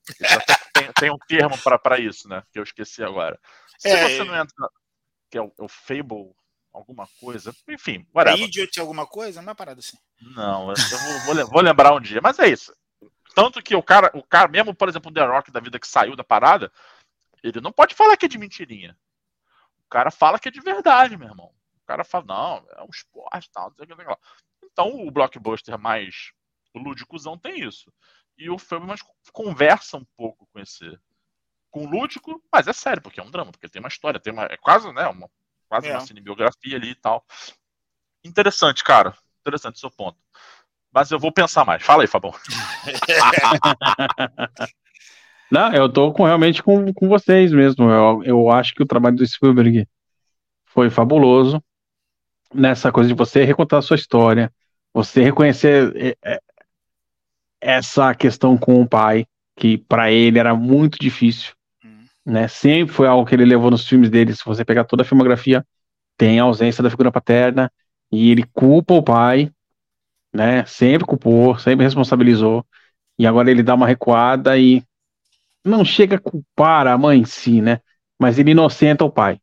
tem, 0.73 0.91
tem, 0.93 1.11
um 1.11 1.17
termo 1.27 1.57
para 1.57 1.99
isso, 1.99 2.27
né? 2.27 2.43
Que 2.51 2.59
eu 2.59 2.63
esqueci 2.63 3.01
agora. 3.01 3.39
Se 3.79 3.87
é, 3.87 4.09
você 4.09 4.23
não 4.25 4.35
entra. 4.35 4.69
Que 5.31 5.37
é 5.37 5.41
o, 5.41 5.53
é 5.57 5.63
o 5.63 5.67
Fable, 5.69 6.35
alguma 6.75 7.07
coisa. 7.19 7.55
Enfim, 7.67 8.05
whatever. 8.13 8.39
É 8.39 8.43
Idiot 8.43 8.79
alguma 8.79 9.07
coisa? 9.07 9.41
Não 9.41 9.51
é 9.51 9.55
parada 9.55 9.79
assim. 9.79 9.97
Não, 10.21 10.69
eu 10.69 10.75
vou, 11.25 11.47
vou, 11.47 11.61
lembrar 11.61 11.93
um 11.93 12.01
dia. 12.01 12.19
Mas 12.21 12.37
é 12.39 12.47
isso. 12.47 12.75
Tanto 13.33 13.61
que 13.61 13.75
o 13.75 13.83
cara, 13.83 14.11
o 14.13 14.23
cara, 14.23 14.47
mesmo, 14.47 14.73
por 14.73 14.87
exemplo, 14.87 15.09
o 15.09 15.13
The 15.13 15.25
Rock 15.25 15.51
da 15.51 15.59
vida 15.59 15.79
que 15.79 15.87
saiu 15.87 16.15
da 16.15 16.23
parada, 16.23 16.71
ele 17.41 17.61
não 17.61 17.71
pode 17.71 17.95
falar 17.95 18.17
que 18.17 18.25
é 18.25 18.29
de 18.29 18.37
mentirinha. 18.37 18.97
O 19.85 19.89
cara 19.89 20.11
fala 20.11 20.39
que 20.39 20.47
é 20.47 20.51
de 20.51 20.61
verdade, 20.61 21.17
meu 21.17 21.27
irmão. 21.27 21.51
O 21.83 21.85
cara 21.85 22.03
fala, 22.03 22.25
não, 22.25 22.67
é 22.71 22.83
um 22.83 22.89
esporte 22.89 23.49
tal, 23.51 23.69
não 23.69 23.75
sei 23.75 23.85
o 23.85 23.87
que, 23.87 24.03
não 24.03 24.17
Então 24.63 25.07
o 25.07 25.11
blockbuster 25.11 25.77
mais 25.77 26.31
lúdicozão 26.73 27.37
tem 27.37 27.59
isso. 27.59 27.91
E 28.37 28.49
o 28.49 28.57
filme 28.57 28.85
mais 28.85 29.01
conversa 29.31 29.97
um 29.97 30.05
pouco 30.17 30.47
com 30.51 30.59
esse, 30.59 30.97
com 31.69 31.87
lúdico, 31.87 32.43
mas 32.51 32.67
é 32.67 32.73
sério, 32.73 33.01
porque 33.01 33.19
é 33.19 33.23
um 33.23 33.31
drama, 33.31 33.51
porque 33.51 33.69
tem 33.69 33.79
uma 33.79 33.87
história, 33.87 34.19
tem 34.19 34.33
uma. 34.33 34.45
É 34.45 34.57
quase, 34.57 34.91
né? 34.91 35.07
Uma, 35.07 35.29
quase 35.67 35.87
é. 35.87 35.91
uma 35.91 36.01
cinebiografia 36.01 36.77
ali 36.77 36.91
e 36.91 36.95
tal. 36.95 37.23
Interessante, 38.23 38.83
cara. 38.83 39.15
Interessante 39.41 39.75
o 39.75 39.79
seu 39.79 39.91
ponto. 39.91 40.17
Mas 40.91 41.11
eu 41.11 41.19
vou 41.19 41.31
pensar 41.31 41.65
mais. 41.65 41.83
Fala 41.83 42.03
aí, 42.03 42.07
Fabão. 42.07 42.33
Não, 45.51 45.71
eu 45.73 45.91
tô 45.91 46.11
com, 46.11 46.23
realmente 46.23 46.63
com, 46.63 46.91
com 46.93 47.07
vocês 47.07 47.51
mesmo. 47.51 47.89
Eu, 47.89 48.23
eu 48.23 48.49
acho 48.49 48.73
que 48.73 48.81
o 48.81 48.87
trabalho 48.87 49.15
do 49.15 49.27
Spielberg 49.27 49.87
foi 50.65 50.89
fabuloso. 50.89 51.63
nessa 52.53 52.91
coisa 52.91 53.07
de 53.07 53.13
você 53.13 53.43
recontar 53.43 53.79
a 53.79 53.81
sua 53.81 53.95
história, 53.95 54.51
você 54.93 55.21
reconhecer 55.21 55.93
é, 55.95 56.17
é, 56.23 56.41
essa 57.61 58.13
questão 58.15 58.57
com 58.57 58.81
o 58.81 58.87
pai, 58.87 59.25
que 59.57 59.77
para 59.77 60.11
ele 60.11 60.39
era 60.39 60.55
muito 60.55 60.97
difícil. 60.97 61.53
Né? 62.25 62.47
Sempre 62.47 62.93
foi 62.93 63.07
algo 63.07 63.25
que 63.25 63.35
ele 63.35 63.45
levou 63.45 63.69
nos 63.69 63.87
filmes 63.87 64.09
dele. 64.09 64.35
Se 64.35 64.43
você 64.43 64.65
pegar 64.65 64.85
toda 64.85 65.03
a 65.03 65.05
filmografia, 65.05 65.65
tem 66.17 66.39
a 66.39 66.43
ausência 66.43 66.81
da 66.81 66.89
figura 66.89 67.11
paterna 67.11 67.71
e 68.11 68.31
ele 68.31 68.43
culpa 68.53 68.93
o 68.93 69.03
pai, 69.03 69.51
né? 70.33 70.65
Sempre 70.65 71.05
culpou, 71.05 71.57
sempre 71.59 71.85
responsabilizou. 71.85 72.65
E 73.17 73.27
agora 73.27 73.51
ele 73.51 73.63
dá 73.63 73.75
uma 73.75 73.87
recuada 73.87 74.57
e 74.57 74.83
não 75.63 75.85
chega 75.85 76.15
a 76.15 76.19
culpar 76.19 76.87
a 76.87 76.97
mãe 76.97 77.19
em 77.19 77.25
si, 77.25 77.61
né? 77.61 77.79
Mas 78.19 78.39
ele 78.39 78.51
inocenta 78.51 79.05
o 79.05 79.11
pai. 79.11 79.39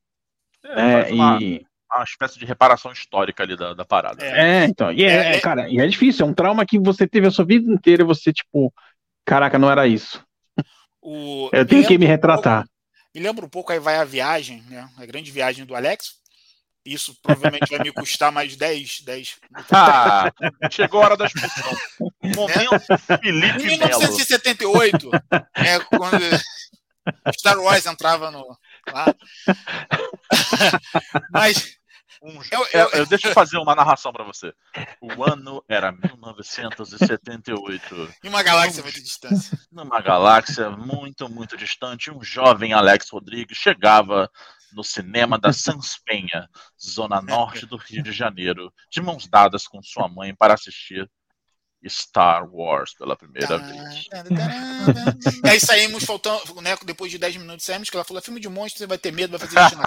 É, 0.64 1.12
uma, 1.12 1.38
e... 1.40 1.64
uma 1.94 2.04
espécie 2.04 2.38
de 2.38 2.46
reparação 2.46 2.92
histórica 2.92 3.42
ali 3.42 3.56
da, 3.56 3.74
da 3.74 3.84
parada. 3.84 4.24
É, 4.24 4.64
então. 4.64 4.92
E 4.92 5.04
é, 5.04 5.08
é, 5.08 5.36
é, 5.36 5.40
cara, 5.40 5.68
e 5.68 5.78
é 5.78 5.86
difícil. 5.86 6.26
É 6.26 6.28
um 6.28 6.34
trauma 6.34 6.66
que 6.66 6.78
você 6.78 7.06
teve 7.06 7.26
a 7.26 7.30
sua 7.30 7.44
vida 7.44 7.70
inteira 7.70 8.02
e 8.02 8.06
você, 8.06 8.32
tipo, 8.32 8.72
caraca, 9.24 9.58
não 9.58 9.70
era 9.70 9.86
isso. 9.86 10.24
O... 11.00 11.50
Eu 11.52 11.66
tenho 11.66 11.86
que 11.86 11.98
me 11.98 12.06
retratar. 12.06 12.64
Me 13.14 13.20
lembra 13.20 13.44
um 13.44 13.48
pouco 13.48 13.72
aí 13.72 13.78
vai 13.78 13.96
a 13.96 14.04
viagem, 14.04 14.62
né? 14.68 14.88
A 14.96 15.04
grande 15.04 15.30
viagem 15.30 15.64
do 15.64 15.74
Alex. 15.74 16.22
Isso 16.84 17.14
provavelmente 17.22 17.70
vai 17.70 17.78
me 17.78 17.92
custar 17.92 18.32
mais 18.32 18.56
10, 18.56 19.02
10. 19.02 19.36
Ah, 19.70 20.32
chegou 20.70 21.00
a 21.00 21.04
hora 21.04 21.16
da 21.16 21.26
expulsão. 21.26 21.76
Momento 22.34 22.74
é. 22.74 23.18
Felipe 23.18 23.62
1978, 23.62 25.10
é, 25.54 25.78
quando 25.96 26.18
Star 27.38 27.58
Wars 27.58 27.86
entrava 27.86 28.30
no. 28.32 28.58
Lá. 28.92 29.14
Mas. 31.30 31.78
Um, 32.22 32.40
eu, 32.52 32.64
eu, 32.72 32.88
eu, 32.90 33.04
deixa 33.06 33.26
eu 33.28 33.32
fazer 33.32 33.58
uma 33.58 33.74
narração 33.74 34.12
para 34.12 34.22
você. 34.22 34.54
O 35.00 35.24
ano 35.24 35.64
era 35.68 35.90
1978. 35.90 38.14
Em 38.22 38.28
uma 38.28 38.44
galáxia 38.44 38.80
muito 38.80 39.02
distante. 39.02 39.50
Numa 39.72 40.00
galáxia 40.00 40.70
muito, 40.70 41.28
muito 41.28 41.56
distante, 41.56 42.12
um 42.12 42.22
jovem 42.22 42.72
Alex 42.72 43.10
Rodrigues 43.10 43.58
chegava 43.58 44.30
no 44.72 44.84
cinema 44.84 45.36
da 45.36 45.52
Sans 45.52 45.98
Penha, 46.06 46.48
zona 46.80 47.20
norte 47.20 47.66
do 47.66 47.76
Rio 47.76 48.04
de 48.04 48.12
Janeiro, 48.12 48.72
de 48.88 49.02
mãos 49.02 49.26
dadas 49.26 49.66
com 49.66 49.82
sua 49.82 50.08
mãe 50.08 50.32
para 50.32 50.54
assistir 50.54 51.10
Star 51.88 52.48
Wars 52.48 52.94
pela 52.94 53.16
primeira 53.16 53.58
vez. 53.58 54.06
e 55.44 55.48
aí 55.48 55.58
saímos 55.58 56.04
faltando, 56.04 56.60
né, 56.60 56.78
depois 56.84 57.10
de 57.10 57.18
10 57.18 57.38
minutos 57.38 57.66
saímos, 57.66 57.90
que 57.90 57.96
ela 57.96 58.04
falou, 58.04 58.20
é 58.20 58.22
filme 58.22 58.38
de 58.38 58.48
monstro, 58.48 58.78
você 58.78 58.86
vai 58.86 58.98
ter 58.98 59.12
medo, 59.12 59.36
vai 59.36 59.48
fazer 59.48 59.66
isso 59.66 59.74
na 59.76 59.82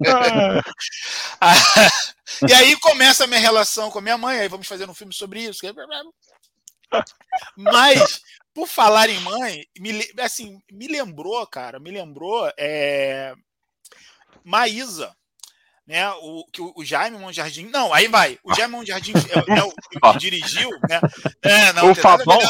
e 2.48 2.52
aí 2.52 2.76
começa 2.80 3.24
a 3.24 3.26
minha 3.26 3.40
relação 3.40 3.90
com 3.90 3.98
a 3.98 4.02
minha 4.02 4.18
mãe, 4.18 4.40
aí 4.40 4.48
vamos 4.48 4.66
fazer 4.66 4.88
um 4.88 4.94
filme 4.94 5.14
sobre 5.14 5.40
isso. 5.40 5.60
Mas, 7.56 8.20
por 8.54 8.68
falar 8.68 9.08
em 9.08 9.18
mãe, 9.20 9.66
me, 9.78 10.06
assim, 10.20 10.60
me 10.70 10.88
lembrou, 10.88 11.46
cara, 11.46 11.78
me 11.78 11.90
lembrou 11.90 12.50
é, 12.58 13.34
Maísa 14.44 15.14
né? 15.86 16.10
O 16.20 16.44
que 16.52 16.60
o, 16.60 16.84
Jaime 16.84 17.16
Monjardim, 17.16 17.66
não, 17.66 17.94
aí 17.94 18.08
vai. 18.08 18.38
O 18.42 18.52
Jaime 18.54 18.72
Monjardim 18.72 19.12
é, 19.12 19.58
é 19.58 19.62
o 19.62 19.72
que 19.72 20.18
dirigiu, 20.18 20.68
né? 20.88 21.00
É, 21.42 21.72
não, 21.72 21.92
o 21.92 21.94
Fabão, 21.94 22.40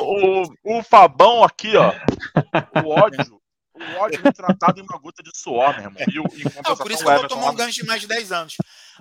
o, 0.00 0.78
o 0.78 0.82
Fabão 0.82 1.44
aqui, 1.44 1.76
ó. 1.76 1.92
O 2.84 2.88
ódio, 2.88 3.39
o 3.80 3.98
ódio 3.98 4.22
retratado 4.22 4.80
em 4.80 4.82
uma 4.82 4.98
gota 4.98 5.22
de 5.22 5.30
suor, 5.34 5.74
meu 5.74 5.84
irmão. 5.84 6.02
E, 6.06 6.40
e 6.40 6.62
não, 6.62 6.76
por 6.76 6.90
isso 6.90 7.02
que 7.02 7.10
eu 7.10 7.18
vou 7.18 7.28
tomar 7.28 7.50
um 7.50 7.54
gancho 7.54 7.80
de 7.80 7.86
mais 7.86 8.00
de 8.00 8.06
10 8.06 8.32
anos. 8.32 8.56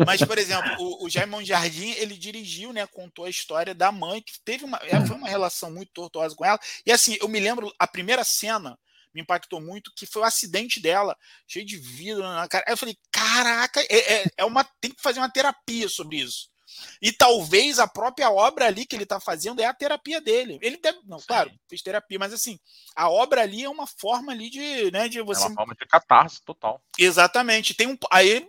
Mas, 0.05 0.23
por 0.23 0.37
exemplo, 0.37 0.71
o, 0.79 1.05
o 1.05 1.09
Jaime 1.09 1.31
Monjardim, 1.31 1.91
ele 1.91 2.17
dirigiu, 2.17 2.71
né? 2.71 2.87
Contou 2.87 3.25
a 3.25 3.29
história 3.29 3.75
da 3.75 3.91
mãe, 3.91 4.21
que 4.21 4.33
teve 4.43 4.63
uma, 4.63 4.79
é, 4.83 5.05
foi 5.05 5.15
uma 5.15 5.27
relação 5.27 5.71
muito 5.71 5.91
tortuosa 5.91 6.35
com 6.35 6.45
ela. 6.45 6.59
E 6.85 6.91
assim, 6.91 7.17
eu 7.19 7.27
me 7.27 7.39
lembro 7.39 7.73
a 7.77 7.87
primeira 7.87 8.23
cena 8.23 8.77
me 9.13 9.21
impactou 9.21 9.59
muito, 9.59 9.91
que 9.95 10.05
foi 10.05 10.21
o 10.21 10.25
acidente 10.25 10.79
dela, 10.79 11.17
cheio 11.47 11.65
de 11.65 11.77
vidro 11.77 12.23
na 12.23 12.47
cara. 12.47 12.63
Aí 12.67 12.73
eu 12.73 12.77
falei, 12.77 12.95
caraca, 13.11 13.81
é, 13.81 14.21
é, 14.21 14.25
é 14.37 14.45
uma, 14.45 14.63
tem 14.79 14.91
que 14.91 15.01
fazer 15.01 15.19
uma 15.19 15.31
terapia 15.31 15.89
sobre 15.89 16.17
isso. 16.17 16.49
E 17.01 17.11
talvez 17.11 17.79
a 17.79 17.87
própria 17.87 18.29
obra 18.31 18.65
ali 18.65 18.85
que 18.85 18.95
ele 18.95 19.03
está 19.03 19.19
fazendo 19.19 19.61
é 19.61 19.65
a 19.65 19.73
terapia 19.73 20.19
dele. 20.19 20.59
Ele 20.61 20.77
deve, 20.77 20.99
não, 21.05 21.19
claro, 21.19 21.51
fez 21.67 21.81
terapia, 21.81 22.19
mas 22.19 22.33
assim, 22.33 22.59
a 22.95 23.09
obra 23.09 23.41
ali 23.41 23.63
é 23.63 23.69
uma 23.69 23.87
forma 23.87 24.31
ali 24.31 24.49
de, 24.49 24.91
né, 24.91 25.07
de 25.07 25.21
você. 25.21 25.43
É 25.43 25.47
uma 25.47 25.55
forma 25.55 25.75
de 25.75 25.85
catarse 25.85 26.41
total. 26.43 26.81
Exatamente. 26.97 27.73
Tem 27.73 27.87
um, 27.87 27.97
aí, 28.11 28.47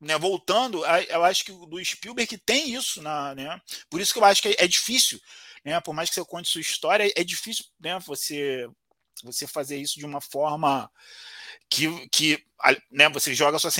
né, 0.00 0.18
voltando, 0.18 0.84
eu 0.84 1.24
acho 1.24 1.44
que 1.44 1.52
do 1.52 1.84
Spielberg 1.84 2.38
tem 2.38 2.74
isso 2.74 3.02
na, 3.02 3.34
né? 3.34 3.60
Por 3.88 4.00
isso 4.00 4.12
que 4.12 4.18
eu 4.18 4.24
acho 4.24 4.42
que 4.42 4.56
é 4.58 4.66
difícil, 4.66 5.20
né? 5.64 5.80
Por 5.80 5.94
mais 5.94 6.08
que 6.08 6.14
você 6.14 6.24
conte 6.24 6.48
sua 6.48 6.60
história, 6.60 7.12
é 7.16 7.24
difícil, 7.24 7.64
né? 7.80 7.98
Você 8.00 8.68
você 9.22 9.46
fazer 9.46 9.78
isso 9.78 9.98
de 9.98 10.04
uma 10.04 10.20
forma 10.20 10.90
que, 11.68 12.08
que 12.08 12.44
né, 12.90 13.08
você 13.08 13.34
joga 13.34 13.58
sua 13.58 13.70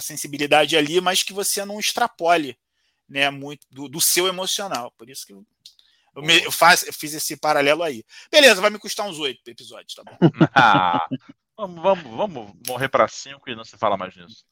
sensibilidade 0.00 0.76
ali, 0.76 1.00
mas 1.00 1.22
que 1.22 1.32
você 1.32 1.64
não 1.64 1.78
extrapole 1.78 2.58
né, 3.12 3.30
muito 3.30 3.66
do, 3.70 3.88
do 3.88 4.00
seu 4.00 4.26
emocional. 4.26 4.90
Por 4.92 5.10
isso 5.10 5.26
que 5.26 5.32
eu, 5.32 5.44
eu, 6.16 6.22
me, 6.22 6.42
eu, 6.42 6.50
faz, 6.50 6.82
eu, 6.86 6.92
fiz 6.92 7.12
esse 7.12 7.36
paralelo 7.36 7.82
aí. 7.82 8.02
Beleza, 8.30 8.60
vai 8.60 8.70
me 8.70 8.78
custar 8.78 9.06
uns 9.06 9.18
oito 9.18 9.46
episódios, 9.48 9.94
tá 9.94 10.02
bom? 10.02 10.16
Ah, 10.54 11.06
vamos, 11.56 11.82
vamos, 11.82 12.16
vamos 12.16 12.52
morrer 12.66 12.88
para 12.88 13.06
cinco 13.06 13.50
e 13.50 13.54
não 13.54 13.64
se 13.64 13.76
fala 13.76 13.96
mais 13.96 14.16
nisso. 14.16 14.44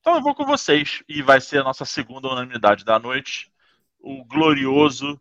Então 0.00 0.16
eu 0.16 0.22
vou 0.22 0.34
com 0.34 0.44
vocês 0.44 1.02
e 1.08 1.22
vai 1.22 1.40
ser 1.40 1.58
a 1.58 1.64
nossa 1.64 1.84
segunda 1.84 2.28
unanimidade 2.28 2.84
da 2.84 2.98
noite. 2.98 3.50
O 3.98 4.24
glorioso 4.24 5.18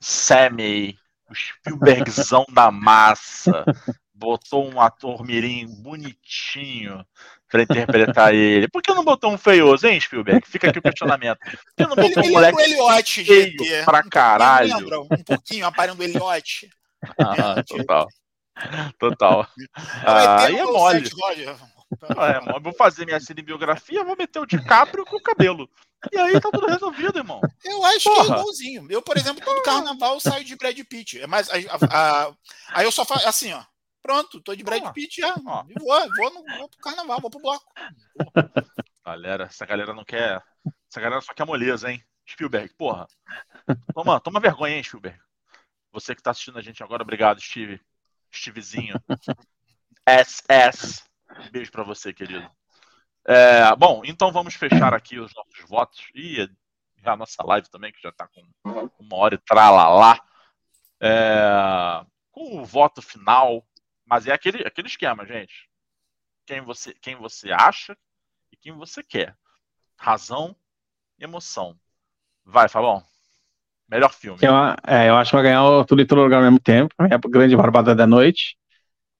Sammy 0.00 0.98
o 1.28 1.34
Spielbergzão 1.34 2.46
da 2.50 2.70
massa. 2.70 3.64
Botou 4.12 4.70
um 4.70 4.80
ator 4.80 5.24
mirim 5.24 5.66
bonitinho 5.82 7.04
para 7.54 7.62
interpretar 7.62 8.34
ele. 8.34 8.68
Por 8.68 8.82
que 8.82 8.92
não 8.92 9.04
botou 9.04 9.32
um 9.32 9.38
feioso, 9.38 9.86
hein, 9.86 10.00
Spielberg? 10.00 10.44
Fica 10.46 10.68
aqui 10.68 10.80
o 10.80 10.82
questionamento. 10.82 11.38
Por 11.38 11.74
que 11.76 11.82
não 11.82 11.90
botou 11.90 12.22
ele, 12.22 12.28
um 12.28 12.32
moleque 12.32 12.60
ele 12.60 12.74
Elliot, 12.74 13.24
feio 13.24 13.44
gente. 13.58 13.84
pra 13.84 14.02
caralho? 14.02 14.76
Lembra, 14.76 15.00
um 15.00 15.08
pouquinho, 15.24 15.66
aparando 15.66 16.00
o 16.00 16.04
Elliot. 16.04 16.68
Ah, 17.18 17.62
total. 17.68 18.08
Total. 18.98 19.46
Ah, 20.04 20.44
aí 20.44 20.56
é 20.56 20.64
mole. 20.64 21.10
É, 22.02 22.60
vou 22.60 22.72
fazer 22.72 23.04
minha 23.04 23.20
cinebiografia, 23.20 24.02
vou 24.02 24.16
meter 24.16 24.40
o 24.40 24.46
DiCaprio 24.46 25.04
com 25.04 25.16
o 25.16 25.22
cabelo. 25.22 25.68
E 26.12 26.18
aí 26.18 26.40
tá 26.40 26.50
tudo 26.52 26.66
resolvido, 26.66 27.18
irmão. 27.18 27.40
Eu 27.64 27.84
acho 27.84 28.04
Porra. 28.04 28.24
que 28.24 28.32
é 28.32 28.34
igualzinho. 28.34 28.86
Eu, 28.90 29.00
por 29.00 29.16
exemplo, 29.16 29.44
todo 29.44 29.62
carnaval 29.62 30.18
saio 30.18 30.44
de 30.44 30.56
Brad 30.56 30.78
Pitt. 30.88 31.20
É 31.20 31.26
mais, 31.26 31.48
a, 31.48 31.54
a, 31.54 32.24
a, 32.26 32.32
aí 32.72 32.84
eu 32.84 32.92
só 32.92 33.04
faço 33.04 33.28
assim, 33.28 33.52
ó. 33.52 33.62
Pronto, 34.04 34.38
tô 34.42 34.54
de 34.54 34.62
Brad 34.62 34.92
Pitt 34.92 35.22
já. 35.22 35.34
Ó. 35.46 35.64
E 35.66 35.72
vou, 35.78 36.14
vou, 36.14 36.34
no, 36.34 36.58
vou 36.58 36.68
pro 36.68 36.78
carnaval, 36.78 37.20
vou 37.22 37.30
pro 37.30 37.40
bloco. 37.40 37.64
Galera, 39.02 39.44
essa 39.44 39.64
galera 39.64 39.94
não 39.94 40.04
quer. 40.04 40.44
Essa 40.90 41.00
galera 41.00 41.22
só 41.22 41.32
quer 41.32 41.46
moleza, 41.46 41.90
hein? 41.90 42.04
Spielberg, 42.28 42.74
porra. 42.74 43.06
Toma, 43.94 44.20
toma 44.20 44.40
vergonha, 44.40 44.76
hein, 44.76 44.82
Spielberg. 44.82 45.18
Você 45.90 46.14
que 46.14 46.22
tá 46.22 46.32
assistindo 46.32 46.58
a 46.58 46.62
gente 46.62 46.82
agora, 46.82 47.02
obrigado, 47.02 47.40
Steve. 47.40 47.80
Stevezinho. 48.30 48.94
SS. 50.06 51.02
Beijo 51.50 51.72
para 51.72 51.82
você, 51.82 52.12
querido. 52.12 52.46
É, 53.26 53.74
bom, 53.74 54.02
então 54.04 54.30
vamos 54.30 54.54
fechar 54.54 54.92
aqui 54.92 55.18
os 55.18 55.32
nossos 55.34 55.66
votos 55.66 56.10
e 56.14 56.46
a 57.02 57.16
nossa 57.16 57.42
live 57.42 57.70
também, 57.70 57.90
que 57.90 58.02
já 58.02 58.10
está 58.10 58.28
com 58.28 58.42
uma 58.98 59.16
hora 59.16 59.34
e 59.34 59.38
tralalá. 59.38 60.20
É, 61.00 62.04
com 62.30 62.60
o 62.60 62.64
voto 62.66 63.00
final, 63.00 63.66
mas 64.06 64.26
é 64.26 64.32
aquele, 64.32 64.66
aquele 64.66 64.88
esquema, 64.88 65.24
gente. 65.26 65.68
Quem 66.46 66.60
você, 66.60 66.94
quem 66.94 67.16
você 67.16 67.52
acha 67.52 67.96
e 68.52 68.56
quem 68.56 68.72
você 68.72 69.02
quer. 69.02 69.36
Razão 69.96 70.54
e 71.18 71.24
emoção. 71.24 71.78
Vai, 72.44 72.68
Fabão. 72.68 73.02
Melhor 73.88 74.12
filme. 74.12 74.38
Eu, 74.42 74.54
é, 74.86 75.08
eu 75.08 75.16
acho 75.16 75.30
que 75.30 75.36
vai 75.36 75.44
ganhar 75.44 75.64
o 75.64 75.84
Tudo 75.84 76.02
em 76.02 76.06
Todo 76.06 76.22
Lugar 76.22 76.38
ao 76.38 76.44
mesmo 76.44 76.60
tempo. 76.60 76.94
É 77.00 77.14
a 77.14 77.18
grande 77.18 77.56
barbada 77.56 77.94
da 77.94 78.06
noite. 78.06 78.56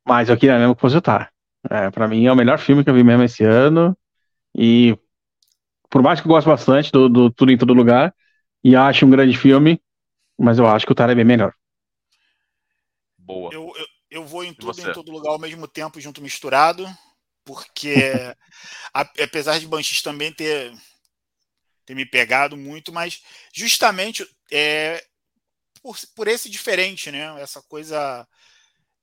Mas 0.07 0.29
eu 0.29 0.37
queria 0.37 0.59
mesmo 0.59 0.77
consultar. 0.77 1.33
É, 1.71 1.91
para 1.91 2.07
mim 2.07 2.27
é 2.27 2.33
o 2.33 2.37
melhor 2.37 2.59
filme 2.59 2.85
que 2.85 2.91
eu 2.91 2.95
vi 2.95 3.03
mesmo 3.03 3.23
esse 3.23 3.45
ano. 3.45 3.97
E 4.55 4.99
por 5.89 6.03
mais 6.03 6.21
que 6.21 6.27
eu 6.27 6.31
goste 6.31 6.49
bastante 6.49 6.91
do, 6.91 7.09
do 7.09 7.31
Tudo 7.31 7.53
em 7.53 7.57
Todo 7.57 7.73
Lugar, 7.73 8.15
e 8.63 8.75
acho 8.75 9.07
um 9.07 9.11
grande 9.11 9.37
filme, 9.37 9.81
mas 10.39 10.59
eu 10.59 10.67
acho 10.67 10.85
que 10.85 10.93
o 10.93 10.95
Tar 10.95 11.11
é 11.11 11.15
bem 11.15 11.25
melhor. 11.25 11.53
Boa. 13.19 13.53
Eu, 13.53 13.73
eu, 13.77 13.87
eu 14.15 14.25
vou 14.25 14.45
em 14.45 14.55
tudo 14.55 14.81
em 14.81 14.93
todo 14.93 15.11
lugar 15.11 15.31
ao 15.31 15.39
mesmo 15.39 15.67
tempo, 15.67 16.01
junto 16.01 16.23
misturado, 16.23 16.87
porque 17.45 17.95
apesar 18.95 19.59
de 19.59 19.67
Banshees 19.67 20.03
também 20.03 20.33
ter, 20.33 20.73
ter 21.85 21.95
me 21.95 22.07
pegado 22.07 22.57
muito, 22.57 22.93
mas 22.93 23.23
justamente 23.53 24.25
é, 24.53 25.05
por, 25.83 25.99
por 26.15 26.29
esse 26.29 26.49
diferente, 26.49 27.11
né? 27.11 27.41
Essa 27.43 27.61
coisa 27.63 28.27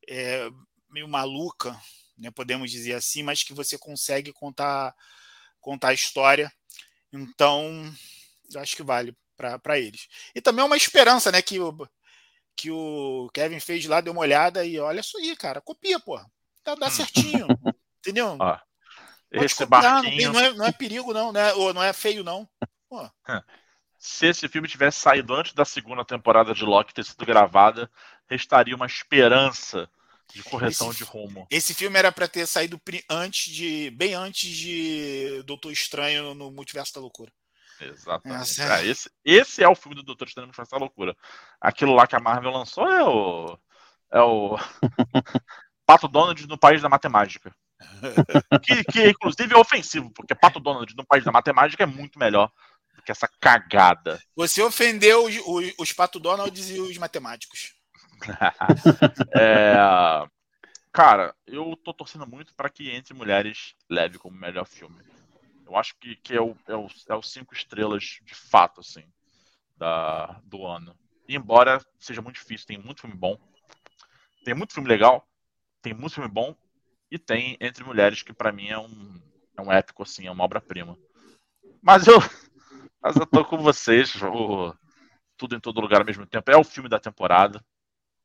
é, 0.08 0.50
meio 0.90 1.08
maluca 1.08 1.78
né, 2.22 2.30
podemos 2.30 2.70
dizer 2.70 2.94
assim, 2.94 3.24
mas 3.24 3.44
que 3.44 3.54
você 3.54 3.78
consegue 3.80 4.32
contar, 4.32 4.96
contar 5.60 5.90
a 5.90 5.94
história. 5.94 6.52
Então, 7.12 7.92
acho 8.56 8.76
que 8.76 8.84
vale 8.84 9.18
para 9.36 9.80
eles. 9.80 10.08
E 10.36 10.40
também 10.40 10.62
é 10.62 10.66
uma 10.66 10.78
esperança, 10.78 11.32
né? 11.32 11.42
Que 11.42 11.60
o, 11.60 11.76
que 12.56 12.69
o 12.72 13.30
Kevin 13.34 13.60
fez 13.60 13.86
lá, 13.86 14.02
deu 14.02 14.14
uma 14.14 14.22
olhada 14.22 14.65
e 14.65 14.80
olha 14.80 14.99
isso 14.99 15.18
aí, 15.18 15.36
cara. 15.36 15.61
Copia, 15.61 15.99
pô. 15.99 16.18
Dá, 16.64 16.76
dá 16.76 16.88
hum. 16.88 16.91
certinho. 16.91 17.48
entendeu? 17.99 18.38
Ah, 19.34 19.45
esse 19.45 19.65
copiar, 19.65 20.02
barquinho... 20.03 20.34
não, 20.34 20.40
é, 20.41 20.53
não, 20.53 20.65
é, 20.65 20.72
perigo, 20.73 21.14
não, 21.14 21.32
né? 21.32 21.53
Ou 21.53 21.73
não 21.73 21.82
é 21.82 21.94
feio, 21.94 22.22
não. 22.22 22.45
Pô. 22.90 23.10
Se 23.98 24.26
esse 24.26 24.49
filme 24.49 24.68
tivesse 24.68 24.99
saído 24.99 25.34
antes 25.34 25.53
da 25.53 25.64
segunda 25.64 26.03
temporada 26.03 26.53
de 26.53 26.65
Loki 26.65 26.94
ter 26.94 27.06
sido 27.06 27.26
gravada, 27.26 27.90
restaria 28.28 28.76
uma 28.76 28.86
esperança 28.86 29.90
de 30.34 30.44
correção 30.44 30.90
esse, 30.90 30.98
de 30.98 31.03
rumo. 31.06 31.48
Esse 31.49 31.73
filme 31.73 31.98
era 31.98 32.11
para 32.11 32.28
ter 32.28 32.45
saído 32.48 32.82
antes 33.10 33.53
de, 33.53 33.90
bem 33.91 34.14
antes 34.14 34.49
de 34.49 35.44
Doutor 35.44 35.72
Estranho 35.72 36.34
no 36.34 36.52
Multiverso 36.52 36.94
da 36.94 36.99
Loucura. 37.02 37.32
Exatamente. 37.82 38.62
É, 38.62 38.86
esse, 38.86 39.10
esse 39.24 39.64
é 39.64 39.68
o 39.68 39.76
filme 39.76 39.95
do 39.95 40.03
Doutor 40.03 40.28
Estranho 40.28 40.48
Multiverso 40.48 40.72
da 40.72 40.78
Loucura. 40.78 41.16
Aquilo 41.60 41.94
lá 41.94 42.06
que 42.06 42.16
a 42.16 42.20
Marvel 42.20 42.52
lançou 42.52 42.88
é 42.88 43.03
o 43.03 43.58
é 44.12 44.22
o 44.22 44.58
Pato 45.86 46.08
Donald 46.08 46.48
no 46.48 46.58
País 46.58 46.82
da 46.82 46.90
Matemática. 46.90 47.56
que, 48.64 48.84
que 48.84 49.10
inclusive 49.10 49.53
é 49.53 49.58
ofensivo, 49.58 50.12
porque 50.12 50.36
Pato 50.36 50.60
Donald 50.60 50.94
no 50.95 51.06
País 51.06 51.24
da 51.24 51.32
Matemática 51.32 51.84
é 51.84 51.88
muito 51.88 52.20
melhor 52.20 52.52
do 52.94 53.02
que 53.02 53.12
essa 53.12 53.28
cagada. 53.40 54.22
Você 54.36 54.62
ofendeu 54.62 55.26
os, 55.26 55.36
os, 55.45 55.74
os 55.80 55.94
Pato 55.94 56.20
Donalds 56.20 56.70
e 56.70 56.80
os 56.80 56.98
matemáticos. 56.98 57.74
é, 59.36 59.76
cara, 60.91 61.34
eu 61.48 61.76
tô 61.84 61.94
torcendo 61.94 62.28
muito 62.28 62.53
para 62.53 62.70
que 62.70 62.91
Entre 62.91 63.14
Mulheres 63.14 63.74
leve 63.90 64.20
como 64.20 64.38
melhor 64.38 64.66
filme. 64.66 65.02
Eu 65.72 65.77
acho 65.77 65.95
que, 65.99 66.18
que 66.18 66.34
é, 66.34 66.41
o, 66.41 66.53
é, 66.68 66.76
o, 66.76 66.88
é 67.07 67.15
o 67.15 67.22
cinco 67.22 67.53
estrelas 67.53 68.19
de 68.23 68.35
fato, 68.35 68.81
assim, 68.81 69.06
da, 69.77 70.41
do 70.43 70.68
ano. 70.68 70.93
E 71.30 71.35
embora 71.38 71.80
seja 71.98 72.22
muito 72.22 72.35
difícil, 72.35 72.68
tem 72.68 72.77
muito 72.77 72.99
filme 72.99 73.15
bom. 73.15 73.39
Tem 74.43 74.53
muito 74.53 74.73
filme 74.73 74.89
legal, 74.89 75.26
tem 75.81 75.93
muito 75.93 76.15
filme 76.15 76.27
bom, 76.30 76.53
e 77.10 77.18
tem 77.18 77.57
Entre 77.61 77.85
Mulheres, 77.85 78.22
que 78.22 78.34
para 78.34 78.52
mim 78.52 78.68
é 78.68 78.77
um, 78.77 79.22
é 79.57 79.61
um 79.61 79.72
épico, 79.72 80.03
assim, 80.03 80.27
é 80.27 80.31
uma 80.31 80.43
obra-prima. 80.43 80.98
Mas 81.81 82.06
eu, 82.06 82.18
mas 83.02 83.15
eu 83.15 83.26
tô 83.26 83.45
com 83.45 83.57
vocês, 83.57 84.14
o, 84.22 84.76
tudo 85.38 85.56
em 85.56 85.60
todo 85.60 85.80
lugar 85.80 86.02
ao 86.02 86.06
mesmo 86.06 86.26
tempo. 86.26 86.52
É 86.52 86.57
o 86.57 86.65
filme 86.65 86.89
da 86.89 86.99
temporada. 86.99 87.64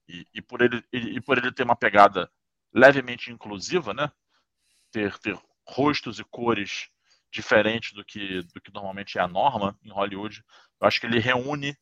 E, 0.08 0.26
e, 0.34 0.42
por 0.42 0.62
ele, 0.62 0.84
e, 0.92 0.98
e, 1.16 1.20
por 1.20 1.38
ele 1.38 1.52
ter 1.52 1.62
uma 1.62 1.76
pegada 1.76 2.28
levemente 2.74 3.30
inclusiva, 3.30 3.94
né? 3.94 4.10
Ter, 4.90 5.16
ter 5.18 5.38
rostos 5.64 6.18
e 6.18 6.24
cores 6.24 6.90
diferentes 7.30 7.92
do 7.92 8.04
que, 8.04 8.42
do 8.54 8.60
que 8.60 8.72
normalmente 8.72 9.18
é 9.18 9.20
a 9.20 9.28
norma 9.28 9.78
em 9.82 9.90
Hollywood. 9.90 10.42
Eu 10.80 10.86
acho 10.86 11.00
que 11.00 11.06
ele 11.06 11.18
reúne 11.18 11.76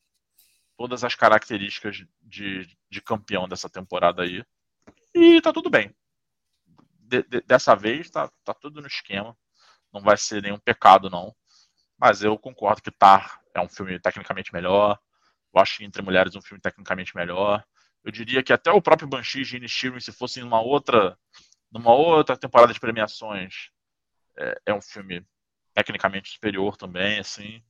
todas 0.76 1.04
as 1.04 1.14
características 1.14 2.04
de, 2.22 2.68
de 2.90 3.00
campeão 3.00 3.48
dessa 3.48 3.68
temporada 3.68 4.22
aí. 4.22 4.44
E 5.14 5.40
tá 5.40 5.52
tudo 5.52 5.70
bem. 5.70 5.94
De, 6.98 7.22
de, 7.22 7.40
dessa 7.42 7.74
vez 7.74 8.10
tá, 8.10 8.30
tá 8.44 8.54
tudo 8.54 8.80
no 8.80 8.86
esquema. 8.86 9.36
Não 9.92 10.00
vai 10.00 10.16
ser 10.16 10.42
nenhum 10.42 10.58
pecado, 10.58 11.08
não. 11.08 11.34
Mas 11.96 12.22
eu 12.22 12.36
concordo 12.36 12.82
que 12.82 12.90
Tar 12.90 13.40
é 13.54 13.60
um 13.60 13.68
filme 13.68 13.98
tecnicamente 14.00 14.52
melhor. 14.52 14.98
Eu 15.54 15.60
acho 15.60 15.78
que 15.78 15.84
Entre 15.84 16.02
Mulheres 16.02 16.34
é 16.34 16.38
um 16.38 16.42
filme 16.42 16.60
tecnicamente 16.60 17.14
melhor. 17.14 17.64
Eu 18.02 18.10
diria 18.10 18.42
que 18.42 18.52
até 18.52 18.70
o 18.70 18.82
próprio 18.82 19.08
Banshee 19.08 19.42
e 19.42 19.68
Sheeran, 19.68 20.00
se 20.00 20.12
fossem 20.12 20.42
numa 20.42 20.60
outra, 20.60 21.16
numa 21.70 21.94
outra 21.94 22.36
temporada 22.36 22.72
de 22.72 22.80
premiações, 22.80 23.70
é, 24.36 24.60
é 24.66 24.74
um 24.74 24.82
filme 24.82 25.24
tecnicamente 25.74 26.30
superior 26.30 26.76
também, 26.76 27.18
assim. 27.18 27.60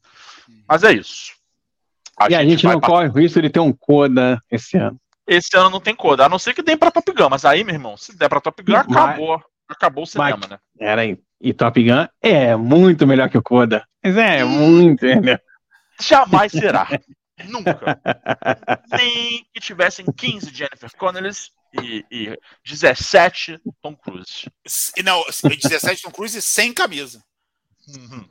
Mas 0.69 0.85
é 0.85 0.93
isso. 0.93 1.33
A 2.19 2.27
e 2.27 2.31
gente 2.31 2.41
a 2.41 2.45
gente 2.45 2.67
não 2.67 2.81
corre 2.81 3.09
o 3.09 3.13
risco 3.13 3.43
de 3.43 3.51
ter 3.51 3.61
um 3.61 3.73
Coda 3.73 4.41
esse 4.51 4.77
ano. 4.77 5.01
Esse 5.27 5.57
ano 5.57 5.71
não 5.71 5.81
tem 5.81 5.95
Coda, 5.95 6.27
a 6.27 6.29
não 6.29 6.39
ser 6.39 6.55
que 6.55 6.63
dê 6.63 6.77
pra 6.77 6.91
Top 6.91 7.11
Gun. 7.11 7.31
Mas 7.31 7.45
aí, 7.45 7.65
meu 7.65 7.75
irmão, 7.75 7.97
se 7.97 8.17
der 8.17 8.29
pra 8.29 8.41
Top 8.41 8.63
Gun, 8.63 8.77
acabou. 8.77 9.43
Acabou 9.67 10.05
o 10.05 10.07
cinema, 10.07 10.37
mas, 10.39 10.51
né? 10.51 10.59
Era 10.79 11.03
aí. 11.03 11.19
E 11.41 11.55
Top 11.55 11.83
Gun 11.83 12.07
é 12.23 12.55
muito 12.55 13.07
melhor 13.07 13.31
que 13.31 13.39
o 13.39 13.43
Coda. 13.43 13.87
Mas 14.05 14.17
é 14.17 14.45
muito, 14.45 15.07
entendeu? 15.07 15.39
Jamais 16.01 16.53
será. 16.53 16.87
Nunca. 17.49 18.01
Nem 18.91 19.45
que 19.53 19.61
tivessem 19.61 20.05
15 20.05 20.55
Jennifer 20.55 20.91
Connelly 20.97 21.31
e, 21.83 22.05
e 22.11 22.39
17 22.65 23.59
Tom 23.83 23.97
Cruise. 23.97 24.49
Não, 25.03 25.25
17 25.43 26.03
Tom 26.03 26.11
Cruise 26.11 26.41
sem 26.41 26.73
camisa. 26.73 27.23
Uhum. 27.89 28.27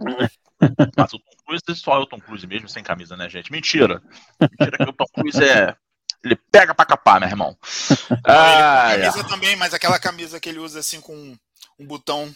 Mas 0.98 1.14
o 1.14 1.20
Tom 1.20 1.32
Cruise 1.46 1.64
só 1.76 1.96
é 1.96 2.00
o 2.00 2.06
Tom 2.06 2.20
Cruise 2.20 2.48
mesmo 2.48 2.70
sem 2.70 2.84
camisa, 2.84 3.18
né, 3.18 3.30
gente? 3.30 3.52
Mentira. 3.52 4.02
Mentira 4.40 4.78
que 4.78 4.90
o 4.90 4.94
Tom 4.94 5.06
Cruise 5.14 5.44
é. 5.44 5.76
Ele 6.24 6.38
pega 6.52 6.74
pra 6.74 6.86
capar, 6.86 7.20
meu 7.20 7.30
irmão. 7.30 7.58
Ah, 8.26 8.92
camisa 8.92 9.20
é. 9.20 9.24
também, 9.24 9.56
mas 9.58 9.74
aquela 9.74 10.00
camisa 10.00 10.40
que 10.40 10.48
ele 10.48 10.60
usa 10.60 10.80
assim 10.80 11.02
com 11.02 11.38
um 11.78 11.86
botão, 11.86 12.32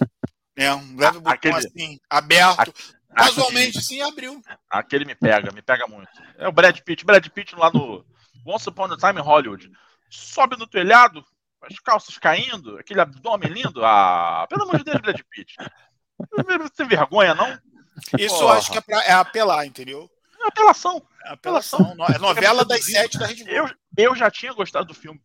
né? 0.57 0.73
Um 0.73 0.97
leve 0.97 1.19
botão 1.19 1.31
aquele... 1.31 1.55
assim, 1.55 1.99
aberto. 2.09 2.73
Casualmente, 3.15 3.81
sim, 3.81 4.01
abriu. 4.01 4.41
Aquele 4.69 5.05
me 5.05 5.15
pega, 5.15 5.51
me 5.51 5.61
pega 5.61 5.87
muito. 5.87 6.09
É 6.37 6.47
o 6.47 6.51
Brad 6.51 6.77
Pitt. 6.81 7.05
Brad 7.05 7.25
Pitt 7.29 7.55
lá 7.55 7.71
no 7.71 8.05
Once 8.45 8.67
Upon 8.67 8.91
a 8.91 8.97
Time 8.97 9.19
em 9.19 9.23
Hollywood. 9.23 9.71
Sobe 10.09 10.57
no 10.57 10.67
telhado, 10.67 11.23
as 11.61 11.79
calças 11.79 12.17
caindo, 12.17 12.77
aquele 12.77 13.01
abdômen 13.01 13.49
lindo. 13.49 13.83
Ah, 13.83 14.45
pelo 14.49 14.63
amor 14.63 14.77
de 14.77 14.83
Deus, 14.83 15.01
Brad 15.01 15.19
Pitt. 15.29 15.55
Você 16.17 16.69
tem 16.75 16.87
vergonha, 16.87 17.35
não? 17.35 17.59
Isso 18.17 18.41
eu 18.41 18.49
acho 18.49 18.71
que 18.71 18.77
é, 18.77 18.81
pra, 18.81 19.03
é 19.03 19.11
apelar, 19.11 19.65
entendeu? 19.65 20.09
É 20.39 20.47
apelação. 20.47 21.05
É 21.25 21.29
apelação. 21.31 21.95
É 22.13 22.17
novela 22.19 22.63
das 22.63 22.85
sete 22.85 23.17
da 23.17 23.27
Rede 23.27 23.43
Eu, 23.47 23.69
eu 23.97 24.15
já 24.15 24.29
tinha 24.29 24.53
gostado 24.53 24.87
do 24.87 24.93
filme 24.93 25.21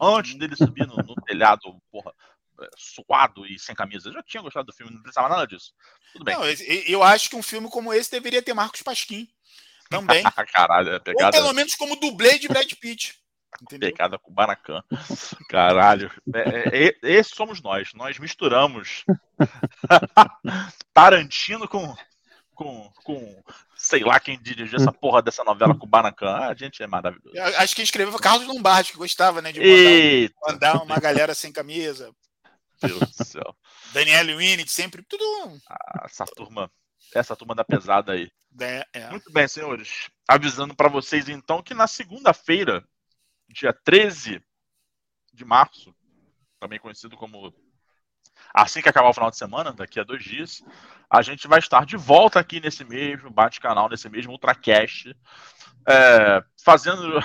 antes 0.00 0.34
dele 0.34 0.54
subir 0.56 0.86
no, 0.86 0.96
no 0.96 1.14
telhado, 1.26 1.80
porra, 1.90 2.12
é, 2.60 2.68
suado 2.76 3.46
e 3.46 3.58
sem 3.58 3.74
camisa. 3.74 4.08
Eu 4.08 4.14
já 4.14 4.22
tinha 4.22 4.42
gostado 4.42 4.66
do 4.66 4.72
filme, 4.72 4.92
não 4.92 5.02
precisava 5.02 5.28
nada 5.28 5.46
disso. 5.46 5.72
Tudo 6.12 6.24
bem. 6.24 6.34
Não, 6.34 6.44
eu 6.44 7.02
acho 7.02 7.30
que 7.30 7.36
um 7.36 7.42
filme 7.42 7.68
como 7.70 7.92
esse 7.92 8.10
deveria 8.10 8.42
ter 8.42 8.54
Marcos 8.54 8.82
Pasquim 8.82 9.28
também. 9.88 10.22
Caralho, 10.52 10.90
é 10.90 10.98
pegada... 10.98 11.36
Ou 11.36 11.42
pelo 11.42 11.54
menos 11.54 11.74
como 11.74 11.96
dublê 11.96 12.38
de 12.38 12.48
Brad 12.48 12.70
Pitt. 12.74 13.18
Entendeu? 13.62 13.90
Pegada 13.90 14.18
com 14.18 14.32
Baracan. 14.32 14.82
Caralho. 15.48 16.10
É, 16.34 16.86
é, 16.86 16.94
esse 17.02 17.30
somos 17.34 17.62
nós. 17.62 17.92
Nós 17.94 18.18
misturamos 18.18 19.04
Tarantino 20.92 21.68
com, 21.68 21.94
com, 22.54 22.90
com 23.04 23.44
sei 23.76 24.02
lá 24.02 24.18
quem 24.20 24.40
dirigiu 24.40 24.78
essa 24.78 24.92
porra 24.92 25.22
dessa 25.22 25.44
novela 25.44 25.74
com 25.74 25.86
Baracan. 25.86 26.30
Ah, 26.30 26.48
a 26.48 26.54
gente 26.54 26.82
é 26.82 26.86
maravilhoso. 26.86 27.38
Acho 27.58 27.74
que 27.74 27.82
escreveu 27.82 28.18
Carlos 28.18 28.46
Lombardi, 28.46 28.92
que 28.92 28.98
gostava, 28.98 29.40
né? 29.40 29.52
De 29.52 29.60
mandar, 29.60 30.52
mandar 30.52 30.82
uma 30.82 30.98
galera 30.98 31.34
sem 31.34 31.52
camisa. 31.52 32.12
Deus 32.80 32.98
do 32.98 33.24
céu. 33.24 33.56
Daniel 33.92 34.36
Winnet, 34.36 34.70
sempre 34.70 35.02
tudo. 35.02 35.24
Ah, 35.68 36.04
essa 36.04 36.24
turma, 36.26 36.70
essa 37.14 37.34
turma 37.34 37.54
da 37.54 37.64
pesada 37.64 38.12
aí. 38.12 38.30
É, 38.60 38.86
é. 38.92 39.10
Muito 39.10 39.30
bem, 39.32 39.46
senhores. 39.46 40.08
Avisando 40.28 40.74
para 40.74 40.88
vocês 40.88 41.28
então 41.28 41.62
que 41.62 41.74
na 41.74 41.86
segunda-feira 41.86 42.84
dia 43.48 43.72
13 43.72 44.42
de 45.32 45.44
março, 45.44 45.94
também 46.58 46.78
conhecido 46.78 47.16
como 47.16 47.54
assim 48.52 48.80
que 48.80 48.88
acabar 48.88 49.08
o 49.08 49.14
final 49.14 49.30
de 49.30 49.36
semana, 49.36 49.72
daqui 49.72 50.00
a 50.00 50.04
dois 50.04 50.22
dias, 50.22 50.62
a 51.10 51.22
gente 51.22 51.46
vai 51.46 51.58
estar 51.58 51.84
de 51.84 51.96
volta 51.96 52.40
aqui 52.40 52.60
nesse 52.60 52.84
mesmo 52.84 53.30
bate-canal, 53.30 53.88
nesse 53.88 54.08
mesmo 54.08 54.32
Ultracast, 54.32 55.14
é, 55.86 56.42
fazendo 56.62 57.20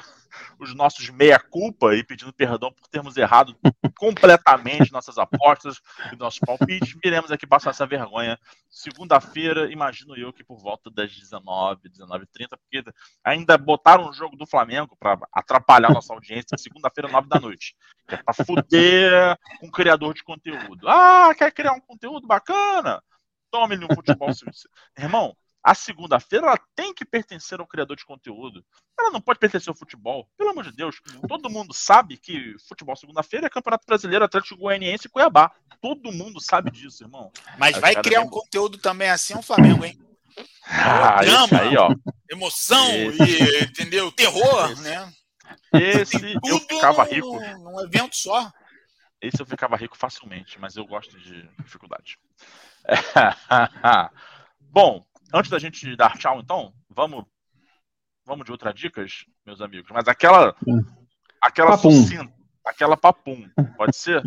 os 0.64 0.76
nossos 0.76 1.10
meia-culpa 1.10 1.96
e 1.96 2.04
pedindo 2.04 2.32
perdão 2.32 2.72
por 2.72 2.88
termos 2.88 3.18
errado 3.18 3.56
completamente 3.98 4.92
nossas 4.94 5.18
apostas 5.18 5.82
e 6.14 6.16
nossos 6.16 6.40
palpites. 6.40 6.96
Viremos 7.04 7.32
aqui 7.32 7.48
passar 7.48 7.72
essa 7.72 7.86
vergonha. 7.86 8.38
Segunda-feira, 8.70 9.72
imagino 9.72 10.16
eu 10.16 10.32
que 10.32 10.44
por 10.44 10.60
volta 10.60 10.90
das 10.92 11.12
19, 11.14 11.90
19h30, 11.90 12.50
porque 12.50 12.84
ainda 13.24 13.58
botaram 13.58 14.10
um 14.10 14.14
jogo 14.14 14.36
do 14.36 14.46
Flamengo 14.46 14.96
para 15.00 15.20
atrapalhar 15.34 15.92
nossa 15.92 16.14
audiência 16.14 16.58
segunda-feira, 16.58 17.12
9 17.12 17.28
da 17.28 17.40
noite. 17.40 17.76
É 18.08 18.18
para 18.18 18.46
fuder 18.46 19.38
um 19.64 19.72
criador 19.72 20.14
de 20.14 20.24
conteúdo. 20.24 20.88
Ah, 20.88 21.34
quer 21.36 21.52
criar 21.52 21.74
um 21.74 21.82
conteúdo 21.82 22.28
bacana? 22.28 23.02
Tome-lhe 23.50 23.84
um 23.84 23.94
futebol. 23.94 24.30
Irmão, 24.98 25.36
a 25.64 25.76
segunda-feira 25.76 26.48
ela 26.48 26.60
tem 26.76 26.94
que 26.94 27.06
pertencer 27.06 27.60
ao 27.60 27.68
criador 27.68 27.96
de 27.96 28.06
conteúdo. 28.06 28.66
Ela 29.00 29.12
não 29.12 29.22
pode 29.22 29.40
pertencer 29.40 29.70
ao 29.70 29.76
futebol. 29.76 30.28
Pelo 30.38 30.50
amor 30.50 30.64
de 30.64 30.72
Deus. 30.72 31.00
Todo 31.28 31.50
mundo 31.50 31.74
sabe 31.74 32.18
que 32.18 32.56
futebol 32.68 32.96
segunda-feira 32.96 33.48
é 33.48 33.50
Campeonato 33.50 33.86
Brasileiro, 33.86 34.26
Atlético 34.26 34.58
Goianiense 34.60 35.08
e 35.08 35.10
Cuiabá. 35.10 35.52
Todo 35.80 36.12
mundo 36.12 36.40
sabe 36.40 36.72
disso, 36.72 37.04
irmão. 37.04 37.32
Mas 37.58 37.78
vai 37.78 37.96
criar 37.96 38.22
um 38.22 38.30
conteúdo 38.30 38.78
também 38.78 39.10
assim 39.10 39.36
o 39.36 39.42
Flamengo, 39.42 39.86
hein? 39.86 39.98
Ah, 40.74 41.22
Drama, 41.22 41.60
aí, 41.60 41.76
ó. 41.76 41.90
emoção 42.30 42.88
esse. 42.88 43.24
e, 43.24 43.64
entendeu? 43.64 44.10
Terror, 44.12 44.72
esse. 44.72 44.82
né? 44.84 45.14
Esse 45.74 46.40
eu 46.46 46.60
ficava 46.60 47.04
rico. 47.04 47.40
Num 47.58 47.82
evento 47.82 48.16
só. 48.16 48.50
Esse 49.22 49.42
eu 49.42 49.46
ficava 49.46 49.76
rico 49.76 49.98
facilmente, 49.98 50.58
mas 50.60 50.78
eu 50.78 50.86
gosto 50.86 51.20
de 51.20 51.48
dificuldade. 51.62 52.18
Bom, 54.62 55.06
antes 55.34 55.50
da 55.50 55.60
gente 55.60 55.96
dar 55.96 56.18
tchau, 56.18 56.40
então, 56.40 56.74
vamos 56.90 57.26
vamos 58.26 58.46
de 58.46 58.52
outras 58.52 58.74
dicas, 58.76 59.26
meus 59.46 59.62
amigos. 59.62 59.90
Mas 59.92 60.08
aquela 60.08 60.56
aquela 61.42 61.72
Papum. 61.72 61.92
sucinta, 61.92 62.34
aquela 62.66 62.96
papum, 62.98 63.50
pode 63.76 63.96
ser? 63.96 64.24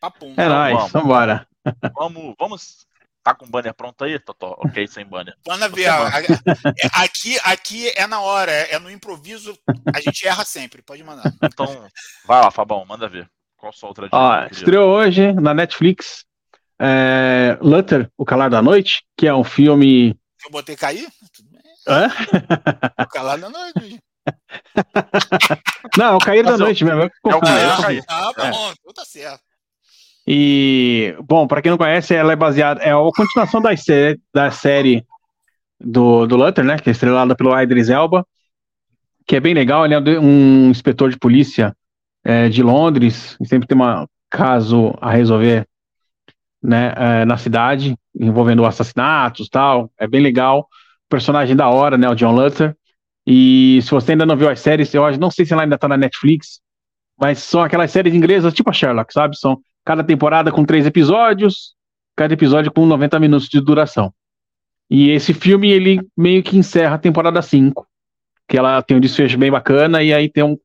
Papum. 0.00 0.34
É 0.36 0.48
nóis, 0.48 0.74
vamos. 0.74 0.92
vambora. 0.92 1.46
Vamos, 1.94 2.34
vamos. 2.38 2.86
Tá 3.22 3.34
com 3.34 3.44
o 3.44 3.50
banner 3.50 3.74
pronto 3.74 4.02
aí, 4.02 4.18
Totó? 4.18 4.56
Ok, 4.60 4.86
sem 4.86 5.04
banner. 5.04 5.36
Manda 5.46 5.68
ver. 5.68 5.90
Aqui, 6.94 7.38
aqui 7.44 7.92
é 7.94 8.06
na 8.06 8.18
hora, 8.20 8.50
é 8.50 8.78
no 8.78 8.90
improviso. 8.90 9.54
A 9.94 10.00
gente 10.00 10.26
erra 10.26 10.42
sempre. 10.42 10.80
Pode 10.80 11.04
mandar. 11.04 11.30
Então, 11.42 11.86
vai 12.24 12.40
lá, 12.40 12.50
Fabão, 12.50 12.82
manda 12.86 13.06
ver. 13.06 13.30
Qual 13.58 13.74
sua 13.74 13.90
outra 13.90 14.06
dica? 14.06 14.16
Ó, 14.16 14.46
estreou 14.46 14.90
hoje 14.90 15.34
na 15.34 15.52
Netflix 15.52 16.24
é, 16.80 17.58
Luther, 17.60 18.10
O 18.16 18.24
Calar 18.24 18.48
da 18.48 18.62
Noite, 18.62 19.04
que 19.14 19.26
é 19.26 19.34
um 19.34 19.44
filme. 19.44 20.18
Eu 20.44 20.50
botei 20.50 20.76
cair? 20.76 21.08
Tudo 21.34 21.48
bem. 21.50 21.60
Hã? 21.88 22.08
Tô 22.98 23.06
calado 23.08 23.40
na 23.42 23.48
noite. 23.50 24.00
Não, 25.96 26.06
é 26.06 26.14
o 26.14 26.18
Cair 26.18 26.44
da 26.44 26.52
eu- 26.52 26.58
Noite 26.58 26.84
mesmo. 26.84 27.00
eu 27.02 27.04
é 27.04 27.06
o 27.06 27.40
confundi. 27.40 27.42
Cair, 27.52 27.70
Ah, 27.70 27.82
Cair. 27.82 28.04
ah, 28.08 28.32
É. 28.38 28.50
bom, 28.50 28.72
então 28.80 28.92
tá 28.94 29.04
certo. 29.04 29.40
E, 30.26 31.16
bom, 31.22 31.46
pra 31.46 31.60
quem 31.62 31.70
não 31.70 31.78
conhece, 31.78 32.14
ela 32.14 32.32
é 32.32 32.36
baseada. 32.36 32.80
É 32.82 32.92
a 32.92 32.96
continuação 33.14 33.60
da, 33.60 33.76
sé- 33.76 34.16
da 34.32 34.50
série 34.50 35.04
do, 35.80 36.26
do 36.26 36.36
Luther, 36.36 36.64
né? 36.64 36.78
Que 36.78 36.90
é 36.90 36.92
estrelada 36.92 37.34
pelo 37.34 37.58
Idris 37.60 37.88
Elba, 37.88 38.24
que 39.26 39.36
é 39.36 39.40
bem 39.40 39.54
legal. 39.54 39.84
Ele 39.84 39.94
é 39.94 40.00
de- 40.00 40.18
um 40.18 40.70
inspetor 40.70 41.10
de 41.10 41.18
polícia 41.18 41.74
é, 42.24 42.48
de 42.48 42.62
Londres, 42.62 43.36
e 43.40 43.46
sempre 43.48 43.66
tem 43.66 43.76
um 43.76 44.06
caso 44.30 44.94
a 45.00 45.10
resolver 45.10 45.66
né, 46.62 46.92
é, 46.96 47.24
na 47.24 47.36
cidade, 47.36 47.96
envolvendo 48.14 48.64
assassinatos 48.64 49.48
tal. 49.48 49.90
É 49.98 50.06
bem 50.06 50.20
legal. 50.20 50.68
Personagem 51.08 51.56
da 51.56 51.68
hora, 51.68 51.96
né? 51.96 52.08
O 52.08 52.14
John 52.14 52.32
Luther. 52.32 52.76
E 53.26 53.80
se 53.82 53.90
você 53.90 54.12
ainda 54.12 54.26
não 54.26 54.36
viu 54.36 54.48
as 54.48 54.60
séries, 54.60 54.92
eu 54.94 55.18
não 55.18 55.30
sei 55.30 55.44
se 55.44 55.52
ela 55.52 55.62
ainda 55.62 55.78
tá 55.78 55.86
na 55.86 55.96
Netflix, 55.96 56.60
mas 57.18 57.38
são 57.38 57.62
aquelas 57.62 57.90
séries 57.90 58.14
inglesas 58.14 58.54
tipo 58.54 58.70
a 58.70 58.72
Sherlock, 58.72 59.12
sabe? 59.12 59.36
São 59.36 59.60
cada 59.84 60.02
temporada 60.02 60.50
com 60.50 60.64
três 60.64 60.86
episódios, 60.86 61.74
cada 62.16 62.34
episódio 62.34 62.72
com 62.72 62.86
90 62.86 63.18
minutos 63.20 63.48
de 63.48 63.60
duração. 63.60 64.12
E 64.88 65.10
esse 65.10 65.32
filme, 65.32 65.70
ele 65.70 66.00
meio 66.16 66.42
que 66.42 66.58
encerra 66.58 66.96
a 66.96 66.98
temporada 66.98 67.40
5, 67.40 67.86
que 68.48 68.58
ela 68.58 68.82
tem 68.82 68.96
um 68.96 69.00
desfecho 69.00 69.38
bem 69.38 69.50
bacana, 69.50 70.02
e 70.02 70.12
aí 70.12 70.28
tem 70.28 70.42
um, 70.42 70.56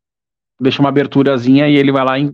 deixa 0.60 0.82
uma 0.82 0.90
aberturazinha 0.90 1.68
e 1.68 1.76
ele 1.76 1.92
vai 1.92 2.04
lá 2.04 2.18
e 2.18 2.34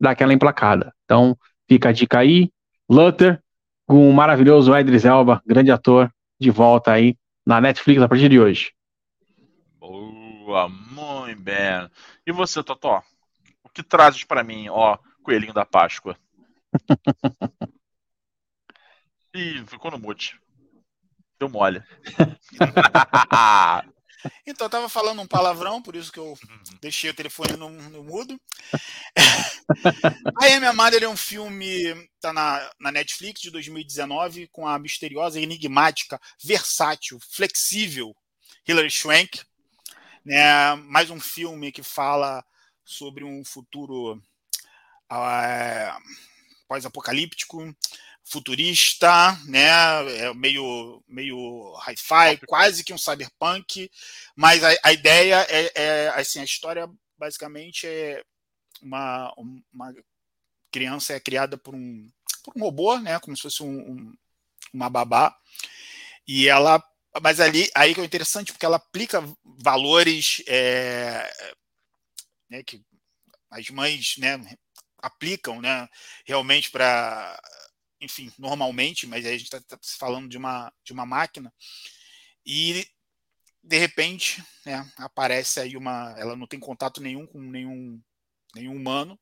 dá 0.00 0.10
aquela 0.10 0.32
emplacada. 0.32 0.92
Então, 1.04 1.36
fica 1.68 1.88
a 1.88 1.92
dica 1.92 2.20
aí, 2.20 2.50
Luther, 2.92 3.42
com 3.86 4.06
o 4.06 4.12
maravilhoso 4.12 4.76
Idris 4.76 5.06
Elba, 5.06 5.42
grande 5.46 5.70
ator, 5.72 6.12
de 6.38 6.50
volta 6.50 6.92
aí 6.92 7.16
na 7.46 7.58
Netflix 7.58 8.02
a 8.02 8.06
partir 8.06 8.28
de 8.28 8.38
hoje. 8.38 8.74
Boa, 9.80 10.68
muito 10.68 11.40
bem. 11.40 11.88
E 12.26 12.32
você, 12.32 12.62
Totó? 12.62 13.02
O 13.64 13.70
que 13.70 13.82
trazes 13.82 14.24
pra 14.24 14.44
mim, 14.44 14.68
ó, 14.68 14.98
coelhinho 15.22 15.54
da 15.54 15.64
Páscoa? 15.64 16.18
Ih, 19.34 19.64
ficou 19.66 19.90
no 19.90 19.98
mute. 19.98 20.38
Deu 21.40 21.48
mole. 21.48 21.82
Então, 24.46 24.66
eu 24.66 24.70
tava 24.70 24.88
falando 24.88 25.20
um 25.20 25.26
palavrão, 25.26 25.80
por 25.82 25.96
isso 25.96 26.12
que 26.12 26.18
eu 26.18 26.36
deixei 26.80 27.10
o 27.10 27.14
telefone 27.14 27.56
no, 27.56 27.70
no 27.70 28.02
mudo. 28.02 28.40
a 30.40 30.46
Amy 30.46 30.66
Amada 30.66 30.96
é 30.96 31.08
um 31.08 31.16
filme, 31.16 31.94
tá 32.20 32.32
na, 32.32 32.70
na 32.80 32.92
Netflix 32.92 33.40
de 33.40 33.50
2019, 33.50 34.48
com 34.48 34.66
a 34.66 34.78
misteriosa, 34.78 35.40
enigmática, 35.40 36.20
versátil, 36.42 37.18
flexível 37.20 38.14
Hilary 38.66 38.90
Swank. 38.90 39.40
Né? 40.24 40.74
Mais 40.86 41.10
um 41.10 41.20
filme 41.20 41.72
que 41.72 41.82
fala 41.82 42.44
sobre 42.84 43.24
um 43.24 43.44
futuro 43.44 44.22
ah, 45.08 45.98
pós-apocalíptico, 46.68 47.74
futurista, 48.32 49.38
né? 49.46 49.68
É 50.16 50.32
meio, 50.32 51.04
meio 51.06 51.76
hi-fi, 51.86 52.38
quase 52.46 52.82
que 52.82 52.94
um 52.94 52.98
cyberpunk, 52.98 53.90
mas 54.34 54.64
a, 54.64 54.70
a 54.82 54.92
ideia 54.92 55.46
é, 55.50 55.72
é, 55.74 56.08
assim, 56.08 56.40
a 56.40 56.44
história 56.44 56.88
basicamente 57.18 57.86
é 57.86 58.24
uma, 58.80 59.32
uma 59.36 59.94
criança 60.72 61.12
é 61.12 61.20
criada 61.20 61.58
por 61.58 61.74
um, 61.74 62.10
por 62.42 62.54
um 62.56 62.60
robô, 62.60 62.98
né? 62.98 63.20
Como 63.20 63.36
se 63.36 63.42
fosse 63.42 63.62
um, 63.62 63.68
um, 63.68 64.14
uma 64.72 64.88
babá, 64.88 65.36
e 66.26 66.48
ela 66.48 66.82
mas 67.22 67.40
ali 67.40 67.70
aí 67.74 67.94
que 67.94 68.00
é 68.00 68.04
interessante 68.04 68.52
porque 68.52 68.64
ela 68.64 68.78
aplica 68.78 69.22
valores 69.44 70.42
é, 70.46 71.30
né, 72.48 72.62
que 72.62 72.82
as 73.50 73.68
mães 73.68 74.14
né, 74.16 74.40
aplicam 74.96 75.60
né, 75.60 75.86
realmente 76.24 76.70
para 76.70 77.38
enfim, 78.02 78.32
normalmente, 78.36 79.06
mas 79.06 79.24
aí 79.24 79.34
a 79.34 79.38
gente 79.38 79.54
está 79.54 79.60
tá 79.60 79.78
falando 79.98 80.28
de 80.28 80.36
uma, 80.36 80.72
de 80.84 80.92
uma 80.92 81.06
máquina, 81.06 81.54
e 82.44 82.84
de 83.62 83.78
repente 83.78 84.44
né, 84.66 84.90
aparece 84.96 85.60
aí 85.60 85.76
uma. 85.76 86.12
Ela 86.18 86.34
não 86.34 86.48
tem 86.48 86.58
contato 86.58 87.00
nenhum 87.00 87.24
com 87.26 87.40
nenhum, 87.40 88.02
nenhum 88.56 88.74
humano. 88.74 89.18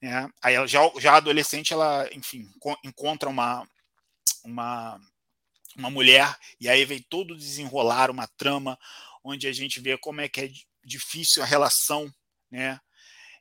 Né, 0.00 0.30
aí 0.40 0.54
ela, 0.54 0.66
já, 0.66 0.80
já 1.00 1.16
adolescente, 1.16 1.72
ela, 1.72 2.08
enfim, 2.12 2.48
encontra 2.84 3.28
uma, 3.28 3.68
uma, 4.44 5.00
uma 5.76 5.90
mulher, 5.90 6.38
e 6.60 6.68
aí 6.68 6.84
vem 6.84 7.02
todo 7.02 7.36
desenrolar 7.36 8.12
uma 8.12 8.28
trama 8.28 8.78
onde 9.24 9.48
a 9.48 9.52
gente 9.52 9.80
vê 9.80 9.98
como 9.98 10.20
é 10.20 10.28
que 10.28 10.40
é 10.40 10.52
difícil 10.84 11.42
a 11.42 11.46
relação 11.46 12.12
né, 12.48 12.78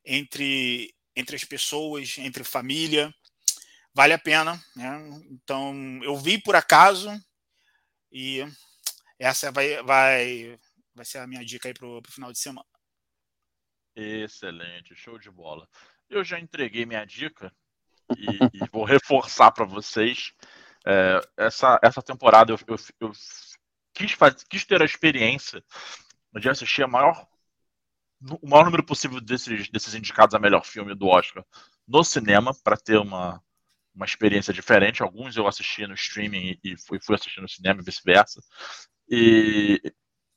entre, 0.03 0.95
entre 1.15 1.35
as 1.35 1.43
pessoas, 1.43 2.17
entre 2.17 2.43
família 2.43 3.13
vale 3.93 4.13
a 4.13 4.19
pena. 4.19 4.59
Né? 4.75 5.21
Então, 5.29 5.99
eu 6.03 6.17
vi 6.17 6.41
por 6.41 6.55
acaso 6.55 7.09
e 8.11 8.45
essa 9.19 9.51
vai, 9.51 9.81
vai, 9.83 10.59
vai 10.93 11.05
ser 11.05 11.19
a 11.19 11.27
minha 11.27 11.43
dica 11.45 11.67
aí 11.67 11.73
para 11.73 11.87
o 11.87 12.01
final 12.09 12.31
de 12.31 12.39
semana. 12.39 12.67
Excelente, 13.95 14.95
show 14.95 15.19
de 15.19 15.29
bola. 15.29 15.67
Eu 16.09 16.23
já 16.23 16.39
entreguei 16.39 16.85
minha 16.85 17.05
dica 17.05 17.53
e, 18.17 18.25
e 18.57 18.69
vou 18.71 18.83
reforçar 18.83 19.51
para 19.51 19.65
vocês. 19.65 20.33
É, 20.85 21.21
essa, 21.37 21.79
essa 21.81 22.01
temporada 22.01 22.51
eu, 22.51 22.59
eu, 22.67 22.75
eu 22.99 23.11
quis, 23.93 24.11
faz, 24.13 24.43
quis 24.43 24.65
ter 24.65 24.81
a 24.81 24.85
experiência 24.85 25.63
de 26.39 26.49
assistir 26.49 26.83
a 26.83 26.87
maior, 26.87 27.27
o 28.41 28.49
maior 28.49 28.65
número 28.65 28.83
possível 28.83 29.21
desses, 29.21 29.69
desses 29.69 29.93
indicados 29.93 30.35
a 30.35 30.39
melhor 30.39 30.65
filme 30.65 30.95
do 30.95 31.07
Oscar 31.07 31.45
no 31.87 32.03
cinema, 32.03 32.53
para 32.63 32.77
ter 32.77 32.97
uma, 32.97 33.41
uma 33.93 34.05
experiência 34.05 34.53
diferente. 34.53 35.03
Alguns 35.03 35.37
eu 35.37 35.47
assisti 35.47 35.85
no 35.85 35.93
streaming 35.93 36.59
e 36.63 36.75
fui, 36.77 36.99
fui 36.99 37.15
assistir 37.15 37.41
no 37.41 37.49
cinema 37.49 37.81
e 37.81 37.83
vice-versa. 37.83 38.41
E, 39.09 39.81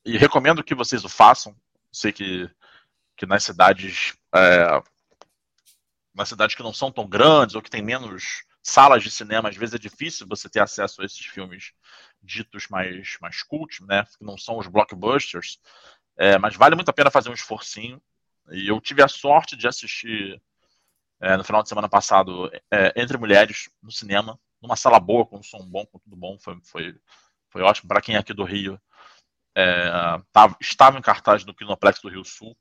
e, 0.05 0.17
recomendo 0.17 0.63
que 0.63 0.75
vocês 0.75 1.03
o 1.03 1.09
façam. 1.09 1.55
Sei 1.91 2.11
que, 2.11 2.49
que 3.15 3.25
nas 3.25 3.43
cidades. 3.43 4.15
É, 4.35 4.81
nas 6.13 6.29
cidades 6.29 6.55
que 6.55 6.63
não 6.63 6.73
são 6.73 6.91
tão 6.91 7.07
grandes 7.07 7.55
ou 7.55 7.61
que 7.61 7.69
tem 7.69 7.81
menos 7.81 8.43
salas 8.63 9.03
de 9.03 9.11
cinema, 9.11 9.49
às 9.49 9.55
vezes 9.55 9.75
é 9.75 9.79
difícil 9.79 10.27
você 10.27 10.49
ter 10.49 10.59
acesso 10.59 11.01
a 11.01 11.05
esses 11.05 11.25
filmes 11.25 11.71
ditos 12.21 12.67
mais, 12.67 13.17
mais 13.21 13.41
cult, 13.43 13.83
né? 13.85 14.03
Que 14.17 14.25
não 14.25 14.37
são 14.37 14.57
os 14.57 14.67
blockbusters. 14.67 15.59
É, 16.17 16.37
mas 16.37 16.55
vale 16.55 16.75
muito 16.75 16.89
a 16.89 16.93
pena 16.93 17.11
fazer 17.11 17.29
um 17.29 17.33
esforcinho. 17.33 18.01
E 18.51 18.67
eu 18.67 18.79
tive 18.81 19.03
a 19.03 19.07
sorte 19.07 19.55
de 19.55 19.67
assistir 19.67 20.41
é, 21.19 21.35
no 21.35 21.43
final 21.43 21.63
de 21.63 21.69
semana 21.69 21.89
passado, 21.89 22.49
é, 22.71 22.93
Entre 22.95 23.17
Mulheres, 23.17 23.69
no 23.81 23.91
cinema, 23.91 24.39
numa 24.61 24.75
sala 24.75 24.99
boa, 24.99 25.25
com 25.25 25.41
som 25.41 25.65
bom, 25.65 25.85
com 25.85 25.99
tudo 25.99 26.15
bom, 26.15 26.37
foi, 26.39 26.59
foi, 26.63 26.95
foi 27.49 27.61
ótimo. 27.61 27.87
Para 27.87 28.01
quem 28.01 28.15
é 28.15 28.19
aqui 28.19 28.33
do 28.33 28.43
Rio, 28.43 28.79
é, 29.55 29.91
tava, 30.31 30.55
estava 30.61 30.97
em 30.97 31.01
cartaz 31.01 31.43
no 31.45 31.53
Kinoplex 31.53 31.99
do 32.01 32.09
Rio 32.09 32.23
Sul, 32.23 32.55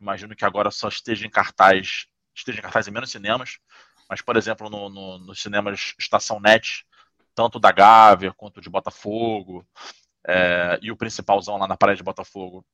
imagino 0.00 0.36
que 0.36 0.44
agora 0.44 0.70
só 0.70 0.88
esteja 0.88 1.26
em 1.26 1.30
cartaz, 1.30 2.06
esteja 2.34 2.58
em 2.58 2.62
cartaz 2.62 2.86
em 2.86 2.92
menos 2.92 3.10
cinemas, 3.10 3.58
mas, 4.08 4.22
por 4.22 4.36
exemplo, 4.36 4.70
no, 4.70 4.88
no, 4.88 5.18
nos 5.18 5.42
cinemas 5.42 5.94
Estação 5.98 6.38
Net, 6.40 6.86
tanto 7.34 7.58
da 7.58 7.72
Gávea 7.72 8.32
quanto 8.32 8.60
de 8.60 8.70
Botafogo, 8.70 9.66
é, 10.26 10.78
e 10.82 10.90
o 10.90 10.96
principalzão 10.96 11.56
lá 11.56 11.66
na 11.66 11.76
Praia 11.76 11.96
de 11.96 12.02
Botafogo, 12.02 12.64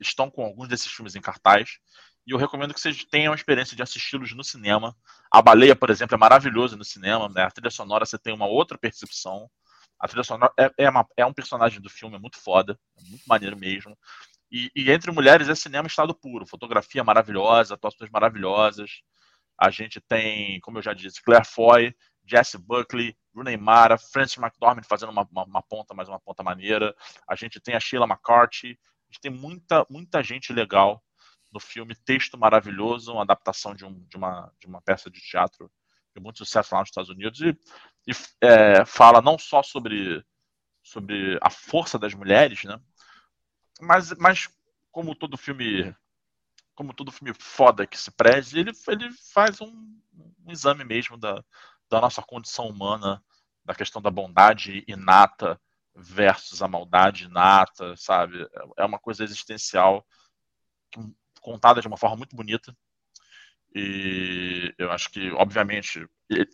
estão 0.00 0.30
com 0.30 0.44
alguns 0.44 0.68
desses 0.68 0.90
filmes 0.90 1.14
em 1.16 1.20
cartaz. 1.20 1.78
E 2.26 2.32
eu 2.32 2.38
recomendo 2.38 2.74
que 2.74 2.80
vocês 2.80 3.04
tenham 3.04 3.32
a 3.32 3.36
experiência 3.36 3.76
de 3.76 3.82
assisti-los 3.82 4.32
no 4.34 4.42
cinema. 4.42 4.96
A 5.30 5.40
Baleia, 5.40 5.76
por 5.76 5.90
exemplo, 5.90 6.16
é 6.16 6.18
maravilhoso 6.18 6.76
no 6.76 6.84
cinema. 6.84 7.28
Né? 7.28 7.42
A 7.42 7.50
trilha 7.50 7.70
sonora 7.70 8.04
você 8.04 8.18
tem 8.18 8.34
uma 8.34 8.46
outra 8.46 8.76
percepção. 8.76 9.48
A 9.98 10.08
trilha 10.08 10.24
sonora 10.24 10.52
é, 10.58 10.70
é, 10.76 10.90
uma, 10.90 11.06
é 11.16 11.24
um 11.24 11.32
personagem 11.32 11.80
do 11.80 11.88
filme, 11.88 12.16
é 12.16 12.18
muito 12.18 12.38
foda, 12.38 12.76
é 12.98 13.08
muito 13.08 13.22
maneiro 13.28 13.56
mesmo. 13.56 13.96
E, 14.50 14.70
e, 14.74 14.90
Entre 14.90 15.12
Mulheres 15.12 15.48
é 15.48 15.54
cinema 15.54 15.86
estado 15.86 16.12
puro. 16.14 16.44
Fotografia 16.44 17.04
maravilhosa, 17.04 17.74
atuações 17.74 18.10
maravilhosas. 18.10 19.02
A 19.58 19.70
gente 19.70 20.00
tem, 20.00 20.60
como 20.60 20.78
eu 20.78 20.82
já 20.82 20.92
disse, 20.92 21.22
Claire 21.22 21.46
Foy, 21.46 21.94
Jesse 22.26 22.58
Buckley, 22.58 23.16
Rooney 23.34 23.56
Mara, 23.56 23.96
Francis 23.96 24.36
McDormand 24.36 24.82
fazendo 24.82 25.10
uma, 25.10 25.26
uma, 25.30 25.44
uma, 25.44 25.62
ponta, 25.62 25.94
mais 25.94 26.08
uma 26.08 26.18
ponta 26.18 26.42
maneira. 26.42 26.94
A 27.28 27.36
gente 27.36 27.60
tem 27.60 27.76
a 27.76 27.80
Sheila 27.80 28.04
McCarthy. 28.04 28.70
A 28.72 29.12
gente 29.12 29.20
tem 29.20 29.30
muita, 29.30 29.86
muita 29.88 30.22
gente 30.24 30.52
legal 30.52 31.00
no 31.56 31.60
filme. 31.60 31.94
Texto 31.94 32.38
maravilhoso, 32.38 33.12
uma 33.12 33.22
adaptação 33.22 33.74
de, 33.74 33.84
um, 33.84 34.04
de, 34.06 34.16
uma, 34.16 34.52
de 34.60 34.66
uma 34.66 34.80
peça 34.82 35.10
de 35.10 35.20
teatro 35.20 35.70
de 36.14 36.22
muito 36.22 36.38
sucesso 36.38 36.74
lá 36.74 36.80
nos 36.80 36.90
Estados 36.90 37.10
Unidos. 37.10 37.40
E, 37.40 37.58
e 38.06 38.12
é, 38.40 38.84
fala 38.84 39.20
não 39.20 39.38
só 39.38 39.62
sobre, 39.62 40.24
sobre 40.82 41.38
a 41.42 41.50
força 41.50 41.98
das 41.98 42.14
mulheres, 42.14 42.62
né? 42.64 42.78
Mas, 43.80 44.12
mas 44.18 44.48
como 44.90 45.14
todo 45.14 45.36
filme 45.36 45.94
como 46.74 46.92
todo 46.92 47.10
filme 47.10 47.32
foda 47.32 47.86
que 47.86 47.98
se 47.98 48.10
preze, 48.10 48.58
ele, 48.58 48.70
ele 48.88 49.10
faz 49.32 49.62
um, 49.62 49.98
um 50.44 50.52
exame 50.52 50.84
mesmo 50.84 51.16
da, 51.16 51.42
da 51.88 52.02
nossa 52.02 52.20
condição 52.20 52.68
humana, 52.68 53.24
da 53.64 53.74
questão 53.74 54.02
da 54.02 54.10
bondade 54.10 54.84
inata 54.86 55.58
versus 55.94 56.60
a 56.60 56.68
maldade 56.68 57.24
inata, 57.24 57.96
sabe? 57.96 58.46
É 58.76 58.84
uma 58.84 58.98
coisa 58.98 59.24
existencial 59.24 60.06
contada 61.46 61.80
de 61.80 61.86
uma 61.86 61.96
forma 61.96 62.16
muito 62.16 62.34
bonita. 62.34 62.76
E 63.72 64.74
eu 64.76 64.90
acho 64.90 65.08
que, 65.10 65.30
obviamente, 65.30 66.04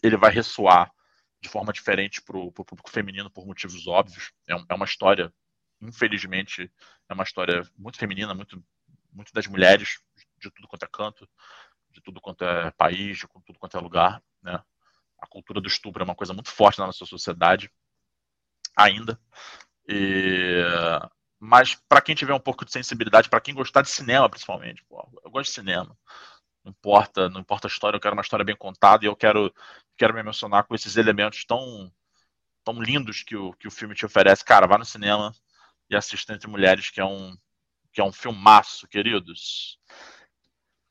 ele 0.03 0.19
vai 0.19 0.31
ressoar 0.31 0.93
de 1.41 1.49
forma 1.49 1.73
diferente 1.73 2.21
para 2.21 2.37
o 2.37 2.53
público 2.53 2.91
feminino 2.91 3.31
por 3.31 3.47
motivos 3.47 3.87
óbvios. 3.87 4.33
É, 4.47 4.53
é, 4.53 4.75
uma 4.75 4.85
história, 4.85 5.33
infelizmente, 5.81 6.71
é 7.09 7.15
uma 7.15 7.25
história 7.25 7.63
muito 7.77 7.99
feminina, 7.99 8.35
muito, 8.35 8.63
muito 9.11 9.33
das 9.33 9.47
mulheres, 9.47 9.99
de 10.39 10.51
tudo 10.51 10.69
quanto 10.69 10.85
é 10.85 10.89
canto, 10.93 11.27
de 11.91 12.03
tudo 12.03 12.21
quanto 12.21 12.45
é 12.45 12.71
país, 12.73 13.19
de 13.19 13.27
tudo 13.47 13.59
quanto 13.59 13.79
é 13.79 13.81
lugar, 13.81 14.23
né? 14.43 14.63
A 15.19 15.27
cultura 15.27 15.61
do 15.61 15.69
estupro 15.69 16.03
é 16.03 16.05
uma 16.05 16.15
coisa 16.15 16.35
muito 16.35 16.51
forte 16.51 16.81
na 16.81 16.87
nossa 16.87 17.07
sociedade, 17.07 17.71
ainda. 18.77 19.19
E... 19.89 20.61
Mas 21.45 21.75
para 21.75 22.01
quem 22.01 22.15
tiver 22.15 22.33
um 22.33 22.39
pouco 22.39 22.65
de 22.65 22.71
sensibilidade, 22.71 23.29
para 23.29 23.41
quem 23.41 23.53
gostar 23.53 23.83
de 23.83 23.91
cinema, 23.91 24.31
principalmente, 24.31 24.85
pô, 24.85 25.05
eu 25.25 25.29
gosto 25.29 25.49
de 25.49 25.55
cinema. 25.55 25.99
Não 26.63 26.71
importa, 26.71 27.29
não 27.29 27.41
importa 27.41 27.67
a 27.67 27.69
história, 27.69 27.97
eu 27.97 28.01
quero 28.01 28.15
uma 28.15 28.23
história 28.23 28.45
bem 28.45 28.55
contada 28.55 29.05
e 29.05 29.09
eu 29.09 29.17
quero, 29.17 29.53
quero 29.97 30.15
me 30.15 30.21
emocionar 30.21 30.63
com 30.63 30.73
esses 30.73 30.97
elementos 30.97 31.45
tão, 31.45 31.93
tão 32.63 32.81
lindos 32.81 33.25
que 33.25 33.35
o, 33.35 33.53
que 33.55 33.67
o 33.67 33.73
filme 33.73 33.93
te 33.93 34.07
oferece. 34.07 34.45
Cara, 34.45 34.69
vá 34.69 34.79
no 34.79 34.85
cinema 34.85 35.35
e 35.91 35.97
assista 35.97 36.33
Entre 36.33 36.49
Mulheres, 36.49 36.91
que 36.91 37.01
é 37.01 37.05
um, 37.05 37.37
que 37.93 38.01
é 38.01 38.05
um 38.05 38.13
filmaço, 38.13 38.87
queridos. 38.87 39.81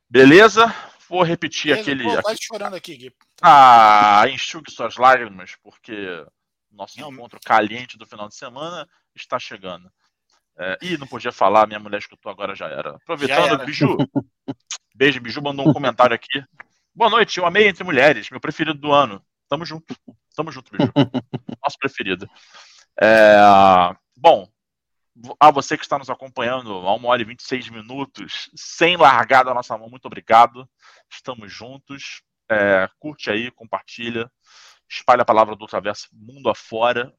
Beleza? 0.10 0.66
Vou 1.08 1.24
repetir 1.24 1.72
Beleza, 1.72 1.82
aquele. 1.82 2.04
Pô, 2.04 2.22
vai 2.24 2.36
chorando 2.38 2.76
aqui, 2.76 2.98
Gui. 2.98 3.16
Ah, 3.42 4.26
enxugue 4.28 4.70
suas 4.70 4.98
lágrimas, 4.98 5.56
porque 5.64 6.26
nosso 6.70 7.00
não, 7.00 7.10
encontro 7.10 7.40
caliente 7.40 7.98
do 7.98 8.06
final 8.06 8.28
de 8.28 8.36
semana 8.36 8.86
está 9.16 9.40
chegando. 9.40 9.90
É, 10.62 10.78
ih, 10.80 10.96
não 10.96 11.08
podia 11.08 11.32
falar, 11.32 11.66
minha 11.66 11.80
mulher 11.80 11.98
escutou 11.98 12.32
agora 12.32 12.54
já 12.54 12.68
era. 12.68 12.92
Aproveitando, 12.92 13.48
já 13.48 13.54
era. 13.54 13.66
Biju. 13.66 13.98
Beijo, 14.94 15.20
Biju 15.20 15.42
mandou 15.42 15.68
um 15.68 15.74
comentário 15.74 16.14
aqui. 16.14 16.44
Boa 16.94 17.10
noite, 17.10 17.40
eu 17.40 17.48
amei 17.48 17.68
Entre 17.68 17.84
Mulheres, 17.84 18.30
meu 18.30 18.40
preferido 18.40 18.80
do 18.80 18.92
ano. 18.92 19.26
Tamo 19.50 19.66
junto. 19.66 19.96
Tamo 20.36 20.52
junto, 20.52 20.72
Biju. 20.72 20.92
Nosso 21.64 21.80
preferido. 21.80 22.30
É, 23.02 23.38
bom, 24.16 24.48
a 25.40 25.50
você 25.50 25.76
que 25.76 25.84
está 25.84 25.98
nos 25.98 26.12
acompanhando 26.12 26.72
a 26.72 26.96
1 26.96 27.06
hora 27.06 27.22
e 27.24 27.26
26 27.26 27.70
minutos, 27.70 28.52
sem 28.56 28.98
largar 28.98 29.44
da 29.44 29.56
nossa 29.56 29.76
mão, 29.76 29.90
muito 29.90 30.06
obrigado. 30.06 30.70
Estamos 31.12 31.52
juntos. 31.52 32.22
É, 32.52 32.88
curte 33.00 33.32
aí, 33.32 33.50
compartilha, 33.50 34.30
espalha 34.88 35.24
a 35.24 35.26
palavra 35.26 35.56
do 35.56 35.62
Ultraverso 35.62 36.08
mundo 36.12 36.50
afora. 36.52 37.12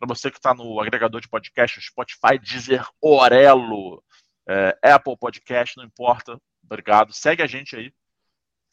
Para 0.00 0.08
você 0.08 0.30
que 0.30 0.38
está 0.38 0.54
no 0.54 0.80
agregador 0.80 1.20
de 1.20 1.28
podcast, 1.28 1.78
Spotify, 1.78 2.38
Deezer, 2.42 2.88
Orelo, 3.02 4.02
é, 4.48 4.78
Apple 4.82 5.14
Podcast, 5.18 5.76
não 5.76 5.84
importa. 5.84 6.40
Obrigado. 6.64 7.12
Segue 7.12 7.42
a 7.42 7.46
gente 7.46 7.76
aí, 7.76 7.92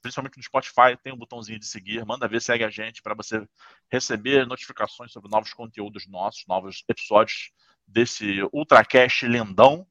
principalmente 0.02 0.38
no 0.38 0.44
Spotify, 0.44 0.96
tem 1.04 1.12
um 1.12 1.18
botãozinho 1.18 1.60
de 1.60 1.66
seguir. 1.66 2.06
Manda 2.06 2.30
ver, 2.30 2.42
segue 2.42 2.64
a 2.64 2.70
gente 2.70 3.02
para 3.02 3.14
você 3.14 3.46
receber 3.92 4.48
notificações 4.48 5.12
sobre 5.12 5.30
novos 5.30 5.54
conteúdos 5.54 6.08
nossos, 6.08 6.46
novos 6.48 6.86
episódios 6.88 7.52
desse 7.86 8.42
Ultracast 8.54 9.28
lendão. 9.28 9.86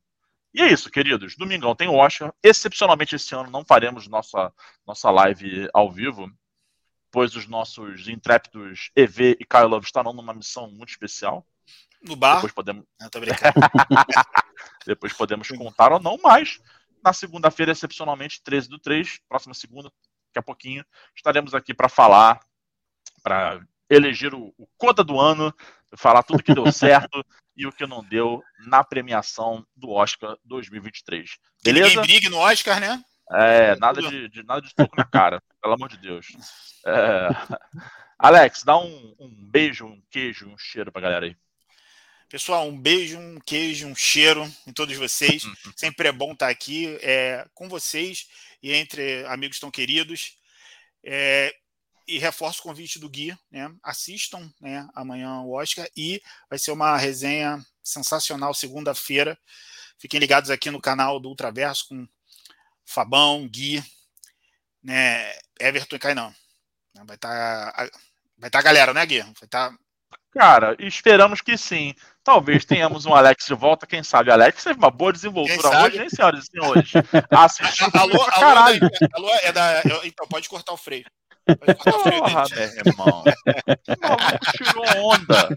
E 0.55 0.63
é 0.63 0.73
isso, 0.73 0.91
queridos. 0.91 1.37
Domingão 1.37 1.77
tem 1.77 1.87
o 1.87 1.97
Oscar. 1.97 2.33
Excepcionalmente 2.43 3.15
esse 3.15 3.35
ano 3.35 3.51
não 3.51 3.63
faremos 3.63 4.09
nossa, 4.09 4.51
nossa 4.87 5.11
live 5.11 5.69
ao 5.75 5.93
vivo, 5.93 6.33
pois 7.17 7.35
os 7.35 7.47
nossos 7.47 8.09
intrépidos 8.09 8.91
EV 8.95 9.39
e 9.41 9.45
Kyle 9.47 9.65
Love 9.65 9.87
estarão 9.87 10.13
numa 10.13 10.35
missão 10.35 10.71
muito 10.71 10.91
especial. 10.91 11.47
No 12.03 12.15
bar? 12.15 12.35
Depois 12.35 12.53
podemos, 12.53 12.85
Depois 14.87 15.13
podemos 15.15 15.49
contar 15.49 15.93
ou 15.93 15.99
não, 15.99 16.19
mas 16.23 16.61
na 17.03 17.15
segunda-feira, 17.15 17.73
excepcionalmente, 17.73 18.43
13 18.43 18.69
do 18.69 18.79
3, 18.79 19.19
próxima 19.27 19.55
segunda, 19.55 19.85
daqui 19.89 20.39
a 20.39 20.43
pouquinho, 20.43 20.85
estaremos 21.17 21.55
aqui 21.55 21.73
para 21.73 21.89
falar, 21.89 22.39
para 23.23 23.67
eleger 23.89 24.35
o, 24.35 24.53
o 24.59 24.67
Coda 24.77 25.03
do 25.03 25.19
ano, 25.19 25.55
falar 25.97 26.23
tudo 26.23 26.43
que 26.43 26.53
deu 26.53 26.69
certo 26.71 27.25
e 27.57 27.67
o 27.67 27.73
que 27.73 27.87
não 27.87 28.05
deu 28.05 28.43
na 28.67 28.85
premiação 28.85 29.67
do 29.75 29.89
Oscar 29.89 30.37
2023. 30.45 31.39
Beleza? 31.65 31.89
Ninguém 31.89 32.03
brigue 32.03 32.29
no 32.29 32.37
Oscar, 32.37 32.79
né? 32.79 33.03
É, 33.33 33.77
nada 33.77 34.01
de, 34.01 34.29
de 34.29 34.43
nada 34.45 34.61
de 34.61 34.75
toco 34.75 34.97
na 34.97 35.05
cara, 35.05 35.43
pelo 35.61 35.75
amor 35.75 35.89
de 35.89 35.99
Deus. 35.99 36.27
É... 36.87 37.29
Alex, 38.19 38.63
dá 38.63 38.79
um, 38.79 39.15
um 39.19 39.29
beijo, 39.29 39.87
um 39.87 40.01
queijo, 40.11 40.49
um 40.49 40.57
cheiro 40.57 40.93
pra 40.93 41.03
galera 41.03 41.27
aí. 41.27 41.37
Pessoal, 42.29 42.67
um 42.67 42.77
beijo, 42.77 43.19
um 43.19 43.39
queijo, 43.39 43.87
um 43.87 43.95
cheiro 43.95 44.51
em 44.67 44.73
todos 44.73 44.97
vocês. 44.97 45.43
Sempre 45.77 46.09
é 46.09 46.13
bom 46.13 46.33
estar 46.33 46.49
aqui 46.49 46.99
é, 47.01 47.47
com 47.55 47.69
vocês 47.69 48.29
e 48.63 48.73
entre 48.73 49.25
amigos 49.27 49.61
tão 49.61 49.71
queridos. 49.71 50.39
É, 51.05 51.55
e 52.09 52.19
reforço 52.19 52.61
o 52.61 52.63
convite 52.63 52.99
do 52.99 53.09
Gui, 53.09 53.37
né? 53.51 53.73
Assistam 53.83 54.53
né, 54.61 54.89
amanhã 54.95 55.41
o 55.41 55.53
Oscar 55.53 55.89
e 55.97 56.23
vai 56.49 56.59
ser 56.59 56.71
uma 56.71 56.97
resenha 56.97 57.65
sensacional 57.83 58.55
segunda-feira. 58.55 59.39
Fiquem 59.99 60.21
ligados 60.21 60.51
aqui 60.51 60.71
no 60.71 60.81
canal 60.81 61.19
do 61.19 61.29
Ultraverso 61.29 61.89
com 61.89 62.09
Fabão, 62.87 63.47
Gui, 63.49 63.83
né, 64.83 65.33
Everton 65.61 65.97
e 65.97 65.99
Cainão. 65.99 66.33
Vai 67.05 67.17
estar 67.17 67.73
tá, 67.73 67.91
vai 68.39 68.49
tá 68.49 68.59
a 68.61 68.63
galera, 68.63 68.95
né, 68.95 69.05
Gui? 69.05 69.21
Vai 69.21 69.33
estar 69.33 69.71
tá... 69.71 69.77
Cara, 70.33 70.77
esperamos 70.79 71.41
que 71.41 71.57
sim. 71.57 71.95
Talvez 72.23 72.65
tenhamos 72.65 73.07
um 73.07 73.15
Alex 73.15 73.47
de 73.47 73.55
volta, 73.55 73.87
quem 73.87 74.03
sabe? 74.03 74.31
Alex 74.31 74.63
teve 74.63 74.79
uma 74.79 74.91
boa 74.91 75.13
desenvoltura 75.13 75.85
hoje, 75.85 76.03
hein, 76.03 76.11
senhoras 76.11 76.45
e 76.45 76.51
senhores? 76.51 76.93
Assistiu 77.31 77.89
alô, 77.95 78.23
alô. 78.23 78.41
Da, 78.41 78.89
alô, 79.15 79.31
é 79.43 79.53
da, 79.53 79.83
então, 80.05 80.27
pode 80.29 80.49
cortar 80.49 80.73
o 80.73 80.77
freio. 80.77 81.07
Porra, 81.47 82.45
meu 82.51 82.65
irmão. 82.85 83.25
maluco 84.03 84.53
tirou 84.57 84.85
onda. 85.13 85.49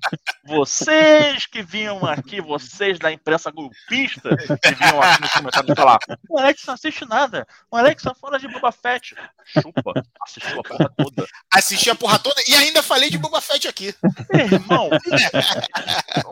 Vocês 0.45 1.47
que 1.47 1.63
vinham 1.63 2.05
aqui, 2.05 2.39
vocês 2.39 2.99
da 2.99 3.11
imprensa 3.11 3.49
golpista, 3.49 4.29
que 4.37 4.75
vinham 4.75 5.01
aqui 5.01 5.21
nos 5.21 5.31
comentários 5.31 5.75
falar: 5.75 5.97
o 6.29 6.37
Alex 6.37 6.63
não 6.65 6.75
assiste 6.75 7.05
nada. 7.05 7.47
O 7.71 7.75
Alex 7.75 8.03
só 8.03 8.13
fala 8.13 8.37
de 8.37 8.47
Boba 8.47 8.71
Fett. 8.71 9.15
Chupa, 9.45 9.93
assistiu 10.21 10.59
a 10.59 10.63
porra 10.63 10.91
toda. 10.95 11.27
Assisti 11.51 11.89
a 11.89 11.95
porra 11.95 12.19
toda 12.19 12.41
e 12.47 12.53
ainda 12.53 12.83
falei 12.83 13.09
de 13.09 13.17
Boba 13.17 13.41
Fett 13.41 13.67
aqui. 13.67 13.95
Irmão, 14.31 14.89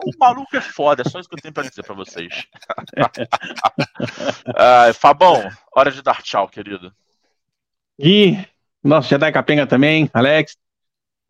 o 0.04 0.18
maluco 0.18 0.56
é 0.56 0.60
foda, 0.60 1.02
é 1.02 1.08
só 1.08 1.18
isso 1.18 1.28
que 1.28 1.34
eu 1.34 1.42
tenho 1.42 1.54
pra 1.54 1.64
dizer 1.64 1.82
pra 1.82 1.96
vocês. 1.96 2.46
uh, 4.48 4.94
Fabão, 4.94 5.50
hora 5.74 5.90
de 5.90 6.00
dar 6.00 6.22
tchau, 6.22 6.48
querido. 6.48 6.94
E 7.98 8.38
nosso 8.82 9.08
Jedi 9.08 9.30
Capenga 9.32 9.66
também, 9.66 10.10
Alex. 10.12 10.56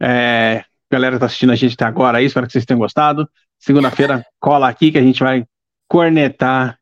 É, 0.00 0.64
galera 0.90 1.16
que 1.16 1.20
tá 1.20 1.26
assistindo 1.26 1.52
a 1.52 1.56
gente 1.56 1.74
até 1.74 1.84
agora 1.84 2.18
aí, 2.18 2.26
espero 2.26 2.46
que 2.46 2.52
vocês 2.52 2.64
tenham 2.64 2.78
gostado. 2.78 3.28
Segunda-feira, 3.58 4.24
cola 4.38 4.68
aqui 4.68 4.92
que 4.92 4.98
a 4.98 5.02
gente 5.02 5.22
vai 5.22 5.46
cornetar, 5.88 6.78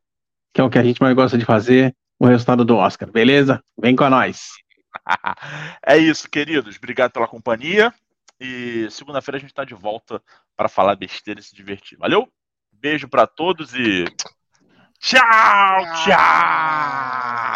que 0.52 0.60
é 0.60 0.64
o 0.64 0.70
que 0.70 0.78
a 0.78 0.82
gente 0.82 1.00
mais 1.00 1.14
gosta 1.14 1.38
de 1.38 1.44
fazer, 1.44 1.94
o 2.18 2.26
resultado 2.26 2.64
do 2.64 2.76
Oscar, 2.76 3.10
beleza? 3.10 3.62
Vem 3.78 3.94
com 3.94 4.08
nós. 4.08 4.50
é 5.86 5.96
isso, 5.96 6.28
queridos. 6.28 6.76
Obrigado 6.76 7.12
pela 7.12 7.28
companhia. 7.28 7.92
E 8.38 8.86
segunda-feira 8.90 9.38
a 9.38 9.40
gente 9.40 9.50
está 9.50 9.64
de 9.64 9.74
volta 9.74 10.22
para 10.56 10.68
falar 10.68 10.94
besteira 10.96 11.40
e 11.40 11.42
se 11.42 11.54
divertir. 11.54 11.96
Valeu? 11.98 12.28
Beijo 12.72 13.08
para 13.08 13.26
todos 13.26 13.74
e 13.74 14.04
tchau, 15.00 15.84
tchau. 16.04 17.55